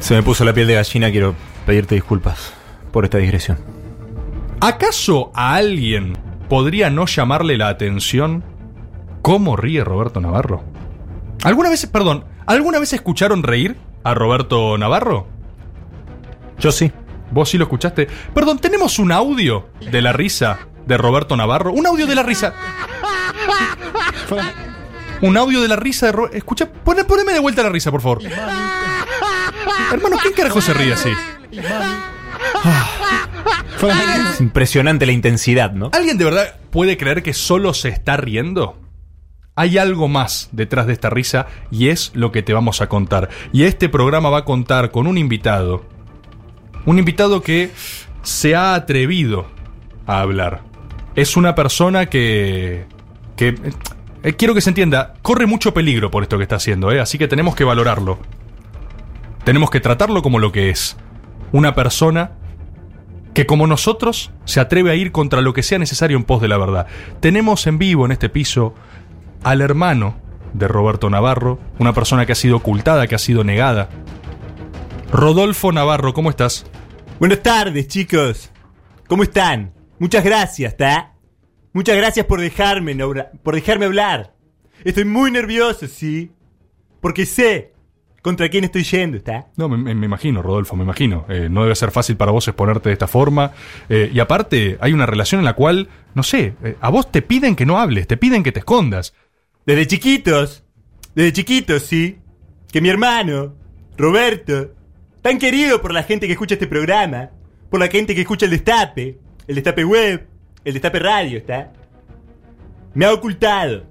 Se 0.00 0.14
me 0.14 0.22
puso 0.22 0.44
la 0.44 0.52
piel 0.52 0.66
de 0.66 0.74
gallina, 0.74 1.10
quiero 1.10 1.34
pedirte 1.64 1.94
disculpas 1.94 2.52
por 2.92 3.04
esta 3.04 3.16
digresión. 3.16 3.56
¿Acaso 4.60 5.30
a 5.34 5.54
alguien 5.54 6.12
podría 6.50 6.90
no 6.90 7.06
llamarle 7.06 7.56
la 7.56 7.68
atención 7.68 8.44
cómo 9.22 9.56
ríe 9.56 9.82
Roberto 9.82 10.20
Navarro? 10.20 10.77
¿Alguna 11.44 11.70
vez, 11.70 11.86
perdón, 11.86 12.24
¿alguna 12.46 12.78
vez 12.78 12.92
escucharon 12.92 13.42
reír 13.42 13.76
a 14.04 14.14
Roberto 14.14 14.76
Navarro? 14.78 15.26
Yo 16.58 16.72
sí. 16.72 16.92
¿Vos 17.30 17.50
sí 17.50 17.58
lo 17.58 17.64
escuchaste? 17.64 18.08
Perdón, 18.34 18.58
¿tenemos 18.58 18.98
un 18.98 19.12
audio 19.12 19.68
de 19.90 20.00
la 20.02 20.12
risa 20.14 20.60
de 20.86 20.96
Roberto 20.96 21.36
Navarro? 21.36 21.72
Un 21.72 21.86
audio 21.86 22.06
de 22.06 22.14
la 22.14 22.22
risa. 22.22 22.54
Un 25.20 25.36
audio 25.36 25.60
de 25.60 25.68
la 25.68 25.76
risa 25.76 26.06
de 26.06 26.12
Roberto. 26.12 26.36
Escucha, 26.36 26.66
pone- 26.72 27.04
poneme 27.04 27.32
de 27.34 27.38
vuelta 27.40 27.62
la 27.62 27.68
risa, 27.68 27.90
por 27.90 28.00
favor. 28.00 28.20
Hermano, 29.92 30.16
¿quién 30.22 30.32
carajo 30.34 30.60
se 30.62 30.72
ríe 30.72 30.92
así? 30.94 31.10
Es 34.32 34.40
impresionante 34.40 35.06
la 35.06 35.12
intensidad, 35.12 35.72
¿no? 35.72 35.90
¿Alguien 35.92 36.16
de 36.18 36.24
verdad 36.24 36.54
puede 36.70 36.96
creer 36.96 37.22
que 37.22 37.34
solo 37.34 37.74
se 37.74 37.88
está 37.90 38.16
riendo? 38.16 38.78
Hay 39.58 39.76
algo 39.76 40.06
más 40.06 40.50
detrás 40.52 40.86
de 40.86 40.92
esta 40.92 41.10
risa 41.10 41.48
y 41.68 41.88
es 41.88 42.12
lo 42.14 42.30
que 42.30 42.44
te 42.44 42.52
vamos 42.52 42.80
a 42.80 42.88
contar. 42.88 43.28
Y 43.52 43.64
este 43.64 43.88
programa 43.88 44.30
va 44.30 44.38
a 44.38 44.44
contar 44.44 44.92
con 44.92 45.08
un 45.08 45.18
invitado. 45.18 45.84
Un 46.86 47.00
invitado 47.00 47.42
que 47.42 47.72
se 48.22 48.54
ha 48.54 48.76
atrevido 48.76 49.48
a 50.06 50.20
hablar. 50.20 50.62
Es 51.16 51.36
una 51.36 51.56
persona 51.56 52.06
que... 52.06 52.86
que 53.34 53.56
eh, 54.22 54.34
quiero 54.34 54.54
que 54.54 54.60
se 54.60 54.70
entienda, 54.70 55.14
corre 55.22 55.46
mucho 55.46 55.74
peligro 55.74 56.08
por 56.08 56.22
esto 56.22 56.36
que 56.36 56.44
está 56.44 56.54
haciendo, 56.54 56.92
¿eh? 56.92 57.00
así 57.00 57.18
que 57.18 57.26
tenemos 57.26 57.56
que 57.56 57.64
valorarlo. 57.64 58.20
Tenemos 59.42 59.70
que 59.70 59.80
tratarlo 59.80 60.22
como 60.22 60.38
lo 60.38 60.52
que 60.52 60.70
es. 60.70 60.96
Una 61.50 61.74
persona 61.74 62.30
que 63.34 63.44
como 63.46 63.66
nosotros 63.66 64.30
se 64.44 64.60
atreve 64.60 64.92
a 64.92 64.94
ir 64.94 65.10
contra 65.10 65.40
lo 65.40 65.52
que 65.52 65.64
sea 65.64 65.78
necesario 65.78 66.16
en 66.16 66.22
pos 66.22 66.40
de 66.40 66.48
la 66.48 66.58
verdad. 66.58 66.86
Tenemos 67.18 67.66
en 67.66 67.78
vivo 67.78 68.04
en 68.04 68.12
este 68.12 68.28
piso 68.28 68.74
al 69.42 69.60
hermano 69.60 70.16
de 70.52 70.68
Roberto 70.68 71.10
Navarro, 71.10 71.58
una 71.78 71.92
persona 71.92 72.26
que 72.26 72.32
ha 72.32 72.36
sido 72.36 72.56
ocultada, 72.56 73.06
que 73.06 73.14
ha 73.14 73.18
sido 73.18 73.44
negada. 73.44 73.88
Rodolfo 75.12 75.72
Navarro, 75.72 76.14
¿cómo 76.14 76.30
estás? 76.30 76.66
Buenas 77.18 77.42
tardes, 77.42 77.88
chicos. 77.88 78.50
¿Cómo 79.06 79.22
están? 79.22 79.72
Muchas 79.98 80.24
gracias, 80.24 80.72
¿está? 80.72 81.14
Muchas 81.72 81.96
gracias 81.96 82.26
por 82.26 82.40
dejarme, 82.40 82.96
por 83.42 83.54
dejarme 83.54 83.86
hablar. 83.86 84.34
Estoy 84.84 85.04
muy 85.04 85.30
nervioso, 85.30 85.86
¿sí? 85.86 86.30
Porque 87.00 87.26
sé 87.26 87.72
contra 88.22 88.48
quién 88.48 88.64
estoy 88.64 88.82
yendo, 88.82 89.16
¿está? 89.16 89.46
No, 89.56 89.68
me 89.68 89.90
imagino, 89.92 90.42
Rodolfo, 90.42 90.76
me 90.76 90.84
imagino. 90.84 91.24
Eh, 91.28 91.48
no 91.50 91.62
debe 91.62 91.74
ser 91.74 91.90
fácil 91.90 92.16
para 92.16 92.32
vos 92.32 92.46
exponerte 92.46 92.88
de 92.88 92.92
esta 92.92 93.06
forma. 93.06 93.52
Eh, 93.88 94.10
y 94.12 94.20
aparte, 94.20 94.76
hay 94.80 94.92
una 94.92 95.06
relación 95.06 95.40
en 95.40 95.44
la 95.44 95.54
cual, 95.54 95.88
no 96.14 96.22
sé, 96.22 96.54
eh, 96.62 96.76
a 96.80 96.90
vos 96.90 97.10
te 97.10 97.22
piden 97.22 97.56
que 97.56 97.66
no 97.66 97.78
hables, 97.78 98.06
te 98.06 98.16
piden 98.16 98.42
que 98.42 98.52
te 98.52 98.60
escondas. 98.60 99.14
Desde 99.68 99.86
chiquitos, 99.86 100.64
desde 101.14 101.34
chiquitos, 101.34 101.82
sí. 101.82 102.16
Que 102.72 102.80
mi 102.80 102.88
hermano, 102.88 103.54
Roberto, 103.98 104.74
tan 105.20 105.36
querido 105.36 105.82
por 105.82 105.92
la 105.92 106.04
gente 106.04 106.26
que 106.26 106.32
escucha 106.32 106.54
este 106.54 106.66
programa, 106.66 107.32
por 107.68 107.78
la 107.78 107.88
gente 107.88 108.14
que 108.14 108.22
escucha 108.22 108.46
el 108.46 108.52
Destape, 108.52 109.18
el 109.46 109.54
Destape 109.56 109.84
Web, 109.84 110.26
el 110.64 110.72
Destape 110.72 110.98
Radio, 111.00 111.36
¿está? 111.36 111.70
Me 112.94 113.04
ha 113.04 113.12
ocultado. 113.12 113.84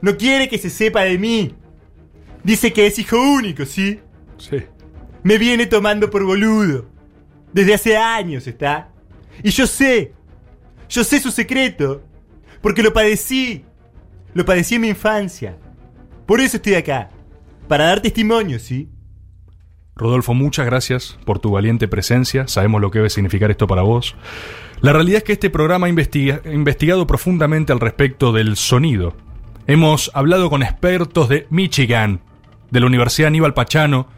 No 0.00 0.16
quiere 0.16 0.48
que 0.48 0.56
se 0.56 0.70
sepa 0.70 1.02
de 1.02 1.18
mí. 1.18 1.54
Dice 2.42 2.72
que 2.72 2.86
es 2.86 2.98
hijo 2.98 3.18
único, 3.20 3.66
¿sí? 3.66 4.00
Sí. 4.38 4.62
Me 5.22 5.36
viene 5.36 5.66
tomando 5.66 6.08
por 6.08 6.24
boludo. 6.24 6.88
Desde 7.52 7.74
hace 7.74 7.98
años, 7.98 8.46
¿está? 8.46 8.90
Y 9.42 9.50
yo 9.50 9.66
sé. 9.66 10.14
Yo 10.88 11.04
sé 11.04 11.20
su 11.20 11.30
secreto. 11.30 12.02
Porque 12.62 12.82
lo 12.82 12.94
padecí. 12.94 13.66
Lo 14.34 14.44
padecí 14.44 14.74
en 14.74 14.82
mi 14.82 14.88
infancia. 14.88 15.56
Por 16.26 16.40
eso 16.40 16.56
estoy 16.56 16.74
acá. 16.74 17.10
Para 17.68 17.84
dar 17.86 18.00
testimonio, 18.00 18.58
¿sí? 18.58 18.90
Rodolfo, 19.96 20.34
muchas 20.34 20.66
gracias 20.66 21.18
por 21.24 21.38
tu 21.38 21.52
valiente 21.52 21.86
presencia. 21.86 22.48
Sabemos 22.48 22.80
lo 22.80 22.90
que 22.90 22.98
debe 22.98 23.10
significar 23.10 23.50
esto 23.50 23.66
para 23.66 23.82
vos. 23.82 24.16
La 24.80 24.92
realidad 24.92 25.18
es 25.18 25.24
que 25.24 25.32
este 25.34 25.50
programa 25.50 25.86
ha 25.86 25.90
investiga- 25.90 26.42
investigado 26.52 27.06
profundamente 27.06 27.72
al 27.72 27.80
respecto 27.80 28.32
del 28.32 28.56
sonido. 28.56 29.14
Hemos 29.66 30.10
hablado 30.14 30.50
con 30.50 30.62
expertos 30.62 31.28
de 31.28 31.46
Michigan, 31.48 32.20
de 32.70 32.80
la 32.80 32.86
Universidad 32.86 33.28
Aníbal 33.28 33.54
Pachano, 33.54 34.08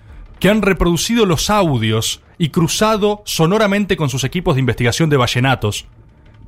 que 0.40 0.48
han 0.48 0.62
reproducido 0.62 1.26
los 1.26 1.50
audios 1.50 2.22
y 2.38 2.48
cruzado 2.48 3.22
sonoramente 3.26 3.96
con 3.96 4.08
sus 4.08 4.24
equipos 4.24 4.54
de 4.54 4.60
investigación 4.60 5.08
de 5.08 5.16
vallenatos 5.18 5.86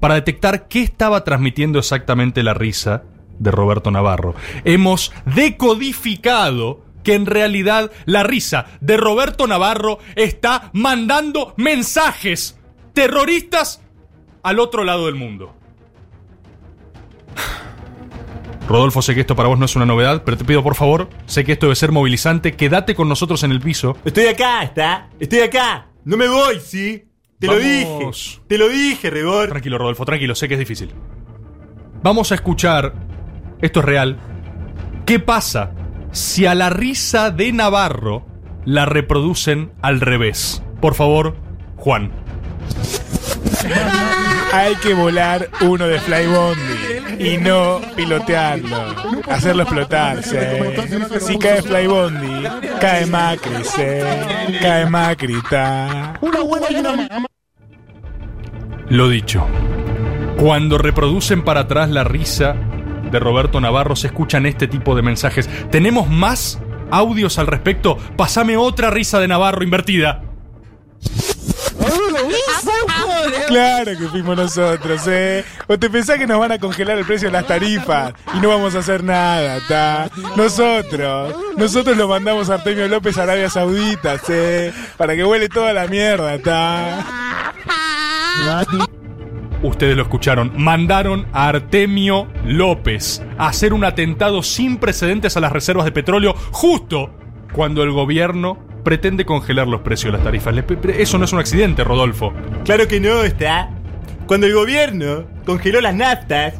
para 0.01 0.14
detectar 0.14 0.69
qué 0.69 0.83
estaba 0.83 1.23
transmitiendo 1.25 1.79
exactamente 1.79 2.43
la 2.43 2.55
risa 2.55 3.05
de 3.39 3.51
Roberto 3.51 3.91
Navarro. 3.91 4.34
Hemos 4.64 5.12
decodificado 5.24 6.84
que 7.03 7.14
en 7.14 7.26
realidad 7.26 7.91
la 8.05 8.22
risa 8.22 8.66
de 8.80 8.97
Roberto 8.97 9.47
Navarro 9.47 9.99
está 10.16 10.70
mandando 10.72 11.55
mensajes 11.57 12.59
terroristas 12.93 13.82
al 14.43 14.59
otro 14.59 14.84
lado 14.84 15.07
del 15.07 15.14
mundo. 15.14 15.55
Rodolfo, 18.68 19.01
sé 19.01 19.14
que 19.14 19.22
esto 19.22 19.34
para 19.34 19.49
vos 19.49 19.59
no 19.59 19.64
es 19.64 19.76
una 19.76 19.86
novedad, 19.86 20.22
pero 20.24 20.36
te 20.36 20.45
pido 20.45 20.62
por 20.62 20.74
favor, 20.74 21.09
sé 21.24 21.43
que 21.43 21.53
esto 21.53 21.66
debe 21.66 21.76
ser 21.76 21.91
movilizante, 21.91 22.53
quédate 22.55 22.95
con 22.95 23.09
nosotros 23.09 23.43
en 23.43 23.53
el 23.53 23.61
piso. 23.61 23.97
Estoy 24.05 24.26
acá, 24.26 24.62
está. 24.62 25.09
Estoy 25.18 25.41
acá. 25.41 25.86
No 26.05 26.18
me 26.18 26.28
voy, 26.28 26.61
¿sí? 26.61 27.05
Te 27.39 27.47
lo 27.47 27.59
dije. 27.59 28.11
Te 28.47 28.59
lo 28.59 28.68
dije, 28.68 29.09
Rebor. 29.09 29.49
Tranquilo, 29.49 29.78
Rodolfo, 29.78 30.05
tranquilo, 30.05 30.34
sé 30.34 30.49
que 30.49 30.55
es 30.55 30.61
difícil. 30.61 30.93
Vamos 32.03 32.30
a 32.30 32.34
escuchar, 32.34 32.93
esto 33.61 33.81
es 33.81 33.87
real, 33.87 34.19
¿qué 35.07 35.19
pasa 35.19 35.73
si 36.13 36.47
a 36.47 36.55
la 36.55 36.71
risa 36.71 37.31
de 37.31 37.53
Navarro 37.53 38.27
la 38.65 38.87
reproducen 38.87 39.73
al 39.83 40.01
revés? 40.01 40.63
Por 40.81 40.95
favor, 40.95 41.37
Juan. 41.77 42.13
Hay 44.53 44.75
que 44.77 44.95
volar 44.95 45.49
uno 45.61 45.87
de 45.87 46.01
Flybondi 46.01 47.19
y 47.19 47.37
no 47.39 47.81
pilotearlo. 47.97 48.95
Hacerlo 49.29 49.65
explotarse. 49.65 51.21
Si 51.21 51.39
cae 51.39 51.63
Flybondi, 51.63 52.45
cae 52.81 53.07
Macri, 53.07 53.65
se. 53.65 54.05
Cae 54.61 54.87
Macri, 54.89 55.37
ta. 55.51 56.15
Una 56.21 56.41
buena 56.41 56.67
y 56.71 56.77
una 56.77 56.97
mala. 56.97 57.27
Lo 58.89 59.09
dicho. 59.09 59.47
Cuando 60.39 60.79
reproducen 60.79 61.43
para 61.43 61.61
atrás 61.61 61.91
la 61.91 62.05
risa 62.05 62.57
de 63.11 63.19
Roberto 63.19 63.61
Navarro 63.61 63.97
se 63.97 64.09
escuchan 64.09 64.47
este 64.47 64.69
tipo 64.69 64.95
de 64.95 65.03
mensajes. 65.03 65.49
¿Tenemos 65.71 66.09
más 66.09 66.61
audios 66.91 67.39
al 67.39 67.47
respecto? 67.47 67.97
Pasame 68.17 68.57
otra 68.57 68.91
risa 68.91 69.19
de 69.21 69.29
Navarro 69.29 69.63
invertida. 69.63 70.23
Claro 73.47 73.93
que 73.99 74.09
fuimos 74.09 74.37
nosotros, 74.37 75.03
¿eh? 75.07 75.45
¿O 75.67 75.79
te 75.79 75.89
pensás 75.89 76.19
que 76.19 76.27
nos 76.27 76.39
van 76.39 76.53
a 76.53 76.59
congelar 76.59 76.99
el 76.99 77.05
precio 77.05 77.29
de 77.29 77.33
las 77.33 77.47
tarifas 77.47 78.13
y 78.35 78.41
no 78.41 78.49
vamos 78.49 78.75
a 78.75 78.81
hacer 78.81 79.03
nada, 79.03 79.61
ta? 79.69 80.11
Nosotros, 80.37 81.35
nosotros 81.57 81.97
lo 81.97 82.09
mandamos 82.09 82.51
a 82.51 82.55
Artemio 82.55 82.89
López 82.89 83.17
a 83.19 83.23
Arabia 83.23 83.49
Saudita, 83.49 84.17
¿eh? 84.29 84.73
Para 84.97 85.15
que 85.15 85.25
huele 85.25 85.49
toda 85.49 85.73
la 85.73 85.87
mierda, 85.87 86.39
ta. 86.39 87.07
Ustedes 89.63 89.97
lo 89.97 90.03
escucharon. 90.03 90.53
Mandaron 90.57 91.27
a 91.33 91.49
Artemio 91.49 92.29
López 92.45 93.23
a 93.39 93.49
hacer 93.49 93.73
un 93.73 93.85
atentado 93.85 94.43
sin 94.43 94.77
precedentes 94.77 95.37
a 95.37 95.41
las 95.41 95.53
reservas 95.53 95.85
de 95.85 95.93
petróleo 95.93 96.35
justo 96.53 97.11
cuando 97.53 97.83
el 97.83 97.91
gobierno 97.91 98.59
pretende 98.85 99.25
congelar 99.25 99.67
los 99.67 99.81
precios 99.81 100.13
de 100.13 100.19
las 100.19 100.25
tarifas. 100.25 100.55
Eso 100.97 101.19
no 101.19 101.25
es 101.25 101.33
un 101.33 101.41
accidente, 101.41 101.83
Rodolfo. 101.83 102.33
Claro 102.65 102.87
que 102.87 103.01
no, 103.01 103.23
está. 103.23 103.71
Cuando 104.27 104.47
el 104.47 104.55
gobierno 104.55 105.27
congeló 105.45 105.81
las 105.81 105.95
naftas, 105.95 106.55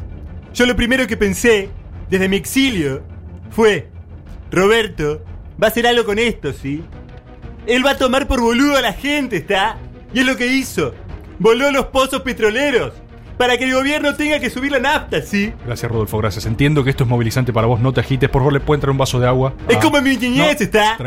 yo 0.53 0.65
lo 0.65 0.75
primero 0.75 1.07
que 1.07 1.15
pensé, 1.15 1.69
desde 2.09 2.27
mi 2.27 2.35
exilio, 2.35 3.03
fue: 3.49 3.89
Roberto 4.51 5.23
va 5.61 5.67
a 5.67 5.69
hacer 5.69 5.87
algo 5.87 6.03
con 6.03 6.19
esto, 6.19 6.51
¿sí? 6.51 6.83
Él 7.65 7.85
va 7.85 7.91
a 7.91 7.97
tomar 7.97 8.27
por 8.27 8.41
boludo 8.41 8.75
a 8.75 8.81
la 8.81 8.93
gente, 8.93 9.37
¿está? 9.37 9.77
Y 10.13 10.19
es 10.19 10.25
lo 10.25 10.35
que 10.35 10.47
hizo. 10.47 10.93
Voló 11.39 11.71
los 11.71 11.85
pozos 11.87 12.21
petroleros 12.21 12.93
para 13.37 13.57
que 13.57 13.63
el 13.63 13.73
gobierno 13.73 14.13
tenga 14.15 14.39
que 14.39 14.49
subir 14.49 14.71
la 14.73 14.79
nafta, 14.79 15.21
¿sí? 15.21 15.53
Gracias, 15.65 15.89
Rodolfo, 15.89 16.17
gracias. 16.17 16.45
Entiendo 16.45 16.83
que 16.83 16.89
esto 16.89 17.05
es 17.05 17.09
movilizante 17.09 17.53
para 17.53 17.67
vos, 17.67 17.79
no 17.79 17.93
te 17.93 18.01
agites. 18.01 18.29
Por 18.29 18.41
favor, 18.41 18.51
le 18.53 18.59
pueden 18.59 18.81
traer 18.81 18.91
un 18.91 18.97
vaso 18.97 19.19
de 19.19 19.27
agua. 19.27 19.53
Es 19.69 19.77
Ah. 19.77 19.79
como 19.79 19.97
en 19.97 20.03
mi 20.03 20.17
niñez, 20.17 20.57
No, 20.59 20.63
¿está? 20.65 20.97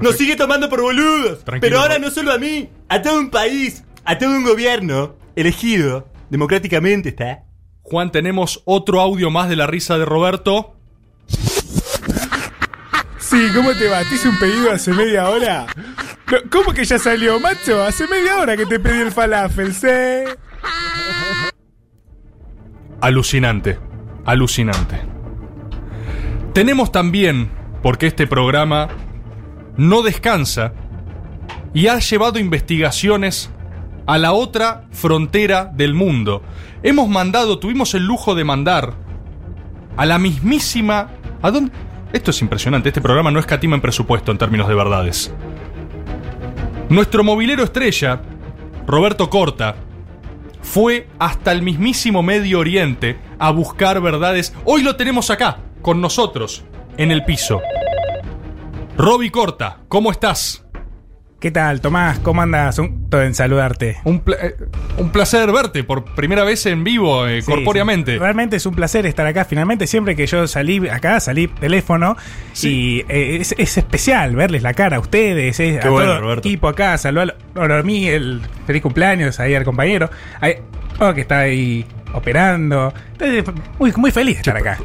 Nos 0.00 0.16
sigue 0.16 0.36
tomando 0.36 0.68
por 0.68 0.80
boludos. 0.80 1.42
Tranquilo, 1.44 1.60
pero 1.60 1.80
ahora 1.80 1.98
no 1.98 2.10
solo 2.10 2.32
a 2.32 2.38
mí, 2.38 2.68
a 2.88 3.02
todo 3.02 3.18
un 3.18 3.30
país, 3.30 3.82
a 4.04 4.16
todo 4.18 4.30
un 4.30 4.44
gobierno 4.44 5.16
elegido 5.34 6.06
democráticamente, 6.30 7.08
¿está? 7.08 7.42
Juan, 7.82 8.12
tenemos 8.12 8.62
otro 8.66 9.00
audio 9.00 9.30
más 9.30 9.48
de 9.48 9.56
la 9.56 9.66
risa 9.66 9.98
de 9.98 10.04
Roberto. 10.04 10.76
Sí, 13.18 13.48
¿cómo 13.54 13.72
te 13.74 13.88
va? 13.88 14.00
¿Te 14.08 14.14
hice 14.14 14.28
un 14.28 14.38
pedido 14.38 14.70
hace 14.72 14.92
media 14.92 15.28
hora? 15.28 15.66
¿Cómo 16.50 16.72
que 16.72 16.84
ya 16.84 16.98
salió, 16.98 17.40
macho? 17.40 17.82
Hace 17.82 18.06
media 18.06 18.38
hora 18.38 18.56
que 18.56 18.66
te 18.66 18.78
pedí 18.78 19.00
el 19.00 19.12
falafel, 19.12 19.74
¿sí? 19.74 19.88
Alucinante, 23.00 23.78
alucinante. 24.24 25.00
Tenemos 26.52 26.92
también, 26.92 27.50
porque 27.82 28.06
este 28.06 28.26
programa 28.26 28.88
no 29.76 30.02
descansa 30.02 30.72
y 31.72 31.88
ha 31.88 31.98
llevado 31.98 32.38
investigaciones 32.38 33.50
a 34.06 34.18
la 34.18 34.32
otra 34.32 34.86
frontera 34.92 35.64
del 35.64 35.94
mundo. 35.94 36.42
Hemos 36.82 37.08
mandado, 37.08 37.58
tuvimos 37.58 37.94
el 37.94 38.04
lujo 38.04 38.34
de 38.34 38.44
mandar 38.44 38.94
a 39.96 40.06
la 40.06 40.18
mismísima... 40.18 41.10
¿A 41.42 41.50
dónde? 41.50 41.72
Esto 42.12 42.32
es 42.32 42.42
impresionante, 42.42 42.88
este 42.88 43.00
programa 43.00 43.30
no 43.30 43.38
escatima 43.38 43.76
en 43.76 43.80
presupuesto 43.80 44.32
en 44.32 44.38
términos 44.38 44.68
de 44.68 44.74
verdades. 44.74 45.32
Nuestro 46.90 47.22
movilero 47.22 47.62
estrella, 47.62 48.20
Roberto 48.84 49.30
Corta, 49.30 49.76
fue 50.60 51.06
hasta 51.20 51.52
el 51.52 51.62
mismísimo 51.62 52.20
Medio 52.20 52.58
Oriente 52.58 53.16
a 53.38 53.52
buscar 53.52 54.00
verdades. 54.00 54.52
Hoy 54.64 54.82
lo 54.82 54.96
tenemos 54.96 55.30
acá, 55.30 55.58
con 55.82 56.00
nosotros, 56.00 56.64
en 56.96 57.12
el 57.12 57.24
piso. 57.24 57.62
Roby 58.96 59.30
Corta, 59.30 59.78
¿cómo 59.86 60.10
estás? 60.10 60.66
¿Qué 61.40 61.50
tal, 61.50 61.80
Tomás? 61.80 62.18
¿Cómo 62.18 62.42
andas? 62.42 62.78
Un 62.78 63.08
todo 63.08 63.22
en 63.22 63.34
saludarte. 63.34 63.96
Un, 64.04 64.20
pla- 64.20 64.36
eh, 64.42 64.56
un 64.98 65.08
placer 65.10 65.50
verte 65.50 65.82
por 65.84 66.04
primera 66.14 66.44
vez 66.44 66.66
en 66.66 66.84
vivo, 66.84 67.26
eh, 67.26 67.40
Sí, 67.40 67.50
corpóreamente. 67.50 68.12
sí. 68.12 68.18
Realmente 68.18 68.56
es 68.56 68.66
un 68.66 68.74
placer 68.74 69.06
estar 69.06 69.26
acá. 69.26 69.46
Finalmente, 69.46 69.86
siempre 69.86 70.14
que 70.14 70.26
yo 70.26 70.46
salí 70.46 70.86
acá, 70.90 71.18
salí 71.18 71.48
teléfono. 71.48 72.14
Y 72.62 73.00
eh, 73.08 73.38
es, 73.40 73.54
es 73.56 73.78
especial 73.78 74.36
verles 74.36 74.62
la 74.62 74.74
cara 74.74 74.98
a 74.98 75.00
ustedes, 75.00 75.58
eh, 75.60 75.78
a 75.78 75.80
Qué 75.80 75.88
bueno, 75.88 76.08
todo 76.08 76.16
el 76.16 76.22
Roberto. 76.22 76.46
equipo 76.46 76.68
acá. 76.68 76.98
Saludar 76.98 77.34
a 77.56 77.82
mí, 77.84 78.06
el 78.06 78.42
feliz 78.66 78.82
cumpleaños 78.82 79.40
ahí 79.40 79.54
al 79.54 79.64
compañero. 79.64 80.10
Ahí- 80.42 80.56
oh, 80.98 81.14
que 81.14 81.22
está 81.22 81.38
ahí 81.38 81.86
operando. 82.12 82.92
Entonces, 83.12 83.44
Muy, 83.78 83.92
muy 83.96 84.10
feliz 84.10 84.34
de 84.34 84.40
estar 84.40 84.58
acá. 84.58 84.76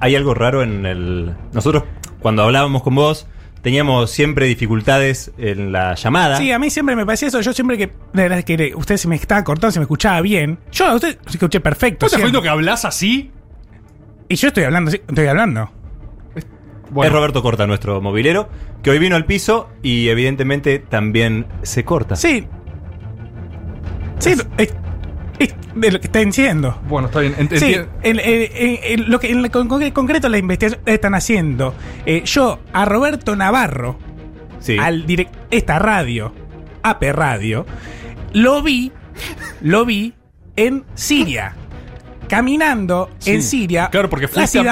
Hay 0.00 0.16
algo 0.16 0.34
raro 0.34 0.64
en 0.64 0.84
el. 0.84 1.32
Nosotros, 1.52 1.84
cuando 2.18 2.42
hablábamos 2.42 2.82
con 2.82 2.96
vos, 2.96 3.28
teníamos 3.62 4.10
siempre 4.10 4.46
dificultades 4.46 5.32
en 5.38 5.72
la 5.72 5.94
llamada. 5.94 6.36
Sí, 6.36 6.50
a 6.52 6.58
mí 6.58 6.68
siempre 6.68 6.96
me 6.96 7.06
parecía 7.06 7.28
eso. 7.28 7.40
Yo 7.40 7.52
siempre 7.52 7.78
que, 7.78 7.86
de 7.86 8.22
verdad 8.28 8.42
que 8.42 8.72
usted 8.76 8.96
se 8.96 9.08
me 9.08 9.16
estaba 9.16 9.42
cortando, 9.44 9.72
se 9.72 9.78
me 9.78 9.84
escuchaba 9.84 10.20
bien. 10.20 10.58
Yo 10.72 10.86
a 10.86 10.94
usted 10.94 11.18
se 11.26 11.36
escuché 11.36 11.60
perfecto. 11.60 12.06
¿No 12.06 12.10
te 12.10 12.16
siempre. 12.16 12.42
que 12.42 12.48
hablas 12.48 12.84
así? 12.84 13.30
Y 14.28 14.36
yo 14.36 14.48
estoy 14.48 14.64
hablando, 14.64 14.90
sí, 14.90 15.00
estoy 15.06 15.26
hablando. 15.26 15.70
Es 16.34 17.10
Roberto 17.10 17.42
Corta, 17.42 17.66
nuestro 17.66 18.02
movilero, 18.02 18.50
que 18.82 18.90
hoy 18.90 18.98
vino 18.98 19.16
al 19.16 19.24
piso 19.24 19.70
y 19.82 20.08
evidentemente 20.08 20.78
también 20.78 21.46
se 21.62 21.84
corta. 21.84 22.16
Sí. 22.16 22.46
Sí, 24.18 24.30
es, 24.30 24.46
es 24.58 24.74
de 25.74 25.90
lo 25.90 26.00
que 26.00 26.06
está 26.06 26.18
diciendo. 26.20 26.80
Bueno, 26.88 27.08
está 27.08 27.20
bien. 27.20 27.34
ent- 27.36 27.56
Sí, 27.58 27.74
en, 27.74 27.88
en- 28.02 28.20
en- 28.20 28.78
en 29.00 29.10
lo 29.10 29.18
que 29.18 29.30
en, 29.30 29.48
con- 29.48 29.68
con- 29.68 29.90
concreto 29.90 30.28
la 30.28 30.38
investigación 30.38 30.82
están 30.86 31.14
haciendo. 31.14 31.74
eh, 32.06 32.22
yo 32.24 32.60
a 32.72 32.84
Roberto 32.84 33.34
Navarro, 33.36 33.98
al 34.78 35.06
direct, 35.06 35.34
esta 35.50 35.78
radio, 35.78 36.32
AP 36.82 37.12
Radio, 37.12 37.66
lo 38.32 38.62
vi, 38.62 38.92
lo 39.60 39.84
vi 39.84 40.14
en 40.56 40.84
Siria. 40.94 41.54
Caminando 42.28 43.10
Sí, 43.18 43.32
en 43.32 43.42
Siria, 43.42 43.88
claro, 43.90 44.08
porque 44.08 44.26
fuiste 44.28 44.58
a-. 44.60 44.62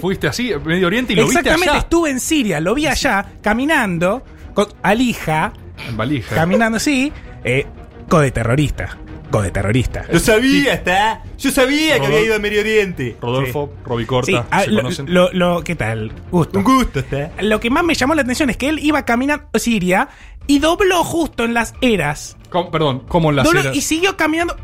Fuiste 0.00 0.28
así, 0.28 0.52
Medio 0.64 0.86
Oriente 0.86 1.14
y 1.14 1.16
lo 1.16 1.22
viste 1.22 1.38
Exactamente, 1.40 1.70
allá. 1.70 1.78
estuve 1.80 2.10
en 2.10 2.20
Siria, 2.20 2.60
lo 2.60 2.74
vi 2.74 2.86
allá, 2.86 3.26
caminando, 3.42 4.22
con 4.54 4.66
Alija, 4.82 5.52
En 5.88 5.96
valija. 5.96 6.34
caminando 6.36 6.76
así, 6.76 7.12
eh, 7.42 7.66
code 8.08 8.30
terrorista. 8.30 8.98
De 9.40 9.50
terrorista. 9.50 10.04
Lo 10.12 10.18
sabía, 10.18 10.74
está. 10.74 11.22
Yo 11.38 11.50
sabía 11.50 11.98
que 12.00 12.06
había 12.06 12.20
ido 12.20 12.34
a 12.34 12.38
Medio 12.38 12.60
Oriente. 12.60 13.16
Rodolfo, 13.22 13.70
Sí, 13.98 14.04
Corta, 14.04 14.46
ah, 14.50 14.62
¿se 14.64 14.70
lo, 14.70 14.82
conocen? 14.82 15.06
lo- 15.14 15.32
lo- 15.32 15.62
¿Qué 15.64 15.76
tal? 15.76 16.12
Gusto. 16.30 16.58
Un 16.58 16.64
gusto, 16.64 16.98
está. 17.00 17.30
Lo 17.40 17.60
que 17.60 17.70
más 17.70 17.84
me 17.84 17.94
llamó 17.94 18.14
la 18.14 18.22
atención 18.22 18.50
es 18.50 18.56
que 18.56 18.68
él 18.68 18.78
iba 18.82 19.04
caminando 19.04 19.44
a 19.52 19.58
Siria 19.58 20.08
y 20.48 20.58
dobló 20.58 21.04
justo 21.04 21.44
en 21.44 21.54
las 21.54 21.74
eras. 21.80 22.36
¿Cómo- 22.50 22.70
perdón, 22.70 23.04
¿cómo 23.08 23.30
en 23.30 23.36
las 23.36 23.44
Dobló 23.46 23.60
eras? 23.60 23.76
y 23.76 23.80
siguió 23.80 24.16
caminando 24.16 24.56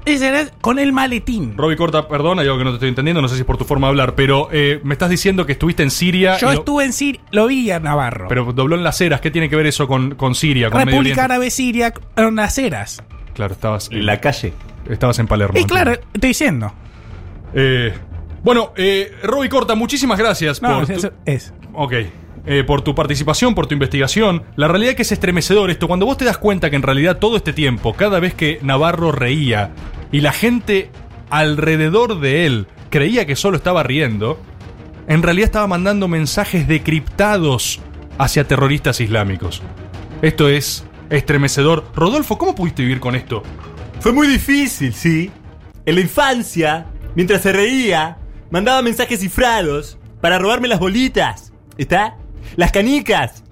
con 0.61 0.79
el 0.79 0.93
maletín. 0.93 1.57
Roby 1.57 1.77
Corta, 1.77 2.07
perdón, 2.09 2.39
hay 2.39 2.47
algo 2.47 2.59
que 2.59 2.65
no 2.65 2.71
te 2.71 2.75
estoy 2.77 2.89
entendiendo, 2.91 3.23
no 3.23 3.29
sé 3.29 3.37
si 3.37 3.41
es 3.43 3.47
por 3.47 3.57
tu 3.57 3.65
forma 3.65 3.87
de 3.87 3.91
hablar, 3.93 4.15
pero 4.15 4.49
eh, 4.53 4.81
me 4.85 4.93
estás 4.95 5.09
diciendo 5.09 5.47
que 5.47 5.53
estuviste 5.53 5.83
en 5.85 5.91
Siria. 5.91 6.37
Yo 6.39 6.49
lo- 6.49 6.53
estuve 6.59 6.85
en 6.85 6.93
Siria, 6.93 7.21
lo 7.31 7.47
vi 7.47 7.71
a 7.71 7.81
Navarro. 7.81 8.27
Pero 8.29 8.53
dobló 8.53 8.77
en 8.77 8.83
las 8.83 9.01
eras, 9.01 9.21
¿qué 9.21 9.31
tiene 9.31 9.49
que 9.49 9.57
ver 9.57 9.67
eso 9.67 9.87
con, 9.89 10.17
con 10.17 10.35
Siria, 10.35 10.69
con 10.71 10.85
República? 10.85 11.25
Árabe 11.25 11.51
Siria 11.51 11.95
en 12.17 12.37
las 12.37 12.59
eras. 12.59 13.03
Claro, 13.39 13.55
estabas 13.55 13.89
En 13.93 14.05
la 14.05 14.21
calle. 14.21 14.53
Estabas 14.91 15.17
en 15.21 15.29
Palermo. 15.29 15.57
Y 15.57 15.63
claro, 15.65 15.93
estoy 15.93 16.29
diciendo. 16.31 16.73
Eh, 17.55 17.93
bueno, 18.43 18.73
eh, 18.77 19.13
Roby 19.23 19.49
Corta, 19.49 19.77
muchísimas 19.77 20.19
gracias 20.19 20.61
No, 20.61 20.81
por. 20.81 20.91
eso 20.91 21.11
tu- 21.11 21.15
es. 21.25 21.55
Ok. 21.73 21.93
Eh, 22.47 22.65
por 22.67 22.83
tu 22.83 22.97
participación, 22.97 23.55
por 23.55 23.69
tu 23.69 23.75
investigación. 23.75 24.43
La 24.57 24.67
realidad 24.67 24.91
es 24.91 24.97
que 24.97 25.03
es 25.03 25.13
estremecedor 25.13 25.71
esto. 25.71 25.87
Cuando 25.87 26.05
vos 26.05 26.17
te 26.17 26.25
das 26.25 26.37
cuenta 26.39 26.69
que 26.69 26.75
en 26.77 26.83
realidad 26.83 27.19
todo 27.19 27.37
este 27.37 27.53
tiempo, 27.53 27.93
cada 27.95 28.19
vez 28.19 28.35
que 28.35 28.59
Navarro 28.63 29.13
reía 29.13 29.71
y 30.11 30.21
la 30.21 30.33
gente 30.33 30.91
alrededor 31.31 32.19
de 32.19 32.45
él 32.47 32.67
creía 32.91 33.25
que 33.25 33.37
solo 33.37 33.57
estaba 33.57 33.85
riendo, 33.85 34.41
en 35.07 35.23
realidad 35.23 35.45
estaba 35.47 35.69
mandando 35.69 36.09
mensajes 36.09 36.67
decriptados 36.67 37.79
hacia 38.19 38.49
terroristas 38.49 39.01
islámicos. 39.01 39.63
Esto 40.23 40.49
es 40.49 40.85
estremecedor. 41.11 41.85
Rodolfo, 41.95 42.39
¿cómo 42.39 42.55
pudiste 42.55 42.83
vivir 42.83 43.01
con 43.01 43.15
esto? 43.15 43.43
Fue 44.01 44.13
muy 44.13 44.27
difícil, 44.27 44.93
sí. 44.93 45.31
En 45.87 45.95
la 45.95 46.01
infancia, 46.01 46.87
mientras 47.15 47.43
se 47.43 47.53
reía, 47.53 48.19
mandaba 48.51 48.83
mensajes 48.83 49.21
cifrados 49.21 49.99
para 50.21 50.39
robarme 50.39 50.69
las 50.69 50.79
bolitas. 50.81 51.53
¿Está? 51.77 52.17
Las 52.57 52.73
canicas. 52.73 53.43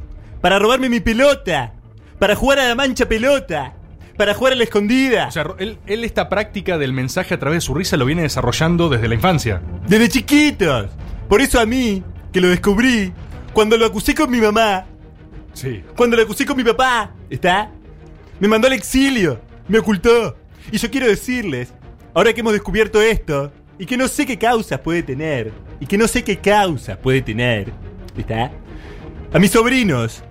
Para 0.40 0.58
robarme 0.58 0.88
mi 0.88 1.00
pelota. 1.00 1.72
Para 2.18 2.34
jugar 2.36 2.58
a 2.60 2.68
la 2.68 2.74
mancha 2.74 3.06
pelota. 3.08 3.74
Para 4.16 4.34
jugar 4.34 4.54
a 4.54 4.56
la 4.56 4.64
escondida. 4.64 5.28
O 5.28 5.30
sea, 5.30 5.46
él, 5.58 5.78
él 5.86 6.04
esta 6.04 6.28
práctica 6.28 6.78
del 6.78 6.92
mensaje 6.92 7.34
a 7.34 7.38
través 7.38 7.58
de 7.58 7.60
su 7.62 7.74
risa 7.74 7.96
lo 7.96 8.04
viene 8.06 8.22
desarrollando 8.22 8.88
desde 8.88 9.08
la 9.08 9.14
infancia. 9.14 9.62
Desde 9.86 10.08
chiquitos. 10.08 10.90
Por 11.28 11.40
eso 11.40 11.60
a 11.60 11.66
mí, 11.66 12.02
que 12.32 12.40
lo 12.40 12.48
descubrí, 12.48 13.12
cuando 13.52 13.76
lo 13.76 13.86
acusé 13.86 14.14
con 14.14 14.30
mi 14.30 14.38
mamá, 14.40 14.86
Sí. 15.52 15.82
cuando 15.96 16.16
lo 16.16 16.22
acusé 16.22 16.44
con 16.46 16.56
mi 16.56 16.64
papá, 16.64 17.10
¿está? 17.30 17.70
Me 18.40 18.48
mandó 18.48 18.66
al 18.66 18.72
exilio, 18.72 19.40
me 19.68 19.78
ocultó. 19.78 20.36
Y 20.70 20.78
yo 20.78 20.90
quiero 20.90 21.06
decirles, 21.06 21.72
ahora 22.14 22.32
que 22.32 22.40
hemos 22.40 22.52
descubierto 22.52 23.00
esto, 23.00 23.52
y 23.78 23.86
que 23.86 23.96
no 23.96 24.08
sé 24.08 24.26
qué 24.26 24.38
causas 24.38 24.80
puede 24.80 25.02
tener, 25.02 25.52
y 25.80 25.86
que 25.86 25.98
no 25.98 26.08
sé 26.08 26.24
qué 26.24 26.38
causas 26.38 26.96
puede 26.98 27.22
tener, 27.22 27.72
¿está? 28.16 28.50
A 29.32 29.38
mis 29.38 29.50
sobrinos, 29.50 30.22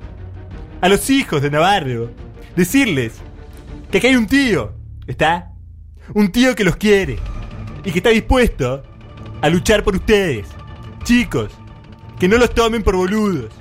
a 0.81 0.89
los 0.89 1.09
hijos 1.09 1.41
de 1.41 1.51
Navarro, 1.51 2.11
decirles 2.55 3.13
que 3.91 3.99
acá 3.99 4.07
hay 4.07 4.15
un 4.15 4.27
tío, 4.27 4.73
¿está? 5.07 5.51
Un 6.13 6.31
tío 6.31 6.55
que 6.55 6.63
los 6.63 6.75
quiere, 6.75 7.17
y 7.83 7.91
que 7.91 7.99
está 7.99 8.09
dispuesto 8.09 8.83
a 9.41 9.49
luchar 9.49 9.83
por 9.83 9.95
ustedes. 9.95 10.47
Chicos, 11.03 11.51
que 12.19 12.27
no 12.27 12.37
los 12.37 12.53
tomen 12.53 12.81
por 12.81 12.95
boludos. 12.95 13.53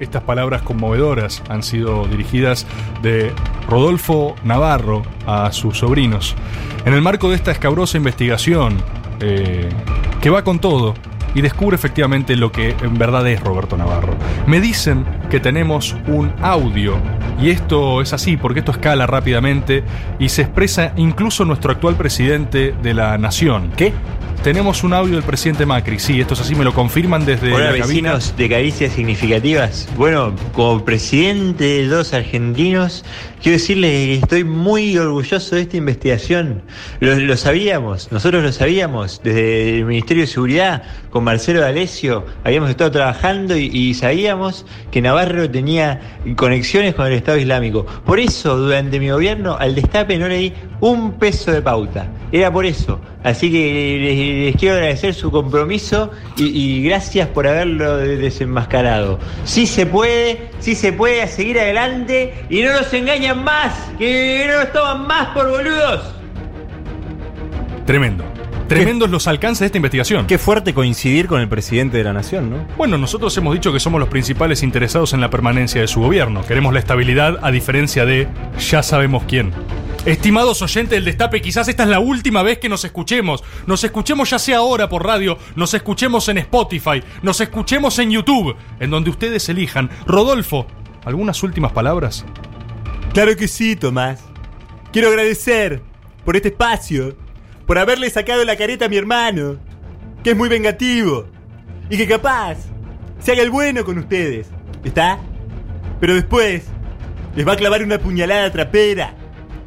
Estas 0.00 0.22
palabras 0.22 0.62
conmovedoras 0.62 1.42
han 1.48 1.62
sido 1.62 2.06
dirigidas 2.06 2.66
de 3.02 3.32
Rodolfo 3.68 4.36
Navarro 4.44 5.02
a 5.26 5.50
sus 5.52 5.78
sobrinos. 5.78 6.36
En 6.84 6.94
el 6.94 7.02
marco 7.02 7.30
de 7.30 7.36
esta 7.36 7.50
escabrosa 7.50 7.96
investigación, 7.96 8.76
eh, 9.20 9.68
que 10.20 10.30
va 10.30 10.44
con 10.44 10.58
todo 10.58 10.94
y 11.34 11.42
descubre 11.42 11.74
efectivamente 11.74 12.36
lo 12.36 12.50
que 12.52 12.76
en 12.80 12.96
verdad 12.98 13.26
es 13.28 13.40
Roberto 13.40 13.76
Navarro. 13.76 14.14
Me 14.46 14.60
dicen 14.60 15.04
que 15.30 15.40
tenemos 15.40 15.96
un 16.06 16.32
audio, 16.40 16.96
y 17.40 17.50
esto 17.50 18.00
es 18.00 18.12
así 18.12 18.36
porque 18.36 18.60
esto 18.60 18.72
escala 18.72 19.06
rápidamente 19.06 19.84
y 20.18 20.28
se 20.28 20.42
expresa 20.42 20.92
incluso 20.96 21.44
nuestro 21.44 21.72
actual 21.72 21.96
presidente 21.96 22.74
de 22.82 22.94
la 22.94 23.18
nación. 23.18 23.70
¿Qué? 23.76 23.92
Tenemos 24.42 24.84
un 24.84 24.94
audio 24.94 25.14
del 25.16 25.24
presidente 25.24 25.66
Macri, 25.66 25.98
sí, 25.98 26.20
esto 26.20 26.34
es 26.34 26.40
así, 26.40 26.54
me 26.54 26.64
lo 26.64 26.72
confirman 26.72 27.26
desde 27.26 27.52
Hola 27.52 27.72
la 27.72 27.78
cabina. 27.78 28.12
vecinos 28.12 28.34
de 28.36 28.48
Caricias 28.48 28.92
Significativas. 28.92 29.88
Bueno, 29.96 30.34
como 30.52 30.84
presidente 30.84 31.64
de 31.64 31.84
los 31.84 32.14
argentinos, 32.14 33.04
quiero 33.42 33.58
decirles 33.58 33.90
que 33.90 34.14
estoy 34.14 34.44
muy 34.44 34.96
orgulloso 34.96 35.56
de 35.56 35.62
esta 35.62 35.76
investigación. 35.76 36.62
Lo, 37.00 37.16
lo 37.16 37.36
sabíamos, 37.36 38.10
nosotros 38.12 38.42
lo 38.42 38.52
sabíamos. 38.52 39.20
Desde 39.22 39.78
el 39.80 39.84
Ministerio 39.84 40.22
de 40.22 40.28
Seguridad, 40.28 40.82
con 41.10 41.24
Marcelo 41.24 41.60
D'Alessio, 41.60 42.24
habíamos 42.44 42.70
estado 42.70 42.92
trabajando 42.92 43.56
y, 43.56 43.66
y 43.66 43.94
sabíamos 43.94 44.64
que 44.92 45.02
Navarro 45.02 45.50
tenía 45.50 46.00
conexiones 46.36 46.94
con 46.94 47.06
el 47.06 47.14
Estado 47.14 47.38
Islámico. 47.38 47.84
Por 48.06 48.20
eso, 48.20 48.56
durante 48.56 49.00
mi 49.00 49.10
gobierno, 49.10 49.56
al 49.58 49.74
destape 49.74 50.16
no 50.16 50.28
le 50.28 50.36
di 50.38 50.52
un 50.80 51.18
peso 51.18 51.50
de 51.50 51.60
pauta. 51.60 52.06
Era 52.30 52.52
por 52.52 52.64
eso. 52.64 53.00
Así 53.24 53.50
que 53.50 53.98
les, 54.00 54.44
les 54.46 54.56
quiero 54.56 54.76
agradecer 54.76 55.12
su 55.12 55.30
compromiso 55.30 56.10
y, 56.36 56.44
y 56.46 56.82
gracias 56.84 57.26
por 57.28 57.46
haberlo 57.48 57.96
de- 57.96 58.16
desenmascarado. 58.16 59.18
Sí 59.44 59.66
se 59.66 59.86
puede, 59.86 60.50
sí 60.60 60.74
se 60.76 60.92
puede 60.92 61.26
seguir 61.26 61.58
adelante 61.58 62.34
y 62.48 62.62
no 62.62 62.72
nos 62.72 62.92
engañan 62.94 63.42
más, 63.42 63.74
que 63.98 64.46
no 64.48 64.60
nos 64.60 64.72
toman 64.72 65.06
más 65.06 65.28
por 65.28 65.50
boludos. 65.50 66.14
Tremendo. 67.86 68.24
Tremendos 68.68 69.08
los 69.08 69.26
alcances 69.26 69.60
de 69.60 69.66
esta 69.66 69.78
investigación. 69.78 70.26
Qué 70.26 70.36
fuerte 70.36 70.74
coincidir 70.74 71.26
con 71.26 71.40
el 71.40 71.48
presidente 71.48 71.96
de 71.96 72.04
la 72.04 72.12
nación, 72.12 72.50
¿no? 72.50 72.56
Bueno, 72.76 72.98
nosotros 72.98 73.34
hemos 73.38 73.54
dicho 73.54 73.72
que 73.72 73.80
somos 73.80 73.98
los 73.98 74.10
principales 74.10 74.62
interesados 74.62 75.14
en 75.14 75.22
la 75.22 75.30
permanencia 75.30 75.80
de 75.80 75.86
su 75.88 76.00
gobierno. 76.02 76.44
Queremos 76.46 76.74
la 76.74 76.78
estabilidad 76.80 77.38
a 77.40 77.50
diferencia 77.50 78.04
de 78.04 78.28
ya 78.70 78.82
sabemos 78.82 79.22
quién. 79.26 79.52
Estimados 80.08 80.62
oyentes 80.62 80.92
del 80.92 81.04
Destape, 81.04 81.42
quizás 81.42 81.68
esta 81.68 81.82
es 81.82 81.90
la 81.90 82.00
última 82.00 82.42
vez 82.42 82.56
que 82.58 82.70
nos 82.70 82.82
escuchemos. 82.82 83.44
Nos 83.66 83.84
escuchemos 83.84 84.30
ya 84.30 84.38
sea 84.38 84.56
ahora 84.56 84.88
por 84.88 85.04
radio, 85.04 85.36
nos 85.54 85.74
escuchemos 85.74 86.30
en 86.30 86.38
Spotify, 86.38 87.02
nos 87.20 87.42
escuchemos 87.42 87.98
en 87.98 88.12
YouTube, 88.12 88.56
en 88.80 88.88
donde 88.88 89.10
ustedes 89.10 89.46
elijan. 89.50 89.90
Rodolfo, 90.06 90.66
¿algunas 91.04 91.42
últimas 91.42 91.72
palabras? 91.72 92.24
Claro 93.12 93.36
que 93.36 93.48
sí, 93.48 93.76
Tomás. 93.76 94.24
Quiero 94.94 95.08
agradecer 95.08 95.82
por 96.24 96.36
este 96.36 96.48
espacio, 96.48 97.14
por 97.66 97.76
haberle 97.76 98.08
sacado 98.08 98.46
la 98.46 98.56
careta 98.56 98.86
a 98.86 98.88
mi 98.88 98.96
hermano, 98.96 99.58
que 100.24 100.30
es 100.30 100.36
muy 100.38 100.48
vengativo 100.48 101.26
y 101.90 101.98
que 101.98 102.08
capaz 102.08 102.56
se 103.18 103.32
haga 103.32 103.42
el 103.42 103.50
bueno 103.50 103.84
con 103.84 103.98
ustedes. 103.98 104.46
¿Está? 104.84 105.18
Pero 106.00 106.14
después 106.14 106.62
les 107.36 107.46
va 107.46 107.52
a 107.52 107.56
clavar 107.56 107.82
una 107.82 107.98
puñalada 107.98 108.50
trapera, 108.50 109.17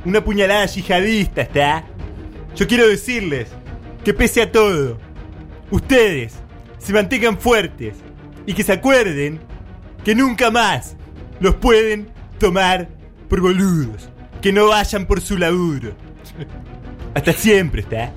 una 0.05 0.23
puñalada 0.23 0.65
yihadista, 0.65 1.41
¿está? 1.41 1.83
Yo 2.55 2.67
quiero 2.67 2.87
decirles 2.87 3.49
que 4.03 4.13
pese 4.13 4.41
a 4.41 4.51
todo, 4.51 4.97
ustedes 5.69 6.33
se 6.79 6.93
mantengan 6.93 7.37
fuertes 7.37 7.95
y 8.45 8.53
que 8.53 8.63
se 8.63 8.73
acuerden 8.73 9.39
que 10.03 10.15
nunca 10.15 10.49
más 10.49 10.95
los 11.39 11.55
pueden 11.55 12.09
tomar 12.39 12.89
por 13.29 13.41
boludos. 13.41 14.09
Que 14.41 14.51
no 14.51 14.67
vayan 14.67 15.05
por 15.05 15.21
su 15.21 15.37
laburo. 15.37 15.93
Hasta 17.13 17.33
siempre, 17.33 17.81
¿está? 17.81 18.11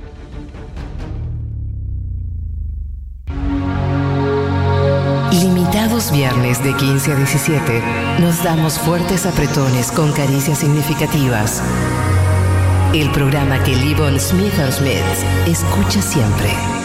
Limitados 5.95 6.11
viernes 6.11 6.65
de 6.65 6.75
15 6.75 7.12
a 7.12 7.15
17, 7.15 7.83
nos 8.21 8.43
damos 8.43 8.81
fuertes 8.81 9.27
apretones 9.27 9.93
con 9.93 10.11
caricias 10.12 10.59
significativas. 10.59 11.62
El 12.93 13.12
programa 13.12 13.62
que 13.62 13.77
Livon 13.77 14.19
Smith 14.19 14.59
Smith 14.73 15.25
escucha 15.47 16.03
siempre. 16.03 16.84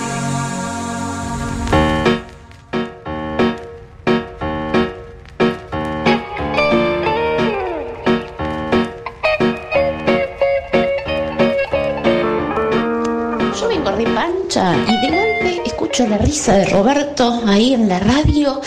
La 16.07 16.17
risa 16.17 16.55
de 16.55 16.65
Roberto 16.65 17.41
ahí 17.45 17.73
en 17.73 17.89
la 17.89 17.99
radio 17.99 18.61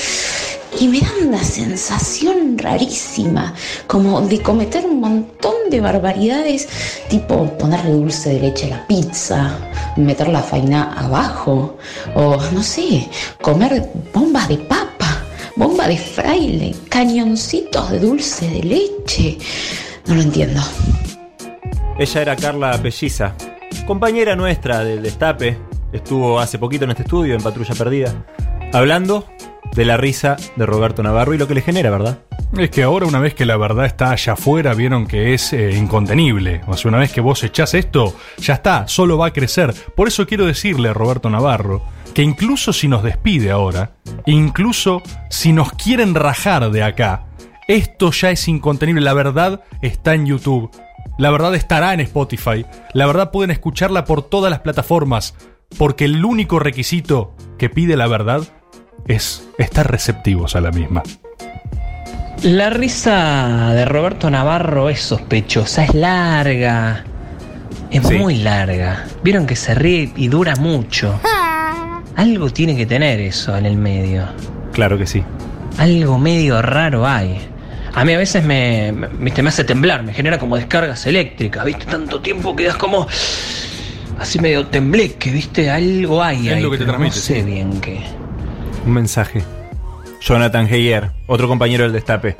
y 0.80 0.88
me 0.88 1.00
da 1.00 1.10
una 1.26 1.42
sensación 1.42 2.58
rarísima, 2.58 3.54
como 3.86 4.20
de 4.22 4.40
cometer 4.42 4.84
un 4.84 5.00
montón 5.00 5.54
de 5.70 5.80
barbaridades, 5.80 6.68
tipo 7.08 7.46
ponerle 7.58 7.92
dulce 7.92 8.34
de 8.34 8.40
leche 8.40 8.66
a 8.66 8.76
la 8.76 8.86
pizza, 8.86 9.58
meter 9.96 10.28
la 10.28 10.42
faina 10.42 10.92
abajo, 10.94 11.78
o 12.14 12.36
no 12.52 12.62
sé, 12.62 13.08
comer 13.40 13.90
bombas 14.12 14.48
de 14.48 14.58
papa, 14.58 15.24
bomba 15.56 15.86
de 15.88 15.98
fraile, 15.98 16.74
cañoncitos 16.88 17.90
de 17.90 18.00
dulce 18.00 18.48
de 18.48 18.62
leche. 18.62 19.38
No 20.06 20.14
lo 20.14 20.22
entiendo. 20.22 20.60
Ella 21.98 22.22
era 22.22 22.36
Carla 22.36 22.80
Pelliza, 22.82 23.34
compañera 23.86 24.34
nuestra 24.34 24.82
del 24.84 25.02
Destape. 25.02 25.71
Estuvo 25.92 26.40
hace 26.40 26.58
poquito 26.58 26.84
en 26.84 26.90
este 26.90 27.02
estudio, 27.02 27.34
en 27.34 27.42
Patrulla 27.42 27.74
Perdida, 27.74 28.24
hablando 28.72 29.26
de 29.74 29.84
la 29.84 29.96
risa 29.96 30.36
de 30.56 30.66
Roberto 30.66 31.02
Navarro 31.02 31.34
y 31.34 31.38
lo 31.38 31.46
que 31.46 31.54
le 31.54 31.62
genera, 31.62 31.90
¿verdad? 31.90 32.20
Es 32.56 32.70
que 32.70 32.82
ahora 32.82 33.06
una 33.06 33.18
vez 33.18 33.34
que 33.34 33.46
la 33.46 33.56
verdad 33.56 33.86
está 33.86 34.10
allá 34.10 34.34
afuera, 34.34 34.74
vieron 34.74 35.06
que 35.06 35.32
es 35.32 35.52
eh, 35.52 35.72
incontenible. 35.72 36.60
O 36.66 36.76
sea, 36.76 36.90
una 36.90 36.98
vez 36.98 37.12
que 37.12 37.22
vos 37.22 37.42
echás 37.44 37.72
esto, 37.74 38.14
ya 38.38 38.54
está, 38.54 38.86
solo 38.88 39.16
va 39.16 39.28
a 39.28 39.32
crecer. 39.32 39.72
Por 39.94 40.08
eso 40.08 40.26
quiero 40.26 40.46
decirle 40.46 40.90
a 40.90 40.94
Roberto 40.94 41.30
Navarro 41.30 41.82
que 42.14 42.22
incluso 42.22 42.74
si 42.74 42.88
nos 42.88 43.02
despide 43.02 43.50
ahora, 43.50 43.92
incluso 44.26 45.02
si 45.30 45.52
nos 45.52 45.72
quieren 45.72 46.14
rajar 46.14 46.70
de 46.70 46.82
acá, 46.82 47.26
esto 47.68 48.10
ya 48.10 48.30
es 48.30 48.48
incontenible. 48.48 49.00
La 49.00 49.14
verdad 49.14 49.62
está 49.80 50.12
en 50.12 50.26
YouTube. 50.26 50.70
La 51.18 51.30
verdad 51.30 51.54
estará 51.54 51.94
en 51.94 52.00
Spotify. 52.00 52.66
La 52.92 53.06
verdad 53.06 53.30
pueden 53.30 53.50
escucharla 53.50 54.04
por 54.04 54.22
todas 54.22 54.50
las 54.50 54.60
plataformas. 54.60 55.34
Porque 55.78 56.04
el 56.04 56.24
único 56.24 56.58
requisito 56.58 57.34
que 57.58 57.70
pide 57.70 57.96
la 57.96 58.06
verdad 58.06 58.42
es 59.06 59.48
estar 59.58 59.90
receptivos 59.90 60.56
a 60.56 60.60
la 60.60 60.70
misma. 60.70 61.02
La 62.42 62.70
risa 62.70 63.72
de 63.72 63.84
Roberto 63.84 64.28
Navarro 64.28 64.90
es 64.90 65.00
sospechosa, 65.00 65.84
es 65.84 65.94
larga. 65.94 67.04
Es 67.90 68.02
muy 68.10 68.36
larga. 68.36 69.04
Vieron 69.22 69.46
que 69.46 69.54
se 69.54 69.74
ríe 69.74 70.12
y 70.16 70.28
dura 70.28 70.56
mucho. 70.56 71.20
Algo 72.16 72.50
tiene 72.50 72.76
que 72.76 72.86
tener 72.86 73.20
eso 73.20 73.56
en 73.56 73.66
el 73.66 73.76
medio. 73.76 74.26
Claro 74.72 74.98
que 74.98 75.06
sí. 75.06 75.22
Algo 75.78 76.18
medio 76.18 76.60
raro 76.62 77.06
hay. 77.06 77.38
A 77.94 78.04
mí 78.04 78.12
a 78.14 78.18
veces 78.18 78.42
me, 78.42 78.90
me, 78.92 79.30
me 79.30 79.48
hace 79.48 79.64
temblar, 79.64 80.02
me 80.02 80.14
genera 80.14 80.38
como 80.38 80.56
descargas 80.56 81.06
eléctricas, 81.06 81.64
¿viste? 81.64 81.84
Tanto 81.84 82.20
tiempo 82.20 82.56
quedas 82.56 82.76
como 82.76 83.06
así 84.18 84.38
medio 84.38 84.66
tembleque, 84.66 85.30
¿viste? 85.30 85.70
Algo 85.70 86.22
hay 86.22 86.48
Es 86.48 86.54
ahí, 86.54 86.62
lo 86.62 86.70
que 86.70 86.78
te 86.78 86.84
transmite, 86.84 87.16
No 87.16 87.22
sé 87.22 87.42
bien 87.42 87.80
qué. 87.80 88.00
Un 88.86 88.92
mensaje. 88.92 89.42
Jonathan 90.20 90.66
Heyer, 90.72 91.10
otro 91.26 91.48
compañero 91.48 91.84
del 91.84 91.92
Destape. 91.92 92.36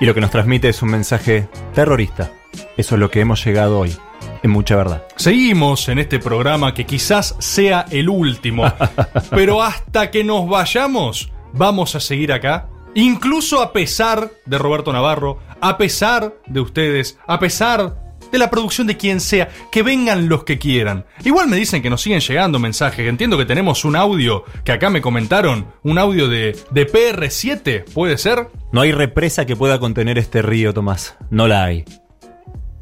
Y 0.00 0.06
lo 0.06 0.14
que 0.14 0.20
nos 0.20 0.30
transmite 0.30 0.68
es 0.68 0.82
un 0.82 0.90
mensaje 0.90 1.48
terrorista. 1.74 2.30
Eso 2.76 2.94
es 2.94 2.98
lo 2.98 3.10
que 3.10 3.20
hemos 3.20 3.44
llegado 3.44 3.78
hoy. 3.78 3.94
En 4.42 4.50
mucha 4.50 4.76
verdad. 4.76 5.04
Seguimos 5.16 5.88
en 5.88 5.98
este 5.98 6.18
programa 6.18 6.74
que 6.74 6.84
quizás 6.84 7.34
sea 7.38 7.86
el 7.90 8.08
último, 8.08 8.64
pero 9.30 9.62
hasta 9.62 10.10
que 10.10 10.22
nos 10.22 10.48
vayamos, 10.48 11.32
vamos 11.52 11.94
a 11.94 12.00
seguir 12.00 12.32
acá. 12.32 12.68
Incluso 12.94 13.60
a 13.60 13.72
pesar 13.72 14.30
de 14.44 14.58
Roberto 14.58 14.92
Navarro, 14.92 15.38
a 15.60 15.76
pesar 15.78 16.34
de 16.46 16.60
ustedes, 16.60 17.18
a 17.26 17.38
pesar 17.38 18.03
de 18.34 18.38
la 18.40 18.50
producción 18.50 18.88
de 18.88 18.96
quien 18.96 19.20
sea, 19.20 19.48
que 19.70 19.84
vengan 19.84 20.28
los 20.28 20.42
que 20.42 20.58
quieran. 20.58 21.04
Igual 21.24 21.46
me 21.46 21.56
dicen 21.56 21.82
que 21.82 21.88
nos 21.88 22.02
siguen 22.02 22.18
llegando 22.18 22.58
mensajes. 22.58 23.08
Entiendo 23.08 23.38
que 23.38 23.44
tenemos 23.44 23.84
un 23.84 23.94
audio 23.94 24.44
que 24.64 24.72
acá 24.72 24.90
me 24.90 25.00
comentaron, 25.00 25.68
un 25.84 25.98
audio 25.98 26.28
de, 26.28 26.58
de 26.72 26.92
PR7, 26.92 27.84
¿puede 27.94 28.18
ser? 28.18 28.48
No 28.72 28.80
hay 28.80 28.90
represa 28.90 29.46
que 29.46 29.54
pueda 29.54 29.78
contener 29.78 30.18
este 30.18 30.42
río, 30.42 30.74
Tomás. 30.74 31.14
No 31.30 31.46
la 31.46 31.62
hay. 31.62 31.84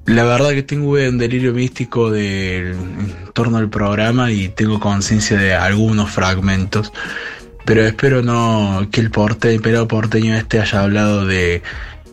La 0.07 0.25
verdad 0.25 0.53
que 0.53 0.63
tengo 0.63 0.93
un 0.93 1.19
delirio 1.19 1.53
místico 1.53 2.11
del, 2.11 2.73
en 2.73 3.15
torno 3.35 3.59
al 3.59 3.69
programa 3.69 4.33
y 4.33 4.49
tengo 4.49 4.81
conciencia 4.81 5.37
de 5.37 5.53
algunos 5.53 6.11
fragmentos. 6.11 6.95
Pero 7.67 7.85
espero 7.85 8.23
no 8.23 8.89
que 8.91 9.03
el 9.03 9.11
porte, 9.11 9.55
el 9.55 9.61
pelado 9.61 9.87
porteño 9.87 10.35
este 10.35 10.61
haya 10.61 10.83
hablado 10.83 11.27
de 11.27 11.63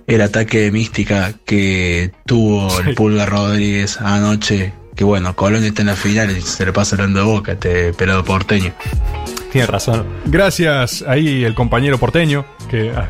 el 0.10 0.22
ataque 0.22 0.60
de 0.62 0.72
mística 0.72 1.34
que 1.46 2.12
tuvo 2.26 2.80
el 2.80 2.96
Pulga 2.96 3.26
Rodríguez 3.26 4.02
anoche. 4.02 4.74
Que 4.96 5.04
bueno, 5.06 5.34
Colón 5.36 5.64
está 5.64 5.82
en 5.82 5.88
la 5.88 5.96
final 5.96 6.36
y 6.36 6.42
se 6.42 6.66
le 6.66 6.74
pasa 6.74 6.96
hablando 6.96 7.20
de 7.20 7.26
boca 7.26 7.52
este 7.54 7.94
pelado 7.94 8.26
porteño. 8.26 8.74
Tiene 9.52 9.68
razón. 9.68 10.06
Gracias 10.26 11.06
ahí 11.08 11.44
el 11.44 11.54
compañero 11.54 11.98
porteño 11.98 12.46
que 12.70 12.92
ah, 12.92 13.08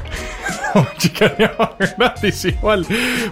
chicaneaba 0.97 1.77
gratis 1.97 2.45
igual. 2.45 2.85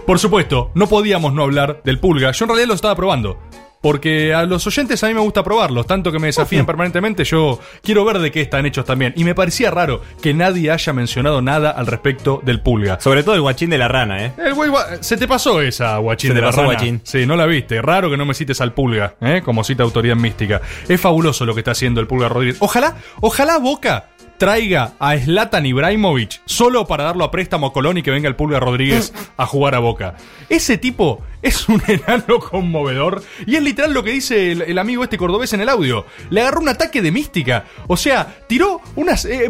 Por 0.06 0.18
supuesto, 0.18 0.72
no 0.74 0.88
podíamos 0.88 1.34
no 1.34 1.42
hablar 1.42 1.82
del 1.84 2.00
pulga. 2.00 2.32
Yo 2.32 2.46
en 2.46 2.48
realidad 2.48 2.68
lo 2.68 2.74
estaba 2.74 2.96
probando. 2.96 3.38
Porque 3.80 4.34
a 4.34 4.42
los 4.44 4.66
oyentes 4.66 5.02
a 5.04 5.08
mí 5.08 5.14
me 5.14 5.20
gusta 5.20 5.44
probarlos, 5.44 5.86
tanto 5.86 6.10
que 6.10 6.18
me 6.18 6.26
desafían 6.26 6.66
permanentemente, 6.66 7.22
yo 7.24 7.60
quiero 7.82 8.04
ver 8.04 8.18
de 8.18 8.32
qué 8.32 8.40
están 8.40 8.66
hechos 8.66 8.84
también. 8.84 9.12
Y 9.16 9.22
me 9.24 9.34
parecía 9.36 9.70
raro 9.70 10.02
que 10.20 10.34
nadie 10.34 10.70
haya 10.72 10.92
mencionado 10.92 11.42
nada 11.42 11.70
al 11.70 11.86
respecto 11.86 12.40
del 12.44 12.60
pulga. 12.60 12.98
Sobre 13.00 13.22
todo 13.22 13.36
el 13.36 13.40
guachín 13.40 13.70
de 13.70 13.78
la 13.78 13.86
rana, 13.88 14.24
¿eh? 14.26 14.32
El 14.38 14.54
güey 14.54 14.68
gua- 14.70 14.98
se 15.00 15.16
te 15.16 15.28
pasó 15.28 15.60
esa 15.62 15.96
guachín 15.98 16.30
Se 16.30 16.34
de 16.34 16.40
te 16.40 16.44
la 16.44 16.48
pasó, 16.50 16.62
rana. 16.62 16.72
guachín. 16.74 17.00
Sí, 17.04 17.24
no 17.26 17.36
la 17.36 17.46
viste. 17.46 17.80
Raro 17.80 18.10
que 18.10 18.16
no 18.16 18.26
me 18.26 18.34
cites 18.34 18.60
al 18.60 18.72
pulga, 18.74 19.14
¿eh? 19.20 19.42
Como 19.44 19.62
cita 19.62 19.84
autoridad 19.84 20.16
mística. 20.16 20.60
Es 20.88 21.00
fabuloso 21.00 21.46
lo 21.46 21.54
que 21.54 21.60
está 21.60 21.70
haciendo 21.70 22.00
el 22.00 22.06
pulga 22.08 22.28
Rodríguez. 22.28 22.56
Ojalá, 22.60 22.96
ojalá 23.20 23.58
Boca 23.58 24.08
traiga 24.38 24.92
a 25.00 25.16
Zlatan 25.18 25.66
Ibrahimovic 25.66 26.40
solo 26.44 26.86
para 26.86 27.02
darlo 27.04 27.24
a 27.24 27.30
préstamo 27.32 27.66
a 27.66 27.72
Colón 27.72 27.98
y 27.98 28.02
que 28.02 28.12
venga 28.12 28.28
el 28.28 28.36
Pulga 28.36 28.60
Rodríguez 28.60 29.12
a 29.36 29.46
jugar 29.46 29.74
a 29.74 29.80
Boca. 29.80 30.14
Ese 30.48 30.78
tipo 30.78 31.22
es 31.42 31.68
un 31.68 31.82
enano 31.88 32.38
conmovedor 32.40 33.22
y 33.46 33.56
es 33.56 33.62
literal 33.62 33.92
lo 33.92 34.02
que 34.02 34.10
dice 34.10 34.52
el, 34.52 34.62
el 34.62 34.78
amigo 34.78 35.04
este 35.04 35.18
cordobés 35.18 35.52
en 35.52 35.60
el 35.60 35.68
audio. 35.68 36.04
Le 36.30 36.40
agarró 36.40 36.60
un 36.60 36.68
ataque 36.68 37.02
de 37.02 37.10
mística. 37.12 37.64
O 37.86 37.96
sea, 37.96 38.36
tiró 38.46 38.80
un 38.96 39.08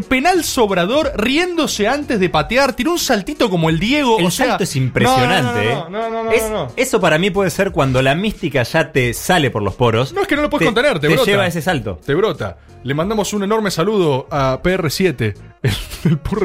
penal 0.09 0.45
sobrador 0.45 1.13
riéndose 1.17 1.89
antes 1.89 2.21
de 2.21 2.29
patear, 2.29 2.75
tiró 2.75 2.93
un 2.93 2.99
saltito 2.99 3.49
como 3.51 3.71
el 3.71 3.79
Diego. 3.79 4.19
El 4.19 4.27
o 4.27 4.31
sea, 4.31 4.49
salto 4.49 4.65
es 4.65 4.77
impresionante, 4.77 5.75
No, 5.75 5.89
no, 5.89 5.91
no, 5.91 6.09
no, 6.09 6.11
no, 6.11 6.25
no, 6.25 6.33
Es- 6.33 6.43
no, 6.43 6.67
no. 6.67 6.73
Eso 6.77 7.01
para 7.01 7.19
mí 7.19 7.31
puede 7.31 7.51
ser 7.51 7.71
cuando 7.73 8.03
la 8.03 8.15
mística 8.15 8.63
ya 8.63 8.93
te 8.93 9.13
sale 9.15 9.51
por 9.51 9.63
los 9.63 9.75
poros. 9.75 10.13
No 10.13 10.23
es 10.23 10.29
que 10.29 10.37
no 10.37 10.43
lo 10.43 10.51
puedes 10.51 10.67
Te- 10.69 10.73
contener, 10.75 10.99
te, 11.01 11.09
te 11.09 11.15
brota. 11.15 11.31
lleva 11.31 11.47
ese 11.47 11.63
salto. 11.63 11.99
Te 12.05 12.15
brota. 12.15 12.59
Le 12.85 12.95
mandamos 12.95 13.33
un 13.33 13.43
enorme 13.43 13.71
saludo 13.73 14.29
a 14.31 14.61
PR7, 14.63 15.35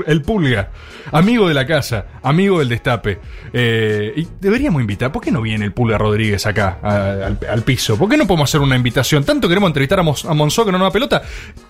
el, 0.07 0.21
pulga, 0.21 0.71
amigo 1.11 1.47
de 1.47 1.53
la 1.53 1.67
casa, 1.67 2.05
amigo 2.23 2.59
del 2.59 2.69
destape. 2.69 3.19
Eh, 3.51 4.13
y 4.17 4.27
deberíamos 4.39 4.81
invitar, 4.81 5.11
¿por 5.11 5.21
qué 5.21 5.31
no 5.31 5.41
viene 5.41 5.65
el 5.65 5.73
pulga 5.73 5.97
Rodríguez 5.97 6.45
acá 6.45 6.79
al, 6.81 7.63
piso? 7.63 7.97
¿Por 7.97 8.09
qué 8.09 8.17
no 8.17 8.25
podemos 8.25 8.49
hacer 8.49 8.61
una 8.61 8.75
invitación? 8.75 9.23
Tanto 9.23 9.47
queremos 9.47 9.69
entrevistar 9.69 9.99
a, 9.99 10.03
Mons- 10.03 10.29
a 10.29 10.33
Monzó 10.33 10.65
que 10.65 10.71
no 10.71 10.77
nos 10.77 10.87
da 10.87 10.91
pelota. 10.93 11.21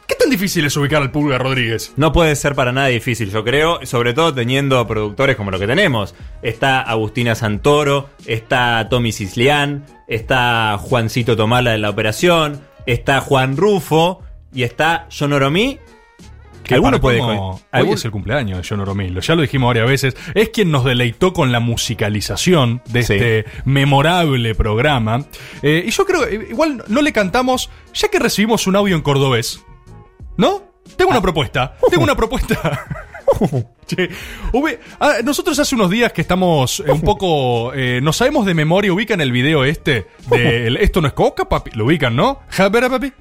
¿Qué 0.07 0.15
tan 0.15 0.29
difícil 0.29 0.65
es 0.65 0.75
ubicar 0.77 1.01
al 1.01 1.11
pulga 1.11 1.37
Rodríguez? 1.37 1.93
No 1.97 2.11
puede 2.13 2.35
ser 2.35 2.55
para 2.55 2.71
nada 2.71 2.87
difícil, 2.87 3.29
yo 3.31 3.43
creo, 3.43 3.79
sobre 3.85 4.13
todo 4.13 4.33
teniendo 4.33 4.85
productores 4.87 5.35
como 5.35 5.51
lo 5.51 5.59
que 5.59 5.67
tenemos. 5.67 6.15
Está 6.41 6.81
Agustina 6.81 7.35
Santoro, 7.35 8.09
está 8.25 8.87
Tommy 8.89 9.11
Cislián, 9.11 9.85
está 10.07 10.77
Juancito 10.79 11.35
Tomala 11.35 11.71
de 11.71 11.77
la 11.77 11.89
operación, 11.89 12.61
está 12.85 13.19
Juan 13.21 13.57
Rufo 13.57 14.21
y 14.53 14.63
está 14.63 15.07
John. 15.17 15.33
Que 16.63 16.75
Alguno 16.75 16.99
puede 17.01 17.19
Hoy 17.21 17.57
algún- 17.71 17.93
es 17.95 18.05
el 18.05 18.11
cumpleaños 18.11 18.57
de 18.61 18.67
John 18.67 18.79
Oromil, 18.79 19.19
ya 19.19 19.35
lo 19.35 19.41
dijimos 19.41 19.67
varias 19.67 19.87
veces. 19.87 20.15
Es 20.33 20.49
quien 20.49 20.71
nos 20.71 20.85
deleitó 20.85 21.33
con 21.33 21.51
la 21.51 21.59
musicalización 21.59 22.81
de 22.89 22.99
este 23.01 23.45
memorable 23.65 24.55
programa. 24.55 25.25
Eh, 25.61 25.83
y 25.87 25.91
yo 25.91 26.05
creo, 26.05 26.25
eh, 26.25 26.47
igual 26.49 26.83
no 26.87 27.01
le 27.01 27.11
cantamos, 27.11 27.69
ya 27.93 28.07
que 28.07 28.19
recibimos 28.19 28.65
un 28.67 28.75
audio 28.75 28.95
en 28.95 29.01
cordobés. 29.01 29.63
¿No? 30.37 30.63
Tengo 30.97 31.11
Ah. 31.11 31.15
una 31.15 31.21
propuesta. 31.21 31.75
Tengo 31.89 32.03
una 32.03 32.15
propuesta. 32.15 32.85
Che, 33.87 34.09
ah, 34.99 35.13
nosotros 35.23 35.57
hace 35.59 35.75
unos 35.75 35.89
días 35.89 36.13
que 36.13 36.21
estamos 36.21 36.81
eh, 36.85 36.91
un 36.91 37.01
poco. 37.01 37.73
eh, 37.73 37.99
no 38.01 38.13
sabemos 38.13 38.45
de 38.45 38.53
memoria, 38.53 38.93
ubican 38.93 39.21
el 39.21 39.31
video 39.31 39.65
este 39.65 40.07
de 40.29 40.67
el- 40.67 40.77
Esto 40.77 41.01
no 41.01 41.07
es 41.07 41.13
coca, 41.13 41.49
papi. 41.49 41.71
Lo 41.73 41.85
ubican, 41.85 42.15
¿no? 42.15 42.41
Javera, 42.49 42.89
papi. 42.89 43.11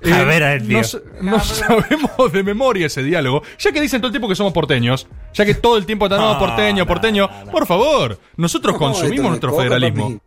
Eh, 0.00 0.10
Javera, 0.10 0.52
el 0.54 0.66
tío. 0.66 0.78
no, 0.78 0.84
sa- 0.84 0.98
no 1.20 1.40
sabemos 1.44 2.32
de 2.32 2.42
memoria 2.42 2.86
ese 2.86 3.02
diálogo. 3.02 3.42
Ya 3.58 3.72
que 3.72 3.80
dicen 3.80 4.00
todo 4.00 4.08
el 4.08 4.12
tiempo 4.12 4.28
que 4.28 4.34
somos 4.36 4.52
porteños, 4.52 5.08
ya 5.34 5.44
que 5.44 5.54
todo 5.54 5.76
el 5.76 5.86
tiempo 5.86 6.06
están 6.06 6.20
no, 6.20 6.34
No, 6.34 6.38
porteño, 6.38 6.86
porteño. 6.86 7.28
Por 7.50 7.66
favor, 7.66 8.18
nosotros 8.36 8.74
No, 8.74 8.78
consumimos 8.78 9.28
nuestro 9.30 9.50
coca, 9.50 9.64
federalismo. 9.64 10.04
papi. 10.12 10.20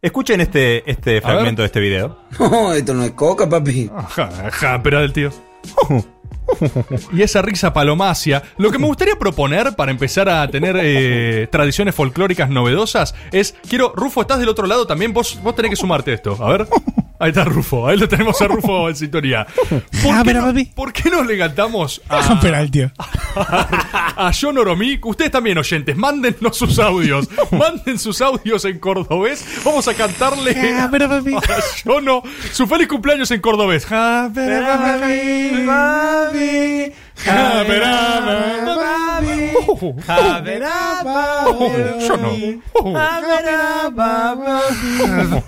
Escuchen 0.00 0.40
este, 0.40 0.88
este 0.88 1.20
fragmento 1.20 1.62
de 1.62 1.66
este 1.66 1.80
video. 1.80 2.18
No, 2.38 2.72
esto 2.72 2.94
no 2.94 3.02
es 3.04 3.10
coca, 3.12 3.48
papi. 3.48 3.90
Ajá, 3.94 4.30
ajá, 4.46 4.80
pero 4.82 5.00
del 5.00 5.12
tío. 5.12 5.30
Y 7.12 7.20
esa 7.22 7.42
risa 7.42 7.72
palomacia. 7.74 8.42
Lo 8.56 8.70
que 8.70 8.78
me 8.78 8.86
gustaría 8.86 9.16
proponer 9.18 9.76
para 9.76 9.90
empezar 9.90 10.30
a 10.30 10.48
tener 10.48 10.76
eh, 10.80 11.46
tradiciones 11.52 11.94
folclóricas 11.94 12.48
novedosas 12.48 13.14
es. 13.32 13.54
Quiero. 13.68 13.92
Rufo, 13.94 14.22
¿estás 14.22 14.38
del 14.38 14.48
otro 14.48 14.66
lado 14.66 14.86
también? 14.86 15.12
Vos, 15.12 15.38
vos 15.42 15.54
tenés 15.54 15.70
que 15.70 15.76
sumarte 15.76 16.12
a 16.12 16.14
esto. 16.14 16.38
A 16.42 16.50
ver. 16.50 16.66
Ahí 17.20 17.30
está 17.30 17.44
Rufo. 17.44 17.88
Ahí 17.88 17.96
lo 17.96 18.08
tenemos 18.08 18.40
a 18.40 18.46
Rufo 18.46 18.88
en 18.88 18.94
sintonía. 18.96 19.46
¿Por 20.02 20.22
qué, 20.22 20.34
no, 20.34 20.52
por 20.74 20.92
qué 20.92 21.10
no 21.10 21.24
le 21.24 21.36
cantamos 21.36 22.00
a, 22.08 22.20
Espera, 22.34 22.64
tío. 22.66 22.90
a 23.36 24.30
John 24.38 24.56
Oromí? 24.58 24.98
Ustedes 25.02 25.30
también, 25.32 25.58
oyentes, 25.58 25.96
mándennos 25.96 26.56
sus 26.56 26.78
audios. 26.78 27.28
Manden 27.50 27.98
sus 27.98 28.20
audios 28.20 28.64
en 28.64 28.78
cordobés. 28.78 29.44
Vamos 29.64 29.88
a 29.88 29.94
cantarle 29.94 30.52
a 30.78 30.88
John 31.84 32.08
O- 32.08 32.22
su 32.52 32.66
feliz 32.66 32.86
cumpleaños 32.88 33.30
en 33.32 33.40
cordobés. 33.40 33.90
A 33.90 34.28
ver, 34.32 34.62
a 34.64 34.78
papi. 35.66 36.92
Yo 42.06 42.16
no. 42.16 42.32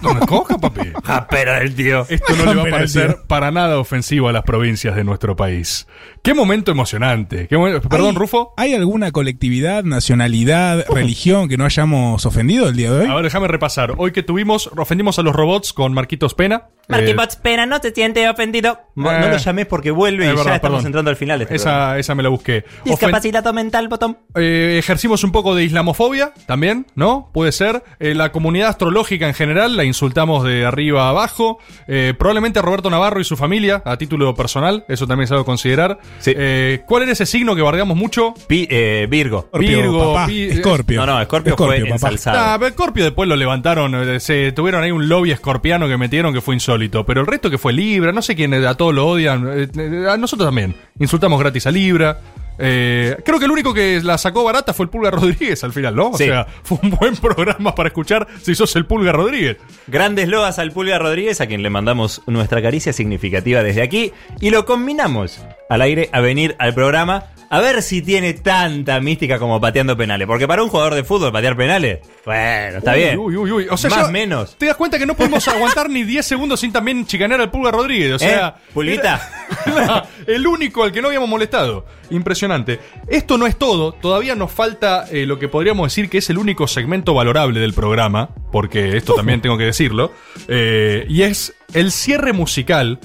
No 0.03 0.15
me 0.15 0.21
coja, 0.27 0.59
papi. 0.59 0.93
Japera 1.05 1.59
el 1.63 1.75
tío. 1.75 2.07
Esto 2.09 2.35
no 2.37 2.53
le 2.53 2.55
va 2.55 2.63
a 2.69 2.71
parecer 2.71 3.19
para 3.27 3.51
nada 3.51 3.79
ofensivo 3.79 4.29
a 4.29 4.33
las 4.33 4.43
provincias 4.43 4.95
de 4.97 5.05
nuestro 5.05 5.37
país. 5.37 5.87
Qué 6.23 6.35
momento 6.35 6.71
emocionante. 6.71 7.47
Qué 7.49 7.57
momen- 7.57 7.81
Perdón, 7.89 8.11
¿Hay- 8.11 8.17
Rufo. 8.17 8.53
¿Hay 8.57 8.75
alguna 8.75 9.11
colectividad, 9.13 9.85
nacionalidad, 9.85 10.85
religión 10.89 11.49
que 11.49 11.57
no 11.57 11.65
hayamos 11.65 12.27
ofendido 12.27 12.69
el 12.69 12.77
día 12.77 12.91
de 12.93 13.01
hoy? 13.05 13.11
A 13.11 13.15
ver, 13.15 13.25
déjame 13.25 13.49
repasar. 13.49 13.95
Hoy 13.97 14.13
que 14.13 14.23
tuvimos, 14.23 14.71
ofendimos 14.77 15.19
a 15.19 15.23
los 15.23 15.35
robots 15.35 15.73
con 15.73 15.93
Marquitos 15.93 16.35
Pena. 16.35 16.65
Marky 16.89 17.13
Eh, 17.13 17.17
Pena 17.41 17.67
no 17.67 17.79
se 17.81 17.93
siente 17.93 18.29
ofendido. 18.29 18.81
No, 18.97 19.13
Eh, 19.13 19.21
no 19.21 19.29
lo 19.29 19.37
llamé 19.37 19.65
porque 19.65 19.93
vuelve 19.93 20.25
y 20.27 20.29
es 20.29 20.35
ya 20.35 20.41
estamos 20.57 20.61
perdón. 20.61 20.87
entrando 20.87 21.11
al 21.11 21.17
final 21.17 21.39
de 21.39 21.45
este. 21.45 21.55
Esa, 21.61 21.99
esa 21.99 22.15
me 22.15 22.23
la 22.23 22.29
busqué. 22.29 22.65
Ofen- 22.65 22.85
Discapacitado 22.85 23.53
mental, 23.53 23.89
botón. 23.89 24.19
Eh, 24.35 24.77
ejercimos 24.79 25.25
un 25.25 25.33
poco 25.33 25.55
de 25.55 25.65
islamofobia 25.65 26.33
también, 26.47 26.87
¿no? 26.95 27.31
Puede 27.33 27.53
ser. 27.53 27.83
Eh, 27.99 28.15
la 28.15 28.33
comunidad 28.33 28.69
astrológica 28.69 29.27
en 29.29 29.35
general 29.35 29.77
la 29.77 29.85
insultamos 29.85 30.45
de 30.45 30.65
arriba 30.67 31.07
a 31.07 31.11
abajo. 31.11 31.59
Eh, 31.89 32.15
probablemente 32.19 32.59
a 32.59 32.63
Roberto 32.63 32.91
Navarro 32.91 33.21
y 33.21 33.25
su 33.25 33.37
familia, 33.37 33.83
a 33.85 33.97
título 33.97 34.35
personal, 34.35 34.85
eso 34.89 35.07
también 35.07 35.25
es 35.25 35.31
algo 35.31 35.43
a 35.43 35.47
considerar. 35.47 35.99
Eh, 36.27 36.83
¿Cuál 36.87 37.05
era 37.05 37.13
ese 37.13 37.27
signo 37.27 37.55
que 37.57 37.63
bardeamos 37.63 37.97
mucho? 37.97 38.35
Pi- 38.47 38.67
eh, 38.71 39.07
Virgo. 39.11 39.49
Virgo, 39.59 40.15
papá. 40.15 40.27
Pi- 40.27 40.45
Escorpio. 40.45 41.05
No, 41.05 41.07
no, 41.19 41.25
Scorpio 41.25 41.57
fue 41.57 41.67
Escorpio, 41.77 41.95
papá. 41.95 42.09
ensalzado. 42.13 42.39
Ah, 42.41 42.57
pero 42.59 42.73
Scorpio 42.73 43.05
después 43.05 43.29
lo 43.29 43.37
levantaron, 43.37 43.95
eh, 43.95 44.21
se 44.21 44.53
tuvieron 44.53 44.83
ahí 44.83 44.91
un 44.91 45.09
lobby 45.09 45.31
escorpiano 45.33 45.89
que 45.89 45.97
metieron 45.97 46.33
que 46.33 46.41
fue 46.41 46.55
insólito, 46.55 47.05
pero 47.05 47.21
el 47.23 47.27
resto 47.27 47.51
que 47.51 47.59
fue 47.59 47.73
Libra, 47.73 48.13
no 48.13 48.23
sé 48.23 48.35
quién, 48.37 48.55
eh, 48.55 48.67
a 48.67 48.75
todos 48.75 48.95
lo 48.95 49.07
odian, 49.09 49.49
eh, 49.53 49.69
eh, 49.77 50.07
a 50.11 50.17
nosotros 50.17 50.47
también, 50.47 50.75
insultamos 50.99 51.39
gratis 51.41 51.50
a 51.67 51.71
Libra. 51.71 52.21
Eh, 52.63 53.17
creo 53.25 53.39
que 53.39 53.47
el 53.47 53.51
único 53.51 53.73
que 53.73 54.01
la 54.03 54.19
sacó 54.19 54.45
barata 54.45 54.75
fue 54.75 54.85
el 54.85 54.91
Pulga 54.91 55.11
Rodríguez 55.11 55.65
al 55.65 55.73
final, 55.73 55.97
¿no? 55.97 56.11
O 56.11 56.17
Sí. 56.19 56.25
sea, 56.25 56.47
fue 56.63 56.79
un 56.83 56.91
buen 56.91 57.17
programa 57.21 57.75
para 57.75 57.89
escuchar 57.89 58.27
si 58.43 58.55
sos 58.55 58.77
el 58.77 58.85
Pulga 58.85 59.13
Rodríguez. 59.13 59.57
Grandes 59.87 60.29
loas 60.29 60.59
al 60.59 60.71
Pulga 60.71 60.99
Rodríguez, 60.99 61.41
a 61.41 61.47
quien 61.47 61.63
le 61.63 61.71
mandamos 61.71 62.21
nuestra 62.27 62.61
caricia 62.61 62.93
significativa 62.93 63.63
desde 63.63 63.81
aquí. 63.83 64.13
Y 64.41 64.51
lo 64.51 64.67
combinamos 64.67 65.41
al 65.71 65.81
aire 65.81 66.11
a 66.13 66.21
venir 66.21 66.55
al 66.59 66.75
programa 66.75 67.29
a 67.53 67.59
ver 67.61 67.83
si 67.83 68.01
tiene 68.01 68.33
tanta 68.35 69.01
mística 69.01 69.41
como 69.41 69.61
pateando 69.61 69.97
penales. 69.97 70.29
Porque 70.29 70.47
para 70.47 70.63
un 70.63 70.69
jugador 70.69 70.95
de 70.95 71.03
fútbol 71.03 71.33
patear 71.33 71.57
penales, 71.57 71.99
bueno, 72.25 72.79
está 72.79 72.93
Uy, 72.93 72.99
bien. 72.99 73.19
Uy, 73.19 73.37
uy, 73.37 73.51
uy. 73.51 73.67
O 73.69 73.77
sea, 73.77 73.91
Más 73.91 74.07
ya 74.07 74.13
menos. 74.13 74.57
Te 74.57 74.67
das 74.67 74.77
cuenta 74.77 75.01
que 75.01 75.07
no 75.07 75.17
podemos 75.17 75.49
aguantar 75.49 75.91
ni 75.91 76.05
10 76.05 76.25
segundos 76.25 76.61
sin 76.61 76.71
también 76.73 77.05
chicanear 77.07 77.41
al 77.41 77.51
Pulga 77.51 77.73
Rodríguez. 77.73 78.13
O 78.13 78.19
sea, 78.21 78.55
¿Eh? 78.57 78.71
Pulguita. 78.73 79.29
era 79.67 80.07
el 80.29 80.47
único 80.47 80.85
al 80.85 80.93
que 80.93 81.03
no 81.03 81.09
habíamos 81.09 81.29
molestado. 81.29 81.87
Impresionante. 82.11 82.79
Esto 83.09 83.37
no 83.37 83.49
es 83.49 83.57
todo. 83.57 83.95
Todavía 83.95 84.37
nos 84.37 84.53
falta 84.53 85.07
eh, 85.11 85.27
lo 85.27 85.41
que 85.41 85.49
podríamos 85.49 85.89
decir 85.91 86.09
que 86.09 86.19
es 86.19 86.31
el 86.31 86.39
único 86.39 86.69
segmento 86.69 87.15
valorable 87.15 87.59
del 87.59 87.75
programa. 87.75 88.31
Porque 88.53 88.97
esto 88.97 89.15
también 89.15 89.41
tengo 89.43 89.59
que 89.59 89.65
decirlo. 89.65 90.13
eh, 90.47 91.05
y 91.09 91.23
es 91.23 91.53
el 91.75 91.91
cierre 91.91 92.33
musical. 92.33 93.01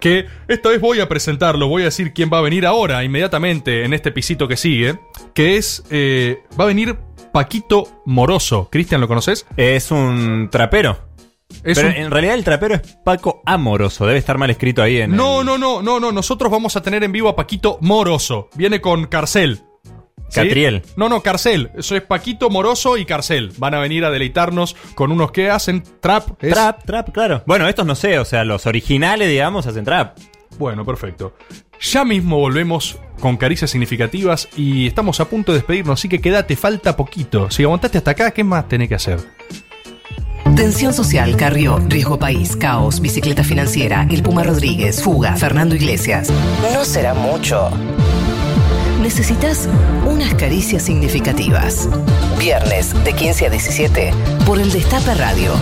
Que 0.00 0.26
esta 0.48 0.68
vez 0.68 0.80
voy 0.80 1.00
a 1.00 1.08
presentarlo, 1.08 1.68
voy 1.68 1.82
a 1.82 1.86
decir 1.86 2.12
quién 2.12 2.30
va 2.32 2.38
a 2.38 2.42
venir 2.42 2.66
ahora, 2.66 3.02
inmediatamente, 3.04 3.84
en 3.84 3.92
este 3.94 4.12
pisito 4.12 4.48
que 4.48 4.56
sigue. 4.56 4.98
Que 5.34 5.56
es. 5.56 5.82
eh, 5.90 6.42
va 6.58 6.64
a 6.64 6.68
venir 6.68 6.96
Paquito 7.32 8.02
Moroso. 8.06 8.68
Cristian, 8.70 9.00
¿lo 9.00 9.08
conoces? 9.08 9.46
Es 9.56 9.90
un 9.90 10.48
trapero. 10.50 11.06
Es 11.64 11.76
Pero 11.78 11.88
un- 11.88 11.94
en 11.94 12.10
realidad 12.10 12.34
el 12.34 12.44
trapero 12.44 12.74
es 12.74 12.82
Paco 13.04 13.42
Amoroso. 13.46 14.06
Debe 14.06 14.18
estar 14.18 14.36
mal 14.38 14.50
escrito 14.50 14.82
ahí 14.82 14.98
en. 15.00 15.16
No, 15.16 15.40
el- 15.40 15.46
no, 15.46 15.56
no, 15.58 15.82
no, 15.82 15.98
no. 15.98 16.12
Nosotros 16.12 16.50
vamos 16.52 16.76
a 16.76 16.82
tener 16.82 17.02
en 17.04 17.12
vivo 17.12 17.28
a 17.28 17.36
Paquito 17.36 17.78
Moroso. 17.80 18.48
Viene 18.54 18.80
con 18.80 19.06
Carcel. 19.06 19.62
¿Sí? 20.28 20.40
Catriel. 20.40 20.82
No, 20.96 21.08
no, 21.08 21.22
Carcel. 21.22 21.70
Eso 21.76 21.96
es 21.96 22.02
Paquito 22.02 22.50
Moroso 22.50 22.96
y 22.96 23.04
Carcel. 23.04 23.52
Van 23.58 23.74
a 23.74 23.80
venir 23.80 24.04
a 24.04 24.10
deleitarnos 24.10 24.76
con 24.94 25.12
unos 25.12 25.32
que 25.32 25.50
hacen 25.50 25.82
trap. 26.00 26.42
¿es? 26.42 26.52
Trap, 26.52 26.84
trap, 26.84 27.10
claro. 27.12 27.42
Bueno, 27.46 27.68
estos 27.68 27.86
no 27.86 27.94
sé, 27.94 28.18
o 28.18 28.24
sea, 28.24 28.44
los 28.44 28.66
originales, 28.66 29.28
digamos, 29.28 29.66
hacen 29.66 29.84
trap. 29.84 30.18
Bueno, 30.58 30.84
perfecto. 30.84 31.34
Ya 31.80 32.04
mismo 32.04 32.38
volvemos 32.38 32.98
con 33.20 33.36
caricias 33.36 33.70
significativas 33.70 34.48
y 34.56 34.86
estamos 34.86 35.20
a 35.20 35.26
punto 35.26 35.52
de 35.52 35.58
despedirnos, 35.58 35.98
así 36.00 36.08
que 36.08 36.20
quédate, 36.20 36.56
falta 36.56 36.96
poquito. 36.96 37.50
Si 37.50 37.62
aguantaste 37.62 37.98
hasta 37.98 38.10
acá, 38.10 38.30
¿qué 38.32 38.42
más 38.42 38.68
tenés 38.68 38.88
que 38.88 38.96
hacer? 38.96 39.20
Tensión 40.56 40.92
social, 40.92 41.36
Carrió, 41.36 41.78
Riesgo 41.86 42.18
País, 42.18 42.56
Caos, 42.56 43.00
Bicicleta 43.00 43.44
Financiera, 43.44 44.08
El 44.10 44.22
Puma 44.22 44.42
Rodríguez, 44.42 45.02
Fuga, 45.02 45.36
Fernando 45.36 45.76
Iglesias. 45.76 46.30
No 46.74 46.84
será 46.84 47.14
mucho. 47.14 47.70
Necesitas 49.08 49.66
unas 50.06 50.34
caricias 50.34 50.82
significativas. 50.82 51.88
Viernes 52.38 52.92
de 53.04 53.14
15 53.14 53.46
a 53.46 53.50
17 53.50 54.12
por 54.44 54.60
el 54.60 54.70
Destape 54.70 55.14
Radio. 55.14 55.54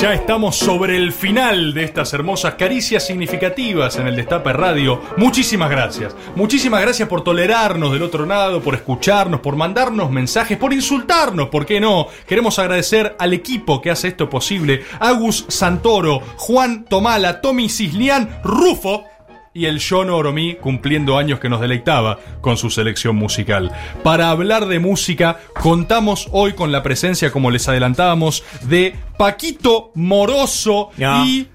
Ya 0.00 0.14
estamos 0.14 0.56
sobre 0.56 0.96
el 0.96 1.12
final 1.12 1.74
de 1.74 1.84
estas 1.84 2.14
hermosas 2.14 2.54
caricias 2.54 3.06
significativas 3.06 3.98
en 3.98 4.06
el 4.06 4.16
Destape 4.16 4.50
Radio. 4.54 5.02
Muchísimas 5.18 5.68
gracias. 5.68 6.16
Muchísimas 6.36 6.80
gracias 6.80 7.06
por 7.06 7.22
tolerarnos 7.22 7.92
del 7.92 8.04
otro 8.04 8.24
lado, 8.24 8.62
por 8.62 8.74
escucharnos, 8.74 9.40
por 9.40 9.56
mandarnos 9.56 10.10
mensajes, 10.10 10.56
por 10.56 10.72
insultarnos, 10.72 11.50
¿por 11.50 11.66
qué 11.66 11.80
no? 11.80 12.06
Queremos 12.26 12.58
agradecer 12.58 13.14
al 13.18 13.34
equipo 13.34 13.82
que 13.82 13.90
hace 13.90 14.08
esto 14.08 14.30
posible. 14.30 14.84
Agus 15.00 15.44
Santoro, 15.48 16.20
Juan 16.36 16.86
Tomala, 16.86 17.42
Tommy 17.42 17.68
Cislián, 17.68 18.40
Rufo 18.42 19.04
y 19.52 19.66
el 19.66 19.80
John 19.86 20.10
Oromí 20.10 20.54
cumpliendo 20.54 21.18
años 21.18 21.40
que 21.40 21.48
nos 21.48 21.60
deleitaba 21.60 22.18
con 22.40 22.56
su 22.56 22.70
selección 22.70 23.16
musical. 23.16 23.72
Para 24.04 24.30
hablar 24.30 24.66
de 24.66 24.78
música, 24.78 25.38
contamos 25.60 26.28
hoy 26.30 26.52
con 26.52 26.70
la 26.70 26.82
presencia, 26.82 27.32
como 27.32 27.50
les 27.50 27.68
adelantábamos, 27.68 28.44
de 28.62 28.94
Paquito 29.18 29.90
Moroso 29.94 30.90
Ya. 30.96 31.24
y 31.26 31.48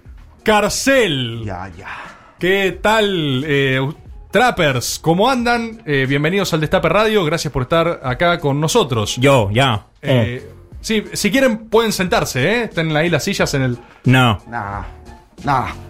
Carcel. 0.44 1.44
Ya, 1.46 1.72
ya. 1.78 1.88
¿Qué 2.38 2.78
tal, 2.82 3.44
eh, 3.48 3.80
trappers? 4.30 5.00
¿Cómo 5.02 5.30
andan? 5.30 5.82
Eh, 5.86 6.06
bienvenidos 6.08 6.54
al 6.54 6.60
Destape 6.60 6.90
Radio, 6.90 7.24
gracias 7.24 7.52
por 7.54 7.64
estar 7.64 8.02
acá 8.04 8.40
con 8.40 8.60
nosotros. 8.60 9.16
Yo, 9.18 9.50
ya. 9.52 9.86
Eh, 10.02 10.52
sí, 10.82 11.06
si 11.14 11.32
quieren 11.32 11.70
pueden 11.70 11.94
sentarse, 11.94 12.44
¿eh? 12.46 12.64
Están 12.66 12.96
ahí 12.96 13.10
las 13.10 13.24
sillas 13.24 13.54
en 13.54 13.62
el... 13.62 13.78
No. 14.04 14.40
Nah, 14.48 14.82
nah. 15.46 15.85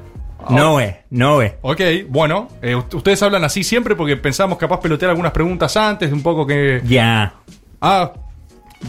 No, 0.49 0.79
eh, 0.79 1.03
no, 1.09 1.41
eh. 1.41 1.57
Ok, 1.61 1.81
bueno, 2.09 2.49
eh, 2.61 2.75
ust- 2.75 2.93
ustedes 2.93 3.21
hablan 3.23 3.43
así 3.43 3.63
siempre 3.63 3.95
porque 3.95 4.15
pensamos 4.17 4.57
capaz 4.57 4.79
pelotear 4.79 5.09
algunas 5.09 5.31
preguntas 5.31 5.75
antes, 5.75 6.11
un 6.11 6.21
poco 6.21 6.45
que... 6.45 6.81
Ya. 6.85 7.33
Ah, 7.81 8.11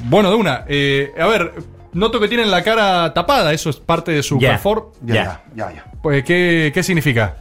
bueno, 0.05 0.29
de 0.31 0.37
una. 0.37 0.65
Eh, 0.69 1.13
a 1.19 1.27
ver, 1.27 1.55
noto 1.95 2.21
que 2.21 2.29
tienen 2.29 2.51
la 2.51 2.63
cara 2.63 3.13
tapada, 3.15 3.53
eso 3.55 3.71
es 3.71 3.77
parte 3.77 4.13
de 4.13 4.23
su 4.23 4.39
perform. 4.39 4.85
Ya, 5.03 5.43
Ya. 5.55 5.73
ya. 5.73 5.85
Pues, 6.03 6.25
¿qué, 6.25 6.71
¿qué 6.75 6.83
significa? 6.83 7.37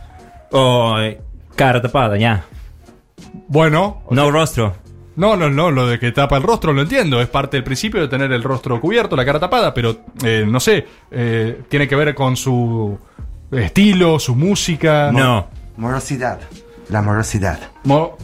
Oh, 0.52 0.98
eh, 1.00 1.20
cara 1.56 1.82
tapada, 1.82 2.16
ya. 2.18 2.46
Bueno, 3.48 4.02
No 4.10 4.32
rostro. 4.32 4.76
no, 5.18 5.36
no, 5.36 5.50
no, 5.50 5.72
lo 5.72 5.88
de 5.88 6.00
que 6.00 6.12
tapa 6.12 6.38
el 6.38 6.44
rostro 6.44 6.72
lo 6.74 6.82
entiendo, 6.82 7.22
es 7.22 7.28
parte 7.28 7.58
del 7.58 7.64
principio 7.64 8.02
de 8.02 8.08
tener 8.08 8.32
el 8.32 8.44
rostro 8.44 8.80
cubierto, 8.80 9.16
la 9.16 9.26
cara 9.26 9.40
tapada, 9.40 9.74
pero 9.74 9.98
eh, 10.24 10.46
no 10.48 10.60
sé, 10.60 10.86
eh, 11.12 11.62
tiene 11.70 11.88
que 11.88 11.96
ver 11.96 12.14
con 12.16 12.36
su 12.36 12.98
estilo, 13.52 14.20
su 14.20 14.36
música. 14.36 15.12
No. 15.14 15.48
Morosidad. 15.78 16.40
La 16.90 17.02
morosidad. 17.02 17.60
Mo- 17.84 18.18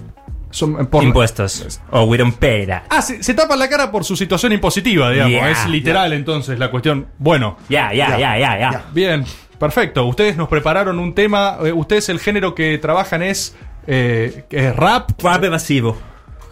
son- 0.52 0.85
por- 0.88 1.03
Impuestos. 1.03 1.80
Oh, 1.91 2.03
we 2.03 2.18
don't 2.18 2.35
pay 2.35 2.65
that. 2.68 2.84
Ah, 2.89 3.02
se, 3.02 3.23
se 3.23 3.34
tapa 3.34 3.56
la 3.56 3.68
cara 3.69 3.91
por 3.91 4.03
su 4.03 4.15
situación 4.15 4.52
impositiva, 4.53 5.10
digamos. 5.11 5.31
Yeah. 5.31 5.52
es 5.52 5.68
literal 5.68 6.14
entonces 6.14 6.60
la 6.60 6.69
cuestión. 6.72 7.07
Bueno, 7.18 7.57
Ya, 7.69 7.93
ya, 7.93 8.18
ya, 8.18 8.38
ya, 8.38 8.57
ya. 8.60 8.85
bien, 8.93 9.26
perfecto. 9.60 10.06
Ustedes 10.06 10.38
nos 10.38 10.48
prepararon 10.49 10.99
un 10.99 11.14
tema. 11.14 11.57
eh, 11.64 11.72
ustedes 11.72 12.10
el 12.10 12.19
género 12.19 12.53
que 12.56 12.77
trabajan 12.77 13.22
es, 13.23 13.56
eh, 13.88 14.45
es 14.49 14.76
rap, 14.76 15.11
Rap 15.22 15.43
evasivo. 15.43 15.98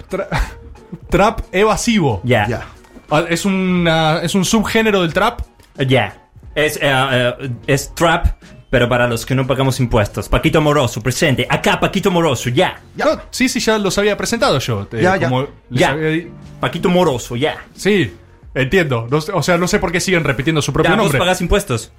tra- 0.10 0.28
trap 1.10 1.42
evasivo. 1.52 2.22
Ya. 2.24 2.66
Ah, 3.12 3.24
Es, 3.30 3.46
una, 3.46 4.20
es 4.24 4.34
un 4.36 4.46
subgénero 4.46 5.02
del 5.02 5.14
trap. 5.14 5.42
Ya. 5.88 6.16
Es, 6.56 6.78
eh, 6.78 6.82
eh, 6.84 7.50
es 7.68 7.94
trap, 7.96 8.28
pero 8.70 8.88
para 8.88 9.08
los 9.08 9.26
que 9.26 9.34
no 9.36 9.48
pagamos 9.48 9.80
impuestos. 9.80 10.30
Paquito 10.30 10.62
Moroso, 10.62 11.02
presente. 11.02 11.48
Acá, 11.50 11.80
Paquito 11.80 12.12
Moroso, 12.12 12.50
ya. 12.50 12.80
No, 12.96 13.06
sí, 13.32 13.50
sí, 13.50 13.60
ya 13.60 13.78
los 13.78 13.98
había 13.98 14.16
presentado 14.16 14.60
yo. 14.60 14.88
eh, 14.92 15.02
Ya, 15.02 15.18
ya. 15.18 15.28
como 15.30 15.48
Ya. 15.70 15.90
había 15.92 16.26
Paquito 16.60 16.90
Moroso, 16.90 17.36
ya. 17.36 17.66
Sí, 17.76 18.14
entiendo. 18.54 19.08
No 19.10 19.18
o 19.18 19.44
sea, 19.44 19.58
no 19.58 19.68
sé 19.68 19.80
por 19.80 19.92
qué 19.92 20.00
siguen 20.00 20.24
repitiendo 20.24 20.62
su 20.62 20.72
propio 20.72 20.92
Ya, 20.92 20.96
vos 20.96 21.04
nombre. 21.06 21.20
pagás 21.20 21.42
impuestos. 21.42 21.92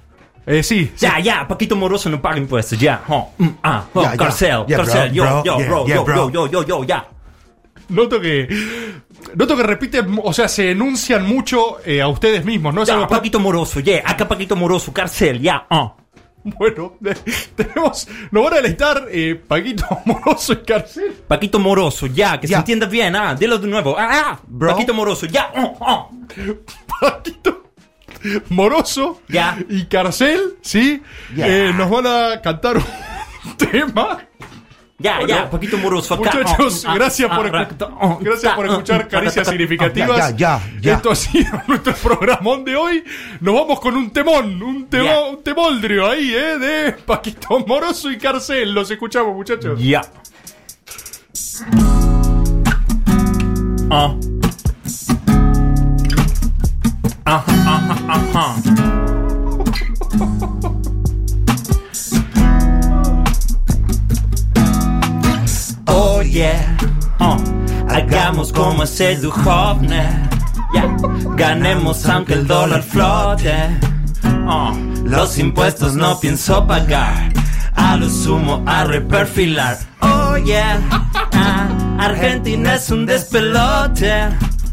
Eh, 0.45 0.63
sí, 0.63 0.85
sí. 0.95 1.05
Ya, 1.05 1.19
ya, 1.19 1.47
Paquito 1.47 1.75
Moroso 1.75 2.09
no 2.09 2.19
paga 2.21 2.37
impuestos, 2.37 2.79
ya. 2.79 3.01
Mm, 3.37 3.47
ah, 3.63 3.85
Ya, 3.93 4.01
ya. 4.03 4.17
Carcel, 4.17 4.63
Ya, 4.67 4.77
Carcel, 4.77 5.11
bro, 5.11 5.13
yo, 5.13 5.23
bro, 5.23 5.43
yo, 5.43 5.65
bro, 5.67 5.85
yeah, 5.85 5.95
yo, 5.97 6.03
bro. 6.03 6.15
yo, 6.15 6.47
yo, 6.47 6.47
yo, 6.47 6.67
yo, 6.67 6.83
ya. 6.83 7.05
Noto 7.89 8.19
que. 8.21 8.47
Noto 9.35 9.55
que 9.57 9.63
repiten, 9.63 10.19
o 10.23 10.33
sea, 10.33 10.47
se 10.47 10.71
enuncian 10.71 11.27
mucho 11.27 11.77
eh, 11.85 12.01
a 12.01 12.07
ustedes 12.07 12.43
mismos, 12.45 12.73
¿no? 12.73 12.81
Es 12.83 12.87
Ya, 12.87 12.95
algo- 12.95 13.07
Paquito 13.07 13.39
Moroso, 13.39 13.81
yeah, 13.81 14.01
acá 14.05 14.27
Paquito 14.27 14.55
Moroso, 14.55 14.91
cárcel, 14.93 15.39
ya, 15.41 15.65
ah. 15.69 15.93
Bueno, 16.57 16.95
tenemos. 17.55 18.07
Nos 18.31 18.43
van 18.43 18.53
a 18.53 18.55
deleitar 18.57 19.07
eh, 19.11 19.35
Paquito 19.47 19.85
Moroso 20.05 20.53
y 20.53 20.57
Cárcel. 20.57 21.13
Paquito 21.27 21.59
Moroso, 21.59 22.07
ya, 22.07 22.39
que 22.39 22.47
Ya. 22.47 22.57
se 22.57 22.59
entienda 22.61 22.87
bien, 22.87 23.15
ah, 23.15 23.35
dilo 23.35 23.57
de 23.59 23.67
nuevo, 23.67 23.95
ah, 23.97 24.09
ah, 24.11 24.39
Paquito 24.59 24.93
Moroso, 24.93 25.25
ya, 25.27 25.51
ah, 25.55 25.73
ah. 25.81 26.07
Moroso 28.49 29.21
Ya. 29.29 29.57
y 29.69 29.85
Carcel, 29.85 30.55
¿sí? 30.61 31.01
Ya. 31.35 31.47
Eh, 31.47 31.73
nos 31.73 31.89
van 31.89 32.05
a 32.07 32.41
cantar 32.41 32.77
un 32.77 33.57
tema. 33.57 34.19
Ya, 35.01 35.17
Bueno, 35.17 35.27
ya, 35.27 35.49
Paquito 35.49 35.77
Moroso 35.77 36.13
acá. 36.13 36.23
Muchachos, 36.23 36.85
ah, 36.85 36.91
ah, 36.91 36.95
gracias 36.95 37.29
por, 37.29 37.55
ah, 37.55 37.69
ah, 37.99 38.17
gracias 38.19 38.53
por 38.53 38.65
escuchar 38.67 39.07
caricias 39.07 39.47
significativas. 39.47 40.17
Ya, 40.37 40.59
ya, 40.59 40.79
ya. 40.79 40.93
Esto 40.95 41.11
ha 41.11 41.15
sido 41.15 41.61
nuestro 41.67 41.93
programón 41.95 42.63
de 42.63 42.75
hoy. 42.75 43.03
Nos 43.39 43.55
vamos 43.55 43.79
con 43.79 43.95
un 43.95 44.11
temón, 44.11 44.61
un, 44.61 44.85
temo, 44.87 45.29
un 45.29 45.43
temoldrio 45.43 46.07
ahí, 46.07 46.33
¿eh? 46.33 46.57
De 46.57 46.91
Paquito 46.93 47.59
Moroso 47.65 48.11
y 48.11 48.17
Carcel. 48.17 48.73
Los 48.73 48.91
escuchamos, 48.91 49.35
muchachos. 49.35 49.79
Ya. 49.81 50.01
Ah. 53.89 54.15
Como 68.81 68.83
ese 68.83 69.15
Duhovne. 69.17 70.29
Ya, 70.73 70.95
ganemos 71.35 72.05
aunque 72.07 72.33
el 72.33 72.47
dólar 72.47 72.81
flote. 72.81 73.53
Oh, 74.47 74.73
los 75.03 75.37
impuestos 75.37 75.93
no 75.93 76.19
pienso 76.19 76.65
pagar. 76.65 77.31
A 77.75 77.95
lo 77.95 78.09
sumo 78.09 78.63
a 78.65 78.85
reperfilar. 78.85 79.77
Oh 80.01 80.35
yeah, 80.37 80.79
ah, 81.33 81.67
Argentina 81.99 82.75
es 82.75 82.89
un 82.89 83.05
despelote. 83.05 84.29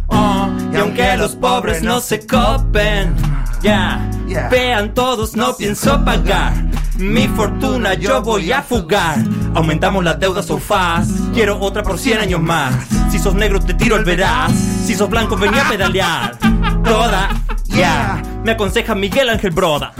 Oh, 0.06 0.48
y 0.72 0.76
aunque 0.76 1.16
los 1.16 1.36
pobres 1.36 1.82
no 1.82 2.00
se 2.00 2.26
copen, 2.26 3.14
ya, 3.62 4.08
vean 4.50 4.94
todos, 4.94 5.36
no 5.36 5.54
pienso 5.54 6.02
pagar. 6.04 6.54
Mi 6.98 7.28
fortuna 7.28 7.94
yo 7.94 8.20
voy 8.22 8.50
a 8.50 8.62
fugar. 8.62 9.18
Aumentamos 9.54 10.02
la 10.02 10.14
deuda 10.14 10.42
so 10.42 10.58
fast. 10.58 11.10
Quiero 11.32 11.58
otra 11.60 11.82
por 11.82 11.98
100 11.98 12.18
años 12.18 12.42
más. 12.42 12.74
Si 13.10 13.18
sos 13.20 13.34
negro 13.34 13.60
te 13.60 13.74
tiro 13.74 13.96
el 13.96 14.04
verás. 14.04 14.52
Si 14.84 14.94
sos 14.94 15.08
blanco 15.08 15.36
venía 15.36 15.64
a 15.64 15.68
pedalear. 15.68 16.38
Toda, 16.84 17.28
ya. 17.66 18.20
Me 18.42 18.52
aconseja 18.52 18.96
Miguel 18.96 19.28
Ángel 19.28 19.50
Broda. 19.50 19.92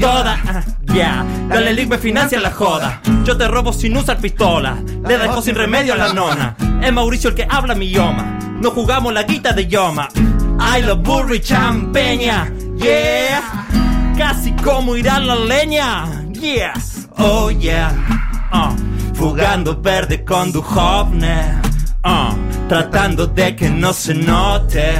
Toda, 0.00 0.64
ya. 0.94 1.26
Dale 1.48 1.74
link 1.74 1.90
me 1.90 1.98
financia 1.98 2.40
la 2.40 2.50
joda. 2.50 3.02
Yo 3.24 3.36
te 3.36 3.46
robo 3.48 3.74
sin 3.74 3.94
usar 3.94 4.18
pistola. 4.18 4.76
Le 5.06 5.18
dejo 5.18 5.42
sin 5.42 5.54
remedio 5.54 5.92
a 5.92 5.96
la 5.96 6.12
nona. 6.14 6.56
Es 6.82 6.92
Mauricio 6.92 7.30
el 7.30 7.36
que 7.36 7.46
habla 7.48 7.74
mi 7.74 7.86
idioma. 7.86 8.38
No 8.62 8.70
jugamos 8.70 9.12
la 9.12 9.24
guita 9.24 9.52
de 9.52 9.66
Yoma. 9.66 10.08
I 10.58 10.80
love 10.80 11.02
Burry 11.02 11.40
Champeña. 11.40 12.50
Yeah. 12.78 13.66
Casi 14.16 14.52
como 14.52 14.96
ir 14.96 15.10
a 15.10 15.20
la 15.20 15.34
leña. 15.34 16.25
Yeah. 16.40 16.74
Oh 17.18 17.50
yeah. 17.50 17.90
Ah, 18.52 18.74
Fugando 19.14 19.80
verde 19.80 20.24
con 20.24 20.52
Duhovne. 20.52 21.60
Ah, 22.04 22.34
Tratando 22.68 23.26
de 23.26 23.56
que 23.56 23.70
no 23.70 23.92
se 23.92 24.14
note. 24.14 24.94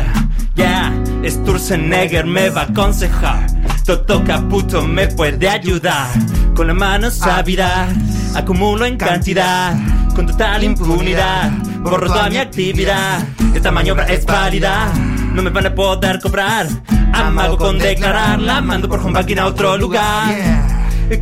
Yeah. 0.55 0.93
Sturzenegger 1.29 2.25
me 2.27 2.49
va 2.51 2.63
a 2.63 2.65
aconsejar. 2.65 3.47
Toto 3.85 4.25
Caputo 4.25 4.83
me 4.83 5.09
puede 5.09 5.49
ayudar. 5.49 6.09
Con 6.55 6.69
las 6.69 6.77
manos 6.77 7.23
ávidas. 7.23 7.95
Acumulo 8.35 8.87
en 8.87 8.97
cantidad. 8.97 9.75
Con 10.15 10.27
total 10.27 10.65
impunidad. 10.65 11.51
Borro 11.81 12.07
toda 12.07 12.31
mi 12.31 12.39
actividad. 12.39 13.23
Esta 13.55 13.71
maniobra 13.71 14.07
es 14.07 14.25
válida. 14.25 14.93
No 15.33 15.43
me 15.43 15.51
van 15.51 15.67
a 15.67 15.75
poder 15.75 16.19
cobrar. 16.21 16.67
Amago 17.13 17.57
con 17.59 17.79
declarar. 17.79 18.41
La 18.41 18.61
mando 18.61 18.89
por 18.89 19.01
home 19.01 19.21
a 19.39 19.47
otro 19.47 19.77
lugar. 19.77 20.76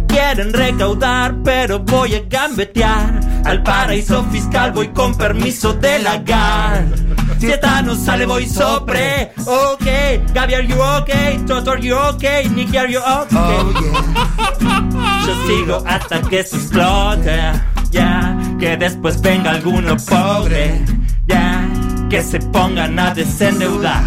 Quieren 0.09 0.53
recaudar, 0.53 1.35
pero 1.45 1.79
voy 1.81 2.15
a 2.15 2.21
gambetear. 2.29 3.21
Al 3.45 3.63
paraíso 3.63 4.25
fiscal 4.33 4.73
voy 4.73 4.89
con 4.89 5.15
permiso 5.15 5.75
de 5.75 5.99
la 5.99 6.19
GAR. 6.19 6.87
Si 7.39 7.51
esta 7.51 7.83
no 7.83 7.95
sale, 7.95 8.25
voy 8.25 8.47
sobre. 8.47 9.33
Ok, 9.45 10.33
Gaby, 10.33 10.55
are 10.55 10.67
you 10.67 10.81
okay? 10.81 11.39
Toto, 11.47 11.73
are 11.73 11.83
you 11.83 11.95
okay? 11.95 12.49
Nicky, 12.49 12.77
are 12.79 12.91
you 12.91 13.01
okay? 13.01 13.59
Yo 15.27 15.47
sigo 15.47 15.85
hasta 15.87 16.23
que 16.23 16.43
se 16.43 16.57
explote. 16.57 17.53
Ya, 17.91 18.37
que 18.59 18.77
después 18.79 19.21
venga 19.21 19.51
alguno 19.51 19.97
pobre. 20.09 20.81
Ya, 21.27 21.69
que 22.09 22.23
se 22.23 22.39
pongan 22.41 22.99
a 22.99 23.13
desendeudar. 23.13 24.03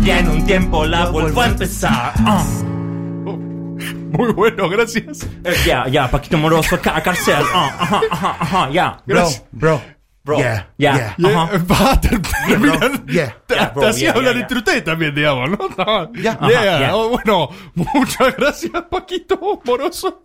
Y 0.00 0.10
en 0.10 0.28
un 0.28 0.44
tiempo 0.46 0.86
la 0.86 1.06
vuelvo 1.06 1.42
a 1.42 1.46
empezar. 1.46 2.12
Ah. 2.18 2.44
Muy 4.10 4.32
bueno, 4.32 4.68
gracias. 4.68 5.26
Eh, 5.44 5.54
Ya, 5.66 5.86
ya, 5.88 6.10
Paquito 6.10 6.36
Moroso, 6.38 6.74
acá, 6.76 7.00
cárcel. 7.02 7.36
Ah, 7.54 7.76
ajá, 7.78 8.00
ajá, 8.10 8.36
ajá, 8.40 8.70
ya. 8.70 8.96
Gracias. 9.06 9.44
Bro, 9.52 9.80
Bro. 10.24 10.38
Yeah, 10.38 10.68
Ya. 10.76 11.14
Yeah, 11.16 11.42
Ajá. 11.42 11.58
va 11.70 11.92
a 11.92 12.00
ter- 12.00 12.20
terminar. 12.48 13.06
Yeah. 13.06 13.36
Te, 13.46 13.54
Yeah, 13.54 13.68
te 13.72 13.74
bro, 13.80 13.88
hacía 13.88 14.08
yeah, 14.08 14.12
hablar 14.16 14.32
yeah, 14.34 14.42
entre 14.42 14.58
ustedes 14.58 14.84
también, 14.84 15.14
digamos, 15.14 15.50
¿no? 15.50 15.58
No, 15.76 16.12
Ya. 16.14 16.38
yeah. 16.48 16.78
Yeah. 16.80 16.96
Oh, 16.96 17.08
bueno, 17.08 17.48
muchas 17.74 18.36
gracias, 18.36 18.72
Paquito 18.90 19.60
Moroso. 19.64 20.24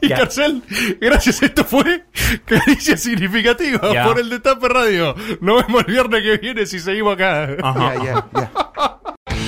Y 0.00 0.08
Ya. 0.08 0.16
Carcel, 0.18 0.62
gracias, 1.00 1.42
esto 1.44 1.64
fue 1.64 2.04
Caricia 2.44 2.96
Significativa 2.96 3.92
Ya. 3.92 4.04
por 4.04 4.18
el 4.18 4.28
Destape 4.30 4.68
Radio. 4.68 5.14
Nos 5.40 5.64
vemos 5.66 5.84
el 5.86 5.92
viernes 5.92 6.22
que 6.22 6.36
viene 6.38 6.66
si 6.66 6.80
seguimos 6.80 7.14
acá. 7.14 7.48
Ajá. 7.62 7.94
Yeah, 7.94 8.02
yeah, 8.02 8.26
yeah. 8.34 8.50